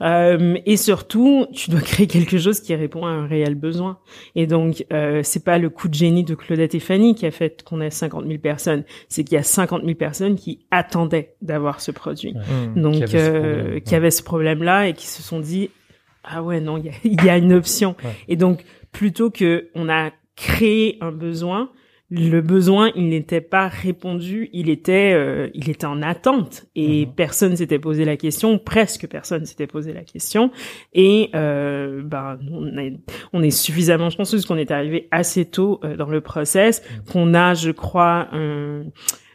Euh, 0.02 0.58
et 0.66 0.78
surtout, 0.78 1.46
tu 1.54 1.70
dois 1.70 1.82
créer 1.92 2.08
quelque 2.08 2.38
chose 2.38 2.60
qui 2.60 2.74
répond 2.76 3.06
à 3.06 3.10
un 3.10 3.28
réel 3.28 3.56
besoin. 3.56 4.00
Et 4.36 4.48
donc 4.48 4.86
euh, 4.92 5.22
c'est 5.24 5.44
pas 5.44 5.58
le 5.60 5.70
coup 5.70 5.88
de 5.90 5.94
génie 5.94 6.24
de 6.24 6.34
Claudette 6.34 6.74
et 6.76 6.80
Fanny 6.80 7.14
qui 7.16 7.26
a 7.26 7.32
fait 7.32 7.64
qu'on 7.64 7.80
ait 7.82 7.92
50 7.92 8.26
000 8.26 8.40
personnes, 8.40 8.84
c'est 9.10 9.24
qu'il 9.24 9.36
y 9.36 9.40
a 9.40 9.44
50 9.44 9.84
000 9.84 9.94
personnes 9.96 10.36
qui 10.36 10.66
attendaient 10.72 11.36
d'avoir 11.42 11.82
ce 11.82 11.92
produit. 11.92 12.34
Hum. 12.76 12.82
Donc 12.82 12.94
Qui 12.96 13.04
avaient 13.04 13.10
ce 13.12 13.18
euh, 13.30 13.32
problème, 13.62 13.82
qui 13.82 13.90
ouais. 13.92 13.98
avaient 13.98 14.12
ce 14.12 14.24
problème-là 14.24 14.88
et 14.88 14.94
qui 14.94 15.06
se 15.08 15.22
sont 15.22 15.40
dit 15.40 15.70
ah 16.24 16.42
ouais 16.42 16.62
non 16.62 16.78
il 16.78 16.86
y 16.86 16.90
a, 16.90 16.94
il 17.04 17.24
y 17.24 17.30
a 17.30 17.38
une 17.38 17.54
option. 17.54 17.96
Ouais. 18.04 18.12
Et 18.28 18.36
donc 18.36 18.64
plutôt 18.92 19.30
que 19.30 19.70
on 19.76 19.90
a 19.90 20.12
créé 20.36 20.98
un 21.02 21.12
besoin, 21.12 21.70
le 22.16 22.42
besoin, 22.42 22.92
il 22.96 23.10
n'était 23.10 23.42
pas 23.42 23.68
répondu, 23.68 24.50
il 24.54 24.70
était, 24.70 25.14
euh, 25.16 25.50
il 25.56 25.68
était 25.72 25.88
en 25.88 26.04
attente 26.04 26.66
et 26.76 27.08
Mhm. 27.08 27.14
personne 27.16 27.56
s'était 27.56 27.80
posé 27.80 28.06
la 28.06 28.18
question, 28.18 28.60
presque 28.60 29.08
personne 29.08 29.46
s'était 29.46 29.66
posé 29.66 29.94
la 29.94 30.04
question. 30.04 30.52
Et 30.94 31.32
euh, 31.34 32.04
ben, 32.04 32.38
on, 32.52 32.78
est, 32.78 33.00
on 33.32 33.42
est 33.42 33.50
suffisamment 33.50 34.12
chanceux 34.12 34.38
parce 34.38 34.46
qu'on 34.46 34.58
est 34.58 34.70
arrivé 34.70 35.08
assez 35.10 35.46
tôt 35.46 35.80
euh, 35.84 35.96
dans 35.96 36.10
le 36.10 36.22
process, 36.22 36.84
qu'on 37.12 37.34
a, 37.34 37.56
je 37.56 37.72
crois, 37.72 38.28
un 38.32 38.84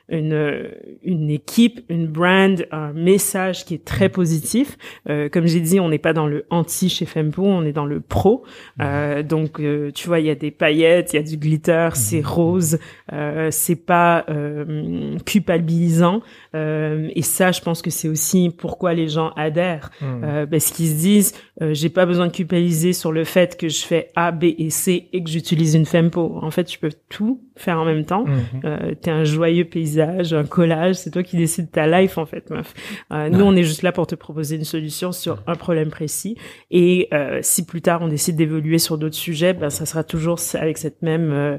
une, 0.09 0.71
une 1.03 1.31
équipe, 1.31 1.81
une 1.89 2.07
brand, 2.07 2.67
un 2.71 2.93
message 2.93 3.65
qui 3.65 3.75
est 3.75 3.85
très 3.85 4.09
positif. 4.09 4.77
Euh, 5.09 5.29
comme 5.29 5.47
j'ai 5.47 5.61
dit, 5.61 5.81
on 5.81 5.89
n'est 5.89 5.99
pas 5.99 6.13
dans 6.13 6.27
le 6.27 6.45
anti 6.51 6.89
chez 6.89 7.05
Fempo, 7.07 7.43
on 7.45 7.65
est 7.65 7.73
dans 7.73 7.85
le 7.87 8.01
pro. 8.01 8.45
Euh, 8.81 9.23
donc, 9.23 9.61
euh, 9.61 9.91
tu 9.93 10.07
vois, 10.09 10.21
il 10.21 10.27
y 10.27 10.31
a 10.31 10.35
des 10.35 10.51
paillettes, 10.51 11.13
il 11.13 11.17
y 11.17 11.19
a 11.19 11.23
du 11.23 11.37
glitter, 11.37 11.91
c'est 11.95 12.25
rose, 12.25 12.79
euh, 13.13 13.49
c'est 13.51 13.77
pas 13.77 14.25
euh, 14.29 15.17
culpabilisant. 15.27 16.23
Euh, 16.55 17.09
et 17.15 17.23
ça, 17.23 17.53
je 17.53 17.61
pense 17.61 17.83
que 17.83 17.91
c'est 17.91 18.09
aussi 18.09 18.51
pourquoi 18.57 18.95
les 18.95 19.09
gens 19.09 19.31
adhèrent, 19.37 19.91
Mhm. 20.01 20.21
euh, 20.25 20.47
parce 20.47 20.71
qu'ils 20.71 20.89
se 20.89 20.95
disent, 20.95 21.35
euh, 21.63 21.75
j'ai 21.75 21.89
pas 21.89 22.07
besoin 22.07 22.27
de 22.27 22.33
culpabiliser 22.33 22.93
sur 22.93 23.13
le 23.13 23.25
fait 23.25 23.57
que 23.57 23.69
je 23.69 23.85
fais 23.85 24.11
A, 24.17 24.33
B 24.33 24.45
et 24.59 24.71
C 24.71 25.09
et 25.13 25.23
que 25.23 25.31
j'utilise 25.31 25.75
une 25.75 25.85
Fempo. 25.87 26.39
En 26.43 26.51
fait, 26.51 26.65
tu 26.65 26.79
peux 26.79 26.91
tout 27.09 27.41
faire 27.59 27.79
en 27.79 27.85
même 27.85 28.05
temps. 28.05 28.25
Mhm. 28.25 28.61
Euh, 28.65 28.95
t'es 29.01 29.11
un 29.11 29.25
joyeux 29.25 29.65
paysage, 29.65 30.33
un 30.33 30.45
collage, 30.45 30.97
c'est 30.97 31.11
toi 31.11 31.23
qui 31.23 31.37
décides 31.37 31.71
ta 31.71 31.87
life 31.87 32.19
en 32.19 32.27
fait, 32.27 32.51
meuf. 32.51 32.75
Euh, 33.13 33.29
nous, 33.29 33.45
on 33.45 33.55
est 33.57 33.63
juste 33.63 33.83
là 33.83 33.93
pour 33.93 34.07
te 34.07 34.15
proposer 34.15 34.57
une 34.57 34.65
solution 34.65 35.13
sur 35.13 35.43
un 35.47 35.55
problème 35.55 35.91
précis. 35.91 36.37
Et 36.71 37.09
euh, 37.13 37.41
si 37.43 37.67
plus 37.67 37.83
tard 37.83 38.03
on 38.03 38.09
décide 38.09 38.37
d'évoluer 38.37 38.79
sur 38.79 38.99
d'autres 38.99 39.15
sujets, 39.17 39.53
ben 39.53 39.71
ça 39.71 39.87
sera 39.87 40.05
toujours 40.05 40.39
avec 40.55 40.79
cette 40.79 41.03
même 41.03 41.31
euh, 41.33 41.59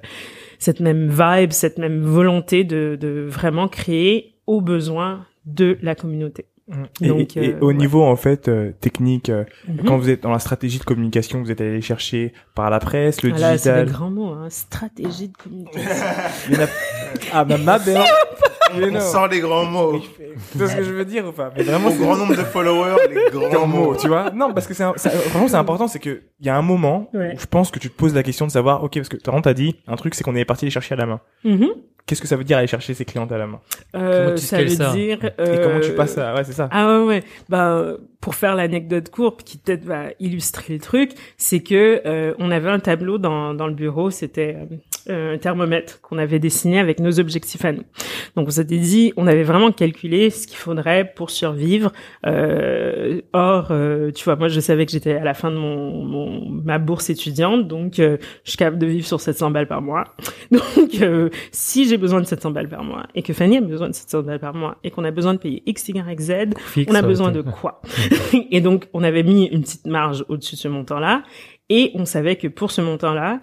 cette 0.58 0.80
même 0.80 1.10
vibe, 1.10 1.52
cette 1.52 1.78
même 1.78 2.02
volonté 2.02 2.64
de, 2.64 2.98
de 3.00 3.26
vraiment 3.28 3.68
créer 3.68 4.36
au 4.46 4.62
besoin 4.62 5.26
de 5.46 5.78
la 5.82 5.96
communauté. 5.96 6.46
Et, 7.02 7.08
Donc, 7.08 7.36
et 7.36 7.54
euh, 7.54 7.58
au 7.62 7.68
ouais. 7.68 7.74
niveau 7.74 8.04
en 8.04 8.16
fait 8.16 8.48
euh, 8.48 8.72
technique, 8.80 9.30
euh, 9.30 9.44
Mhm. 9.68 9.86
quand 9.86 9.98
vous 9.98 10.10
êtes 10.10 10.22
dans 10.24 10.32
la 10.32 10.38
stratégie 10.40 10.78
de 10.78 10.84
communication, 10.84 11.42
vous 11.42 11.50
êtes 11.52 11.62
allé 11.62 11.82
chercher 11.82 12.32
par 12.54 12.70
la 12.70 12.80
presse, 12.80 13.24
le 13.24 13.32
Ah 13.36 13.40
là, 13.40 13.48
c'est 13.58 13.70
digital. 13.72 13.86
des 13.88 13.92
grands 13.92 14.12
mots, 14.12 14.34
hein. 14.34 14.48
stratégie 14.50 15.30
de 15.30 15.38
communication. 15.38 15.90
Il 16.50 16.54
y 16.56 16.58
en 16.58 16.64
a- 16.64 16.68
Ah 17.34 17.44
bah 17.44 17.58
ma 17.58 17.80
belle. 17.80 18.02
Mais 18.78 18.88
On 18.90 18.92
non. 18.92 19.00
sort 19.02 19.28
les 19.28 19.40
grands 19.40 19.66
mots. 19.66 20.00
Tu 20.52 20.58
vois 20.58 20.68
ce 20.68 20.76
que 20.76 20.84
je 20.84 20.92
veux 20.94 21.06
dire 21.06 21.26
ou 21.28 21.32
pas? 21.32 21.52
Mais 21.56 21.64
vraiment, 21.64 21.88
Au 21.88 21.92
c'est 21.92 21.98
grand 22.00 22.18
nombre 22.18 22.36
de 22.36 22.44
followers, 22.44 22.96
les 23.10 23.32
grands, 23.32 23.68
mots. 23.68 23.86
mots, 23.92 23.96
tu 23.96 24.08
vois? 24.08 24.32
Non, 24.32 24.54
parce 24.54 24.68
que 24.68 24.74
c'est 24.74 24.84
un- 24.84 24.94
ça- 24.96 25.10
vraiment 25.10 25.48
c'est 25.48 25.56
important, 25.56 25.88
c'est 25.88 26.00
que 26.00 26.22
il 26.40 26.46
y 26.46 26.50
a 26.50 26.56
un 26.58 26.62
moment 26.62 27.10
Ouais. 27.14 27.34
où 27.36 27.40
je 27.40 27.46
pense 27.46 27.72
que 27.72 27.80
tu 27.80 27.90
te 27.90 27.96
poses 27.96 28.14
la 28.14 28.24
question 28.24 28.46
de 28.48 28.52
savoir, 28.52 28.84
ok, 28.84 28.94
parce 28.96 29.10
que 29.10 29.18
exemple 29.18 29.42
t'as 29.42 29.54
dit 29.54 29.76
un 29.88 29.96
truc, 29.96 30.16
c'est 30.16 30.24
qu'on 30.24 30.36
est 30.36 30.46
parti 30.46 30.66
les 30.66 30.72
chercher 30.72 30.94
à 30.94 30.98
la 30.98 31.06
main. 31.06 31.20
Mhm. 31.44 31.68
Qu'est-ce 32.06 32.22
que 32.22 32.28
ça 32.28 32.38
veut 32.38 32.44
dire 32.44 32.58
aller 32.58 32.66
chercher 32.66 32.96
ses 32.96 33.06
clientes 33.06 33.32
à 33.32 33.38
la 33.38 33.46
main? 33.46 33.60
Euh, 33.96 34.24
Comment 34.26 34.36
tu 34.36 34.42
ça 34.46 34.58
veut 34.64 34.70
ça? 34.70 34.92
dire. 34.94 35.20
Et 35.26 35.32
comment 35.62 35.80
tu 35.80 35.92
euh, 35.92 35.96
passes 35.96 36.18
à 36.18 36.34
Ouais, 36.34 36.44
c'est 36.44 36.54
ça. 36.54 36.68
Ah 36.72 36.88
ouais, 37.02 37.06
ouais. 37.06 37.24
Bah, 37.50 37.70
euh, 37.74 37.98
pour 38.20 38.34
faire 38.34 38.56
l'anecdote 38.56 39.10
courte 39.10 39.44
qui 39.44 39.58
peut-être 39.60 39.84
va 39.86 40.06
illustrer 40.20 40.74
le 40.74 40.80
truc, 40.80 41.12
c'est 41.38 41.60
que 41.60 42.02
euh, 42.08 42.34
on 42.40 42.50
avait 42.50 42.70
un 42.70 42.80
tableau 42.80 43.20
dans, 43.20 43.54
dans 43.54 43.68
le 43.68 43.76
bureau, 43.76 44.10
c'était 44.10 44.58
euh, 45.10 45.36
un 45.36 45.38
thermomètre 45.38 46.02
qu'on 46.02 46.18
avait 46.18 46.40
dessiné 46.40 46.80
avec 46.80 47.00
nos 47.00 47.20
objectifs 47.20 47.64
à 47.66 47.72
nous. 47.72 47.84
Donc 48.36 48.48
on 48.48 48.52
s'était 48.52 48.78
dit, 48.78 49.14
on 49.18 49.28
avait 49.28 49.44
vraiment 49.44 49.72
calculé 49.72 50.30
ce 50.30 50.48
qu'il 50.48 50.58
faudrait 50.58 51.12
pour 51.16 51.30
survivre. 51.30 51.92
Euh, 52.26 53.22
or, 53.34 53.68
euh, 53.72 54.12
tu 54.12 54.24
vois, 54.24 54.36
moi 54.36 54.48
je 54.48 54.60
savais 54.60 54.86
que 54.86 54.92
j'étais 54.92 55.16
à 55.16 55.24
la 55.24 55.34
fin 55.34 55.52
de 55.52 55.58
mon, 55.58 56.04
mon 56.04 56.50
ma 56.50 56.80
bourse 56.80 57.10
étudiante, 57.10 57.68
donc 57.68 58.00
euh, 58.00 58.18
je 58.44 58.52
suis 58.52 58.58
capable 58.58 58.80
de 58.80 58.88
vivre 58.88 59.06
sur 59.06 59.20
700 59.20 59.52
balles 59.52 59.68
par 59.68 59.82
mois. 59.82 60.06
Donc 60.52 61.02
euh, 61.02 61.30
si 61.52 61.88
j'ai 61.88 61.98
besoin 61.98 62.22
de 62.22 62.26
700 62.26 62.52
balles 62.52 62.70
par 62.70 62.84
mois 62.84 63.06
et 63.14 63.22
que 63.22 63.34
Fanny 63.34 63.58
a 63.58 63.62
besoin 63.62 63.90
de 63.90 63.94
700 63.94 64.24
balles 64.24 64.40
par 64.40 64.56
mois 64.56 64.78
et 64.84 64.90
qu'on 64.90 65.04
a 65.04 65.12
besoin 65.12 65.34
de 65.34 65.40
payer 65.40 65.62
X, 65.66 65.90
Y, 65.90 66.20
Z, 66.20 66.34
Fixe, 66.58 66.92
on 66.92 66.96
a 66.96 67.02
ça, 67.02 67.08
besoin 67.08 67.32
de 67.32 67.42
quoi? 67.42 67.82
Et 68.52 68.62
donc, 68.62 68.88
on 68.94 69.04
avait 69.04 69.24
mis 69.24 69.46
une 69.46 69.62
petite 69.62 69.86
marge 69.86 70.26
au-dessus 70.28 70.56
de 70.56 70.60
ce 70.60 70.68
montant-là, 70.68 71.24
et 71.70 71.92
on 71.94 72.06
savait 72.06 72.36
que 72.36 72.48
pour 72.48 72.72
ce 72.72 72.82
montant-là, 72.82 73.42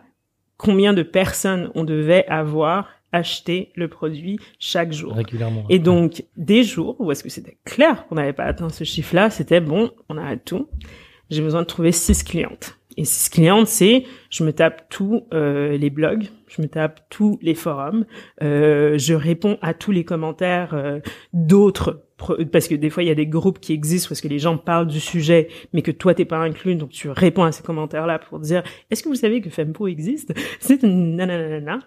combien 0.57 0.93
de 0.93 1.03
personnes 1.03 1.71
on 1.75 1.85
devait 1.85 2.27
avoir 2.27 2.89
acheté 3.13 3.71
le 3.75 3.89
produit 3.89 4.39
chaque 4.59 4.93
jour. 4.93 5.15
régulièrement. 5.15 5.65
Et 5.69 5.79
donc, 5.79 6.25
des 6.37 6.65
jours 6.65 6.97
où 6.99 7.11
est-ce 7.13 7.23
que 7.23 7.31
c'était 7.31 7.57
clair 7.65 8.07
qu'on 8.07 8.17
n'avait 8.17 8.33
pas 8.33 8.45
atteint 8.45 8.69
ce 8.69 8.85
chiffre-là, 8.85 9.31
c'était 9.31 9.61
bon, 9.61 9.91
on 10.09 10.19
arrête 10.19 10.45
tout. 10.45 10.69
J'ai 11.31 11.43
besoin 11.43 11.63
de 11.63 11.67
trouver 11.67 11.93
six 11.93 12.23
clientes. 12.23 12.79
Et 12.97 13.05
six 13.05 13.29
clientes, 13.31 13.69
c'est 13.69 14.05
je 14.31 14.45
me 14.45 14.53
tape 14.53 14.89
tous 14.89 15.25
euh, 15.33 15.77
les 15.77 15.91
blogs, 15.91 16.29
je 16.49 16.63
me 16.63 16.69
tape 16.69 17.01
tous 17.11 17.39
les 17.43 17.55
forums, 17.55 18.05
euh, 18.43 18.99
je 18.99 19.15
réponds 19.15 19.59
à 19.63 19.75
tous 19.75 19.93
les 19.93 20.05
commentaires 20.05 20.75
euh, 20.75 21.01
d'autres 21.33 22.03
parce 22.51 22.67
que 22.67 22.75
des 22.75 22.89
fois 22.89 23.03
il 23.03 23.07
y 23.07 23.13
a 23.13 23.15
des 23.15 23.27
groupes 23.27 23.61
qui 23.61 23.75
existent 23.75 24.09
parce 24.09 24.23
que 24.23 24.29
les 24.29 24.39
gens 24.39 24.57
parlent 24.57 24.87
du 24.87 25.01
sujet 25.01 25.49
mais 25.75 25.83
que 25.83 25.91
toi 25.91 26.15
t'es 26.15 26.25
pas 26.25 26.39
inclus 26.39 26.75
donc 26.75 26.89
tu 26.89 27.11
réponds 27.11 27.45
à 27.45 27.53
ces 27.53 27.63
commentaires 27.63 28.07
là 28.07 28.19
pour 28.19 28.39
dire 28.39 28.63
est-ce 28.91 29.03
que 29.03 29.11
vous 29.11 29.17
savez 29.17 29.43
que 29.43 29.51
Fempo 29.51 29.87
existe? 29.87 30.33
C'est 30.61 30.83
nanana 30.83 31.81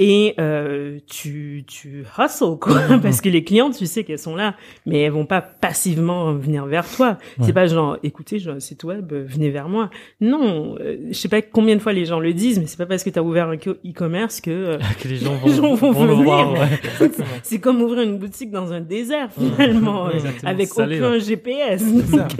et 0.00 0.34
euh, 0.38 0.98
tu 1.08 1.64
tu 1.66 2.04
hustle 2.18 2.56
quoi 2.60 2.80
parce 3.02 3.20
que 3.20 3.28
les 3.28 3.42
clientes 3.42 3.76
tu 3.76 3.86
sais 3.86 4.04
qu'elles 4.04 4.18
sont 4.18 4.36
là 4.36 4.54
mais 4.86 5.00
elles 5.00 5.10
vont 5.10 5.26
pas 5.26 5.40
passivement 5.40 6.32
venir 6.34 6.66
vers 6.66 6.88
toi 6.88 7.18
Ouais. 7.38 7.46
c'est 7.46 7.52
pas 7.52 7.66
genre 7.66 7.96
écoutez 8.04 8.38
j'ai 8.38 8.50
un 8.50 8.60
site 8.60 8.84
web 8.84 9.12
euh, 9.12 9.24
venez 9.26 9.50
vers 9.50 9.68
moi 9.68 9.90
non 10.20 10.76
euh, 10.80 10.98
je 11.08 11.14
sais 11.14 11.28
pas 11.28 11.42
combien 11.42 11.74
de 11.74 11.80
fois 11.80 11.92
les 11.92 12.04
gens 12.04 12.20
le 12.20 12.32
disent 12.32 12.60
mais 12.60 12.66
c'est 12.66 12.76
pas 12.76 12.86
parce 12.86 13.02
que 13.02 13.10
tu 13.10 13.18
as 13.18 13.22
ouvert 13.24 13.48
un 13.48 13.56
co- 13.56 13.76
e-commerce 13.84 14.40
que 14.40 14.50
euh, 14.50 14.78
que 15.02 15.08
les 15.08 15.16
gens 15.16 15.34
Les 15.44 15.52
vont, 15.54 15.68
gens 15.70 15.74
vont 15.74 15.92
vont 15.92 16.04
le 16.06 16.14
venir. 16.14 16.52
Ouais. 17.00 17.10
c'est 17.42 17.58
comme 17.58 17.82
ouvrir 17.82 18.02
une 18.02 18.18
boutique 18.18 18.50
dans 18.52 18.72
un 18.72 18.80
désert 18.80 19.30
finalement 19.32 20.06
Ouais, 20.06 20.16
euh, 20.24 20.30
avec 20.48 20.68
Salé, 20.68 20.98
aucun 20.98 21.10
là. 21.12 21.18
GPS 21.18 21.84
donc 22.10 22.30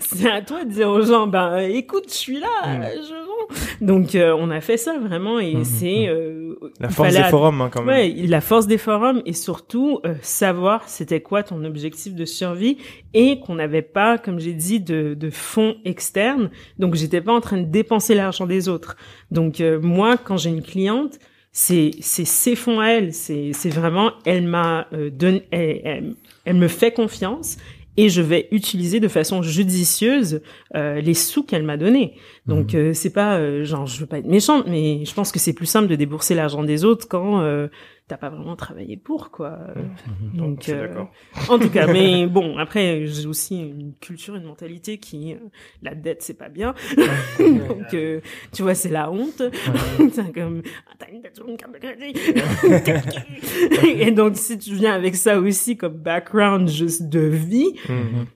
c'est 0.00 0.30
à 0.30 0.42
toi 0.42 0.64
de 0.64 0.70
dire 0.70 0.88
aux 0.90 1.02
gens 1.02 1.26
ben 1.26 1.56
écoute 1.58 2.04
je 2.08 2.14
suis 2.14 2.38
là 2.40 2.48
Mm. 2.66 2.82
je 2.96 3.14
donc 3.80 4.14
euh, 4.14 4.34
on 4.38 4.50
a 4.50 4.60
fait 4.60 4.76
ça 4.76 4.98
vraiment 4.98 5.38
et 5.40 5.54
Mhm, 5.54 5.64
c'est 5.64 6.08
euh, 6.08 6.54
La 6.80 6.88
force 6.88 7.08
des 7.14 7.30
forums, 7.30 7.60
hein, 7.60 7.70
quand 7.72 7.82
même. 7.82 7.94
Ouais, 7.94 8.26
la 8.26 8.40
force 8.40 8.66
des 8.66 8.78
forums 8.78 9.22
et 9.26 9.32
surtout 9.32 10.00
euh, 10.06 10.14
savoir 10.22 10.88
c'était 10.88 11.20
quoi 11.20 11.42
ton 11.42 11.64
objectif 11.64 12.14
de 12.14 12.24
survie 12.24 12.78
et 13.14 13.40
qu'on 13.40 13.56
n'avait 13.56 13.82
pas, 13.82 14.18
comme 14.18 14.38
j'ai 14.40 14.54
dit, 14.54 14.80
de, 14.80 15.14
de 15.14 15.30
fonds 15.30 15.76
externes. 15.84 16.50
Donc 16.78 16.94
j'étais 16.94 17.20
pas 17.20 17.32
en 17.32 17.40
train 17.40 17.58
de 17.58 17.66
dépenser 17.66 18.14
l'argent 18.14 18.46
des 18.46 18.68
autres. 18.68 18.96
Donc 19.30 19.60
euh, 19.60 19.80
moi, 19.80 20.16
quand 20.16 20.36
j'ai 20.36 20.50
une 20.50 20.62
cliente, 20.62 21.18
c'est 21.54 21.90
c'est 22.00 22.24
ses 22.24 22.56
fonds 22.56 22.80
à 22.80 22.88
elle. 22.88 23.12
C'est 23.12 23.52
c'est 23.52 23.68
vraiment 23.68 24.12
elle 24.24 24.46
m'a 24.46 24.86
euh, 24.92 25.10
donné, 25.10 25.42
elle, 25.50 25.80
elle- 25.84 26.14
elle 26.44 26.56
me 26.56 26.66
fait 26.68 26.92
confiance. 26.92 27.56
Et 27.96 28.08
je 28.08 28.22
vais 28.22 28.48
utiliser 28.52 29.00
de 29.00 29.08
façon 29.08 29.42
judicieuse 29.42 30.40
euh, 30.74 31.00
les 31.00 31.14
sous 31.14 31.42
qu'elle 31.42 31.62
m'a 31.62 31.76
donnés. 31.76 32.14
Donc 32.46 32.74
euh, 32.74 32.92
c'est 32.94 33.12
pas 33.12 33.36
euh, 33.36 33.64
genre 33.64 33.86
je 33.86 34.00
veux 34.00 34.06
pas 34.06 34.18
être 34.18 34.26
méchante, 34.26 34.64
mais 34.66 35.04
je 35.04 35.14
pense 35.14 35.30
que 35.30 35.38
c'est 35.38 35.52
plus 35.52 35.66
simple 35.66 35.88
de 35.88 35.94
débourser 35.94 36.34
l'argent 36.34 36.64
des 36.64 36.84
autres 36.84 37.06
quand 37.06 37.40
euh, 37.42 37.68
t'as 38.08 38.16
pas 38.16 38.28
vraiment 38.28 38.56
travaillé 38.56 38.96
pour 38.96 39.30
quoi. 39.30 39.58
Donc 40.34 40.58
Je 40.60 40.64
suis 40.64 40.72
euh, 40.72 40.88
d'accord. 40.88 41.10
en 41.48 41.58
tout 41.58 41.70
cas, 41.70 41.86
mais 41.90 42.26
bon 42.28 42.58
après 42.58 43.06
j'ai 43.06 43.26
aussi 43.26 43.60
une 43.60 43.94
culture, 44.00 44.34
une 44.36 44.44
mentalité 44.44 44.98
qui 44.98 45.32
euh, 45.34 45.38
la 45.82 45.94
dette 45.94 46.22
c'est 46.22 46.34
pas 46.36 46.48
bien. 46.48 46.74
Donc 47.38 47.94
euh, 47.94 48.20
tu 48.52 48.62
vois 48.62 48.74
c'est 48.74 48.90
la 48.90 49.10
honte. 49.10 49.42
c'est 50.12 50.32
comme 50.34 50.62
ah, 50.90 50.94
t'as 50.98 51.10
une 51.10 51.22
dette 51.22 51.36
sur 51.36 51.48
une 51.48 51.56
carte 51.56 51.72
de 51.74 51.78
crédit. 51.78 52.14
Et 54.00 54.10
donc 54.10 54.36
si 54.36 54.58
tu 54.58 54.74
viens 54.74 54.92
avec 54.94 55.16
ça 55.16 55.38
aussi 55.38 55.76
comme 55.76 55.94
background 55.94 56.68
juste 56.68 57.08
de 57.08 57.20
vie, 57.20 57.72
Mhm. 57.88 58.26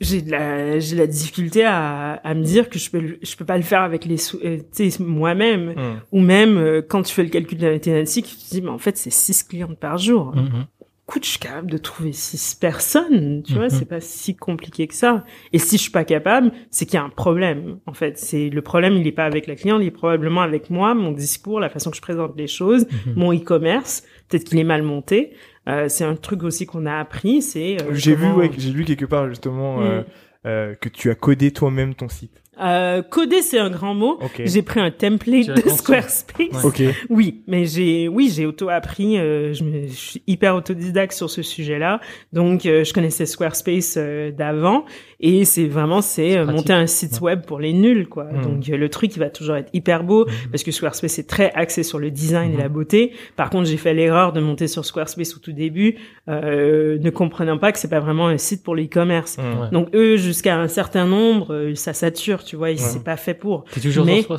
J'ai 0.00 0.22
de 0.22 0.30
la 0.30 0.78
j'ai 0.80 0.96
la 0.96 1.06
difficulté 1.06 1.64
à, 1.64 2.14
à 2.14 2.34
me 2.34 2.42
dire 2.42 2.68
que 2.68 2.78
je 2.78 2.90
peux 2.90 3.16
je 3.22 3.36
peux 3.36 3.44
pas 3.44 3.56
le 3.56 3.62
faire 3.62 3.82
avec 3.82 4.04
les 4.04 4.16
sous 4.16 4.38
euh, 4.44 4.58
tu 4.74 4.90
sais 4.90 5.02
moi-même 5.02 5.68
Mhm. 5.76 6.00
ou 6.12 6.20
même 6.20 6.56
euh, 6.58 6.82
quand 6.82 7.02
tu 7.02 7.14
fais 7.14 7.22
le 7.22 7.28
calcul 7.30 7.58
de 7.58 7.66
la 7.66 7.72
mathématique 7.72 8.26
tu 8.26 8.36
te 8.36 8.50
dis 8.50 8.62
mais 8.62 8.70
en 8.70 8.78
fait 8.78 8.96
c'est 8.96 9.10
six 9.12 9.42
clientes 9.44 9.78
par 9.78 9.98
jour 9.98 10.32
Mhm. 10.34 10.66
écoute 11.06 11.24
je 11.24 11.30
suis 11.30 11.38
capable 11.38 11.70
de 11.70 11.78
trouver 11.78 12.12
six 12.12 12.54
personnes 12.54 13.42
tu 13.46 13.54
vois 13.54 13.64
Mhm. 13.64 13.70
c'est 13.70 13.84
pas 13.88 14.00
si 14.00 14.34
compliqué 14.34 14.86
que 14.88 14.94
ça 14.94 15.24
et 15.52 15.58
si 15.58 15.76
je 15.76 15.82
suis 15.82 15.90
pas 15.92 16.04
capable 16.04 16.50
c'est 16.70 16.86
qu'il 16.86 16.94
y 16.94 17.00
a 17.00 17.04
un 17.04 17.08
problème 17.10 17.78
en 17.86 17.94
fait 17.94 18.18
c'est 18.18 18.48
le 18.50 18.62
problème 18.62 18.94
il 18.94 19.06
est 19.06 19.12
pas 19.12 19.26
avec 19.26 19.46
la 19.46 19.54
cliente 19.54 19.80
il 19.82 19.86
est 19.86 19.90
probablement 19.92 20.40
avec 20.40 20.70
moi 20.70 20.94
mon 20.94 21.12
discours 21.12 21.60
la 21.60 21.68
façon 21.70 21.90
que 21.90 21.96
je 21.96 22.02
présente 22.02 22.32
les 22.36 22.48
choses 22.48 22.86
Mhm. 23.06 23.14
mon 23.16 23.32
e-commerce 23.32 24.02
peut-être 24.28 24.44
qu'il 24.44 24.58
est 24.58 24.64
mal 24.64 24.82
monté 24.82 25.34
Euh, 25.68 25.88
c'est 25.88 26.04
un 26.04 26.14
truc 26.16 26.42
aussi 26.42 26.66
qu'on 26.66 26.84
a 26.86 26.98
appris 26.98 27.40
c'est 27.40 27.78
euh, 27.82 27.94
J'ai 27.94 28.14
vu, 28.14 28.30
ouais, 28.32 28.50
j'ai 28.58 28.70
lu 28.70 28.84
quelque 28.84 29.06
part 29.06 29.28
justement 29.28 29.80
euh, 29.80 30.00
Mm. 30.00 30.04
euh, 30.46 30.74
que 30.74 30.88
tu 30.90 31.10
as 31.10 31.14
codé 31.14 31.50
toi-même 31.52 31.94
ton 31.94 32.08
site. 32.08 32.42
Euh, 32.62 33.02
coder, 33.02 33.42
c'est 33.42 33.58
un 33.58 33.68
grand 33.70 33.94
mot. 33.94 34.16
Ok. 34.22 34.42
J'ai 34.44 34.62
pris 34.62 34.78
un 34.78 34.92
template 34.92 35.48
de. 35.48 35.68
Squarespace. 35.70 36.64
Ok. 36.64 36.82
Oui, 37.10 37.42
mais 37.48 37.64
j'ai, 37.66 38.06
oui, 38.06 38.30
j'ai 38.32 38.46
auto-appris. 38.46 39.18
euh, 39.18 39.52
je, 39.52 39.64
me, 39.64 39.88
je 39.88 39.92
suis 39.92 40.22
hyper 40.28 40.54
autodidacte 40.54 41.14
sur 41.14 41.28
ce 41.30 41.42
sujet-là. 41.42 42.00
Donc, 42.32 42.64
euh, 42.66 42.84
je 42.84 42.92
connaissais 42.94 43.26
Squarespace 43.26 43.96
euh, 43.96 44.30
d'avant, 44.30 44.84
et 45.26 45.44
c'est 45.46 45.66
vraiment 45.66 46.02
c'est 46.02 46.36
euh, 46.36 46.44
monter 46.44 46.74
un 46.74 46.86
site 46.86 47.20
web 47.22 47.42
pour 47.46 47.58
les 47.58 47.72
nuls, 47.72 48.06
quoi. 48.08 48.24
Mm. 48.24 48.42
Donc, 48.42 48.68
euh, 48.68 48.76
le 48.76 48.88
truc, 48.90 49.16
il 49.16 49.18
va 49.18 49.30
toujours 49.30 49.56
être 49.56 49.70
hyper 49.72 50.04
beau 50.04 50.26
parce 50.52 50.62
que 50.62 50.70
Squarespace 50.70 51.18
est 51.18 51.28
très 51.28 51.50
axé 51.54 51.82
sur 51.82 51.98
le 51.98 52.10
design 52.10 52.52
et 52.52 52.56
la 52.58 52.68
beauté. 52.68 53.12
Par 53.36 53.48
contre, 53.48 53.64
j'ai 53.66 53.78
fait 53.78 53.94
l'erreur 53.94 54.32
de 54.32 54.40
monter 54.40 54.68
sur 54.68 54.84
Squarespace 54.84 55.34
au 55.34 55.38
tout 55.38 55.52
début, 55.52 55.96
euh, 56.28 56.98
ne 56.98 57.10
comprenant 57.10 57.56
pas 57.58 57.72
que 57.72 57.78
c'est 57.78 57.88
pas 57.88 58.00
vraiment 58.00 58.28
un 58.28 58.38
site 58.38 58.62
pour 58.62 58.74
l'e-commerce. 58.74 59.38
Mm. 59.38 59.60
Ouais. 59.60 59.70
Donc 59.72 59.88
eux, 59.94 60.16
jusqu'à 60.18 60.56
un 60.60 60.68
certain 60.68 61.06
nombre, 61.06 61.54
euh, 61.54 61.74
ça 61.74 61.94
sature, 61.94 62.44
tu 62.44 62.56
vois, 62.56 62.68
Ouais. 62.68 62.76
c'est 62.76 63.02
pas 63.02 63.16
fait 63.16 63.34
pour. 63.34 63.64
T'es 63.72 63.80
toujours 63.80 64.04
Mais- 64.04 64.22
sur 64.22 64.36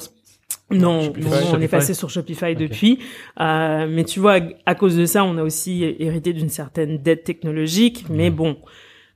Non, 0.71 1.01
Shopify, 1.01 1.27
non, 1.29 1.35
on 1.35 1.41
Shopify. 1.41 1.63
est 1.63 1.67
passé 1.67 1.93
sur 1.93 2.09
Shopify 2.09 2.55
depuis. 2.55 2.99
Euh, 3.39 3.87
mais 3.89 4.03
tu 4.03 4.19
vois, 4.19 4.37
à 4.65 4.75
cause 4.75 4.95
de 4.97 5.05
ça, 5.05 5.23
on 5.23 5.37
a 5.37 5.43
aussi 5.43 5.83
hérité 5.99 6.33
d'une 6.33 6.49
certaine 6.49 6.97
dette 6.97 7.23
technologique. 7.23 8.05
Mais 8.09 8.29
bon, 8.31 8.57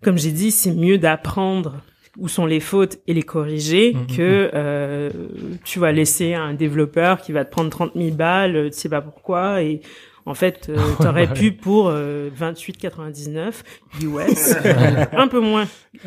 comme 0.03 0.17
j'ai 0.17 0.31
dit, 0.31 0.51
c'est 0.51 0.73
mieux 0.73 0.97
d'apprendre 0.97 1.75
où 2.17 2.27
sont 2.27 2.45
les 2.45 2.59
fautes 2.59 2.97
et 3.07 3.13
les 3.13 3.23
corriger 3.23 3.93
Mhm. 3.93 4.07
que 4.17 4.51
euh, 4.53 5.09
tu 5.63 5.79
vas 5.79 5.91
laisser 5.91 6.33
un 6.33 6.53
développeur 6.53 7.21
qui 7.21 7.31
va 7.31 7.45
te 7.45 7.51
prendre 7.51 7.69
30 7.69 7.91
000 7.95 8.15
balles, 8.15 8.55
euh, 8.55 8.69
tu 8.69 8.77
sais 8.77 8.89
pas 8.89 9.01
pourquoi, 9.01 9.61
et 9.61 9.81
en 10.25 10.33
fait, 10.33 10.67
euh, 10.69 10.75
t'aurais 10.99 11.27
Ouais. 11.27 11.33
pu 11.33 11.51
pour 11.53 11.87
euh, 11.89 12.29
28,99 12.37 13.63
US, 14.01 14.55
un 15.13 15.27
peu 15.27 15.39
moins 15.39 15.65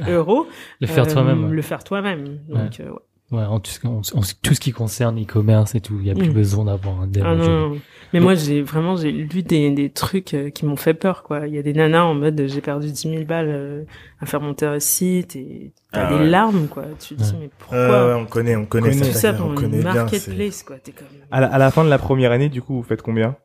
euros, 0.08 0.46
Le 0.80 0.86
faire 0.86 1.06
toi-même. 1.06 1.44
ouais. 1.46 1.50
le 1.54 1.62
faire 1.62 1.82
toi-même. 1.84 2.38
Donc, 2.48 2.80
euh, 2.80 2.90
ouais. 2.90 2.98
Ouais, 3.32 3.44
en 3.44 3.60
tout, 3.60 3.70
ce- 3.70 3.86
en- 3.86 4.00
en 4.00 4.20
tout 4.42 4.54
ce 4.54 4.60
qui 4.60 4.72
concerne 4.72 5.18
e-commerce 5.22 5.74
et 5.74 5.80
tout, 5.80 5.96
il 6.00 6.06
y 6.06 6.10
a 6.10 6.14
plus 6.14 6.28
Mm. 6.28 6.34
besoin 6.34 6.64
d'avoir 6.66 7.00
un 7.00 7.06
dev. 7.06 7.22
Ah 7.26 7.34
non, 7.34 7.70
non. 7.70 7.78
Mais 8.12 8.20
moi, 8.20 8.34
j'ai 8.34 8.60
vraiment, 8.60 8.94
j'ai 8.94 9.10
lu 9.10 9.42
des, 9.42 9.70
des 9.70 9.88
trucs 9.88 10.34
euh, 10.34 10.50
qui 10.50 10.66
m'ont 10.66 10.76
fait 10.76 10.92
peur, 10.92 11.22
quoi. 11.22 11.46
Il 11.46 11.54
y 11.54 11.58
a 11.58 11.62
des 11.62 11.72
nanas 11.72 12.02
en 12.04 12.12
mode, 12.14 12.42
j'ai 12.46 12.60
perdu 12.60 12.90
10 12.92 13.08
000 13.08 13.24
balles 13.24 13.48
euh, 13.48 13.84
à 14.20 14.26
faire 14.26 14.42
monter 14.42 14.66
un 14.66 14.78
site 14.80 15.34
et 15.34 15.72
t'as 15.92 16.08
Ah 16.08 16.08
des 16.12 16.18
ouais. 16.18 16.28
larmes, 16.28 16.68
quoi. 16.68 16.84
Tu 17.00 17.14
te 17.16 17.22
dis, 17.22 17.34
mais 17.40 17.48
pourquoi 17.58 17.78
Euh, 17.78 18.14
ouais, 18.14 18.20
on 18.22 18.26
connaît, 18.26 18.54
on 18.54 18.66
connaît, 18.66 18.90
Connaît. 18.90 19.10
Tout 19.12 19.16
ça 19.16 19.32
pour 19.32 19.46
on 19.46 19.56
une 19.56 19.82
marketplace, 19.82 20.62
quoi. 20.62 20.76
T'es 20.76 20.92
comme... 20.92 21.06
À 21.30 21.40
la, 21.40 21.46
à 21.46 21.56
la 21.56 21.70
fin 21.70 21.84
de 21.84 21.88
la 21.88 21.98
première 21.98 22.32
année, 22.32 22.50
du 22.50 22.60
coup, 22.60 22.74
vous 22.74 22.82
faites 22.82 23.00
combien? 23.00 23.36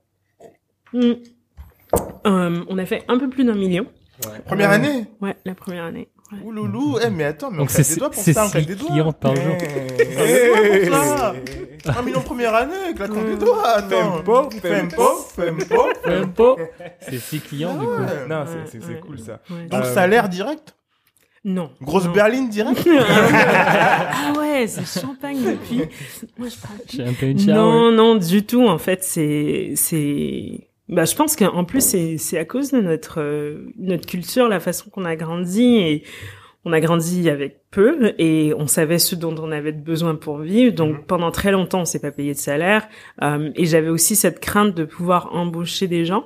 Hmm. 0.91 1.13
Euh, 2.25 2.63
on 2.67 2.77
a 2.77 2.85
fait 2.85 3.03
un 3.07 3.17
peu 3.17 3.29
plus 3.29 3.45
d'un 3.45 3.55
million. 3.55 3.85
Première 4.47 4.71
Euh, 4.71 4.75
année? 4.75 5.05
Ouais, 5.21 5.35
la 5.45 5.55
première 5.55 5.85
année. 5.85 6.09
Ouh 6.43 6.51
loulou, 6.51 6.97
eh 7.01 7.09
mais 7.09 7.23
attends, 7.23 7.49
mais 7.49 7.57
on 7.57 7.59
Donc 7.61 7.69
claque 7.69 7.86
c'est 7.86 7.93
des 7.93 7.99
doigts 7.99 8.09
pour 8.09 8.21
c'est 8.21 8.34
ça, 8.34 8.45
on 8.45 8.49
claque 8.49 8.65
des 8.65 8.75
doigts. 8.75 8.89
clients 8.89 9.13
par 9.13 9.36
jour. 9.36 9.55
Eh, 9.61 10.88
pour 10.89 11.03
ça. 11.03 11.34
Un 11.97 12.01
million 12.01 12.19
première 12.21 12.53
année, 12.53 12.93
claquons 12.95 13.23
des 13.23 13.38
doigts, 13.38 13.67
attends. 13.69 14.17
Fempo, 14.23 14.49
Fempo, 14.61 15.03
fempo. 16.05 16.55
Pas. 16.55 16.63
C'est 16.99 17.19
six 17.19 17.39
clients 17.39 17.75
du 17.75 17.86
coup. 17.86 17.91
Ouais. 17.91 18.28
Non, 18.28 18.43
c'est- 18.45 18.71
c'est 18.71 18.82
c'est 18.84 18.93
ouais. 18.95 18.99
cool 18.99 19.19
ça. 19.19 19.39
Ouais. 19.49 19.67
Donc 19.67 19.84
Euh, 19.86 19.93
salaire 19.93 20.28
direct 20.28 20.75
Non. 21.45 21.71
Grosse 21.82 22.05
non. 22.07 22.11
berline 22.11 22.49
direct 22.49 22.86
ah 22.91 24.34
ouais, 24.38 24.67
c'est 24.67 24.99
champagne 24.99 25.41
depuis. 25.41 25.84
Moi, 26.38 26.49
je 26.49 26.55
parle 26.57 26.78
J'ai 26.89 27.03
un 27.05 27.13
peu 27.13 27.28
une 27.28 27.45
Non, 27.45 27.91
non, 27.93 28.15
du 28.15 28.43
tout. 28.45 28.67
En 28.67 28.78
fait, 28.80 29.01
c'est, 29.03 29.73
c'est, 29.78 30.66
bah, 30.89 31.05
je 31.05 31.15
pense 31.15 31.35
qu'en 31.35 31.63
plus, 31.63 31.81
c'est, 31.83 32.17
c'est 32.17 32.38
à 32.38 32.45
cause 32.45 32.71
de 32.71 32.79
notre, 32.81 33.19
euh, 33.21 33.65
notre 33.77 34.05
culture, 34.07 34.47
la 34.47 34.59
façon 34.59 34.89
qu'on 34.89 35.05
a 35.05 35.15
grandi 35.15 35.63
et 35.77 36.03
on 36.65 36.73
a 36.73 36.81
grandi 36.81 37.29
avec 37.29 37.61
peu 37.71 38.13
et 38.17 38.53
on 38.57 38.67
savait 38.67 38.99
ce 38.99 39.15
dont 39.15 39.33
on 39.39 39.51
avait 39.51 39.71
besoin 39.71 40.15
pour 40.15 40.39
vivre. 40.39 40.73
Donc, 40.75 40.95
Mhm. 40.97 41.03
pendant 41.05 41.31
très 41.31 41.51
longtemps, 41.51 41.81
on 41.81 41.85
s'est 41.85 41.99
pas 42.01 42.11
payé 42.11 42.33
de 42.33 42.38
salaire. 42.38 42.88
Euh, 43.21 43.51
et 43.55 43.65
j'avais 43.65 43.88
aussi 43.88 44.17
cette 44.17 44.41
crainte 44.41 44.75
de 44.75 44.83
pouvoir 44.83 45.33
embaucher 45.33 45.88
des 45.88 46.03
gens. 46.03 46.25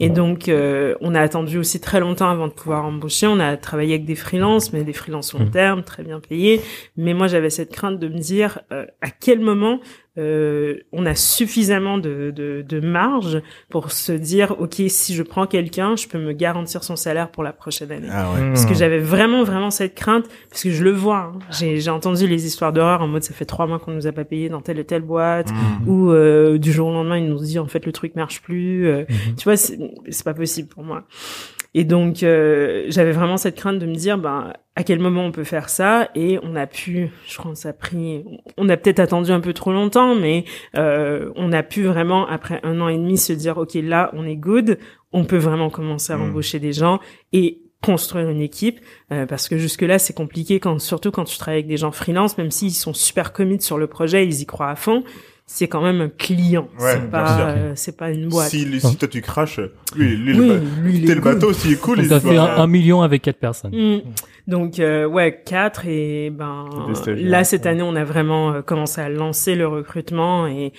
Et 0.00 0.08
donc, 0.08 0.48
euh, 0.48 0.94
on 1.02 1.14
a 1.14 1.20
attendu 1.20 1.58
aussi 1.58 1.78
très 1.80 2.00
longtemps 2.00 2.30
avant 2.30 2.48
de 2.48 2.52
pouvoir 2.54 2.86
embaucher. 2.86 3.26
On 3.26 3.38
a 3.40 3.56
travaillé 3.58 3.94
avec 3.94 4.06
des 4.06 4.14
freelances, 4.14 4.72
mais 4.72 4.82
des 4.84 4.92
freelances 4.94 5.34
long 5.34 5.40
Mhm. 5.40 5.50
terme, 5.50 5.82
très 5.82 6.04
bien 6.04 6.20
payés. 6.20 6.60
Mais 6.96 7.12
moi, 7.12 7.26
j'avais 7.26 7.50
cette 7.50 7.72
crainte 7.72 7.98
de 7.98 8.08
me 8.08 8.18
dire 8.18 8.60
euh, 8.72 8.86
à 9.02 9.10
quel 9.10 9.40
moment 9.40 9.80
euh, 10.18 10.76
on 10.92 11.06
a 11.06 11.14
suffisamment 11.14 11.96
de, 11.98 12.30
de, 12.34 12.62
de 12.68 12.80
marge 12.80 13.40
pour 13.70 13.92
se 13.92 14.12
dire, 14.12 14.54
ok, 14.60 14.82
si 14.88 15.14
je 15.14 15.22
prends 15.22 15.46
quelqu'un, 15.46 15.96
je 15.96 16.06
peux 16.06 16.18
me 16.18 16.32
garantir 16.32 16.84
son 16.84 16.96
salaire 16.96 17.30
pour 17.30 17.42
la 17.42 17.52
prochaine 17.52 17.90
année. 17.92 18.08
Ah 18.10 18.30
ouais. 18.34 18.48
Parce 18.48 18.64
Hmm. 18.64 18.68
que 18.68 18.74
j'avais 18.74 18.98
vraiment, 18.98 19.42
vraiment 19.42 19.70
cette 19.70 19.94
crainte, 19.94 20.26
parce 20.50 20.62
que 20.64 20.70
je 20.70 20.84
le 20.84 20.90
vois. 20.92 21.32
hein. 21.34 21.38
J'ai, 21.50 21.80
j'ai 21.80 21.90
entendu 21.90 22.26
les 22.26 22.46
histoires 22.46 22.72
d'horreur 22.72 23.00
en 23.02 23.08
mode 23.08 23.22
ça 23.22 23.32
fait 23.32 23.46
trois 23.46 23.66
mois 23.66 23.78
qu'on 23.78 23.92
nous 23.92 24.06
a 24.06 24.12
pas 24.12 24.24
payé 24.24 24.48
dans 24.50 24.60
telle 24.60 24.78
et 24.78 24.84
telle 24.84 25.02
boîte, 25.02 25.50
Mm. 25.50 25.88
ou 25.88 26.10
euh, 26.12 26.58
du 26.58 26.72
jour 26.72 26.88
au 26.88 26.92
lendemain 26.92 27.16
ils 27.18 27.28
nous 27.28 27.38
disent 27.38 27.58
en 27.58 27.66
fait 27.66 27.84
le 27.86 27.92
truc 27.92 28.14
marche 28.14 28.42
plus. 28.42 28.86
euh, 28.86 29.04
Mhm. 29.08 29.36
tu 29.36 29.44
vois, 29.44 29.56
c'est 29.56 29.78
c'est 30.10 30.24
pas 30.24 30.34
possible 30.34 30.68
pour 30.68 30.82
moi. 30.84 31.04
Et 31.74 31.84
donc 31.84 32.22
euh, 32.22 32.84
j'avais 32.88 33.12
vraiment 33.12 33.38
cette 33.38 33.56
crainte 33.56 33.78
de 33.78 33.86
me 33.86 33.94
dire 33.94 34.18
ben 34.18 34.52
à 34.76 34.84
quel 34.84 34.98
moment 34.98 35.24
on 35.24 35.32
peut 35.32 35.44
faire 35.44 35.68
ça? 35.68 36.08
Et 36.14 36.38
on 36.42 36.54
a 36.54 36.66
pu, 36.66 37.10
je 37.26 37.36
crois 37.38 37.52
que 37.52 37.58
ça 37.58 37.70
a 37.70 37.72
pris, 37.72 38.24
on 38.58 38.68
a 38.68 38.76
peut-être 38.76 39.00
attendu 39.00 39.30
un 39.30 39.40
peu 39.40 39.52
trop 39.52 39.72
longtemps, 39.72 40.14
mais 40.14 40.44
euh, 40.76 41.30
on 41.36 41.52
a 41.52 41.62
pu 41.62 41.82
vraiment 41.84 42.26
après 42.26 42.60
un 42.62 42.80
an 42.80 42.88
et 42.88 42.96
demi 42.96 43.16
se 43.16 43.32
dire 43.32 43.56
ok 43.58 43.74
là 43.74 44.10
on 44.14 44.26
est 44.26 44.36
good, 44.36 44.78
on 45.12 45.24
peut 45.24 45.38
vraiment 45.38 45.70
commencer 45.70 46.12
à 46.12 46.16
Mm. 46.18 46.22
embaucher 46.22 46.58
des 46.58 46.72
gens 46.74 47.00
et 47.32 47.58
construire 47.82 48.28
une 48.28 48.40
équipe 48.40 48.78
euh, 49.10 49.26
parce 49.26 49.48
que 49.48 49.56
jusque 49.58 49.82
là 49.82 49.98
c'est 49.98 50.12
compliqué 50.14 50.60
quand 50.60 50.78
surtout 50.78 51.10
quand 51.10 51.24
tu 51.24 51.36
travailles 51.36 51.60
avec 51.60 51.66
des 51.66 51.76
gens 51.78 51.90
freelance 51.90 52.38
même 52.38 52.52
s'ils 52.52 52.70
sont 52.72 52.94
super 52.94 53.32
commit 53.32 53.60
sur 53.60 53.76
le 53.76 53.88
projet 53.88 54.24
ils 54.24 54.40
y 54.40 54.46
croient 54.46 54.68
à 54.70 54.76
fond 54.76 55.02
c'est 55.54 55.68
quand 55.68 55.82
même 55.82 56.00
un 56.00 56.08
client 56.08 56.68
Ouais, 56.80 56.92
c'est 56.94 57.10
pas 57.10 57.40
euh, 57.50 57.72
c'est 57.76 57.96
pas 57.96 58.10
une 58.10 58.28
boîte 58.28 58.48
Si, 58.50 58.80
si 58.80 58.96
toi 58.96 59.06
tu 59.08 59.20
craches, 59.20 59.60
lui, 59.94 60.16
lui, 60.16 60.32
oui, 60.38 60.48
le, 60.48 60.54
ba- 60.58 60.64
lui, 60.82 60.94
il 60.98 61.04
t'es 61.04 61.12
est 61.12 61.14
le 61.14 61.20
good. 61.20 61.34
bateau, 61.34 61.52
s'il 61.52 61.72
est 61.72 61.76
cool, 61.80 61.96
Donc 61.96 62.04
il 62.06 62.08
t'as 62.08 62.20
se 62.20 62.26
fait 62.26 62.36
un, 62.38 62.44
un 62.56 62.66
million 62.66 63.02
avec 63.02 63.20
quatre 63.22 63.38
personnes. 63.38 63.72
Mm. 63.74 64.00
Donc 64.48 64.78
euh, 64.80 65.04
ouais, 65.06 65.42
quatre 65.44 65.86
et 65.86 66.30
ben 66.30 66.64
là 67.06 67.44
cette 67.44 67.66
année 67.66 67.82
on 67.82 67.94
a 67.94 68.04
vraiment 68.04 68.52
euh, 68.54 68.62
commencé 68.62 69.00
à 69.00 69.08
lancer 69.08 69.54
le 69.54 69.68
recrutement 69.68 70.46
et 70.46 70.72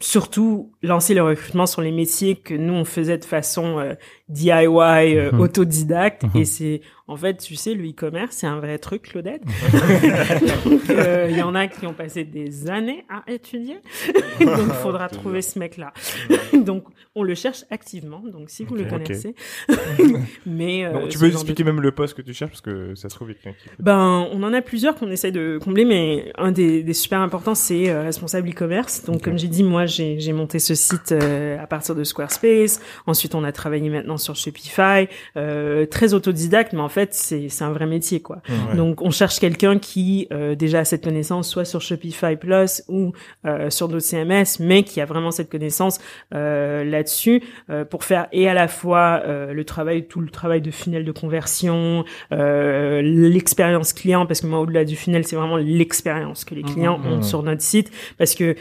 surtout 0.00 0.72
lancer 0.82 1.12
le 1.14 1.22
recrutement 1.22 1.66
sur 1.66 1.82
les 1.82 1.90
métiers 1.90 2.36
que 2.36 2.54
nous 2.54 2.72
on 2.74 2.84
faisait 2.84 3.18
de 3.18 3.24
façon 3.24 3.78
euh, 3.78 3.94
DIY 4.28 4.56
euh, 5.16 5.32
Mhm. 5.32 5.40
autodidacte 5.40 6.22
Mhm. 6.24 6.30
et 6.40 6.44
c'est 6.44 6.80
en 7.08 7.16
fait 7.16 7.38
tu 7.38 7.56
sais 7.56 7.74
le 7.74 7.88
e-commerce 7.88 8.36
c'est 8.36 8.46
un 8.46 8.60
vrai 8.60 8.78
truc 8.78 9.02
Claudette. 9.02 9.42
Donc 10.64 10.90
euh, 10.90 11.28
il 11.30 11.36
y 11.36 11.42
en 11.42 11.54
a 11.54 11.66
qui 11.66 11.86
ont 11.86 11.94
passé 11.94 12.24
des 12.24 12.70
années 12.70 13.04
à 13.08 13.30
étudier. 13.30 13.80
Donc 14.40 14.58
il 14.68 14.74
faudra 14.82 15.08
trouver 15.08 15.42
ce 15.42 15.58
mec 15.58 15.76
là. 15.76 15.92
Donc 16.52 16.84
on 17.14 17.22
le 17.22 17.34
cherche 17.34 17.64
activement 17.70 18.22
donc 18.24 18.50
si 18.50 18.64
vous 18.64 18.74
le 18.74 18.84
connaissez. 18.84 19.34
Mais 20.46 20.84
euh, 20.84 20.92
Donc, 20.92 21.08
tu 21.08 21.18
peux 21.18 21.28
de 21.28 21.32
expliquer 21.32 21.64
même 21.64 21.80
le 21.80 21.92
poste 21.92 22.14
que 22.14 22.22
tu 22.22 22.34
cherches 22.34 22.50
parce 22.50 22.60
que 22.60 22.94
ça 22.94 23.08
se 23.08 23.14
trouve 23.14 23.30
il 23.30 23.54
ben, 23.78 24.26
on 24.32 24.42
en 24.42 24.52
a 24.52 24.62
plusieurs 24.62 24.94
qu'on 24.94 25.10
essaye 25.10 25.32
de 25.32 25.58
combler, 25.62 25.84
mais 25.84 26.32
un 26.36 26.52
des, 26.52 26.82
des 26.82 26.92
super 26.92 27.20
importants, 27.20 27.54
c'est 27.54 27.90
euh, 27.90 28.02
responsable 28.02 28.50
e-commerce. 28.50 29.04
Donc, 29.04 29.22
comme 29.22 29.38
j'ai 29.38 29.48
dit, 29.48 29.62
moi, 29.62 29.86
j'ai 29.86 30.32
monté 30.32 30.58
ce 30.58 30.74
site 30.74 31.12
euh, 31.12 31.58
à 31.62 31.66
partir 31.66 31.94
de 31.94 32.04
Squarespace. 32.04 32.80
Ensuite, 33.06 33.34
on 33.34 33.44
a 33.44 33.52
travaillé 33.52 33.88
maintenant 33.90 34.16
sur 34.16 34.36
Shopify. 34.36 35.08
Euh, 35.36 35.86
très 35.86 36.14
autodidacte, 36.14 36.72
mais 36.72 36.80
en 36.80 36.88
fait, 36.88 36.97
c'est 37.10 37.48
c'est 37.48 37.64
un 37.64 37.72
vrai 37.72 37.86
métier, 37.86 38.20
quoi. 38.20 38.42
Ouais. 38.48 38.76
Donc, 38.76 39.02
on 39.02 39.10
cherche 39.10 39.38
quelqu'un 39.38 39.78
qui 39.78 40.28
euh, 40.32 40.54
déjà 40.54 40.80
a 40.80 40.84
cette 40.84 41.04
connaissance, 41.04 41.48
soit 41.48 41.64
sur 41.64 41.80
Shopify 41.80 42.36
Plus 42.36 42.82
ou 42.88 43.12
euh, 43.46 43.70
sur 43.70 43.88
d'autres 43.88 44.04
CMS, 44.04 44.58
mais 44.60 44.82
qui 44.82 45.00
a 45.00 45.04
vraiment 45.04 45.30
cette 45.30 45.50
connaissance 45.50 45.98
euh, 46.34 46.84
là-dessus 46.84 47.42
pour 47.90 48.04
faire 48.04 48.28
et 48.32 48.48
à 48.48 48.54
la 48.54 48.68
fois 48.68 49.22
le 49.26 49.64
travail, 49.64 50.06
tout 50.06 50.20
le 50.20 50.30
travail 50.30 50.60
de 50.60 50.70
funnel 50.70 51.04
de 51.04 51.12
conversion, 51.12 52.04
l'expérience 52.30 53.92
client, 53.92 54.26
parce 54.26 54.40
que 54.40 54.46
moi, 54.46 54.60
au-delà 54.60 54.84
du 54.84 54.96
funnel, 54.96 55.26
c'est 55.26 55.36
vraiment 55.36 55.56
l'expérience 55.56 56.44
que 56.44 56.54
les 56.54 56.62
clients 56.62 56.98
Mhm. 56.98 57.12
ont 57.12 57.22
sur 57.22 57.42
notre 57.42 57.62
site, 57.62 57.90
parce 58.16 58.34
que 58.34 58.56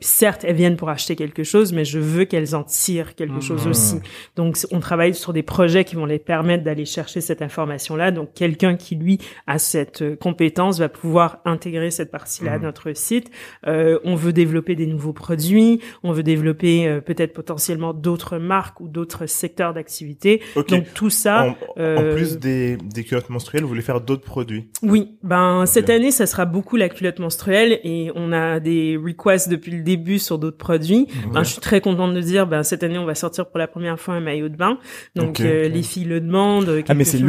certes, 0.00 0.44
elles 0.44 0.54
viennent 0.54 0.76
pour 0.76 0.90
acheter 0.90 1.16
quelque 1.16 1.42
chose, 1.42 1.72
mais 1.72 1.84
je 1.84 1.98
veux 1.98 2.24
qu'elles 2.24 2.54
en 2.54 2.62
tirent 2.62 3.14
quelque 3.14 3.40
chose 3.40 3.66
aussi. 3.66 3.96
Donc, 4.36 4.56
on 4.70 4.80
travaille 4.80 5.14
sur 5.14 5.32
des 5.32 5.42
projets 5.42 5.84
qui 5.84 5.96
vont 5.96 6.06
les 6.06 6.18
permettre 6.20 6.62
d'aller 6.62 6.84
chercher 6.84 7.20
cette 7.20 7.42
information-là. 7.82 8.10
Donc, 8.10 8.34
quelqu'un 8.34 8.76
qui, 8.76 8.96
lui, 8.96 9.18
a 9.46 9.58
cette 9.58 10.02
euh, 10.02 10.16
compétence 10.16 10.78
va 10.78 10.88
pouvoir 10.88 11.38
intégrer 11.44 11.90
cette 11.90 12.10
partie-là 12.10 12.52
à 12.54 12.58
Mhm. 12.58 12.64
notre 12.64 12.96
site. 12.96 13.30
Euh, 13.66 13.98
on 14.04 14.14
veut 14.14 14.32
développer 14.32 14.74
des 14.74 14.86
nouveaux 14.86 15.12
produits. 15.12 15.80
On 16.02 16.12
veut 16.12 16.22
développer 16.22 16.86
euh, 16.86 17.00
peut-être 17.00 17.32
potentiellement 17.32 17.92
d'autres 17.94 18.38
marques 18.38 18.80
ou 18.80 18.88
d'autres 18.88 19.26
secteurs 19.26 19.74
d'activité. 19.74 20.40
Donc, 20.68 20.92
tout 20.94 21.10
ça... 21.10 21.44
en, 21.44 21.48
en 21.50 21.54
euh, 21.78 22.14
plus 22.14 22.38
des, 22.38 22.76
des 22.76 23.04
culottes 23.04 23.30
menstruelles, 23.30 23.62
vous 23.62 23.68
voulez 23.68 23.82
faire 23.82 24.00
d'autres 24.00 24.24
produits? 24.24 24.68
Oui, 24.82 25.16
ben 25.22 25.66
cette 25.66 25.90
année, 25.90 26.10
ça 26.10 26.26
sera 26.26 26.44
beaucoup 26.44 26.76
la 26.76 26.88
culotte 26.88 27.18
menstruelle 27.18 27.80
et 27.84 28.10
on 28.14 28.32
a 28.32 28.60
des 28.60 28.96
requests 29.02 29.48
depuis 29.48 29.72
le 29.72 29.82
début 29.82 30.18
sur 30.18 30.38
d'autres 30.38 30.56
produits. 30.58 31.06
Ben, 31.32 31.42
je 31.42 31.50
suis 31.52 31.60
très 31.60 31.80
contente 31.80 32.14
de 32.14 32.20
dire, 32.20 32.46
ben 32.46 32.62
cette 32.62 32.82
année, 32.82 32.98
on 32.98 33.04
va 33.04 33.14
sortir 33.14 33.46
pour 33.48 33.58
la 33.58 33.66
première 33.66 33.98
fois 33.98 34.14
un 34.14 34.20
maillot 34.20 34.48
de 34.48 34.56
bain. 34.56 34.78
Donc 35.16 35.30
Ok, 35.30 35.40
euh, 35.40 35.68
les 35.68 35.82
filles 35.82 36.04
le 36.04 36.20
demandent. 36.20 36.82
Ah 36.88 36.94
mais 36.94 37.04
c'est 37.04 37.18
chose- 37.18 37.26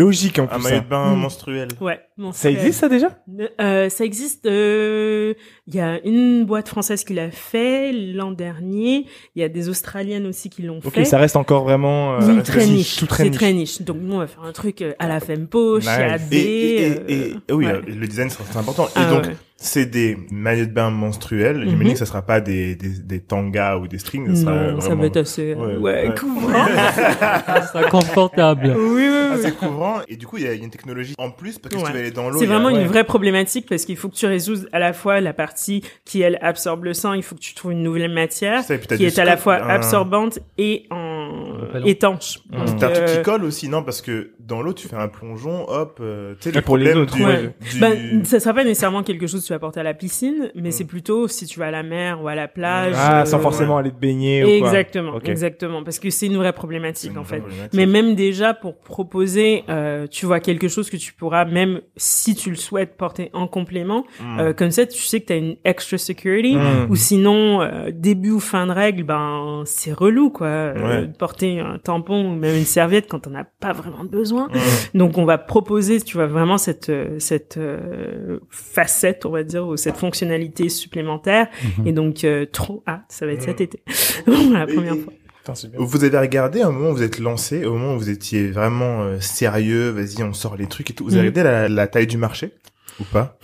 un 0.52 0.58
maillot 0.58 0.76
ça. 0.78 0.82
de 0.82 0.88
bain 0.88 1.16
menstruel. 1.16 1.68
Ouais. 1.82 2.02
Ça 2.32 2.50
existe 2.52 2.80
ça 2.80 2.90
déjà? 2.90 3.10
Euh, 3.62 3.90
ça 3.90 4.06
existe. 4.06 4.46
euh, 4.46 5.34
Il 5.68 5.76
y 5.76 5.80
a 5.80 6.06
une 6.06 6.44
boîte 6.44 6.68
française 6.68 7.06
qui 7.06 7.14
l'a 7.14 7.32
fait 7.32 7.94
l'an 7.94 8.32
dernier. 8.32 9.06
Il 9.36 9.42
y 9.42 9.44
a 9.46 9.50
des 9.50 9.70
Australiennes 9.70 10.26
aussi 10.28 10.50
qui 10.50 10.62
l'ont 10.62 10.80
Ok, 10.84 10.94
fait. 10.94 11.06
ça 11.06 11.18
reste 11.18 11.38
encore 11.38 11.64
vraiment 11.64 12.20
euh, 12.22 12.42
très 12.42 12.66
niche. 12.66 12.98
tout 12.98 13.06
très 13.06 13.24
C'est 13.24 13.30
niche. 13.30 13.38
très 13.40 13.54
niche. 13.54 13.82
Donc 13.82 13.96
nous, 14.02 14.16
on 14.16 14.20
va 14.20 14.28
faire 14.28 14.44
un 14.44 14.52
truc 14.52 14.82
euh, 14.82 14.92
à 15.00 15.08
la 15.08 15.22
Fempo, 15.22 15.80
chez 15.80 15.88
Nice. 15.88 15.98
AD. 15.98 16.34
Et, 16.34 16.38
et, 16.38 16.88
et, 16.88 17.14
et- 17.14 17.34
euh, 17.50 17.54
oui, 17.56 17.66
ouais. 17.66 17.72
euh, 17.76 17.82
le 17.88 18.08
design 18.08 18.30
c'est 18.30 18.58
important. 18.58 18.88
Et 18.88 18.92
Ah, 18.96 19.10
donc 19.10 19.24
ouais. 19.28 19.36
c'est 19.56 19.86
des 19.86 20.18
maillots 20.32 20.66
de 20.66 20.72
bain 20.72 20.90
menstruels. 20.90 21.60
Mhm. 21.60 21.70
J'imagine 21.70 21.94
que 21.94 22.00
ça 22.00 22.06
sera 22.08 22.24
pas 22.24 22.42
des, 22.42 22.76
des, 22.76 22.90
des 22.90 23.20
tangas 23.22 23.78
ou 23.78 23.88
des 23.88 24.00
strings. 24.00 24.36
Ça 24.36 24.42
sera 24.42 24.72
non, 24.74 24.82
ça 24.82 24.96
va 24.96 25.06
être 25.06 25.16
assez, 25.18 25.54
Ouais, 25.54 25.78
ouais, 25.78 26.08
ouais. 26.10 26.16
couvrant. 26.20 26.66
C'est 27.72 27.90
confortable. 27.90 28.74
oui, 28.78 28.84
oui, 28.96 29.08
oui. 29.08 29.34
assez 29.40 29.52
couvrant. 29.54 30.00
Et 30.10 30.18
du 30.18 30.28
coup, 30.28 30.38
il 30.38 30.44
y 30.44 30.48
a 30.48 30.52
il 30.54 30.58
y 30.60 30.62
a 30.62 30.66
une 30.66 30.70
technologie 30.72 31.14
en 31.18 31.32
plus 31.32 31.58
parce 31.58 31.74
que 31.74 31.80
si 31.80 31.86
tu 31.86 31.92
vas 31.94 31.98
aller 32.00 32.12
dans 32.12 32.30
l'eau. 32.30 32.38
C'est 32.40 32.46
a- 32.46 32.48
vraiment 32.50 32.68
ouais. 32.68 32.82
une 32.82 32.88
vraie 32.88 33.06
problématique 33.06 33.66
parce 33.70 33.86
qu'il 33.86 33.96
faut 33.96 34.10
que 34.10 34.16
tu 34.16 34.26
résoudes 34.26 34.68
à 34.74 34.80
la 34.80 34.92
fois 34.92 35.22
la 35.22 35.32
partie 35.34 35.53
qui 36.06 36.22
elle 36.22 36.38
absorbe 36.42 36.84
le 36.84 36.94
sang, 36.94 37.14
il 37.14 37.24
faut 37.24 37.36
que 37.36 37.42
tu 37.42 37.54
trouves 37.54 37.72
une 37.72 37.84
nouvelle 37.84 38.12
matière 38.12 38.64
qui 38.66 39.06
est 39.06 39.20
à 39.20 39.26
la 39.26 39.38
fois 39.38 39.56
absorbante 39.56 40.40
et 40.58 40.86
en 40.90 41.13
Repellent. 41.62 41.86
étanche. 41.86 42.40
Mmh. 42.52 42.66
T'as 42.80 42.88
un 42.88 42.92
truc 42.92 43.10
euh, 43.10 43.16
qui 43.18 43.22
colle 43.24 43.44
aussi, 43.44 43.70
non 43.70 43.84
Parce 43.84 44.02
que 44.02 44.32
dans 44.40 44.62
l'eau, 44.62 44.74
tu 44.74 44.88
fais 44.88 44.96
un 44.96 45.08
plongeon, 45.08 45.66
hop, 45.70 46.00
euh, 46.02 46.36
tu 46.40 46.50
sais, 46.50 46.56
le 46.56 46.62
pour 46.62 46.78
les 46.78 46.86
problème 46.86 47.04
autres, 47.04 47.16
du, 47.16 47.26
ouais. 47.26 47.54
du- 47.72 47.80
Bah, 47.80 47.90
ça 48.24 48.40
sera 48.40 48.54
pas 48.54 48.64
nécessairement 48.64 49.04
quelque 49.04 49.28
chose 49.28 49.42
que 49.42 49.48
tu 49.48 49.54
vas 49.54 49.60
porter 49.60 49.80
à 49.80 49.84
la 49.84 49.94
piscine, 49.94 50.52
mais 50.56 50.70
Mm. 50.70 50.72
c'est 50.72 50.86
plutôt 50.86 51.28
si 51.28 51.46
tu 51.46 51.60
vas 51.60 51.68
à 51.68 51.72
la 51.72 51.84
mer 51.84 52.22
ou 52.22 52.28
à 52.28 52.36
la 52.36 52.48
plage. 52.48 52.94
Ah, 52.98 53.22
euh, 53.22 53.26
sans 53.26 53.40
forcément 53.40 53.78
aller 53.78 53.92
te 53.92 54.00
baigner 54.00 54.44
ou 54.44 54.48
quoi. 54.60 54.68
Exactement, 54.70 55.20
exactement, 55.22 55.84
parce 55.84 56.00
que 56.00 56.10
c'est 56.10 56.26
une 56.28 56.38
vraie 56.38 56.48
c'est 56.48 56.54
problématique 56.54 57.12
une 57.12 57.18
en 57.18 57.24
fait. 57.24 57.40
problématique. 57.40 57.74
Mais 57.74 57.86
même 57.86 58.16
déjà 58.16 58.54
pour 58.54 58.78
proposer, 58.78 59.64
euh, 59.70 60.08
tu 60.08 60.26
vois 60.26 60.40
quelque 60.40 60.68
chose 60.68 60.90
que 60.90 60.98
tu 60.98 61.14
pourras 61.14 61.46
même 61.46 61.82
si 61.98 62.36
tu 62.36 62.50
le 62.50 62.56
souhaites 62.56 62.96
porter 62.98 63.30
en 63.34 63.48
complément, 63.48 64.06
Mm. 64.22 64.40
euh, 64.40 64.54
comme 64.54 64.72
ça 64.72 64.86
tu 64.86 65.00
sais 65.02 65.20
que 65.22 65.28
tu 65.28 65.34
as 65.34 65.38
une 65.38 65.56
extra 65.66 65.98
security. 65.98 66.56
Mm. 66.56 66.88
Ou 66.90 66.96
sinon 66.96 67.62
euh, 67.62 67.90
début 67.92 68.32
ou 68.32 68.40
fin 68.40 68.68
de 68.68 68.72
règle, 68.72 69.04
ben 69.04 69.64
c'est 69.66 69.94
relou 69.94 70.30
quoi, 70.30 70.48
euh, 70.48 70.74
Ouais. 71.04 71.10
Porter 71.14 71.60
un 71.60 71.78
tampon 71.78 72.30
ou 72.32 72.36
même 72.36 72.56
une 72.58 72.66
serviette 72.66 73.08
quand 73.10 73.28
on 73.28 73.32
n'a 73.32 73.44
pas 73.44 73.72
vraiment 73.74 74.04
besoin. 74.04 74.50
Donc 74.94 75.18
on 75.18 75.26
va 75.26 75.38
proposer, 75.38 76.02
tu 76.02 76.18
vois, 76.18 76.28
vraiment 76.28 76.58
cette 76.58 76.90
euh, 76.90 77.18
cette 77.20 77.58
euh, 77.58 78.40
facette, 78.50 79.26
on 79.26 79.32
va 79.32 79.44
dire, 79.44 79.68
ou 79.68 79.78
cette 79.78 79.98
fonctionnalité 79.98 80.70
supplémentaire. 80.70 81.48
Mhm. 81.80 81.88
Et 81.88 81.92
donc 81.94 82.24
euh, 82.24 82.46
trop 82.46 82.84
hâte, 82.88 83.04
ça 83.10 83.26
va 83.26 83.32
être 83.34 83.40
Mhm. 83.42 83.46
cet 83.46 83.62
été, 83.62 83.84
la 84.28 84.66
première 84.68 84.96
fois. 84.98 85.14
Putain. 85.46 85.54
Vous 85.78 86.04
avez 86.06 86.18
regardé 86.18 86.62
à 86.62 86.68
un 86.68 86.72
moment 86.72 86.92
où 86.92 86.96
vous 86.96 87.04
êtes 87.04 87.20
lancé, 87.20 87.66
au 87.66 87.74
moment 87.74 87.96
où 87.96 88.00
vous 88.00 88.10
étiez 88.10 88.50
vraiment 88.50 89.02
euh, 89.04 89.20
sérieux, 89.20 89.90
vas-y, 89.90 90.24
on 90.24 90.32
sort 90.32 90.56
les 90.56 90.68
trucs 90.68 90.90
et 90.90 90.94
tout. 90.94 91.04
Vous 91.04 91.16
avez 91.16 91.28
Mm. 91.30 91.32
regardé 91.32 91.50
la, 91.50 91.68
la 91.70 91.88
taille 91.88 92.08
du 92.08 92.16
marché 92.18 92.52
ou 93.00 93.04
pas? 93.04 93.38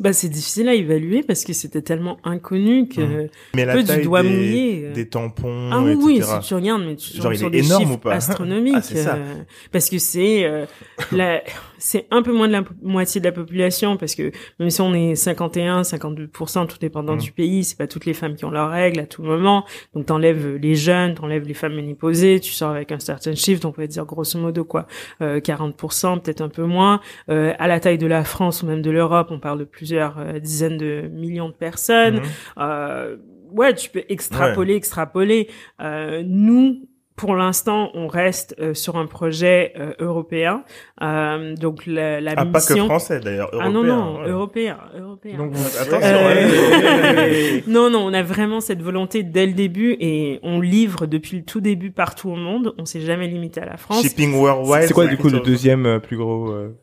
Bah 0.00 0.12
c'est 0.14 0.28
difficile 0.30 0.68
à 0.68 0.74
évaluer 0.74 1.22
parce 1.22 1.44
que 1.44 1.52
c'était 1.52 1.82
tellement 1.82 2.18
inconnu 2.24 2.88
que 2.88 3.00
Mhm. 3.02 3.28
Mais 3.54 3.64
la 3.66 3.74
peu 3.74 3.80
du 3.82 3.86
taille 3.86 4.02
doigt 4.02 4.22
des, 4.22 4.28
mouillé. 4.30 4.82
euh. 4.86 4.92
des 4.94 5.06
tampons, 5.08 5.68
Ah 5.70 5.82
oui, 5.82 5.92
etc. 5.92 6.04
oui, 6.04 6.22
si 6.42 6.48
tu 6.48 6.54
regardes, 6.54 6.82
mais 6.84 6.96
tu 6.96 7.12
Genre, 7.14 7.22
tombes 7.24 7.32
il 7.34 7.38
sur 7.38 7.46
est 7.48 7.50
des 7.50 7.66
énorme 7.66 7.82
chiffres 7.82 7.94
ou 7.94 7.98
pas? 7.98 8.14
Astronomiques. 8.14 8.74
Ah, 8.78 8.82
c'est 8.82 9.02
ça. 9.02 9.14
euh, 9.16 9.34
parce 9.72 9.90
que 9.90 9.98
c'est 9.98 10.44
euh, 10.44 10.64
la- 11.12 11.42
c'est 11.80 12.06
un 12.12 12.22
peu 12.22 12.32
moins 12.32 12.46
de 12.46 12.52
la 12.52 12.62
moitié 12.82 13.20
de 13.20 13.26
la 13.26 13.32
population, 13.32 13.96
parce 13.96 14.14
que 14.14 14.30
même 14.60 14.70
si 14.70 14.80
on 14.80 14.94
est 14.94 15.14
51, 15.16 15.82
52%, 15.82 16.66
tout 16.68 16.78
dépendant 16.78 17.16
Mm. 17.16 17.18
du 17.18 17.32
pays, 17.32 17.64
c'est 17.64 17.76
pas 17.76 17.86
toutes 17.88 18.04
les 18.04 18.14
femmes 18.14 18.36
qui 18.36 18.44
ont 18.44 18.50
leurs 18.50 18.70
règles 18.70 19.00
à 19.00 19.06
tout 19.06 19.22
moment. 19.22 19.64
Donc 19.94 20.06
t'enlèves 20.06 20.56
les 20.56 20.74
jeunes, 20.76 21.14
t'enlèves 21.14 21.44
les 21.44 21.54
femmes 21.54 21.74
ménopausées, 21.74 22.38
tu 22.38 22.52
sors 22.52 22.70
avec 22.70 22.92
un 22.92 23.00
certain 23.00 23.34
chiffre, 23.34 23.60
donc 23.60 23.74
on 23.78 23.80
va 23.80 23.86
dire 23.86 24.04
grosso 24.04 24.38
modo 24.38 24.64
quoi, 24.64 24.86
euh, 25.22 25.40
40%, 25.40 26.20
peut-être 26.20 26.42
un 26.42 26.48
peu 26.48 26.64
moins. 26.64 27.00
Euh, 27.30 27.54
à 27.58 27.66
la 27.66 27.80
taille 27.80 27.98
de 27.98 28.06
la 28.06 28.22
France 28.24 28.62
ou 28.62 28.66
même 28.66 28.82
de 28.82 28.90
l'Europe, 28.90 29.28
on 29.30 29.40
parle 29.40 29.58
de 29.58 29.64
plusieurs 29.64 30.18
euh, 30.18 30.38
dizaines 30.38 30.76
de 30.78 31.08
millions 31.12 31.48
de 31.48 31.54
personnes. 31.54 32.20
Euh, 32.58 33.16
ouais, 33.52 33.74
tu 33.74 33.90
peux 33.90 34.04
extrapoler, 34.08 34.74
extrapoler. 34.74 35.48
Euh, 35.80 36.22
nous, 36.26 36.88
pour 37.16 37.34
l'instant, 37.36 37.90
on 37.94 38.06
reste 38.08 38.54
euh, 38.60 38.72
sur 38.72 38.96
un 38.96 39.04
projet 39.06 39.74
euh, 39.78 39.92
européen. 39.98 40.64
Euh, 41.02 41.54
donc 41.54 41.84
la, 41.86 42.20
la 42.20 42.32
Ah, 42.36 42.46
pas 42.46 42.60
que 42.60 42.72
mission. 42.72 42.86
français 42.86 43.20
d'ailleurs, 43.20 43.50
ah 43.60 43.68
non 43.68 43.82
non, 43.84 44.20
ouais. 44.22 44.28
européen, 44.30 44.78
européen. 44.98 45.36
Donc, 45.36 45.52
vous- 45.52 45.78
Attention, 45.78 46.00
Euh, 46.02 47.14
ouais. 47.14 47.64
non, 47.66 47.90
non, 47.90 47.98
on 48.06 48.14
a 48.14 48.22
vraiment 48.22 48.60
cette 48.60 48.80
volonté 48.82 49.22
dès 49.22 49.46
le 49.46 49.52
début 49.52 49.96
et 50.00 50.40
on 50.42 50.60
livre 50.60 51.06
depuis 51.06 51.36
le 51.38 51.44
tout 51.44 51.60
début 51.60 51.90
partout 51.90 52.30
au 52.30 52.36
monde. 52.36 52.74
On 52.78 52.86
s'est 52.86 53.00
jamais 53.02 53.28
limité 53.28 53.60
à 53.60 53.66
la 53.66 53.76
France. 53.76 54.00
Shipping 54.02 54.34
worldwide. 54.34 54.84
c'est 54.88 54.94
quoi 54.94 55.06
du 55.06 55.18
coup 55.18 55.28
le 55.28 55.40
deuxième 55.40 55.84
euh, 55.86 55.98
plus 55.98 56.16
gros 56.16 56.50
euh, 56.50 56.74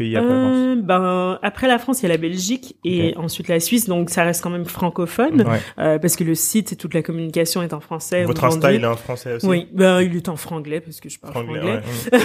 pays 0.00 0.16
après 0.16 0.28
la 0.32 0.40
France 0.40 0.56
Euh, 0.56 0.76
ben 0.82 1.38
après 1.42 1.68
la 1.68 1.78
France, 1.78 2.00
il 2.00 2.04
y 2.04 2.06
a 2.06 2.08
la 2.08 2.16
Belgique 2.16 2.76
et 2.84 3.14
ensuite 3.16 3.48
la 3.48 3.60
Suisse, 3.60 3.86
donc 3.88 4.10
ça 4.10 4.24
reste 4.24 4.42
quand 4.42 4.50
même 4.50 4.64
francophone 4.64 5.42
Ouais. 5.42 5.58
euh, 5.78 5.98
parce 5.98 6.16
que 6.16 6.24
le 6.24 6.34
site 6.34 6.72
et 6.72 6.76
toute 6.76 6.94
la 6.94 7.02
communication 7.02 7.62
est 7.62 7.72
en 7.72 7.80
français. 7.80 8.24
Votre. 8.24 8.44
Insta, 8.44 8.72
il 8.72 8.82
est 8.82 8.86
en 8.86 8.96
français 8.96 9.34
aussi 9.34 9.46
Oui, 9.46 9.68
ben 9.72 10.00
il 10.00 10.16
est 10.16 10.28
en 10.28 10.36
franglais 10.36 10.80
parce 10.80 11.00
que 11.00 11.08
je 11.08 11.18
parle 11.20 11.32
Franglais, 11.34 11.60
franglais. 11.60 11.80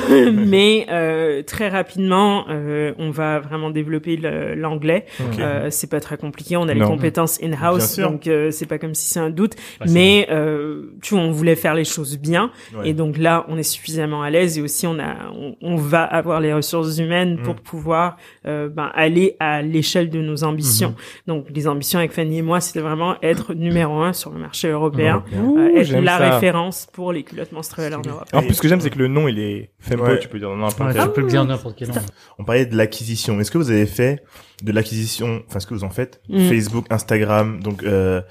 ouais. 0.09 0.31
Mais 0.31 0.85
euh, 0.89 1.43
très 1.43 1.69
rapidement, 1.69 2.45
euh, 2.49 2.93
on 2.97 3.11
va 3.11 3.39
vraiment 3.39 3.69
développer 3.69 4.17
l'anglais. 4.55 5.05
Ok. 5.19 5.39
Euh, 5.39 5.67
c'est 5.69 5.89
pas 5.89 5.99
très 5.99 6.17
compliqué, 6.17 6.55
on 6.57 6.67
a 6.67 6.73
les 6.73 6.79
compétences 6.81 7.39
in-house, 7.43 7.97
donc 7.99 8.29
c'est 8.51 8.65
pas 8.67 8.77
comme 8.77 8.93
si 8.95 9.07
c'est 9.07 9.19
un 9.19 9.29
doute. 9.29 9.53
Ah, 9.81 9.85
mais 9.89 10.27
euh, 10.31 10.93
tu 11.01 11.13
vois, 11.15 11.23
on 11.23 11.31
voulait 11.31 11.55
faire 11.55 11.73
les 11.75 11.83
choses 11.85 12.17
bien, 12.17 12.51
Ouais. 12.75 12.89
et 12.89 12.93
donc 12.93 13.17
là, 13.17 13.45
on 13.49 13.57
est 13.57 13.63
suffisamment 13.63 14.21
à 14.23 14.29
l'aise, 14.29 14.57
et 14.57 14.61
aussi 14.61 14.87
on 14.87 14.97
a, 14.99 15.31
on, 15.37 15.55
on 15.61 15.75
va 15.75 16.03
avoir 16.03 16.39
les 16.39 16.53
ressources 16.53 16.97
humaines 16.97 17.39
pour 17.43 17.55
Mm. 17.55 17.59
Pouvoir 17.65 18.15
euh, 18.45 18.69
ben, 18.69 18.89
aller 18.95 19.35
à 19.39 19.61
l'échelle 19.61 20.09
de 20.09 20.21
nos 20.21 20.43
ambitions. 20.45 20.91
Mm-hmm. 20.91 21.27
Donc 21.27 21.47
les 21.53 21.67
ambitions 21.67 21.99
avec 21.99 22.11
Fanny 22.13 22.37
et 22.37 22.41
moi, 22.41 22.61
c'était 22.61 22.79
vraiment 22.79 23.15
être 23.21 23.53
numéro 23.53 23.99
un 24.01 24.13
sur 24.13 24.31
le 24.31 24.39
marché 24.39 24.69
européen, 24.69 25.23
euh, 25.33 25.75
être 25.75 25.91
la 25.99 26.17
ça. 26.17 26.29
référence 26.35 26.87
pour 26.93 27.11
les 27.11 27.23
culottes 27.23 27.51
menstruelles 27.51 27.95
en 27.95 28.01
Europe. 28.01 28.27
En 28.31 28.41
plus, 28.41 28.53
ce 28.53 28.61
que 28.61 28.67
j'aime, 28.67 28.79
c'est 28.81 28.89
que 28.89 28.99
le 28.99 29.07
nom, 29.07 29.27
il 29.27 29.39
est 29.39 29.71
Fempo, 29.79 30.03
Ouais. 30.05 30.19
tu 30.19 30.27
peux 30.29 30.39
dire 30.39 30.49
n'importe 30.55 30.79
Ouais, 30.79 31.73
quel 31.77 31.89
nom. 31.89 31.95
On 32.39 32.43
parlait 32.43 32.65
de 32.65 32.75
l'acquisition. 32.77 33.39
Est-ce 33.39 33.51
que 33.51 33.57
vous 33.57 33.71
avez 33.71 33.85
fait 33.85 34.23
de 34.63 34.71
l'acquisition, 34.71 35.43
enfin 35.47 35.59
ce 35.59 35.67
que 35.67 35.73
vous 35.73 35.83
en 35.83 35.89
faites, 35.89 36.21
Mm. 36.29 36.47
Facebook, 36.49 36.85
Instagram, 36.89 37.61
donc 37.61 37.83
euh, 37.83 38.21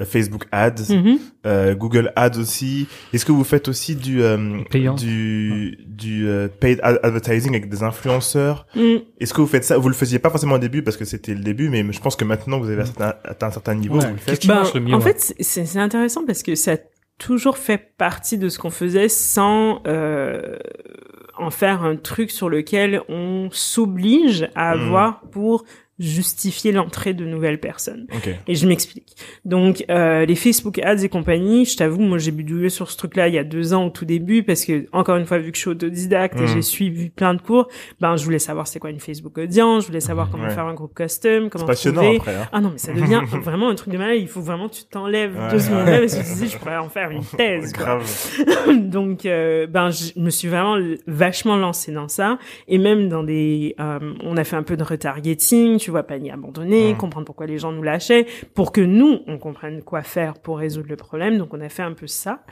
euh, 0.00 0.04
Facebook 0.04 0.44
Ads, 0.50 0.90
Mhm. 0.94 1.18
euh, 1.46 1.74
Google 1.74 2.12
Ads 2.16 2.38
aussi. 2.38 2.86
Est-ce 3.12 3.24
que 3.26 3.32
vous 3.32 3.44
faites 3.44 3.68
aussi 3.68 3.94
du 3.94 4.22
euh, 4.22 4.60
Payant. 4.70 4.94
du 4.94 5.78
du 5.86 6.26
euh, 6.26 6.48
paid 6.48 6.80
ad- 6.82 7.00
advertising 7.02 7.50
avec 7.54 7.68
des 7.68 7.82
influenceurs 7.82 8.66
Mm. 8.74 8.96
Est-ce 9.20 9.34
que 9.34 9.40
vous 9.40 9.46
faites 9.46 9.64
ça? 9.64 9.76
Vous 9.78 9.88
le 9.88 9.94
faisiez 9.94 10.18
pas 10.18 10.30
forcément 10.30 10.54
au 10.54 10.58
début 10.58 10.82
parce 10.82 10.96
que 10.96 11.04
c'était 11.04 11.34
le 11.34 11.40
début, 11.40 11.68
mais 11.68 11.84
je 11.92 12.00
pense 12.00 12.16
que 12.16 12.24
maintenant 12.24 12.58
vous 12.60 12.70
avez 12.70 12.82
atteint, 12.82 13.14
atteint 13.24 13.46
un 13.48 13.50
certain 13.50 13.74
niveau, 13.74 13.96
Ouais. 13.98 14.06
vous 14.06 14.12
le 14.12 14.14
Qu'est-ce 14.16 14.30
faites. 14.30 14.38
qui 14.40 14.48
marche 14.48 14.74
le 14.74 14.80
mieux 14.80 14.94
en 14.94 15.00
ouais. 15.00 15.12
fait, 15.14 15.34
c'est- 15.40 15.76
intéressant 15.78 16.24
parce 16.26 16.42
que 16.42 16.54
ça 16.54 16.76
toujours 17.18 17.58
fait 17.58 17.78
partie 17.96 18.38
de 18.38 18.48
ce 18.48 18.58
qu'on 18.58 18.70
faisait 18.70 19.08
sans 19.08 19.82
euh, 19.86 20.56
en 21.38 21.50
faire 21.50 21.82
un 21.82 21.96
truc 21.96 22.30
sur 22.30 22.48
lequel 22.48 23.02
on 23.08 23.48
s'oblige 23.50 24.48
à 24.54 24.74
Mhm. 24.74 24.82
avoir 24.82 25.20
pour 25.30 25.64
justifier 25.98 26.72
l'entrée 26.72 27.14
de 27.14 27.24
nouvelles 27.24 27.60
personnes. 27.60 28.06
Ok. 28.14 28.28
Et 28.48 28.54
je 28.54 28.66
m'explique. 28.66 29.14
Donc, 29.44 29.84
euh, 29.90 30.24
les 30.26 30.34
Facebook 30.34 30.78
Ads 30.80 31.04
et 31.04 31.08
compagnie, 31.08 31.64
je 31.64 31.76
t'avoue, 31.76 32.00
moi, 32.02 32.18
j'ai 32.18 32.32
bidouillé 32.32 32.68
sur 32.68 32.90
ce 32.90 32.96
truc-là 32.96 33.28
il 33.28 33.34
y 33.34 33.38
a 33.38 33.44
deux 33.44 33.74
ans 33.74 33.86
au 33.86 33.90
tout 33.90 34.04
début 34.04 34.42
parce 34.42 34.64
que, 34.64 34.86
encore 34.92 35.16
une 35.16 35.24
fois, 35.26 35.38
vu 35.38 35.50
que 35.52 35.56
je 35.56 35.62
suis 35.62 35.70
autodidacte 35.70 36.36
et 36.38 36.42
Mhm. 36.42 36.46
j'ai 36.48 36.62
suivi 36.62 37.10
plein 37.10 37.34
de 37.34 37.40
cours, 37.40 37.68
ben, 38.00 38.16
je 38.16 38.24
voulais 38.24 38.38
savoir 38.40 38.66
c'est 38.66 38.78
quoi 38.80 38.90
une 38.90 38.98
Facebook 39.00 39.38
audience, 39.38 39.82
je 39.84 39.86
voulais 39.88 40.00
savoir 40.00 40.30
comment 40.30 40.44
Ouais. 40.44 40.50
faire 40.50 40.66
un 40.66 40.74
groupe 40.74 40.94
custom, 40.94 41.48
comment 41.50 41.64
trouver. 41.66 42.16
après. 42.16 42.34
Hein. 42.34 42.48
Ah 42.52 42.60
non, 42.60 42.70
mais 42.72 42.78
ça 42.78 42.92
devient 42.92 43.20
vraiment 43.42 43.68
un 43.68 43.74
truc 43.76 43.92
de 43.92 43.98
malade. 43.98 44.18
Il 44.18 44.28
faut 44.28 44.40
vraiment 44.42 44.68
que 44.68 44.74
tu 44.74 44.84
t'enlèves 44.84 45.36
Ouais. 45.36 45.50
deux 45.50 45.58
secondes 45.60 45.84
parce 45.86 46.14
que 46.16 46.22
tu 46.34 46.44
dis, 46.44 46.48
je 46.50 46.58
pourrais 46.58 46.76
en 46.76 46.88
faire 46.88 47.10
une 47.10 47.24
thèse. 47.24 47.72
quoi. 47.72 47.84
Grave. 47.84 48.30
Donc, 48.90 49.26
euh, 49.26 49.66
ben, 49.66 49.90
je 49.90 50.18
me 50.18 50.30
suis 50.30 50.48
vraiment 50.48 50.76
vachement 51.06 51.56
lancée 51.56 51.92
dans 51.92 52.08
ça. 52.08 52.38
Et 52.68 52.78
même 52.78 53.08
dans 53.08 53.22
des... 53.22 53.74
euh, 53.80 53.98
on 54.22 54.36
a 54.36 54.44
fait 54.44 54.56
un 54.56 54.62
peu 54.62 54.76
de 54.76 54.82
retargeting, 54.82 55.78
tu 55.84 55.90
vois, 55.90 56.02
panier 56.02 56.30
abandonné, 56.30 56.92
Mhm. 56.92 56.96
comprendre 56.98 57.26
pourquoi 57.26 57.46
les 57.46 57.58
gens 57.58 57.72
nous 57.72 57.82
lâchaient, 57.82 58.26
pour 58.54 58.72
que 58.72 58.80
nous, 58.80 59.20
on 59.26 59.36
comprenne 59.38 59.82
quoi 59.82 60.02
faire 60.02 60.34
pour 60.34 60.58
résoudre 60.58 60.88
le 60.88 60.96
problème. 60.96 61.36
Donc, 61.36 61.52
on 61.52 61.60
a 61.60 61.68
fait 61.68 61.82
un 61.82 61.92
peu 61.92 62.06
ça. 62.06 62.42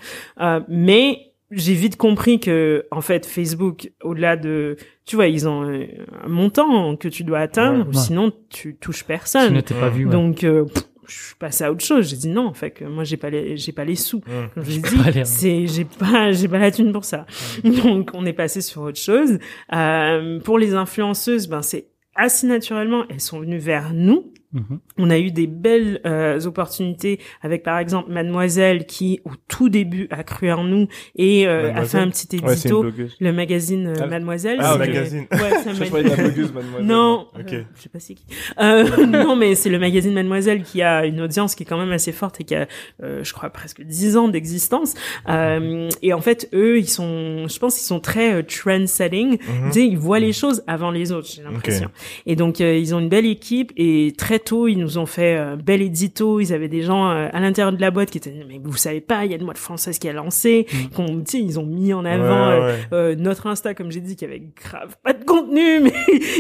Euh, 0.41 0.61
mais 0.69 1.33
j'ai 1.51 1.75
vite 1.75 1.97
compris 1.97 2.41
que, 2.41 2.85
en 2.91 3.01
fait, 3.01 3.25
Facebook, 3.27 3.91
au-delà 4.03 4.37
de... 4.37 4.77
Tu 5.07 5.17
vois, 5.17 5.27
ils 5.29 5.49
ont 5.49 5.63
euh, 5.69 5.87
un 6.25 6.29
montant 6.29 6.95
que 6.97 7.09
tu 7.09 7.25
dois 7.25 7.39
atteindre, 7.41 7.81
Ouais. 7.81 7.85
ou 7.95 7.97
Ouais. 7.97 8.03
sinon, 8.07 8.33
tu 8.51 8.77
touches 8.77 8.99
Tu 9.01 9.05
personne. 9.05 9.55
n'étais 9.55 9.75
pas 9.75 9.89
vu. 9.89 10.05
ouais. 10.07 10.13
Donc, 10.13 10.45
euh, 10.45 10.65
pff, 10.65 10.85
je 11.09 11.15
suis 11.27 11.35
passée 11.35 11.65
à 11.65 11.73
autre 11.73 11.85
chose. 11.85 12.09
J'ai 12.09 12.17
dit 12.17 12.29
non, 12.29 12.47
en 12.47 12.55
fait, 12.55 12.71
que 12.71 12.85
moi, 12.85 13.05
j'ai 13.05 13.17
pas 13.19 13.29
les, 13.29 13.57
j'ai 13.57 13.73
pas 13.73 13.85
les 13.85 13.97
sous. 13.97 14.19
Mm. 14.21 14.49
Comme 14.55 14.65
je 14.65 14.81
pas 15.03 15.11
dit, 15.11 15.21
c'est, 15.25 15.67
j'ai 15.67 15.85
pas, 15.85 16.33
j'ai 16.33 16.49
pas 16.49 16.59
la 16.59 16.71
thune 16.71 16.93
pour 16.93 17.05
ça. 17.05 17.27
Donc, 17.65 18.11
on 18.15 18.25
est 18.25 18.33
passé 18.33 18.61
sur 18.61 18.83
autre 18.83 19.01
chose. 19.01 19.39
Euh, 19.75 20.39
pour 20.41 20.59
les 20.59 20.75
influenceuses, 20.75 21.49
ben, 21.49 21.61
c'est 21.61 21.87
assez 22.15 22.47
naturellement, 22.47 23.05
elles 23.09 23.21
sont 23.21 23.41
venues 23.41 23.59
vers 23.59 23.93
nous 23.93 24.33
Mhm. 24.53 24.81
On 24.99 25.09
a 25.11 25.19
eu 25.19 25.31
des 25.31 25.47
belles 25.47 26.01
euh, 26.05 26.41
opportunités 26.45 27.19
avec 27.41 27.63
par 27.63 27.79
exemple 27.79 28.11
Mademoiselle 28.13 28.85
qui 28.87 29.21
au 29.25 29.31
tout 29.49 29.69
début 29.71 30.09
a 30.11 30.23
cru 30.25 30.53
en 30.53 30.65
nous 30.65 30.89
et 31.17 31.47
euh, 31.47 31.73
a 31.75 31.85
fait 31.85 31.99
un 31.99 32.11
petit 32.11 32.37
édito, 32.37 32.85
le 33.21 33.33
magazine 33.33 33.87
euh, 33.87 33.95
Ah, 34.03 34.07
Mademoiselle. 34.07 34.59
ah, 34.61 34.73
c'est 34.73 34.79
le 34.79 34.87
magazine. 34.93 35.27
Ouais, 35.33 35.39
un 35.67 35.73
Je 35.75 35.81
la 36.09 36.17
blogueuse, 36.17 36.53
mademoiselle. 36.53 36.87
Non, 36.87 37.29
Ok. 37.39 37.53
euh, 37.55 37.63
je 37.77 37.83
sais 37.83 37.89
pas 37.89 37.99
c'est 38.01 38.15
qui. 38.15 38.27
Euh, 38.61 39.07
non, 39.07 39.37
mais 39.37 39.55
c'est 39.55 39.71
le 39.71 39.79
magazine 39.79 40.13
Mademoiselle 40.13 40.63
qui 40.63 40.83
a 40.83 41.07
une 41.07 41.21
audience 41.23 41.55
qui 41.55 41.63
est 41.63 41.67
quand 41.67 41.79
même 41.79 41.93
assez 41.93 42.13
forte 42.13 42.41
et 42.41 42.45
qui 42.45 42.55
a, 42.55 42.67
euh, 43.03 43.25
je 43.25 43.33
crois, 43.33 43.49
presque 43.51 43.83
10 43.83 44.17
ans 44.19 44.29
d'existence. 44.29 44.95
Euh, 45.29 45.89
et 46.03 46.13
en 46.13 46.21
fait, 46.21 46.49
eux, 46.53 46.79
ils 46.79 46.89
sont, 46.89 47.49
je 47.49 47.59
pense 47.59 47.77
qu'ils 47.77 47.87
sont 47.87 48.01
très 48.01 48.35
euh, 48.35 48.43
trend-setting. 48.43 49.39
Tu 49.39 49.73
sais, 49.73 49.87
ils 49.87 49.97
voient 49.99 50.21
les 50.21 50.33
choses 50.33 50.63
avant 50.67 50.91
les 50.91 51.11
autres, 51.13 51.29
j'ai 51.35 51.43
l'impression. 51.43 51.91
Et 52.27 52.37
donc, 52.37 52.61
euh, 52.61 52.77
ils 52.77 52.95
ont 52.95 52.99
une 53.01 53.09
belle 53.09 53.27
équipe 53.27 53.73
et 53.77 54.13
très 54.19 54.39
ils 54.51 54.79
nous 54.79 54.99
ont 54.99 55.07
fait 55.07 55.37
un 55.37 55.57
bel 55.57 55.83
édito. 55.83 56.41
Ils 56.41 56.53
avaient 56.53 56.69
des 56.69 56.83
gens 56.83 57.11
euh, 57.11 57.29
à 57.33 57.41
l'intérieur 57.41 57.73
de 57.73 57.81
la 57.81 57.91
boîte 57.91 58.11
qui 58.11 58.19
étaient, 58.19 58.35
mais 58.49 58.61
vous 58.63 58.77
savez 58.77 59.01
pas, 59.01 59.25
il 59.25 59.31
y 59.31 59.35
a 59.35 59.39
une 59.39 59.45
boîte 59.45 59.59
française 59.59 59.99
qui 59.99 60.09
a 60.09 60.13
lancé, 60.13 60.67
qu'on, 60.95 61.21
tu 61.21 61.23
sais, 61.27 61.39
ils 61.39 61.59
ont 61.59 61.67
mis 61.67 61.93
en 61.93 62.05
avant 62.05 62.23
Ouais, 62.23 62.55
euh, 62.55 62.67
ouais. 62.67 62.79
euh, 62.93 63.15
notre 63.17 63.47
Insta, 63.47 63.75
comme 63.75 63.91
j'ai 63.91 64.01
dit, 64.01 64.17
qui 64.17 64.25
avait 64.25 64.43
grave 64.57 64.97
pas 65.03 65.13
de 65.13 65.25
contenu, 65.25 65.81
mais 65.83 65.93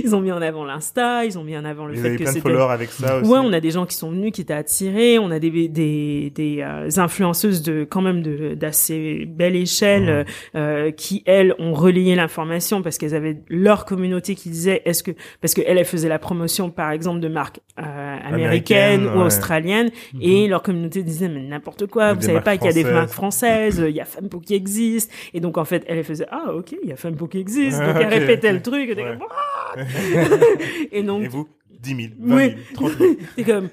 ils 0.02 0.14
ont 0.14 0.20
mis 0.20 0.32
en 0.32 0.42
avant 0.42 0.64
l'Insta, 0.64 1.24
ils 1.24 1.38
ont 1.38 1.44
mis 1.44 1.56
en 1.56 1.64
avant 1.64 1.86
le 1.86 1.94
Vous 1.94 2.02
fait 2.02 2.12
que 2.12 2.22
plein 2.22 2.26
de 2.26 2.36
c'était... 2.36 2.40
followers 2.40 2.72
avec 2.72 2.90
ça 2.90 3.18
aussi. 3.18 3.30
Ouais, 3.30 3.38
on 3.42 3.52
a 3.52 3.60
des 3.60 3.70
gens 3.70 3.86
qui 3.86 3.96
sont 3.96 4.10
venus, 4.10 4.32
qui 4.32 4.40
étaient 4.40 4.54
attirés. 4.54 5.18
On 5.18 5.30
a 5.30 5.38
des 5.38 5.68
des 5.68 6.32
des 6.34 6.62
euh, 6.62 6.88
influenceuses 6.96 7.62
de 7.62 7.84
quand 7.88 8.02
même 8.02 8.22
de 8.22 8.54
d'assez 8.54 9.26
belle 9.26 9.56
échelle 9.56 10.08
euh, 10.08 10.24
euh, 10.54 10.90
qui 10.90 11.22
elles 11.26 11.54
ont 11.58 11.74
relayé 11.74 12.14
l'information 12.14 12.82
parce 12.82 12.98
qu'elles 12.98 13.14
avaient 13.14 13.42
leur 13.48 13.84
communauté 13.84 14.34
qui 14.34 14.50
disait 14.50 14.82
est-ce 14.84 15.02
que 15.02 15.12
parce 15.40 15.54
que 15.54 15.62
elles 15.66 15.78
elles 15.78 15.84
faisaient 15.84 16.08
la 16.08 16.18
promotion 16.18 16.70
par 16.70 16.90
exemple 16.90 17.20
de 17.20 17.28
marques 17.28 17.60
euh, 17.92 18.16
américaines 18.24 19.00
Américaines, 19.02 19.06
ou 19.06 19.18
ouais. 19.20 19.26
australiennes 19.26 19.90
et 20.20 20.48
leur 20.48 20.62
communauté 20.62 21.02
disait 21.02 21.28
mais 21.28 21.42
n'importe 21.42 21.86
quoi, 21.86 22.12
vous 22.14 22.22
savez 22.22 22.40
pas 22.40 22.56
qu'il 22.56 22.66
y 22.66 22.70
a 22.70 22.72
des 22.72 22.84
marques 22.84 23.10
françaises, 23.10 23.82
il 23.86 23.94
y 23.94 24.00
a 24.00 24.04
Fempo 24.04 24.40
qui 24.40 24.54
existe 24.54 25.10
et 25.34 25.40
donc 25.40 25.58
en 25.58 25.64
fait 25.64 25.84
elles 25.86 26.02
faisaient 26.04 26.26
ah 26.30 26.52
ok 26.54 26.74
il 26.82 26.88
y 26.88 26.92
a 26.92 26.96
Fempo 26.96 27.26
qui 27.28 27.38
existe 27.38 27.78
Ah, 27.80 27.92
donc 27.92 28.02
elles 28.02 28.06
ok, 28.08 28.12
répétaient 28.20 28.48
ok. 28.50 28.54
le 28.54 28.62
truc 28.62 28.90
et, 28.90 28.94
Ouais. 28.94 29.18
comme, 29.18 29.84
et 30.92 31.02
donc 31.02 31.24
Et 31.24 31.28
vous 31.28 31.48
10 31.80 31.96
000, 31.96 32.08
20 32.20 32.36
Oui. 32.36 32.42
000, 32.48 32.58
30 32.74 32.98
000. 32.98 33.10
c'est 33.36 33.44
comme 33.44 33.68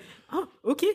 ok 0.63 0.85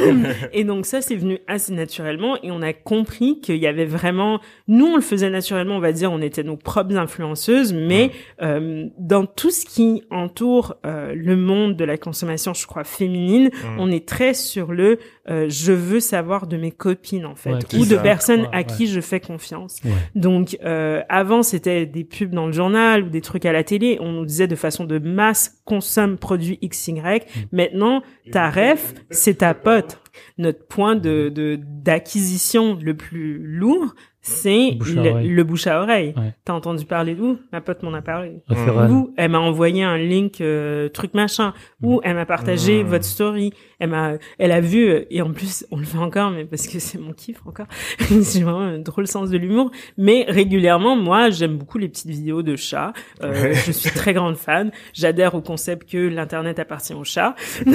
et 0.52 0.64
donc 0.64 0.86
ça 0.86 1.00
c'est 1.00 1.16
venu 1.16 1.38
assez 1.46 1.72
naturellement 1.72 2.36
et 2.42 2.50
on 2.50 2.62
a 2.62 2.72
compris 2.72 3.40
qu'il 3.40 3.56
y 3.56 3.66
avait 3.66 3.84
vraiment 3.86 4.40
nous 4.68 4.86
on 4.86 4.96
le 4.96 5.02
faisait 5.02 5.30
naturellement 5.30 5.76
on 5.76 5.80
va 5.80 5.92
dire 5.92 6.12
on 6.12 6.20
était 6.20 6.42
nos 6.42 6.56
propres 6.56 6.96
influenceuses 6.96 7.72
mais 7.72 8.10
euh, 8.42 8.86
dans 8.98 9.24
tout 9.26 9.50
ce 9.50 9.64
qui 9.64 10.02
entoure 10.10 10.74
euh, 10.84 11.14
le 11.14 11.36
monde 11.36 11.76
de 11.76 11.84
la 11.84 11.96
consommation 11.96 12.52
je 12.54 12.66
crois 12.66 12.84
féminine 12.84 13.50
Mm. 13.54 13.78
on 13.78 13.90
est 13.90 14.06
très 14.06 14.34
sur 14.34 14.72
le 14.72 14.98
euh, 15.30 15.46
je 15.48 15.72
veux 15.72 16.00
savoir 16.00 16.46
de 16.46 16.56
mes 16.56 16.70
copines 16.70 17.24
en 17.26 17.34
fait 17.36 17.52
Ouais, 17.52 17.78
ou 17.78 17.84
de 17.86 17.94
ça. 17.96 17.98
personnes 18.02 18.48
à 18.52 18.62
qui 18.64 18.86
je 18.86 19.00
fais 19.00 19.20
confiance 19.20 19.80
donc 20.14 20.56
euh, 20.64 21.02
avant 21.08 21.42
c'était 21.42 21.86
des 21.86 22.04
pubs 22.04 22.30
dans 22.34 22.46
le 22.46 22.52
journal 22.52 23.04
ou 23.04 23.08
des 23.08 23.20
trucs 23.20 23.46
à 23.46 23.52
la 23.52 23.64
télé. 23.64 23.98
On 24.00 24.12
nous 24.12 24.24
disait 24.26 24.46
de 24.46 24.56
façon 24.56 24.84
de 24.84 24.98
masse 24.98 25.58
consomme 25.64 26.16
produit 26.18 26.58
XY. 26.66 26.92
Mm. 26.92 27.20
Maintenant 27.52 28.02
ta 28.32 28.50
ref 28.50 28.94
c'est 29.14 29.34
ta 29.38 29.54
pote. 29.54 30.00
Notre 30.38 30.66
point 30.66 30.94
de 30.96 31.28
de- 31.28 31.58
d'acquisition 31.60 32.78
le 32.80 32.94
plus 32.96 33.38
lourd 33.38 33.94
c'est 34.26 34.70
le, 34.80 35.42
bouche 35.42 35.66
à 35.66 35.82
oreille. 35.82 36.14
Ouais. 36.16 36.32
T'as 36.46 36.54
entendu 36.54 36.86
parler 36.86 37.14
d'où? 37.14 37.36
Ma 37.52 37.60
pote 37.60 37.82
m'en 37.82 37.92
a 37.92 38.00
parlé. 38.00 38.40
Ou 38.88 39.12
elle 39.18 39.30
m'a 39.30 39.38
envoyé 39.38 39.82
un 39.84 39.98
link 39.98 40.40
euh, 40.40 40.88
truc 40.88 41.12
machin. 41.12 41.52
Ou 41.82 42.00
elle 42.04 42.14
m'a 42.14 42.24
partagé 42.24 42.82
Mm. 42.82 42.86
votre 42.86 43.04
story. 43.04 43.52
Elle 43.84 43.90
m'a, 43.90 44.12
elle 44.38 44.50
a 44.52 44.60
vu 44.60 45.04
et 45.10 45.20
en 45.22 45.30
plus 45.32 45.66
on 45.70 45.76
le 45.76 45.84
fait 45.84 45.98
encore, 45.98 46.30
mais 46.30 46.44
parce 46.46 46.66
que 46.66 46.78
c'est 46.78 46.98
mon 46.98 47.12
kiff 47.12 47.36
encore. 47.46 47.66
c'est 47.98 48.40
vraiment 48.40 48.60
un 48.60 48.78
drôle 48.78 49.06
sens 49.06 49.28
de 49.30 49.36
l'humour. 49.36 49.70
Mais 49.98 50.24
régulièrement, 50.28 50.96
moi, 50.96 51.28
j'aime 51.30 51.56
beaucoup 51.58 51.76
les 51.78 51.88
petites 51.88 52.10
vidéos 52.10 52.42
de 52.42 52.56
chats. 52.56 52.92
Euh, 53.22 53.32
Ouais. 53.44 53.54
Je 53.54 53.72
suis 53.72 53.90
très 53.90 54.12
grande 54.14 54.36
fan. 54.36 54.70
J'adhère 54.92 55.34
au 55.34 55.40
concept 55.42 55.90
que 55.90 55.98
l'internet 55.98 56.58
appartient 56.58 56.94
aux 56.94 57.04
chats. 57.04 57.34
Donc, 57.66 57.74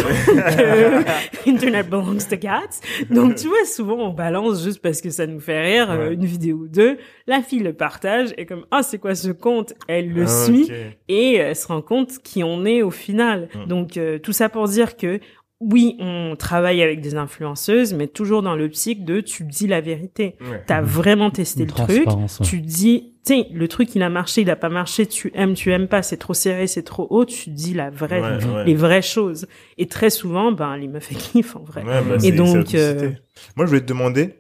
euh, 0.60 1.02
Internet 1.46 1.90
belongs 1.90 2.18
to 2.30 2.38
cats. 2.38 2.80
Donc 3.10 3.36
tu 3.36 3.48
vois, 3.48 3.66
souvent 3.66 3.96
on 3.96 4.14
balance 4.14 4.64
juste 4.64 4.82
parce 4.82 5.02
que 5.02 5.10
ça 5.10 5.28
nous 5.28 5.40
fait 5.40 5.62
rire 5.62 5.92
euh, 5.92 6.08
Ouais. 6.10 6.14
une 6.16 6.26
vidéo 6.26 6.58
ou 6.58 6.68
deux. 6.68 6.98
La 7.28 7.42
fille 7.42 7.60
le 7.60 7.74
partage 7.74 8.30
et 8.38 8.46
comme 8.46 8.66
ah 8.72 8.82
c'est 8.84 8.98
quoi 8.98 9.16
ce 9.16 9.30
compte 9.30 9.74
Elle 9.88 10.12
le 10.14 10.24
Ah, 10.24 10.28
suit 10.46 10.72
et 11.08 11.36
elle 11.36 11.56
se 11.56 11.68
rend 11.68 11.82
compte 11.82 12.18
qui 12.24 12.44
on 12.44 12.66
est 12.66 12.82
au 12.82 12.90
final. 12.92 13.50
Mm. 13.54 13.66
Donc 13.68 13.98
euh, 13.98 14.18
tout 14.18 14.32
ça 14.34 14.50
pour 14.50 14.68
dire 14.68 14.96
que 14.98 15.20
oui, 15.62 15.98
on 16.00 16.36
travaille 16.38 16.82
avec 16.82 17.02
des 17.02 17.16
influenceuses, 17.16 17.94
mais 17.94 18.08
toujours 18.08 18.42
dans 18.42 18.56
l'optique 18.56 19.04
de 19.04 19.20
tu 19.20 19.44
dis 19.44 19.68
la 19.68 19.82
vérité. 19.82 20.38
Ouais. 20.40 20.64
T'as 20.66 20.82
vraiment 20.82 21.32
testé 21.32 21.64
Une 21.64 21.68
le 21.68 21.74
truc, 21.74 22.08
ouais. 22.08 22.46
tu 22.46 22.62
dis, 22.62 23.14
tu 23.26 23.34
sais, 23.34 23.48
le 23.52 23.68
truc 23.68 23.94
il 23.94 24.02
a 24.02 24.10
marché, 24.10 24.42
il 24.42 24.50
a 24.50 24.56
pas 24.56 24.70
marché, 24.70 25.06
tu 25.06 25.32
aimes, 25.36 25.56
tu 25.56 25.72
aimes 25.74 25.90
pas, 25.90 26.02
c'est 26.02 26.16
trop 26.16 26.34
serré, 26.34 26.66
c'est 26.68 26.84
trop 26.84 27.08
haut, 27.10 27.26
tu 27.26 27.50
dis 27.50 27.74
la 27.74 27.90
vraie, 27.90 28.22
Ouais, 28.22 28.46
ouais. 28.46 28.66
les 28.66 28.74
vraies 28.76 29.02
choses. 29.02 29.48
Et 29.78 29.88
très 29.88 30.10
souvent, 30.10 30.54
ben 30.54 30.78
les 30.78 30.88
meufs 30.88 31.12
elles 31.12 31.18
kiffent 31.18 31.58
en 31.58 31.64
vrai. 31.64 31.84
Ouais, 31.84 32.02
bah, 32.08 32.16
Et 32.24 32.32
donc, 32.32 32.74
euh, 32.74 33.12
Moi, 33.58 33.66
je 33.66 33.70
voulais 33.70 33.82
te 33.82 33.86
demander, 33.88 34.36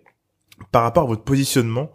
par 0.71 0.83
rapport 0.83 1.03
à 1.03 1.07
votre 1.07 1.23
positionnement, 1.23 1.89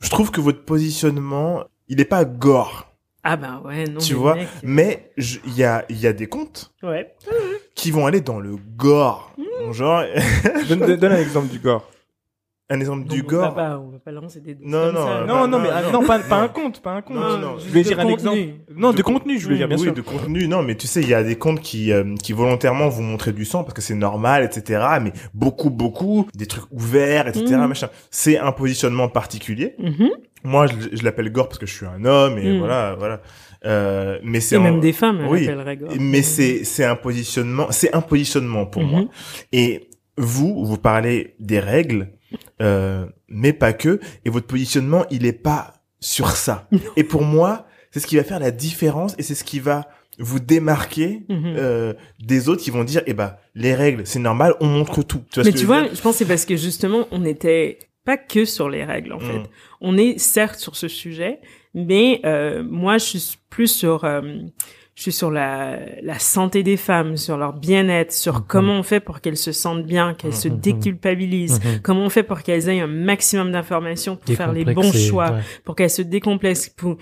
je 0.00 0.10
trouve 0.10 0.30
que 0.30 0.42
votre 0.42 0.64
positionnement, 0.66 1.64
il 1.88 2.00
est 2.02 2.04
pas 2.04 2.26
gore, 2.26 2.87
Ah 3.30 3.36
ben 3.36 3.60
ouais, 3.64 3.84
non. 3.84 3.98
tu 4.00 4.14
mais 4.14 4.18
vois, 4.20 4.34
mec, 4.36 4.48
mais 4.62 5.10
il 5.18 5.54
y 5.54 5.64
a, 5.64 5.84
il 5.90 6.00
y 6.00 6.06
a 6.06 6.14
des 6.14 6.28
comptes 6.28 6.72
ouais. 6.82 7.14
qui 7.74 7.90
vont 7.90 8.06
aller 8.06 8.22
dans 8.22 8.40
le 8.40 8.56
gore. 8.76 9.32
Mmh. 9.36 9.72
Genre, 9.72 10.02
Donne, 10.68 10.82
un 11.12 11.16
exemple 11.18 11.48
du 11.48 11.58
gore. 11.58 11.86
un 12.70 12.80
exemple 12.80 13.00
Non, 13.02 13.14
du 13.14 13.22
on 13.22 13.26
gore. 13.26 13.42
va 13.42 13.50
pas, 13.50 13.78
on 13.78 13.90
va 13.90 13.98
pas 13.98 14.12
lancer 14.12 14.40
des 14.40 14.56
Non, 14.62 14.86
comme 14.86 14.94
non, 14.94 15.06
ça. 15.06 15.10
euh, 15.18 15.26
Non, 15.26 15.34
bah, 15.40 15.46
non, 15.46 15.58
mais 15.58 15.68
non, 15.68 15.74
ah, 15.74 15.82
non. 15.92 16.00
non, 16.00 16.06
pas, 16.06 16.36
un 16.42 16.48
compte, 16.48 16.80
pas 16.80 16.92
un 16.92 17.02
compte. 17.02 17.16
Non, 17.16 17.36
non, 17.38 17.58
Je 17.58 17.68
vais 17.68 17.82
de 17.82 17.88
dire 17.88 17.98
un 18.00 18.04
contenu. 18.04 18.38
exemple. 18.40 18.54
Non, 18.76 18.92
de, 18.92 19.02
contenu, 19.02 19.38
je 19.38 19.48
veux 19.48 19.56
dire, 19.56 19.68
bien 19.68 19.76
oui, 19.76 19.82
sûr. 19.84 19.92
de 19.94 20.00
contenu, 20.00 20.48
non, 20.48 20.62
mais 20.62 20.74
tu 20.76 20.86
sais, 20.86 21.02
il 21.02 21.08
y 21.08 21.14
a 21.14 21.22
des 21.22 21.36
comptes 21.36 21.60
qui, 21.60 21.92
euh, 21.92 22.14
qui 22.22 22.32
volontairement 22.32 22.88
vous 22.88 23.02
montrer 23.02 23.32
du 23.32 23.44
sang 23.44 23.62
parce 23.62 23.74
que 23.74 23.82
c'est 23.82 23.94
normal, 23.94 24.42
etc. 24.44 24.86
Mais 25.02 25.12
beaucoup, 25.34 25.68
beaucoup, 25.70 26.28
des 26.34 26.46
trucs 26.46 26.64
ouverts, 26.70 27.26
etc. 27.28 27.56
Machin. 27.68 27.88
C'est 28.10 28.38
un 28.38 28.52
positionnement 28.52 29.08
particulier. 29.08 29.74
Mhm. 29.78 30.10
Moi, 30.44 30.66
je, 30.66 30.96
je 30.96 31.02
l'appelle 31.04 31.30
gore 31.32 31.48
parce 31.48 31.58
que 31.58 31.66
je 31.66 31.74
suis 31.74 31.86
un 31.86 32.04
homme 32.04 32.38
et 32.38 32.52
Mhm. 32.52 32.58
voilà, 32.58 32.94
voilà. 32.98 33.20
Euh, 33.64 34.18
mais 34.22 34.40
c'est 34.40 34.58
même 34.58 34.78
des 34.80 34.92
femmes, 34.92 35.26
oui, 35.28 35.46
gore. 35.78 35.92
mais 35.98 36.22
c'est 36.22 36.62
c'est 36.64 36.84
un 36.84 36.94
positionnement, 36.94 37.66
c'est 37.70 37.92
un 37.94 38.00
positionnement 38.00 38.66
pour 38.66 38.82
Mhm. 38.82 38.90
moi. 38.90 39.04
Et 39.52 39.88
vous, 40.16 40.64
vous 40.64 40.78
parlez 40.78 41.34
des 41.40 41.58
règles, 41.58 42.10
euh, 42.62 43.06
mais 43.28 43.52
pas 43.52 43.72
que. 43.72 43.98
Et 44.24 44.30
votre 44.30 44.46
positionnement, 44.46 45.04
il 45.10 45.26
est 45.26 45.32
pas 45.32 45.74
sur 46.00 46.30
ça. 46.30 46.68
Et 46.96 47.02
pour 47.04 47.22
moi, 47.22 47.66
c'est 47.90 47.98
ce 48.00 48.06
qui 48.06 48.16
va 48.16 48.22
faire 48.24 48.38
la 48.38 48.50
différence 48.52 49.14
et 49.18 49.22
c'est 49.22 49.34
ce 49.34 49.42
qui 49.44 49.58
va 49.60 49.88
vous 50.20 50.38
démarquer 50.40 51.22
Mhm. 51.28 51.54
euh, 51.56 51.94
des 52.20 52.48
autres 52.48 52.62
qui 52.62 52.70
vont 52.70 52.84
dire, 52.84 53.02
eh 53.06 53.14
ben, 53.14 53.34
les 53.54 53.74
règles, 53.74 54.02
c'est 54.04 54.18
normal, 54.18 54.54
on 54.60 54.66
montre 54.66 55.02
tout. 55.02 55.22
Tu 55.32 55.40
vois 55.40 55.44
ce 55.44 55.48
Mais 55.48 55.52
que 55.52 55.56
tu 55.58 55.62
je 55.62 55.66
vois, 55.66 55.82
dire? 55.82 55.94
je 55.94 56.00
pense 56.00 56.12
que 56.14 56.18
c'est 56.18 56.24
parce 56.28 56.44
que 56.44 56.56
justement, 56.56 57.06
on 57.12 57.20
n'était 57.20 57.78
pas 58.04 58.16
que 58.16 58.44
sur 58.44 58.68
les 58.68 58.84
règles, 58.84 59.12
en 59.12 59.20
fait. 59.20 59.38
Mm. 59.38 59.46
On 59.82 59.98
est 59.98 60.18
certes 60.18 60.58
sur 60.58 60.76
ce 60.76 60.88
sujet, 60.88 61.40
mais 61.74 62.20
euh, 62.24 62.62
moi, 62.64 62.98
je 62.98 63.18
suis 63.18 63.36
plus 63.50 63.68
sur... 63.70 64.04
euh, 64.04 64.22
je 64.94 65.02
suis 65.02 65.12
sur 65.12 65.30
la, 65.30 65.78
la 66.02 66.18
santé 66.18 66.64
des 66.64 66.76
femmes, 66.76 67.16
sur 67.16 67.36
leur 67.36 67.52
bien-être, 67.52 68.12
sur 68.12 68.34
Mhm. 68.40 68.44
comment 68.48 68.72
on 68.80 68.82
fait 68.82 68.98
pour 68.98 69.20
qu'elles 69.20 69.36
se 69.36 69.52
sentent 69.52 69.84
bien, 69.86 70.12
qu'elles 70.14 70.34
se 70.34 70.48
Mhm. 70.48 70.58
déculpabilisent, 70.58 71.60
Mhm. 71.64 71.80
comment 71.84 72.00
on 72.04 72.08
fait 72.10 72.24
pour 72.24 72.42
qu'elles 72.42 72.68
aient 72.68 72.80
un 72.80 72.88
maximum 72.88 73.52
d'informations 73.52 74.16
pour 74.16 74.34
faire 74.34 74.52
les 74.52 74.64
bons 74.64 74.90
choix, 74.92 75.30
ouais. 75.30 75.40
pour 75.64 75.76
qu'elles 75.76 75.88
se 75.90 76.02
décomplexent 76.02 76.70
pour 76.70 76.96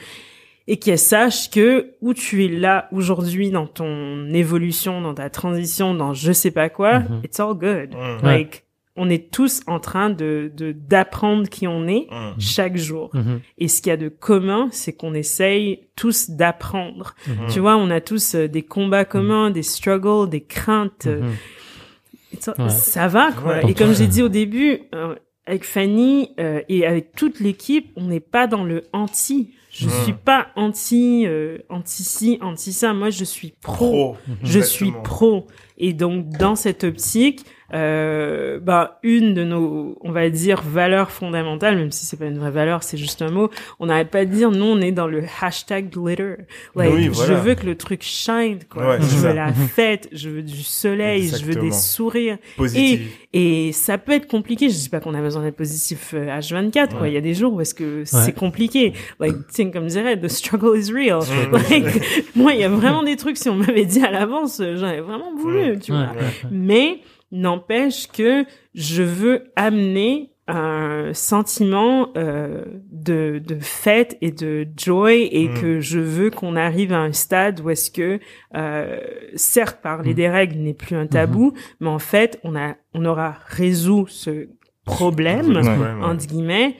et 0.69 0.79
qu'elles 0.79 0.99
sachent 0.99 1.49
que 1.49 1.93
où 2.03 2.13
tu 2.13 2.45
es 2.45 2.49
là 2.49 2.87
aujourd'hui 2.93 3.51
dans 3.51 3.67
ton 3.67 4.29
évolution, 4.35 5.01
dans 5.01 5.15
ta 5.15 5.31
transition, 5.31 5.95
dans 5.95 6.13
je 6.13 6.33
sais 6.33 6.51
pas 6.51 6.69
quoi, 6.69 7.03
it's 7.25 7.41
all 7.41 7.55
good. 7.55 7.95
Mm. 7.95 8.27
Like 8.27 8.65
on 8.97 9.09
est 9.11 9.31
tous 9.31 9.63
en 9.67 9.79
train 9.81 10.11
de 10.11 10.51
de 10.57 10.73
d'apprendre 10.73 11.49
qui 11.49 11.67
on 11.67 11.87
est 11.87 12.07
Mm. 12.11 12.41
chaque 12.41 12.77
jour. 12.77 13.11
Mhm. 13.15 13.41
Et 13.59 13.69
ce 13.69 13.83
qu'il 13.83 13.91
y 13.91 13.93
a 13.93 13.97
de 13.97 14.09
commun, 14.09 14.69
c'est 14.73 14.93
qu'on 14.93 15.15
essaye 15.15 15.81
tous 15.97 16.31
d'apprendre. 16.31 17.15
Mhm. 17.27 17.47
Tu 17.51 17.61
vois, 17.61 17.77
on 17.77 17.91
a 17.91 18.01
tous 18.01 18.35
euh, 18.35 18.49
des 18.49 18.63
combats 18.63 19.05
communs, 19.05 19.51
des 19.51 19.63
struggles, 19.63 20.29
des 20.31 20.43
craintes. 20.43 21.07
Ouais. 21.07 22.69
Ça 22.69 23.09
va, 23.09 23.33
quoi. 23.33 23.57
Ouais. 23.63 23.71
Et 23.71 23.75
comme 23.75 23.95
j'ai 23.95 24.07
dit 24.07 24.23
au 24.23 24.29
début, 24.29 24.81
euh, 24.95 25.15
avec 25.47 25.65
Fanny 25.65 26.31
euh, 26.39 26.61
et 26.69 26.87
avec 26.87 27.13
toute 27.13 27.41
l'équipe, 27.41 27.91
on 27.97 28.07
n'est 28.07 28.21
pas 28.21 28.47
dans 28.47 28.65
le 28.65 28.83
anti. 28.93 29.53
Je 29.71 29.89
suis 29.91 30.13
pas 30.15 30.49
anti, 30.57 31.25
euh, 31.27 31.59
anti 31.69 32.03
ci, 32.03 32.39
anti 32.41 32.73
ça. 32.73 32.95
Moi, 32.95 33.11
je 33.11 33.25
suis 33.25 33.53
pro. 33.61 33.77
Pro. 33.77 34.17
Je 34.43 34.61
suis 34.61 34.93
pro. 35.05 35.47
Et 35.77 35.93
donc, 35.93 36.29
dans 36.31 36.57
cette 36.57 36.83
optique, 36.85 37.45
euh, 37.75 38.59
bah 38.61 38.99
une 39.03 39.35
de 39.35 39.45
nos, 39.45 39.99
on 40.01 40.13
va 40.13 40.31
dire 40.31 40.63
valeurs 40.63 41.11
fondamentales, 41.11 41.77
même 41.77 41.91
si 41.91 42.07
c'est 42.07 42.17
pas 42.17 42.27
une 42.27 42.39
vraie 42.39 42.51
valeur, 42.51 42.83
c'est 42.83 42.97
juste 42.97 43.23
un 43.23 43.31
mot. 43.31 43.51
On 43.81 43.87
n'arrête 43.87 44.11
pas 44.11 44.25
de 44.25 44.31
dire 44.31 44.51
nous 44.51 44.65
on 44.65 44.81
est 44.81 44.93
dans 44.93 45.07
le 45.07 45.25
hashtag 45.41 45.91
glitter. 45.91 46.37
Like, 46.75 46.93
Oui, 46.95 47.09
voilà. 47.09 47.35
Je 47.35 47.41
veux 47.41 47.55
que 47.55 47.67
le 47.67 47.77
truc 47.77 48.03
shine, 48.03 48.61
quoi. 48.71 48.87
Ouais, 48.89 48.97
je 49.01 49.07
veux 49.07 49.29
ça. 49.29 49.35
la 49.35 49.53
fête, 49.75 50.09
je 50.13 50.29
veux 50.31 50.43
du 50.43 50.63
soleil, 50.63 51.29
je 51.29 51.45
veux 51.45 51.57
des 51.57 51.73
sourires. 51.73 52.39
Positive. 52.57 53.09
Et 53.33 53.73
ça 53.73 53.99
peut 53.99 54.13
être 54.13 54.29
compliqué. 54.29 54.71
Je 54.71 54.75
dis 54.77 54.89
pas 54.89 55.01
qu'on 55.01 55.13
a 55.15 55.21
besoin 55.21 55.43
d'être 55.43 55.57
positif 55.57 56.15
euh, 56.15 56.39
H24, 56.39 56.97
quoi. 56.97 57.09
Il 57.09 57.15
y 57.15 57.19
a 57.19 57.21
des 57.21 57.35
jours 57.35 57.53
où 57.53 57.61
est-ce 57.61 57.75
que 57.75 58.03
c'est 58.05 58.33
compliqué. 58.33 58.95
Like, 59.21 59.35
tiens, 59.53 59.71
comme 59.71 59.89
dirait, 59.89 60.19
the 60.19 60.29
struggle 60.29 60.79
is 60.79 60.91
real. 60.93 61.21
Like, 61.53 62.03
moi, 62.35 62.55
il 62.55 62.61
y 62.61 62.65
a 62.65 62.69
vraiment 62.69 63.03
des 63.03 63.17
trucs, 63.17 63.37
si 63.37 63.51
on 63.51 63.57
m'avait 63.57 63.85
dit 63.85 64.03
à 64.03 64.11
l'avance, 64.11 64.61
euh, 64.61 64.77
j'aurais 64.77 65.01
vraiment 65.01 65.35
voulu, 65.37 65.79
tu 65.79 65.93
vois. 65.93 66.03
Ouais. 66.03 66.49
Mais 66.51 67.01
n'empêche 67.41 68.09
que 68.09 68.45
je 68.75 69.03
veux 69.03 69.45
amener 69.57 70.31
un 70.49 71.11
sentiment 71.13 72.11
euh, 72.17 72.65
de, 72.93 73.43
de 73.45 73.57
fête 73.59 74.17
et 74.21 74.31
de 74.31 74.65
joy 74.77 75.29
et 75.33 75.49
Mm. 75.49 75.55
que 75.61 75.81
je 75.81 75.99
veux 75.99 76.31
qu'on 76.31 76.55
arrive 76.55 76.93
à 76.93 76.99
un 77.01 77.11
stade 77.13 77.59
où 77.61 77.71
est-ce 77.71 77.91
que 77.91 78.21
euh, 78.55 79.01
certes 79.35 79.81
parler 79.83 80.15
des 80.15 80.29
règles 80.29 80.57
n'est 80.59 80.73
plus 80.75 80.95
un 80.95 81.09
tabou 81.09 81.53
mais 81.81 81.89
en 81.89 81.99
fait 81.99 82.39
on 82.45 82.55
a 82.55 82.77
on 82.95 83.05
aura 83.05 83.35
résolu 83.49 84.05
ce 84.09 84.49
problème 84.85 85.49
Ouais, 85.57 86.05
entre 86.05 86.27
guillemets 86.29 86.77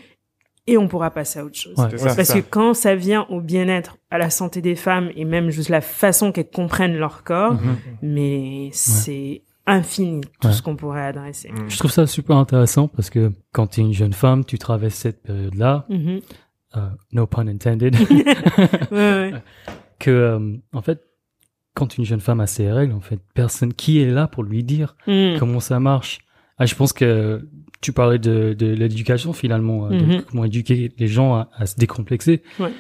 et 0.69 0.77
on 0.79 0.87
pourra 0.87 1.11
passer 1.11 1.41
à 1.41 1.45
autre 1.45 1.57
chose 1.59 1.75
Ouais. 1.77 1.99
Ça, 1.99 2.15
parce 2.15 2.33
que 2.35 2.39
quand 2.39 2.73
ça 2.75 2.95
vient 2.95 3.27
au 3.31 3.41
bien-être, 3.41 3.99
à 4.11 4.19
la 4.19 4.31
santé 4.31 4.61
des 4.61 4.75
femmes 4.77 5.11
et 5.17 5.25
même 5.25 5.51
juste 5.51 5.69
la 5.71 5.81
façon 5.81 6.31
qu'elles 6.33 6.51
comprennent 6.51 6.97
leur 6.97 7.25
corps, 7.25 7.55
Mhm. 7.55 7.77
mais 8.03 8.69
c'est 8.73 9.43
infini 9.67 10.21
tout 10.41 10.49
Ouais. 10.49 10.53
ce 10.55 10.63
qu'on 10.63 10.77
pourrait 10.77 11.07
adresser. 11.07 11.51
Mm. 11.51 11.69
Je 11.69 11.79
trouve 11.79 11.91
ça 11.91 12.07
super 12.07 12.37
intéressant 12.37 12.89
parce 12.89 13.11
que 13.11 13.33
quand 13.53 13.67
tu 13.69 13.81
es 13.81 13.85
une 13.85 13.93
jeune 13.93 14.13
femme, 14.13 14.45
tu 14.45 14.59
traverses 14.59 14.95
cette 14.95 15.23
période-là, 15.23 15.87
Mhm. 15.89 16.21
euh, 16.77 16.89
no 17.13 17.27
pun 17.27 17.47
intended, 17.49 17.95
Ouais, 18.91 19.33
ouais. 19.33 19.33
que 19.99 20.11
euh, 20.11 20.57
en 20.73 20.83
fait, 20.83 21.03
quand 21.75 21.99
une 21.99 22.05
jeune 22.05 22.21
femme 22.21 22.41
a 22.41 22.47
ses 22.47 22.71
règles, 22.71 22.95
en 22.95 23.01
fait, 23.01 23.21
personne 23.35 23.75
qui 23.75 24.01
est 24.01 24.11
là 24.11 24.27
pour 24.29 24.43
lui 24.45 24.63
dire 24.65 24.97
Mm. 25.07 25.39
comment 25.39 25.61
ça 25.61 25.81
marche? 25.81 26.19
Ah, 26.59 26.65
je 26.67 26.75
pense 26.75 26.93
que 26.93 27.47
tu 27.83 27.93
parlais 27.93 28.19
de, 28.19 28.55
de 28.59 28.67
l'éducation 28.67 29.33
finalement, 29.35 29.87
euh, 29.87 29.91
de 29.91 30.05
Mhm. 30.05 30.23
comment 30.23 30.45
éduquer 30.45 30.91
les 30.97 31.09
gens 31.09 31.35
à, 31.35 31.49
à 31.55 31.67
se 31.67 31.77
décomplexer. 31.77 32.43
Ouais. 32.59 32.73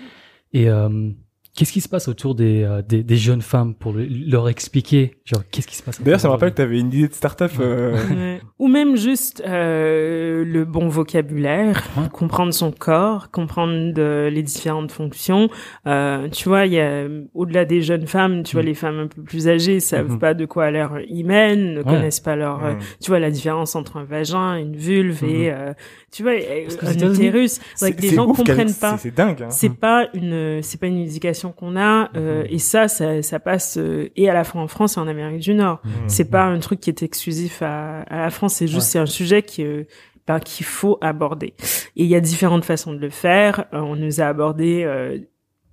Et 0.52 0.70
euh, 0.70 1.10
qu'est-ce 1.56 1.72
qui 1.72 1.80
se 1.80 1.88
passe 1.88 2.06
autour 2.08 2.34
des, 2.34 2.62
euh, 2.62 2.82
des, 2.82 3.02
des 3.02 3.16
jeunes 3.16 3.40
femmes 3.42 3.74
pour 3.74 3.92
le- 3.92 4.04
leur 4.06 4.48
expliquer, 4.48 5.16
genre 5.24 5.42
qu'est-ce 5.50 5.66
qui 5.66 5.76
se 5.76 5.82
passe 5.82 6.00
D'ailleurs, 6.02 6.20
ça 6.20 6.28
me 6.28 6.32
rappelle 6.32 6.50
que 6.50 6.56
t'avais 6.56 6.78
une 6.78 6.88
idée 6.92 7.08
de 7.08 7.14
start-up. 7.14 7.50
euh, 7.60 7.96
Ouais. 8.10 8.40
Ou 8.58 8.68
même 8.68 8.96
juste 8.96 9.42
euh, 9.46 10.44
le 10.44 10.64
bon 10.64 10.88
vocabulaire, 10.88 11.82
Ouais. 11.96 12.08
comprendre 12.12 12.52
son 12.52 12.70
corps, 12.72 13.30
comprendre 13.30 13.92
de- 13.92 14.28
les 14.32 14.42
différentes 14.42 14.92
fonctions. 14.92 15.48
Euh, 15.86 16.28
tu 16.28 16.48
vois, 16.48 16.66
il 16.66 16.74
y 16.74 16.80
a 16.80 17.06
au-delà 17.34 17.64
des 17.64 17.80
jeunes 17.82 18.06
femmes, 18.06 18.42
tu 18.42 18.52
vois, 18.56 18.62
Mhm. 18.62 18.68
les 18.68 18.74
femmes 18.74 18.98
un 19.00 19.06
peu 19.06 19.22
plus 19.22 19.48
âgées 19.48 19.80
savent 19.80 20.12
Mhm. 20.12 20.18
pas 20.18 20.34
de 20.34 20.44
quoi 20.44 20.70
leur 20.70 21.00
hymen, 21.08 21.74
ne 21.74 21.78
Ouais. 21.78 21.84
connaissent 21.84 22.20
pas 22.20 22.36
leur, 22.36 22.64
euh, 22.64 22.72
Mm. 22.74 22.78
tu 23.02 23.10
vois, 23.10 23.18
la 23.18 23.30
différence 23.30 23.74
entre 23.76 23.96
un 23.96 24.04
vagin, 24.04 24.56
une 24.56 24.76
vulve 24.76 25.24
et, 25.24 25.50
euh, 25.50 25.72
tu 26.12 26.22
vois, 26.22 26.32
euh, 26.32 26.66
un 26.82 27.12
utérus. 27.12 27.60
Like, 27.80 28.00
les 28.02 28.08
c'est 28.10 28.16
gens 28.16 28.26
comprennent 28.26 28.74
pas. 28.74 28.98
C'est 28.98 29.14
dingue. 29.14 29.42
hein. 29.42 29.50
C'est 29.50 29.74
pas 29.74 30.08
une, 30.14 30.60
c'est 30.62 30.78
pas 30.80 30.86
une 30.86 30.98
éducation 30.98 31.45
qu'on 31.52 31.76
a, 31.76 32.10
euh, 32.16 32.44
et 32.48 32.58
ça, 32.58 32.88
ça, 32.88 33.22
ça 33.22 33.40
passe 33.40 33.78
euh, 33.78 34.10
et 34.16 34.28
à 34.28 34.34
la 34.34 34.44
fois 34.44 34.60
en 34.60 34.68
France 34.68 34.96
et 34.96 35.00
en 35.00 35.08
Amérique 35.08 35.40
du 35.40 35.54
Nord. 35.54 35.80
Mm. 35.84 35.88
C'est 36.08 36.30
pas 36.30 36.44
un 36.44 36.58
truc 36.58 36.80
qui 36.80 36.90
est 36.90 37.02
exclusif 37.02 37.62
à, 37.62 38.02
à 38.02 38.18
la 38.18 38.30
France, 38.30 38.54
c'est 38.54 38.68
juste 38.68 38.88
c'est 38.88 38.98
un 38.98 39.06
sujet 39.06 39.42
qui 39.42 39.64
euh, 39.64 39.84
ben, 40.26 40.40
qu'il 40.40 40.66
faut 40.66 40.98
aborder. 41.00 41.54
Et 41.94 42.02
il 42.02 42.06
y 42.06 42.16
a 42.16 42.20
différentes 42.20 42.64
façons 42.64 42.92
de 42.92 42.98
le 42.98 43.10
faire. 43.10 43.66
Euh, 43.72 43.78
on 43.78 43.94
nous 43.94 44.20
a 44.20 44.24
abordé 44.24 44.82
euh, 44.84 45.18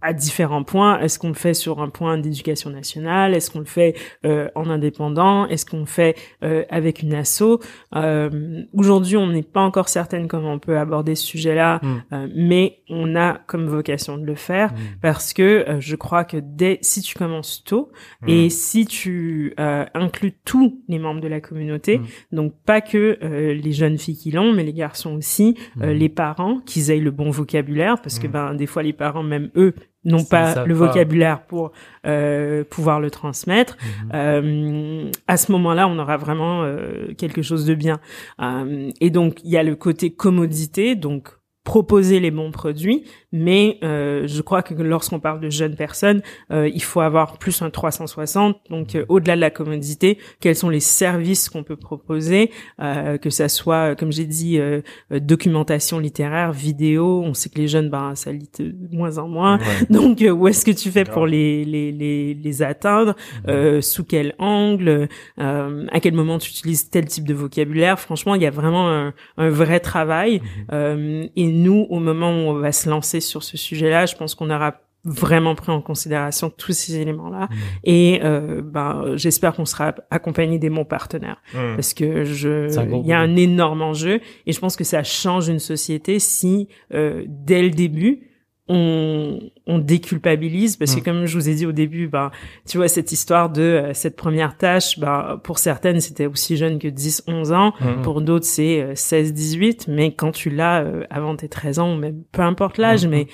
à 0.03 0.13
différents 0.13 0.63
points. 0.63 0.99
Est-ce 0.99 1.17
qu'on 1.17 1.29
le 1.29 1.33
fait 1.33 1.53
sur 1.53 1.81
un 1.81 1.89
point 1.89 2.17
d'éducation 2.17 2.69
nationale? 2.69 3.33
Est-ce 3.33 3.49
qu'on 3.49 3.59
le 3.59 3.65
fait 3.65 3.95
euh, 4.25 4.49
en 4.53 4.69
indépendant? 4.69 5.47
Est-ce 5.47 5.65
qu'on 5.65 5.79
le 5.79 5.85
fait 5.85 6.15
euh, 6.43 6.63
avec 6.69 7.01
une 7.01 7.13
asso? 7.13 7.59
Euh, 7.95 8.29
Aujourd'hui, 8.73 9.17
on 9.17 9.27
n'est 9.27 9.43
pas 9.43 9.61
encore 9.61 9.89
certaine 9.89 10.27
comment 10.27 10.53
on 10.53 10.59
peut 10.59 10.77
aborder 10.77 11.15
ce 11.15 11.25
sujet-là, 11.25 11.79
Mm. 11.81 12.03
euh, 12.13 12.27
mais 12.35 12.79
on 12.89 13.15
a 13.15 13.33
comme 13.47 13.65
vocation 13.67 14.17
de 14.17 14.25
le 14.25 14.35
faire 14.35 14.73
Mm. 14.73 14.77
parce 15.01 15.33
que 15.33 15.41
euh, 15.69 15.79
je 15.79 15.95
crois 15.95 16.23
que 16.25 16.37
dès 16.37 16.79
si 16.81 17.01
tu 17.01 17.15
commences 17.17 17.63
tôt 17.63 17.91
Mm. 18.21 18.29
et 18.29 18.49
si 18.49 18.85
tu 18.85 19.53
euh, 19.59 19.85
inclus 19.93 20.33
tous 20.43 20.81
les 20.89 20.99
membres 20.99 21.21
de 21.21 21.27
la 21.27 21.39
communauté, 21.41 21.99
Mm. 21.99 22.05
donc 22.35 22.53
pas 22.65 22.81
que 22.81 23.17
les 23.23 23.71
jeunes 23.71 23.97
filles 23.97 24.17
qui 24.17 24.31
l'ont, 24.31 24.51
mais 24.53 24.63
les 24.63 24.73
garçons 24.73 25.15
aussi, 25.15 25.55
les 25.81 26.09
parents, 26.09 26.59
qu'ils 26.65 26.91
aient 26.91 26.99
le 26.99 27.11
bon 27.11 27.29
vocabulaire, 27.29 28.01
parce 28.01 28.19
que 28.19 28.27
ben 28.27 28.53
des 28.55 28.65
fois 28.67 28.83
les 28.83 28.93
parents 28.93 29.23
même 29.23 29.49
eux 29.55 29.73
n'ont 30.05 30.23
pas 30.23 30.65
le 30.65 30.73
pas. 30.73 30.87
vocabulaire 30.87 31.43
pour 31.43 31.71
euh, 32.05 32.63
pouvoir 32.69 32.99
le 32.99 33.09
transmettre. 33.09 33.77
Mhm. 33.81 34.11
Euh, 34.13 35.11
à 35.27 35.37
ce 35.37 35.51
moment-là, 35.51 35.87
on 35.87 35.97
aura 35.99 36.17
vraiment 36.17 36.63
euh, 36.63 37.13
quelque 37.17 37.41
chose 37.41 37.65
de 37.65 37.75
bien. 37.75 37.99
Euh, 38.41 38.89
et 38.99 39.09
donc, 39.09 39.39
il 39.43 39.51
y 39.51 39.57
a 39.57 39.63
le 39.63 39.75
côté 39.75 40.11
commodité, 40.11 40.95
donc 40.95 41.29
proposer 41.63 42.19
les 42.19 42.29
bons 42.29 42.51
produits, 42.51 43.05
mais 43.31 43.79
euh, 43.83 44.27
je 44.27 44.41
crois 44.41 44.61
que 44.61 44.73
lorsqu'on 44.73 45.21
parle 45.21 45.39
de 45.39 45.49
jeunes 45.49 45.75
personnes, 45.75 46.21
euh, 46.51 46.69
il 46.73 46.83
faut 46.83 46.99
avoir 46.99 47.37
plus 47.37 47.61
un 47.61 47.69
360. 47.69 48.57
Donc, 48.69 48.95
euh, 48.95 49.05
au-delà 49.07 49.35
de 49.35 49.41
la 49.41 49.49
commodité, 49.49 50.17
quels 50.41 50.57
sont 50.57 50.69
les 50.69 50.81
services 50.81 51.49
qu'on 51.49 51.63
peut 51.63 51.77
proposer, 51.77 52.51
euh, 52.81 53.17
que 53.17 53.29
ça 53.29 53.47
soit, 53.47 53.95
comme 53.95 54.11
j'ai 54.11 54.25
dit, 54.25 54.59
euh, 54.59 54.81
documentation 55.09 55.99
littéraire, 55.99 56.51
vidéo. 56.51 57.21
On 57.23 57.33
sait 57.33 57.49
que 57.49 57.59
les 57.59 57.69
jeunes, 57.69 57.89
ben, 57.89 58.13
ça 58.15 58.33
lit 58.33 58.49
de 58.59 58.75
moins 58.91 59.17
en 59.17 59.29
moins. 59.29 59.57
Ouais. 59.57 59.65
Donc, 59.89 60.19
où 60.21 60.47
est-ce 60.49 60.65
que 60.65 60.71
tu 60.71 60.91
fais 60.91 61.05
pour 61.05 61.25
les 61.25 61.63
les 61.63 61.91
les, 61.93 62.33
les 62.33 62.61
atteindre 62.61 63.15
euh, 63.47 63.79
Sous 63.79 64.03
quel 64.03 64.35
angle 64.37 65.07
euh, 65.39 65.85
À 65.91 65.99
quel 66.01 66.13
moment 66.13 66.39
tu 66.39 66.49
utilises 66.49 66.89
tel 66.89 67.05
type 67.05 67.27
de 67.27 67.33
vocabulaire? 67.33 67.99
Franchement, 67.99 68.35
il 68.35 68.41
y 68.41 68.45
a 68.45 68.51
vraiment 68.51 68.89
un, 68.89 69.13
un 69.37 69.49
vrai 69.49 69.79
travail. 69.79 70.41
Et 70.71 71.52
nous, 71.53 71.87
au 71.89 71.99
moment 71.99 72.29
où 72.31 72.49
on 72.49 72.53
va 72.53 72.71
se 72.71 72.89
lancer 72.89 73.19
sur 73.19 73.43
ce 73.43 73.57
sujet-là, 73.57 74.05
je 74.05 74.15
pense 74.15 74.35
qu'on 74.35 74.49
aura 74.49 74.75
vraiment 75.05 75.53
pris 75.53 75.71
en 75.71 75.81
considération 75.81 76.49
tous 76.49 76.71
ces 76.71 76.95
éléments-là. 76.95 77.49
Mhm. 77.51 77.57
Et 77.83 78.21
euh, 78.23 78.61
ben, 78.63 79.13
j'espère 79.15 79.53
qu'on 79.53 79.65
sera 79.65 79.93
accompagné 80.09 80.59
des 80.59 80.69
bons 80.69 80.85
partenaires 80.85 81.41
Mm. 81.53 81.75
parce 81.75 81.93
que 81.93 82.23
je 82.23 82.69
il 83.01 83.05
y 83.05 83.13
a 83.13 83.19
un 83.19 83.35
énorme 83.35 83.81
enjeu 83.81 84.21
et 84.45 84.51
je 84.53 84.59
pense 84.59 84.75
que 84.75 84.83
ça 84.83 85.03
change 85.03 85.49
une 85.49 85.59
société 85.59 86.19
si 86.19 86.69
euh, 86.93 87.25
dès 87.27 87.61
le 87.61 87.69
début 87.71 88.29
on, 88.69 89.39
on 89.67 89.77
déculpabilise 89.79 90.77
parce 90.77 90.95
que 90.95 91.01
Mm. 91.01 91.03
comme 91.03 91.25
je 91.25 91.37
vous 91.37 91.49
ai 91.49 91.53
dit 91.55 91.65
au 91.65 91.73
début 91.73 92.07
ben 92.07 92.31
tu 92.67 92.77
vois 92.77 92.87
cette 92.87 93.11
histoire 93.11 93.49
de 93.49 93.61
euh, 93.61 93.93
cette 93.93 94.15
première 94.15 94.55
tâche 94.57 94.99
ben 94.99 95.39
pour 95.43 95.59
certaines 95.59 95.99
c'était 95.99 96.27
aussi 96.27 96.55
jeune 96.55 96.79
que 96.79 96.87
10 96.87 97.23
11 97.27 97.51
ans 97.51 97.73
Mm. 97.81 98.01
pour 98.03 98.21
d'autres 98.21 98.45
c'est 98.45 98.81
euh, 98.81 98.95
16 98.95 99.33
18 99.33 99.87
mais 99.89 100.13
quand 100.15 100.31
tu 100.31 100.49
l'as 100.49 100.81
euh, 100.83 101.03
avant 101.09 101.35
tes 101.35 101.49
13 101.49 101.79
ans 101.79 101.93
ou 101.93 101.97
même 101.97 102.23
peu 102.31 102.41
importe 102.41 102.77
l'âge 102.77 103.03
Mhm. 103.05 103.11
mais 103.11 103.27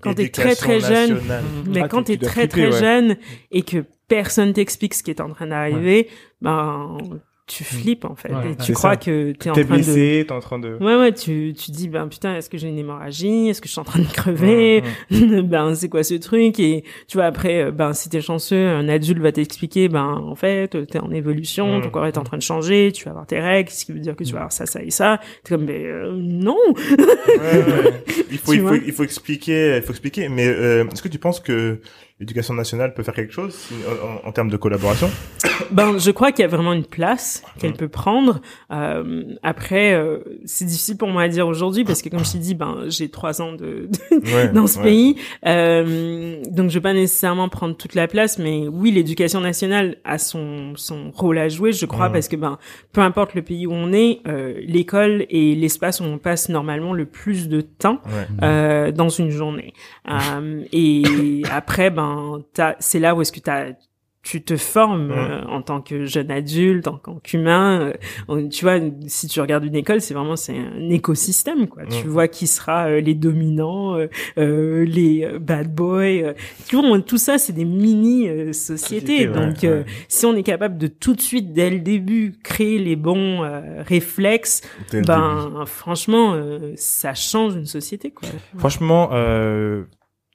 quand 0.00 0.14
t'es 0.14 0.28
très 0.28 0.54
très 0.56 0.80
jeune 0.80 1.20
mais 1.68 1.82
Ah, 1.82 1.88
quand 1.88 2.02
tu- 2.02 2.18
t'es 2.18 2.26
très 2.26 2.48
très 2.48 2.66
ouais. 2.72 2.78
jeune 2.80 3.16
et 3.52 3.62
que 3.62 3.84
personne 4.08 4.52
t'explique 4.52 4.94
ce 4.94 5.02
qui 5.04 5.10
est 5.10 5.20
en 5.22 5.30
train 5.30 5.46
d'arriver, 5.46 6.08
ben 6.42 6.98
tu 7.46 7.62
flippes 7.62 8.04
en 8.06 8.14
fait 8.14 8.32
Ouais, 8.32 8.44
et 8.44 8.48
ouais, 8.50 8.56
tu 8.56 8.72
crois 8.72 8.90
ça. 8.92 8.96
que 8.96 9.32
t'es 9.32 9.50
en 9.50 9.52
train 9.52 9.62
de 9.62 9.66
blessé, 9.68 10.24
t'es 10.26 10.32
en 10.32 10.40
train 10.40 10.58
de. 10.58 10.76
Ouais 10.80 10.96
ouais, 10.96 11.12
tu 11.12 11.52
tu 11.56 11.70
dis 11.72 11.88
ben 11.88 12.08
putain, 12.08 12.36
est-ce 12.36 12.48
que 12.48 12.56
j'ai 12.56 12.68
une 12.68 12.78
hémorragie? 12.78 13.48
Est-ce 13.48 13.60
que 13.60 13.66
je 13.68 13.72
suis 13.72 13.80
en 13.80 13.84
train 13.84 14.00
de 14.00 14.06
crever? 14.10 14.82
Mm, 15.10 15.40
Ben 15.48 15.74
c'est 15.74 15.88
quoi 15.90 16.02
ce 16.02 16.14
truc? 16.14 16.58
Et 16.58 16.84
tu 17.06 17.18
vois 17.18 17.26
après 17.26 17.64
euh, 17.64 17.70
ben 17.70 17.92
si 17.92 18.08
t'es 18.08 18.22
chanceux, 18.22 18.66
un 18.68 18.88
adulte 18.88 19.18
va 19.18 19.30
t'expliquer 19.30 19.88
ben 19.88 20.04
en 20.26 20.34
fait, 20.34 20.68
t'es 20.88 20.98
en 20.98 21.10
évolution, 21.10 21.78
Mm. 21.78 21.82
ton 21.82 21.90
corps 21.90 22.06
est 22.06 22.16
en 22.18 22.24
train 22.24 22.38
de 22.38 22.42
changer, 22.42 22.92
tu 22.94 23.04
vas 23.04 23.10
avoir 23.10 23.26
tes 23.26 23.38
règles, 23.40 23.68
ce 23.70 23.84
qui 23.84 23.92
veut 23.92 23.98
dire 24.00 24.16
que 24.16 24.24
tu 24.24 24.32
vas 24.32 24.38
avoir 24.40 24.52
ça 24.52 24.64
ça 24.66 24.82
et 24.82 24.90
ça. 24.90 25.20
T'es 25.42 25.54
comme 25.54 25.66
ben 25.66 25.84
euh, 25.84 26.12
non. 26.16 26.56
Ouais, 26.68 26.94
ouais. 26.98 28.04
Il 28.30 28.38
faut, 28.38 28.52
il 28.52 28.60
faut, 28.60 28.74
il 28.74 28.92
faut 28.92 29.04
expliquer, 29.04 29.76
il 29.76 29.82
faut 29.82 29.92
expliquer. 29.92 30.28
Mais 30.28 30.46
euh, 30.48 30.84
est-ce 30.92 31.02
que 31.02 31.08
tu 31.08 31.18
penses 31.18 31.40
que 31.40 31.80
l'éducation 32.20 32.54
nationale 32.54 32.94
peut 32.94 33.02
faire 33.02 33.14
quelque 33.14 33.32
chose 33.32 33.56
en, 34.24 34.28
en 34.28 34.32
termes 34.32 34.48
de 34.50 34.56
collaboration 34.56 35.10
Ben, 35.70 35.98
je 35.98 36.10
crois 36.10 36.32
qu'il 36.32 36.42
y 36.42 36.44
a 36.44 36.48
vraiment 36.48 36.72
une 36.72 36.84
place 36.84 37.42
qu'elle 37.58 37.72
Mm. 37.72 37.76
peut 37.76 37.88
prendre. 37.88 38.40
Euh, 38.72 39.22
après, 39.42 39.94
euh, 39.94 40.18
c'est 40.44 40.64
difficile 40.64 40.96
pour 40.96 41.08
moi 41.08 41.22
à 41.22 41.28
dire 41.28 41.46
aujourd'hui 41.46 41.84
parce 41.84 42.02
que, 42.02 42.08
comme 42.08 42.24
je 42.24 42.32
t'ai 42.32 42.38
dit, 42.38 42.54
ben, 42.54 42.84
j'ai 42.88 43.08
trois 43.08 43.40
ans 43.42 43.52
de, 43.52 43.88
de- 44.10 44.34
Ouais, 44.34 44.48
dans 44.52 44.66
ce 44.66 44.78
ouais. 44.78 44.84
pays, 44.84 45.16
euh, 45.46 46.40
donc 46.50 46.70
je 46.70 46.74
vais 46.74 46.80
pas 46.80 46.92
nécessairement 46.92 47.48
prendre 47.48 47.76
toute 47.76 47.94
la 47.94 48.08
place. 48.08 48.38
Mais 48.38 48.66
oui, 48.68 48.90
l'éducation 48.90 49.40
nationale 49.40 49.96
a 50.04 50.18
son 50.18 50.72
son 50.76 51.10
rôle 51.12 51.38
à 51.38 51.48
jouer, 51.48 51.72
je 51.72 51.86
crois, 51.86 52.08
Mm. 52.08 52.12
parce 52.12 52.28
que 52.28 52.36
ben, 52.36 52.58
peu 52.92 53.00
importe 53.00 53.34
le 53.34 53.42
pays 53.42 53.66
où 53.66 53.72
on 53.72 53.92
est, 53.92 54.20
euh, 54.26 54.54
l'école 54.66 55.26
est 55.30 55.56
l'espace 55.58 56.00
où 56.00 56.04
on 56.04 56.18
passe 56.18 56.48
normalement 56.48 56.92
le 56.94 57.06
plus 57.06 57.48
de 57.48 57.60
temps 57.60 58.00
Ouais. 58.06 58.26
euh, 58.42 58.92
dans 58.92 59.08
une 59.08 59.30
journée. 59.30 59.72
Euh, 60.08 60.62
et 60.72 61.42
après, 61.50 61.90
ben, 61.90 62.03
c'est 62.78 62.98
là 63.00 63.14
où 63.14 63.22
est-ce 63.22 63.32
que 63.32 63.40
t'as 63.40 63.72
tu 64.26 64.42
te 64.42 64.56
formes 64.56 65.08
Mm. 65.08 65.12
euh, 65.12 65.44
en 65.48 65.60
tant 65.60 65.82
que 65.82 66.06
jeune 66.06 66.30
adulte, 66.30 66.88
en 66.88 66.96
tant 66.96 67.16
qu'humain. 67.22 67.92
euh, 68.30 68.48
tu 68.48 68.64
vois, 68.64 68.78
si 69.06 69.28
tu 69.28 69.38
regardes 69.42 69.66
une 69.66 69.74
école, 69.76 70.00
c'est 70.00 70.14
vraiment 70.14 70.34
c'est 70.34 70.56
un 70.56 70.88
écosystème 70.88 71.68
quoi. 71.68 71.82
Tu 71.84 72.06
Mm. 72.06 72.08
vois 72.08 72.26
qui 72.26 72.46
sera 72.46 72.86
euh, 72.86 73.00
les 73.02 73.12
dominants, 73.12 73.98
euh, 73.98 74.06
euh, 74.38 74.86
les 74.86 75.28
bad 75.38 75.74
boys. 75.74 76.04
euh. 76.04 76.32
tu 76.66 76.76
vois, 76.80 76.98
tout 77.02 77.18
ça 77.18 77.36
c'est 77.36 77.52
des 77.52 77.66
mini 77.66 78.26
euh, 78.30 78.54
sociétés. 78.54 79.26
Société, 79.26 79.26
Donc 79.26 79.62
euh, 79.62 79.80
ouais. 79.80 79.86
si 80.08 80.24
on 80.24 80.34
est 80.34 80.42
capable 80.42 80.78
de 80.78 80.86
tout 80.86 81.12
de 81.14 81.20
suite 81.20 81.52
dès 81.52 81.68
le 81.68 81.80
début 81.80 82.32
créer 82.42 82.78
les 82.78 82.96
bons 82.96 83.44
euh, 83.44 83.82
réflexes, 83.86 84.62
ben 85.06 85.64
franchement 85.66 86.32
euh, 86.32 86.72
ça 86.76 87.12
change 87.12 87.56
une 87.56 87.66
société 87.66 88.10
quoi. 88.10 88.26
Franchement, 88.56 89.10
euh, 89.12 89.82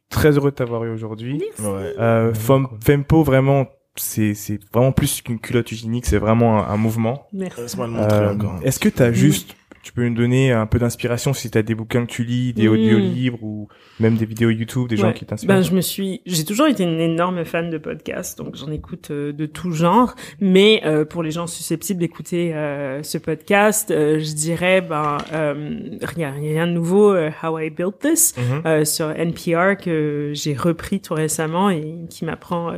très 0.09 0.37
heureux 0.37 0.51
de 0.51 0.55
t'avoir 0.55 0.83
eu 0.85 0.89
aujourd'hui. 0.93 1.41
Ouais. 1.59 1.93
Euh. 1.99 2.33
Fempo, 2.33 3.23
vraiment, 3.23 3.67
c'est 3.95 4.33
c'est 4.33 4.59
vraiment 4.73 4.91
plus 4.91 5.21
qu'une 5.21 5.39
culotte 5.39 5.71
hygiénique, 5.71 6.05
c'est 6.05 6.17
vraiment 6.17 6.59
un, 6.67 6.73
un 6.73 6.77
mouvement. 6.77 7.27
Merci. 7.33 7.61
Laisse-moi 7.61 7.87
le 7.87 7.93
montrer 7.93 8.17
Euh, 8.17 8.33
encore. 8.33 8.55
Est-ce 8.63 8.79
que 8.79 8.89
t'as 8.89 9.11
juste, 9.11 9.55
tu 9.83 9.93
peux 9.93 10.07
nous 10.07 10.15
donner 10.15 10.51
un 10.51 10.65
peu 10.65 10.79
d'inspiration 10.79 11.33
si 11.33 11.49
t'as 11.49 11.61
des 11.61 11.75
bouquins 11.75 12.05
que 12.05 12.11
tu 12.11 12.23
lis, 12.23 12.53
des 12.53 12.67
Mm. 12.67 12.71
audiolivres 12.71 13.43
ou 13.43 13.67
même 13.99 14.15
des 14.15 14.25
vidéos 14.25 14.49
YouTube, 14.49 14.87
des 14.87 14.97
gens 14.97 15.13
qui 15.13 15.25
t'inspirent 15.25 15.47
Ben, 15.47 15.61
je 15.61 15.73
me 15.73 15.81
suis, 15.81 16.21
j'ai 16.25 16.43
toujours 16.45 16.67
été 16.67 16.83
une 16.83 16.99
énorme 16.99 17.43
fan 17.45 17.69
de 17.69 17.77
podcasts, 17.77 18.37
donc 18.37 18.55
j'en 18.55 18.71
écoute 18.71 19.09
euh, 19.11 19.31
de 19.33 19.45
tout 19.45 19.71
genre. 19.71 20.15
Mais 20.39 20.81
euh, 20.85 21.05
pour 21.05 21.23
les 21.23 21.31
gens 21.31 21.47
susceptibles 21.47 21.99
d'écouter 21.99 22.53
euh, 22.53 23.01
ce 23.03 23.17
podcast, 23.17 23.91
euh, 23.91 24.19
je 24.19 24.33
dirais, 24.33 24.81
ben, 24.81 25.17
euh, 25.33 25.79
rien, 26.01 26.31
rien 26.31 26.67
de 26.67 26.73
nouveau. 26.73 27.11
euh, 27.13 27.29
How 27.43 27.59
I 27.59 27.69
Built 27.69 27.99
This 27.99 28.35
euh, 28.65 28.85
sur 28.85 29.09
NPR 29.09 29.77
que 29.77 30.31
j'ai 30.33 30.53
repris 30.53 30.99
tout 31.01 31.13
récemment 31.13 31.69
et 31.69 31.95
qui 32.09 32.25
m'apprend. 32.25 32.73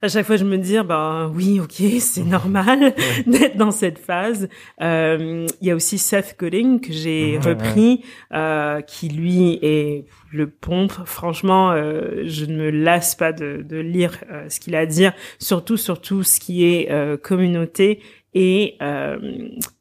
À 0.00 0.08
chaque 0.08 0.26
fois, 0.26 0.36
je 0.36 0.44
me 0.44 0.56
dis, 0.58 0.76
bah 0.84 1.28
oui, 1.34 1.58
ok, 1.60 1.82
c'est 2.00 2.22
normal 2.24 2.94
d'être 3.26 3.56
dans 3.56 3.72
cette 3.72 3.98
phase. 3.98 4.48
Euh, 4.80 5.46
Il 5.60 5.66
y 5.66 5.70
a 5.70 5.74
aussi 5.74 5.98
Seth 5.98 6.36
Godin 6.38 6.78
que 6.78 6.92
j'ai 6.92 7.38
repris, 7.38 8.04
euh, 8.32 8.80
qui 8.82 9.08
lui 9.08 9.58
est 9.62 10.04
le 10.32 10.48
pompe. 10.48 10.92
Franchement, 11.04 11.72
euh, 11.72 12.22
je 12.26 12.44
ne 12.44 12.56
me 12.56 12.70
lasse 12.70 13.14
pas 13.16 13.32
de, 13.32 13.64
de 13.68 13.78
lire 13.78 14.22
euh, 14.30 14.48
ce 14.48 14.60
qu'il 14.60 14.76
a 14.76 14.80
à 14.80 14.86
dire, 14.86 15.12
surtout 15.40 15.76
sur 15.76 16.00
tout 16.00 16.22
ce 16.22 16.38
qui 16.38 16.64
est 16.64 16.90
euh, 16.90 17.16
communauté 17.16 18.00
et 18.34 18.76
euh, 18.82 19.18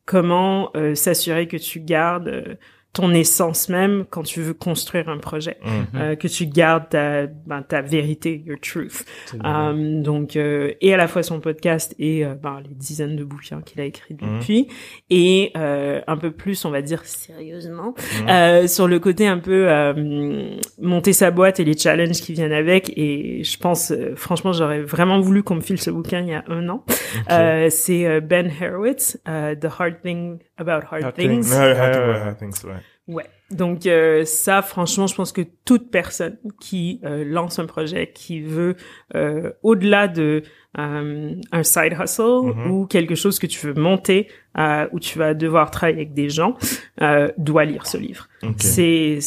comment 0.06 0.72
s'assurer 0.96 1.48
que 1.48 1.58
tu 1.58 1.82
gardes 1.82 2.58
ton 2.98 3.12
essence 3.14 3.70
même 3.70 4.06
quand 4.10 4.24
tu 4.24 4.42
veux 4.42 4.54
construire 4.56 5.08
un 5.08 5.20
projet, 5.20 5.58
Mhm. 5.64 5.86
euh, 5.96 6.16
que 6.16 6.28
tu 6.28 6.48
gardes 6.48 6.90
ta, 6.90 7.28
ben, 7.28 7.62
ta 7.62 7.82
vérité, 7.82 8.42
your 8.46 8.58
truth. 8.60 9.06
Euh, 9.46 10.02
donc, 10.02 10.36
euh, 10.36 10.72
et 10.82 10.94
à 10.94 10.98
la 10.98 11.08
fois 11.08 11.22
son 11.22 11.40
podcast 11.40 11.94
et 12.00 12.26
euh, 12.26 12.34
ben, 12.34 12.60
les 12.68 12.74
dizaines 12.74 13.16
de 13.16 13.24
bouquins 13.24 13.62
qu'il 13.62 13.80
a 13.82 13.86
écrits 13.86 14.16
Mhm. 14.20 14.40
depuis, 14.40 14.68
et 15.12 15.52
euh, 15.56 16.02
un 16.08 16.18
peu 16.18 16.32
plus, 16.32 16.66
on 16.66 16.72
va 16.72 16.82
dire 16.82 17.06
sérieusement, 17.06 17.94
euh, 18.28 18.66
sur 18.68 18.88
le 18.88 18.98
côté 19.00 19.28
un 19.28 19.38
peu 19.38 19.68
euh, 19.70 20.56
monter 20.82 21.14
sa 21.14 21.30
boîte 21.30 21.60
et 21.60 21.64
les 21.64 21.78
challenges 21.78 22.20
qui 22.22 22.34
viennent 22.34 22.52
avec. 22.52 22.92
Et 22.98 23.44
je 23.44 23.58
pense, 23.60 23.94
franchement, 24.16 24.54
j'aurais 24.54 24.82
vraiment 24.82 25.20
voulu 25.22 25.44
qu'on 25.44 25.56
me 25.56 25.62
file 25.62 25.80
ce 25.80 25.92
bouquin 25.92 26.22
il 26.22 26.30
y 26.30 26.34
a 26.34 26.44
un 26.48 26.68
an. 26.70 26.84
Ok. 26.88 26.94
Euh, 27.32 27.68
c'est 27.70 28.22
Ben 28.22 28.50
Horowitz, 28.62 29.20
euh, 29.28 29.54
The 29.56 29.68
Hard 29.78 30.02
Thing 30.04 30.40
About 30.58 30.86
Hard, 30.92 31.04
Hard 31.04 31.16
Things. 31.16 31.50
Things. 31.50 31.54
Ouais, 31.54 31.74
ouais. 31.74 32.76
Ouais. 33.08 33.26
Donc 33.52 33.86
euh, 33.86 34.26
ça, 34.26 34.62
franchement, 34.62 35.08
je 35.08 35.16
pense 35.16 35.32
que 35.32 35.42
toute 35.64 35.90
personne 35.90 36.38
qui 36.60 37.00
euh, 37.06 37.24
lance 37.24 37.60
un 37.60 37.66
projet, 37.66 38.12
qui 38.14 38.42
veut 38.42 38.76
euh, 39.16 39.54
au-delà 39.64 40.10
de 40.10 40.44
euh, 40.78 41.32
un 41.52 41.64
side 41.64 41.94
hustle 42.00 42.54
Mhm. 42.56 42.72
ou 42.72 42.86
quelque 42.86 43.16
chose 43.16 43.40
que 43.40 43.48
tu 43.48 43.66
veux 43.66 43.74
monter, 43.74 44.28
euh, 44.60 44.88
où 44.92 45.00
tu 45.00 45.18
vas 45.20 45.34
devoir 45.34 45.70
travailler 45.72 45.98
avec 46.00 46.14
des 46.14 46.30
gens, 46.30 46.56
euh, 47.02 47.30
doit 47.38 47.66
lire 47.66 47.86
ce 47.86 47.98
livre. 47.98 48.28
C'est, 48.58 49.20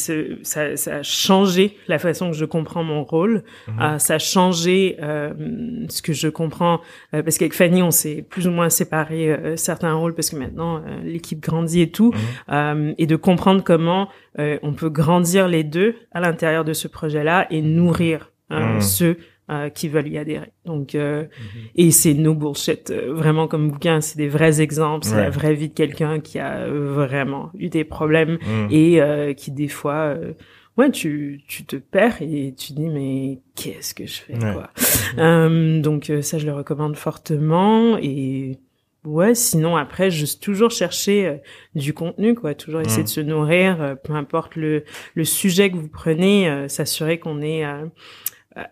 ça, 0.43 0.75
ça 0.77 0.95
a 0.97 1.03
changé 1.03 1.77
la 1.87 1.99
façon 1.99 2.31
que 2.31 2.35
je 2.37 2.45
comprends 2.45 2.83
mon 2.83 3.03
rôle. 3.03 3.43
Mhm. 3.67 3.99
Ça 3.99 4.15
a 4.15 4.19
changé 4.19 4.97
ce 4.99 6.01
que 6.01 6.13
je 6.13 6.27
comprends 6.29 6.79
parce 7.11 7.37
qu'avec 7.37 7.53
Fanny, 7.53 7.81
on 7.83 7.91
s'est 7.91 8.25
plus 8.29 8.47
ou 8.47 8.51
moins 8.51 8.69
séparé 8.69 9.37
certains 9.57 9.93
rôles 9.93 10.15
parce 10.15 10.29
que 10.29 10.37
maintenant 10.37 10.81
l'équipe 11.03 11.41
grandit 11.41 11.81
et 11.81 11.91
tout, 11.91 12.13
Mhm. 12.49 12.95
et 12.97 13.05
de 13.07 13.15
comprendre 13.17 13.63
comment 13.63 14.07
on 14.37 14.73
peut 14.73 14.89
grandir 14.89 15.47
les 15.47 15.63
deux 15.63 15.95
à 16.13 16.19
l'intérieur 16.21 16.63
de 16.65 16.73
ce 16.73 16.87
projet-là 16.87 17.47
et 17.51 17.61
nourrir 17.61 18.31
ceux 18.79 19.17
euh, 19.51 19.69
qui 19.69 19.89
veulent 19.89 20.07
y 20.07 20.17
adhérer. 20.17 20.51
Donc, 20.65 20.95
euh, 20.95 21.23
Mhm. 21.23 21.61
et 21.75 21.91
c'est 21.91 22.13
no 22.13 22.33
bullshit, 22.33 22.89
euh, 22.91 23.13
vraiment 23.13 23.47
comme 23.47 23.69
bouquin, 23.69 23.99
c'est 24.01 24.17
des 24.17 24.27
vrais 24.29 24.61
exemples, 24.61 25.05
c'est 25.05 25.15
Ouais. 25.15 25.23
la 25.23 25.29
vraie 25.29 25.53
vie 25.53 25.69
de 25.69 25.73
quelqu'un 25.73 26.19
qui 26.19 26.39
a 26.39 26.59
euh, 26.61 26.91
vraiment 26.93 27.51
eu 27.57 27.69
des 27.69 27.83
problèmes 27.83 28.37
Mhm. 28.41 28.67
et 28.71 29.01
euh, 29.01 29.33
qui 29.33 29.51
des 29.51 29.67
fois 29.67 30.15
euh, 30.15 30.33
ouais 30.77 30.89
tu 30.89 31.41
tu 31.47 31.65
te 31.65 31.75
perds 31.75 32.21
et 32.21 32.53
tu 32.57 32.71
dis 32.73 32.87
mais 32.87 33.39
qu'est-ce 33.55 33.93
que 33.93 34.05
je 34.05 34.21
fais 34.21 34.33
Ouais. 34.35 34.53
quoi? 34.53 34.69
Euh, 35.17 35.81
donc 35.81 36.09
euh, 36.09 36.21
ça 36.21 36.37
je 36.37 36.45
le 36.45 36.53
recommande 36.53 36.95
fortement 36.95 37.97
et 38.01 38.57
ouais 39.03 39.35
sinon 39.35 39.75
après 39.75 40.11
juste 40.11 40.41
toujours 40.43 40.71
chercher 40.71 41.25
euh, 41.27 41.35
du 41.75 41.93
contenu 41.93 42.35
quoi 42.35 42.53
toujours 42.53 42.81
essayer 42.81 43.01
Mm. 43.01 43.05
de 43.05 43.09
se 43.09 43.19
nourrir 43.21 43.81
euh, 43.81 43.95
peu 43.95 44.13
importe 44.13 44.55
le 44.55 44.83
le 45.15 45.25
sujet 45.25 45.69
que 45.71 45.75
vous 45.75 45.89
prenez 45.89 46.47
euh, 46.49 46.67
s'assurer 46.69 47.19
qu'on 47.19 47.41
est 47.41 47.65
euh, 47.65 47.85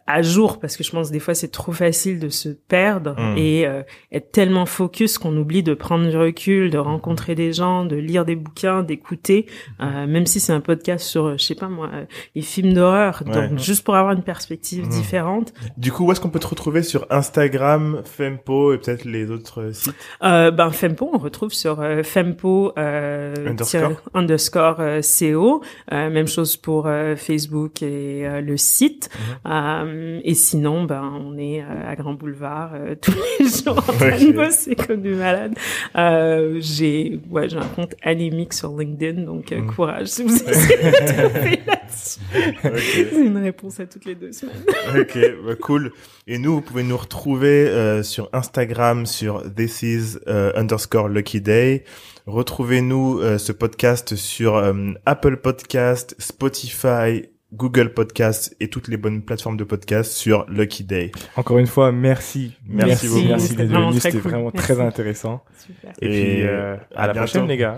à 0.07 0.22
jour 0.22 0.60
parce 0.60 0.76
que 0.76 0.84
je 0.84 0.91
pense 0.91 1.10
des 1.10 1.19
fois 1.19 1.34
c'est 1.34 1.47
trop 1.51 1.72
facile 1.72 2.19
de 2.19 2.27
se 2.30 2.49
perdre 2.49 3.15
Mm. 3.18 3.38
et 3.38 3.65
euh, 3.65 3.81
être 4.11 4.31
tellement 4.31 4.65
focus 4.65 5.18
qu'on 5.18 5.35
oublie 5.38 5.64
de 5.64 5.73
prendre 5.73 6.10
du 6.10 6.18
recul, 6.18 6.69
de 6.69 6.77
rencontrer 6.77 7.34
des 7.34 7.53
gens, 7.53 7.85
de 7.85 7.95
lire 7.95 8.26
des 8.26 8.35
bouquins, 8.35 8.84
d'écouter, 8.84 9.45
euh, 9.81 10.06
même 10.06 10.26
si 10.26 10.39
c'est 10.41 10.51
un 10.51 10.60
podcast 10.60 11.06
sur, 11.06 11.26
euh, 11.27 11.35
je 11.38 11.43
sais 11.45 11.56
pas 11.56 11.69
moi, 11.69 11.89
euh, 11.93 12.03
les 12.35 12.41
films 12.41 12.73
d'horreur. 12.73 13.23
Ouais. 13.26 13.31
Donc 13.31 13.57
juste 13.60 13.84
pour 13.85 13.95
avoir 13.95 14.14
une 14.14 14.23
perspective 14.23 14.85
Mm. 14.85 14.89
différente. 14.89 15.53
Du 15.77 15.91
coup, 15.93 16.06
où 16.06 16.11
est-ce 16.11 16.19
qu'on 16.19 16.30
peut 16.30 16.39
te 16.39 16.47
retrouver 16.47 16.84
sur 16.84 17.06
Instagram, 17.10 18.01
Fempo 18.03 18.73
et 18.73 18.77
peut-être 18.80 19.06
les 19.06 19.31
autres 19.31 19.61
euh, 19.61 19.73
sites? 19.73 19.95
Euh, 20.23 20.51
ben 20.51 20.72
Fempo, 20.72 21.10
on 21.14 21.18
retrouve 21.18 21.53
sur 21.53 21.80
euh, 21.80 22.03
Fempo 22.03 22.73
euh, 22.77 23.34
Underscore. 23.47 23.91
underscore 24.14 24.76
euh, 24.80 25.01
co. 25.01 25.61
Euh, 25.93 26.10
même 26.10 26.27
chose 26.27 26.57
pour 26.57 26.88
euh, 26.88 27.15
Facebook 27.15 27.81
et 27.81 28.27
euh, 28.27 28.41
le 28.41 28.57
site. 28.57 29.10
Mhm. 29.14 29.35
Euh, 29.70 30.20
et 30.24 30.34
sinon, 30.34 30.84
ben 30.84 31.04
on 31.24 31.38
est 31.38 31.62
euh, 31.62 31.66
à 31.90 31.96
Grand 31.96 32.14
Boulevard 32.14 32.72
euh, 32.76 32.96
tous 33.02 33.14
les 33.40 33.46
jours 33.64 33.78
en 33.78 33.82
train 33.94 34.18
de 34.18 34.32
bosser 34.34 34.76
comme 34.76 35.02
des 35.02 35.14
malades. 35.16 35.54
Euh, 35.96 36.58
j'ai 36.62 37.20
ouais 37.30 37.50
j'ai 37.50 37.58
un 37.58 37.68
compte 37.76 37.96
anémique 38.02 38.54
sur 38.54 38.76
LinkedIn, 38.78 39.24
donc 39.24 39.52
euh, 39.52 39.60
Mhm. 39.62 39.68
courage 39.76 40.08
si 40.08 40.24
vous 40.24 40.36
essayez 40.36 40.78
de 40.78 41.30
trouver 41.30 41.60
là-dessus. 41.68 42.20
Ok. 42.64 43.08
C'est 43.14 43.26
une 43.26 43.38
réponse 43.38 43.80
à 43.80 43.86
toutes 43.86 44.06
les 44.06 44.16
deux 44.16 44.32
semaines. 44.32 44.56
ok, 44.98 45.18
bah 45.46 45.56
cool. 45.62 45.91
Et 46.28 46.38
nous, 46.38 46.56
vous 46.56 46.62
pouvez 46.62 46.84
nous 46.84 46.98
retrouver 46.98 47.68
euh, 47.68 48.04
sur 48.04 48.30
Instagram 48.34 49.06
sur 49.06 49.44
this 49.54 49.82
is 49.84 50.18
underscore 50.56 51.10
lucky 51.10 51.41
day. 51.41 51.84
Retrouvez-nous 52.28 53.20
euh, 53.22 53.38
ce 53.40 53.52
podcast 53.52 54.16
sur 54.16 54.56
euh, 54.58 54.74
Apple 55.06 55.38
Podcast, 55.38 56.16
Spotify, 56.20 57.24
Google 57.53 57.93
Podcast 57.93 58.55
et 58.59 58.69
toutes 58.69 58.88
les 58.88 58.97
bonnes 58.97 59.23
plateformes 59.23 59.57
de 59.57 59.63
podcast 59.63 60.11
sur 60.11 60.45
Lucky 60.49 60.84
Day. 60.84 61.11
Encore 61.35 61.57
une 61.57 61.67
fois, 61.67 61.91
merci. 61.91 62.55
Merci 62.65 62.88
Merci, 62.89 63.07
beaucoup. 63.09 63.27
merci 63.27 63.47
C'était 63.47 63.63
d'être 63.63 63.69
vraiment 63.71 63.89
venu. 63.89 63.99
très 63.99 64.11
C'était 64.11 64.21
cool. 64.21 64.31
vraiment 64.31 64.51
Merci. 64.53 64.71
très 64.73 64.81
intéressant. 64.81 65.43
Super. 65.65 65.93
Et, 66.01 66.05
Et 66.05 66.09
puis, 66.35 66.43
euh, 66.47 66.76
à 66.95 67.03
à 67.03 67.07
la 67.07 67.13
bientôt. 67.13 67.27
prochaine, 67.27 67.47
les 67.47 67.57
gars. 67.57 67.76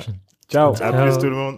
Ciao. 0.50 0.74
À 0.74 0.76
Ciao. 0.76 1.04
plus 1.04 1.18
tout 1.18 1.30
le 1.30 1.36
monde. 1.36 1.58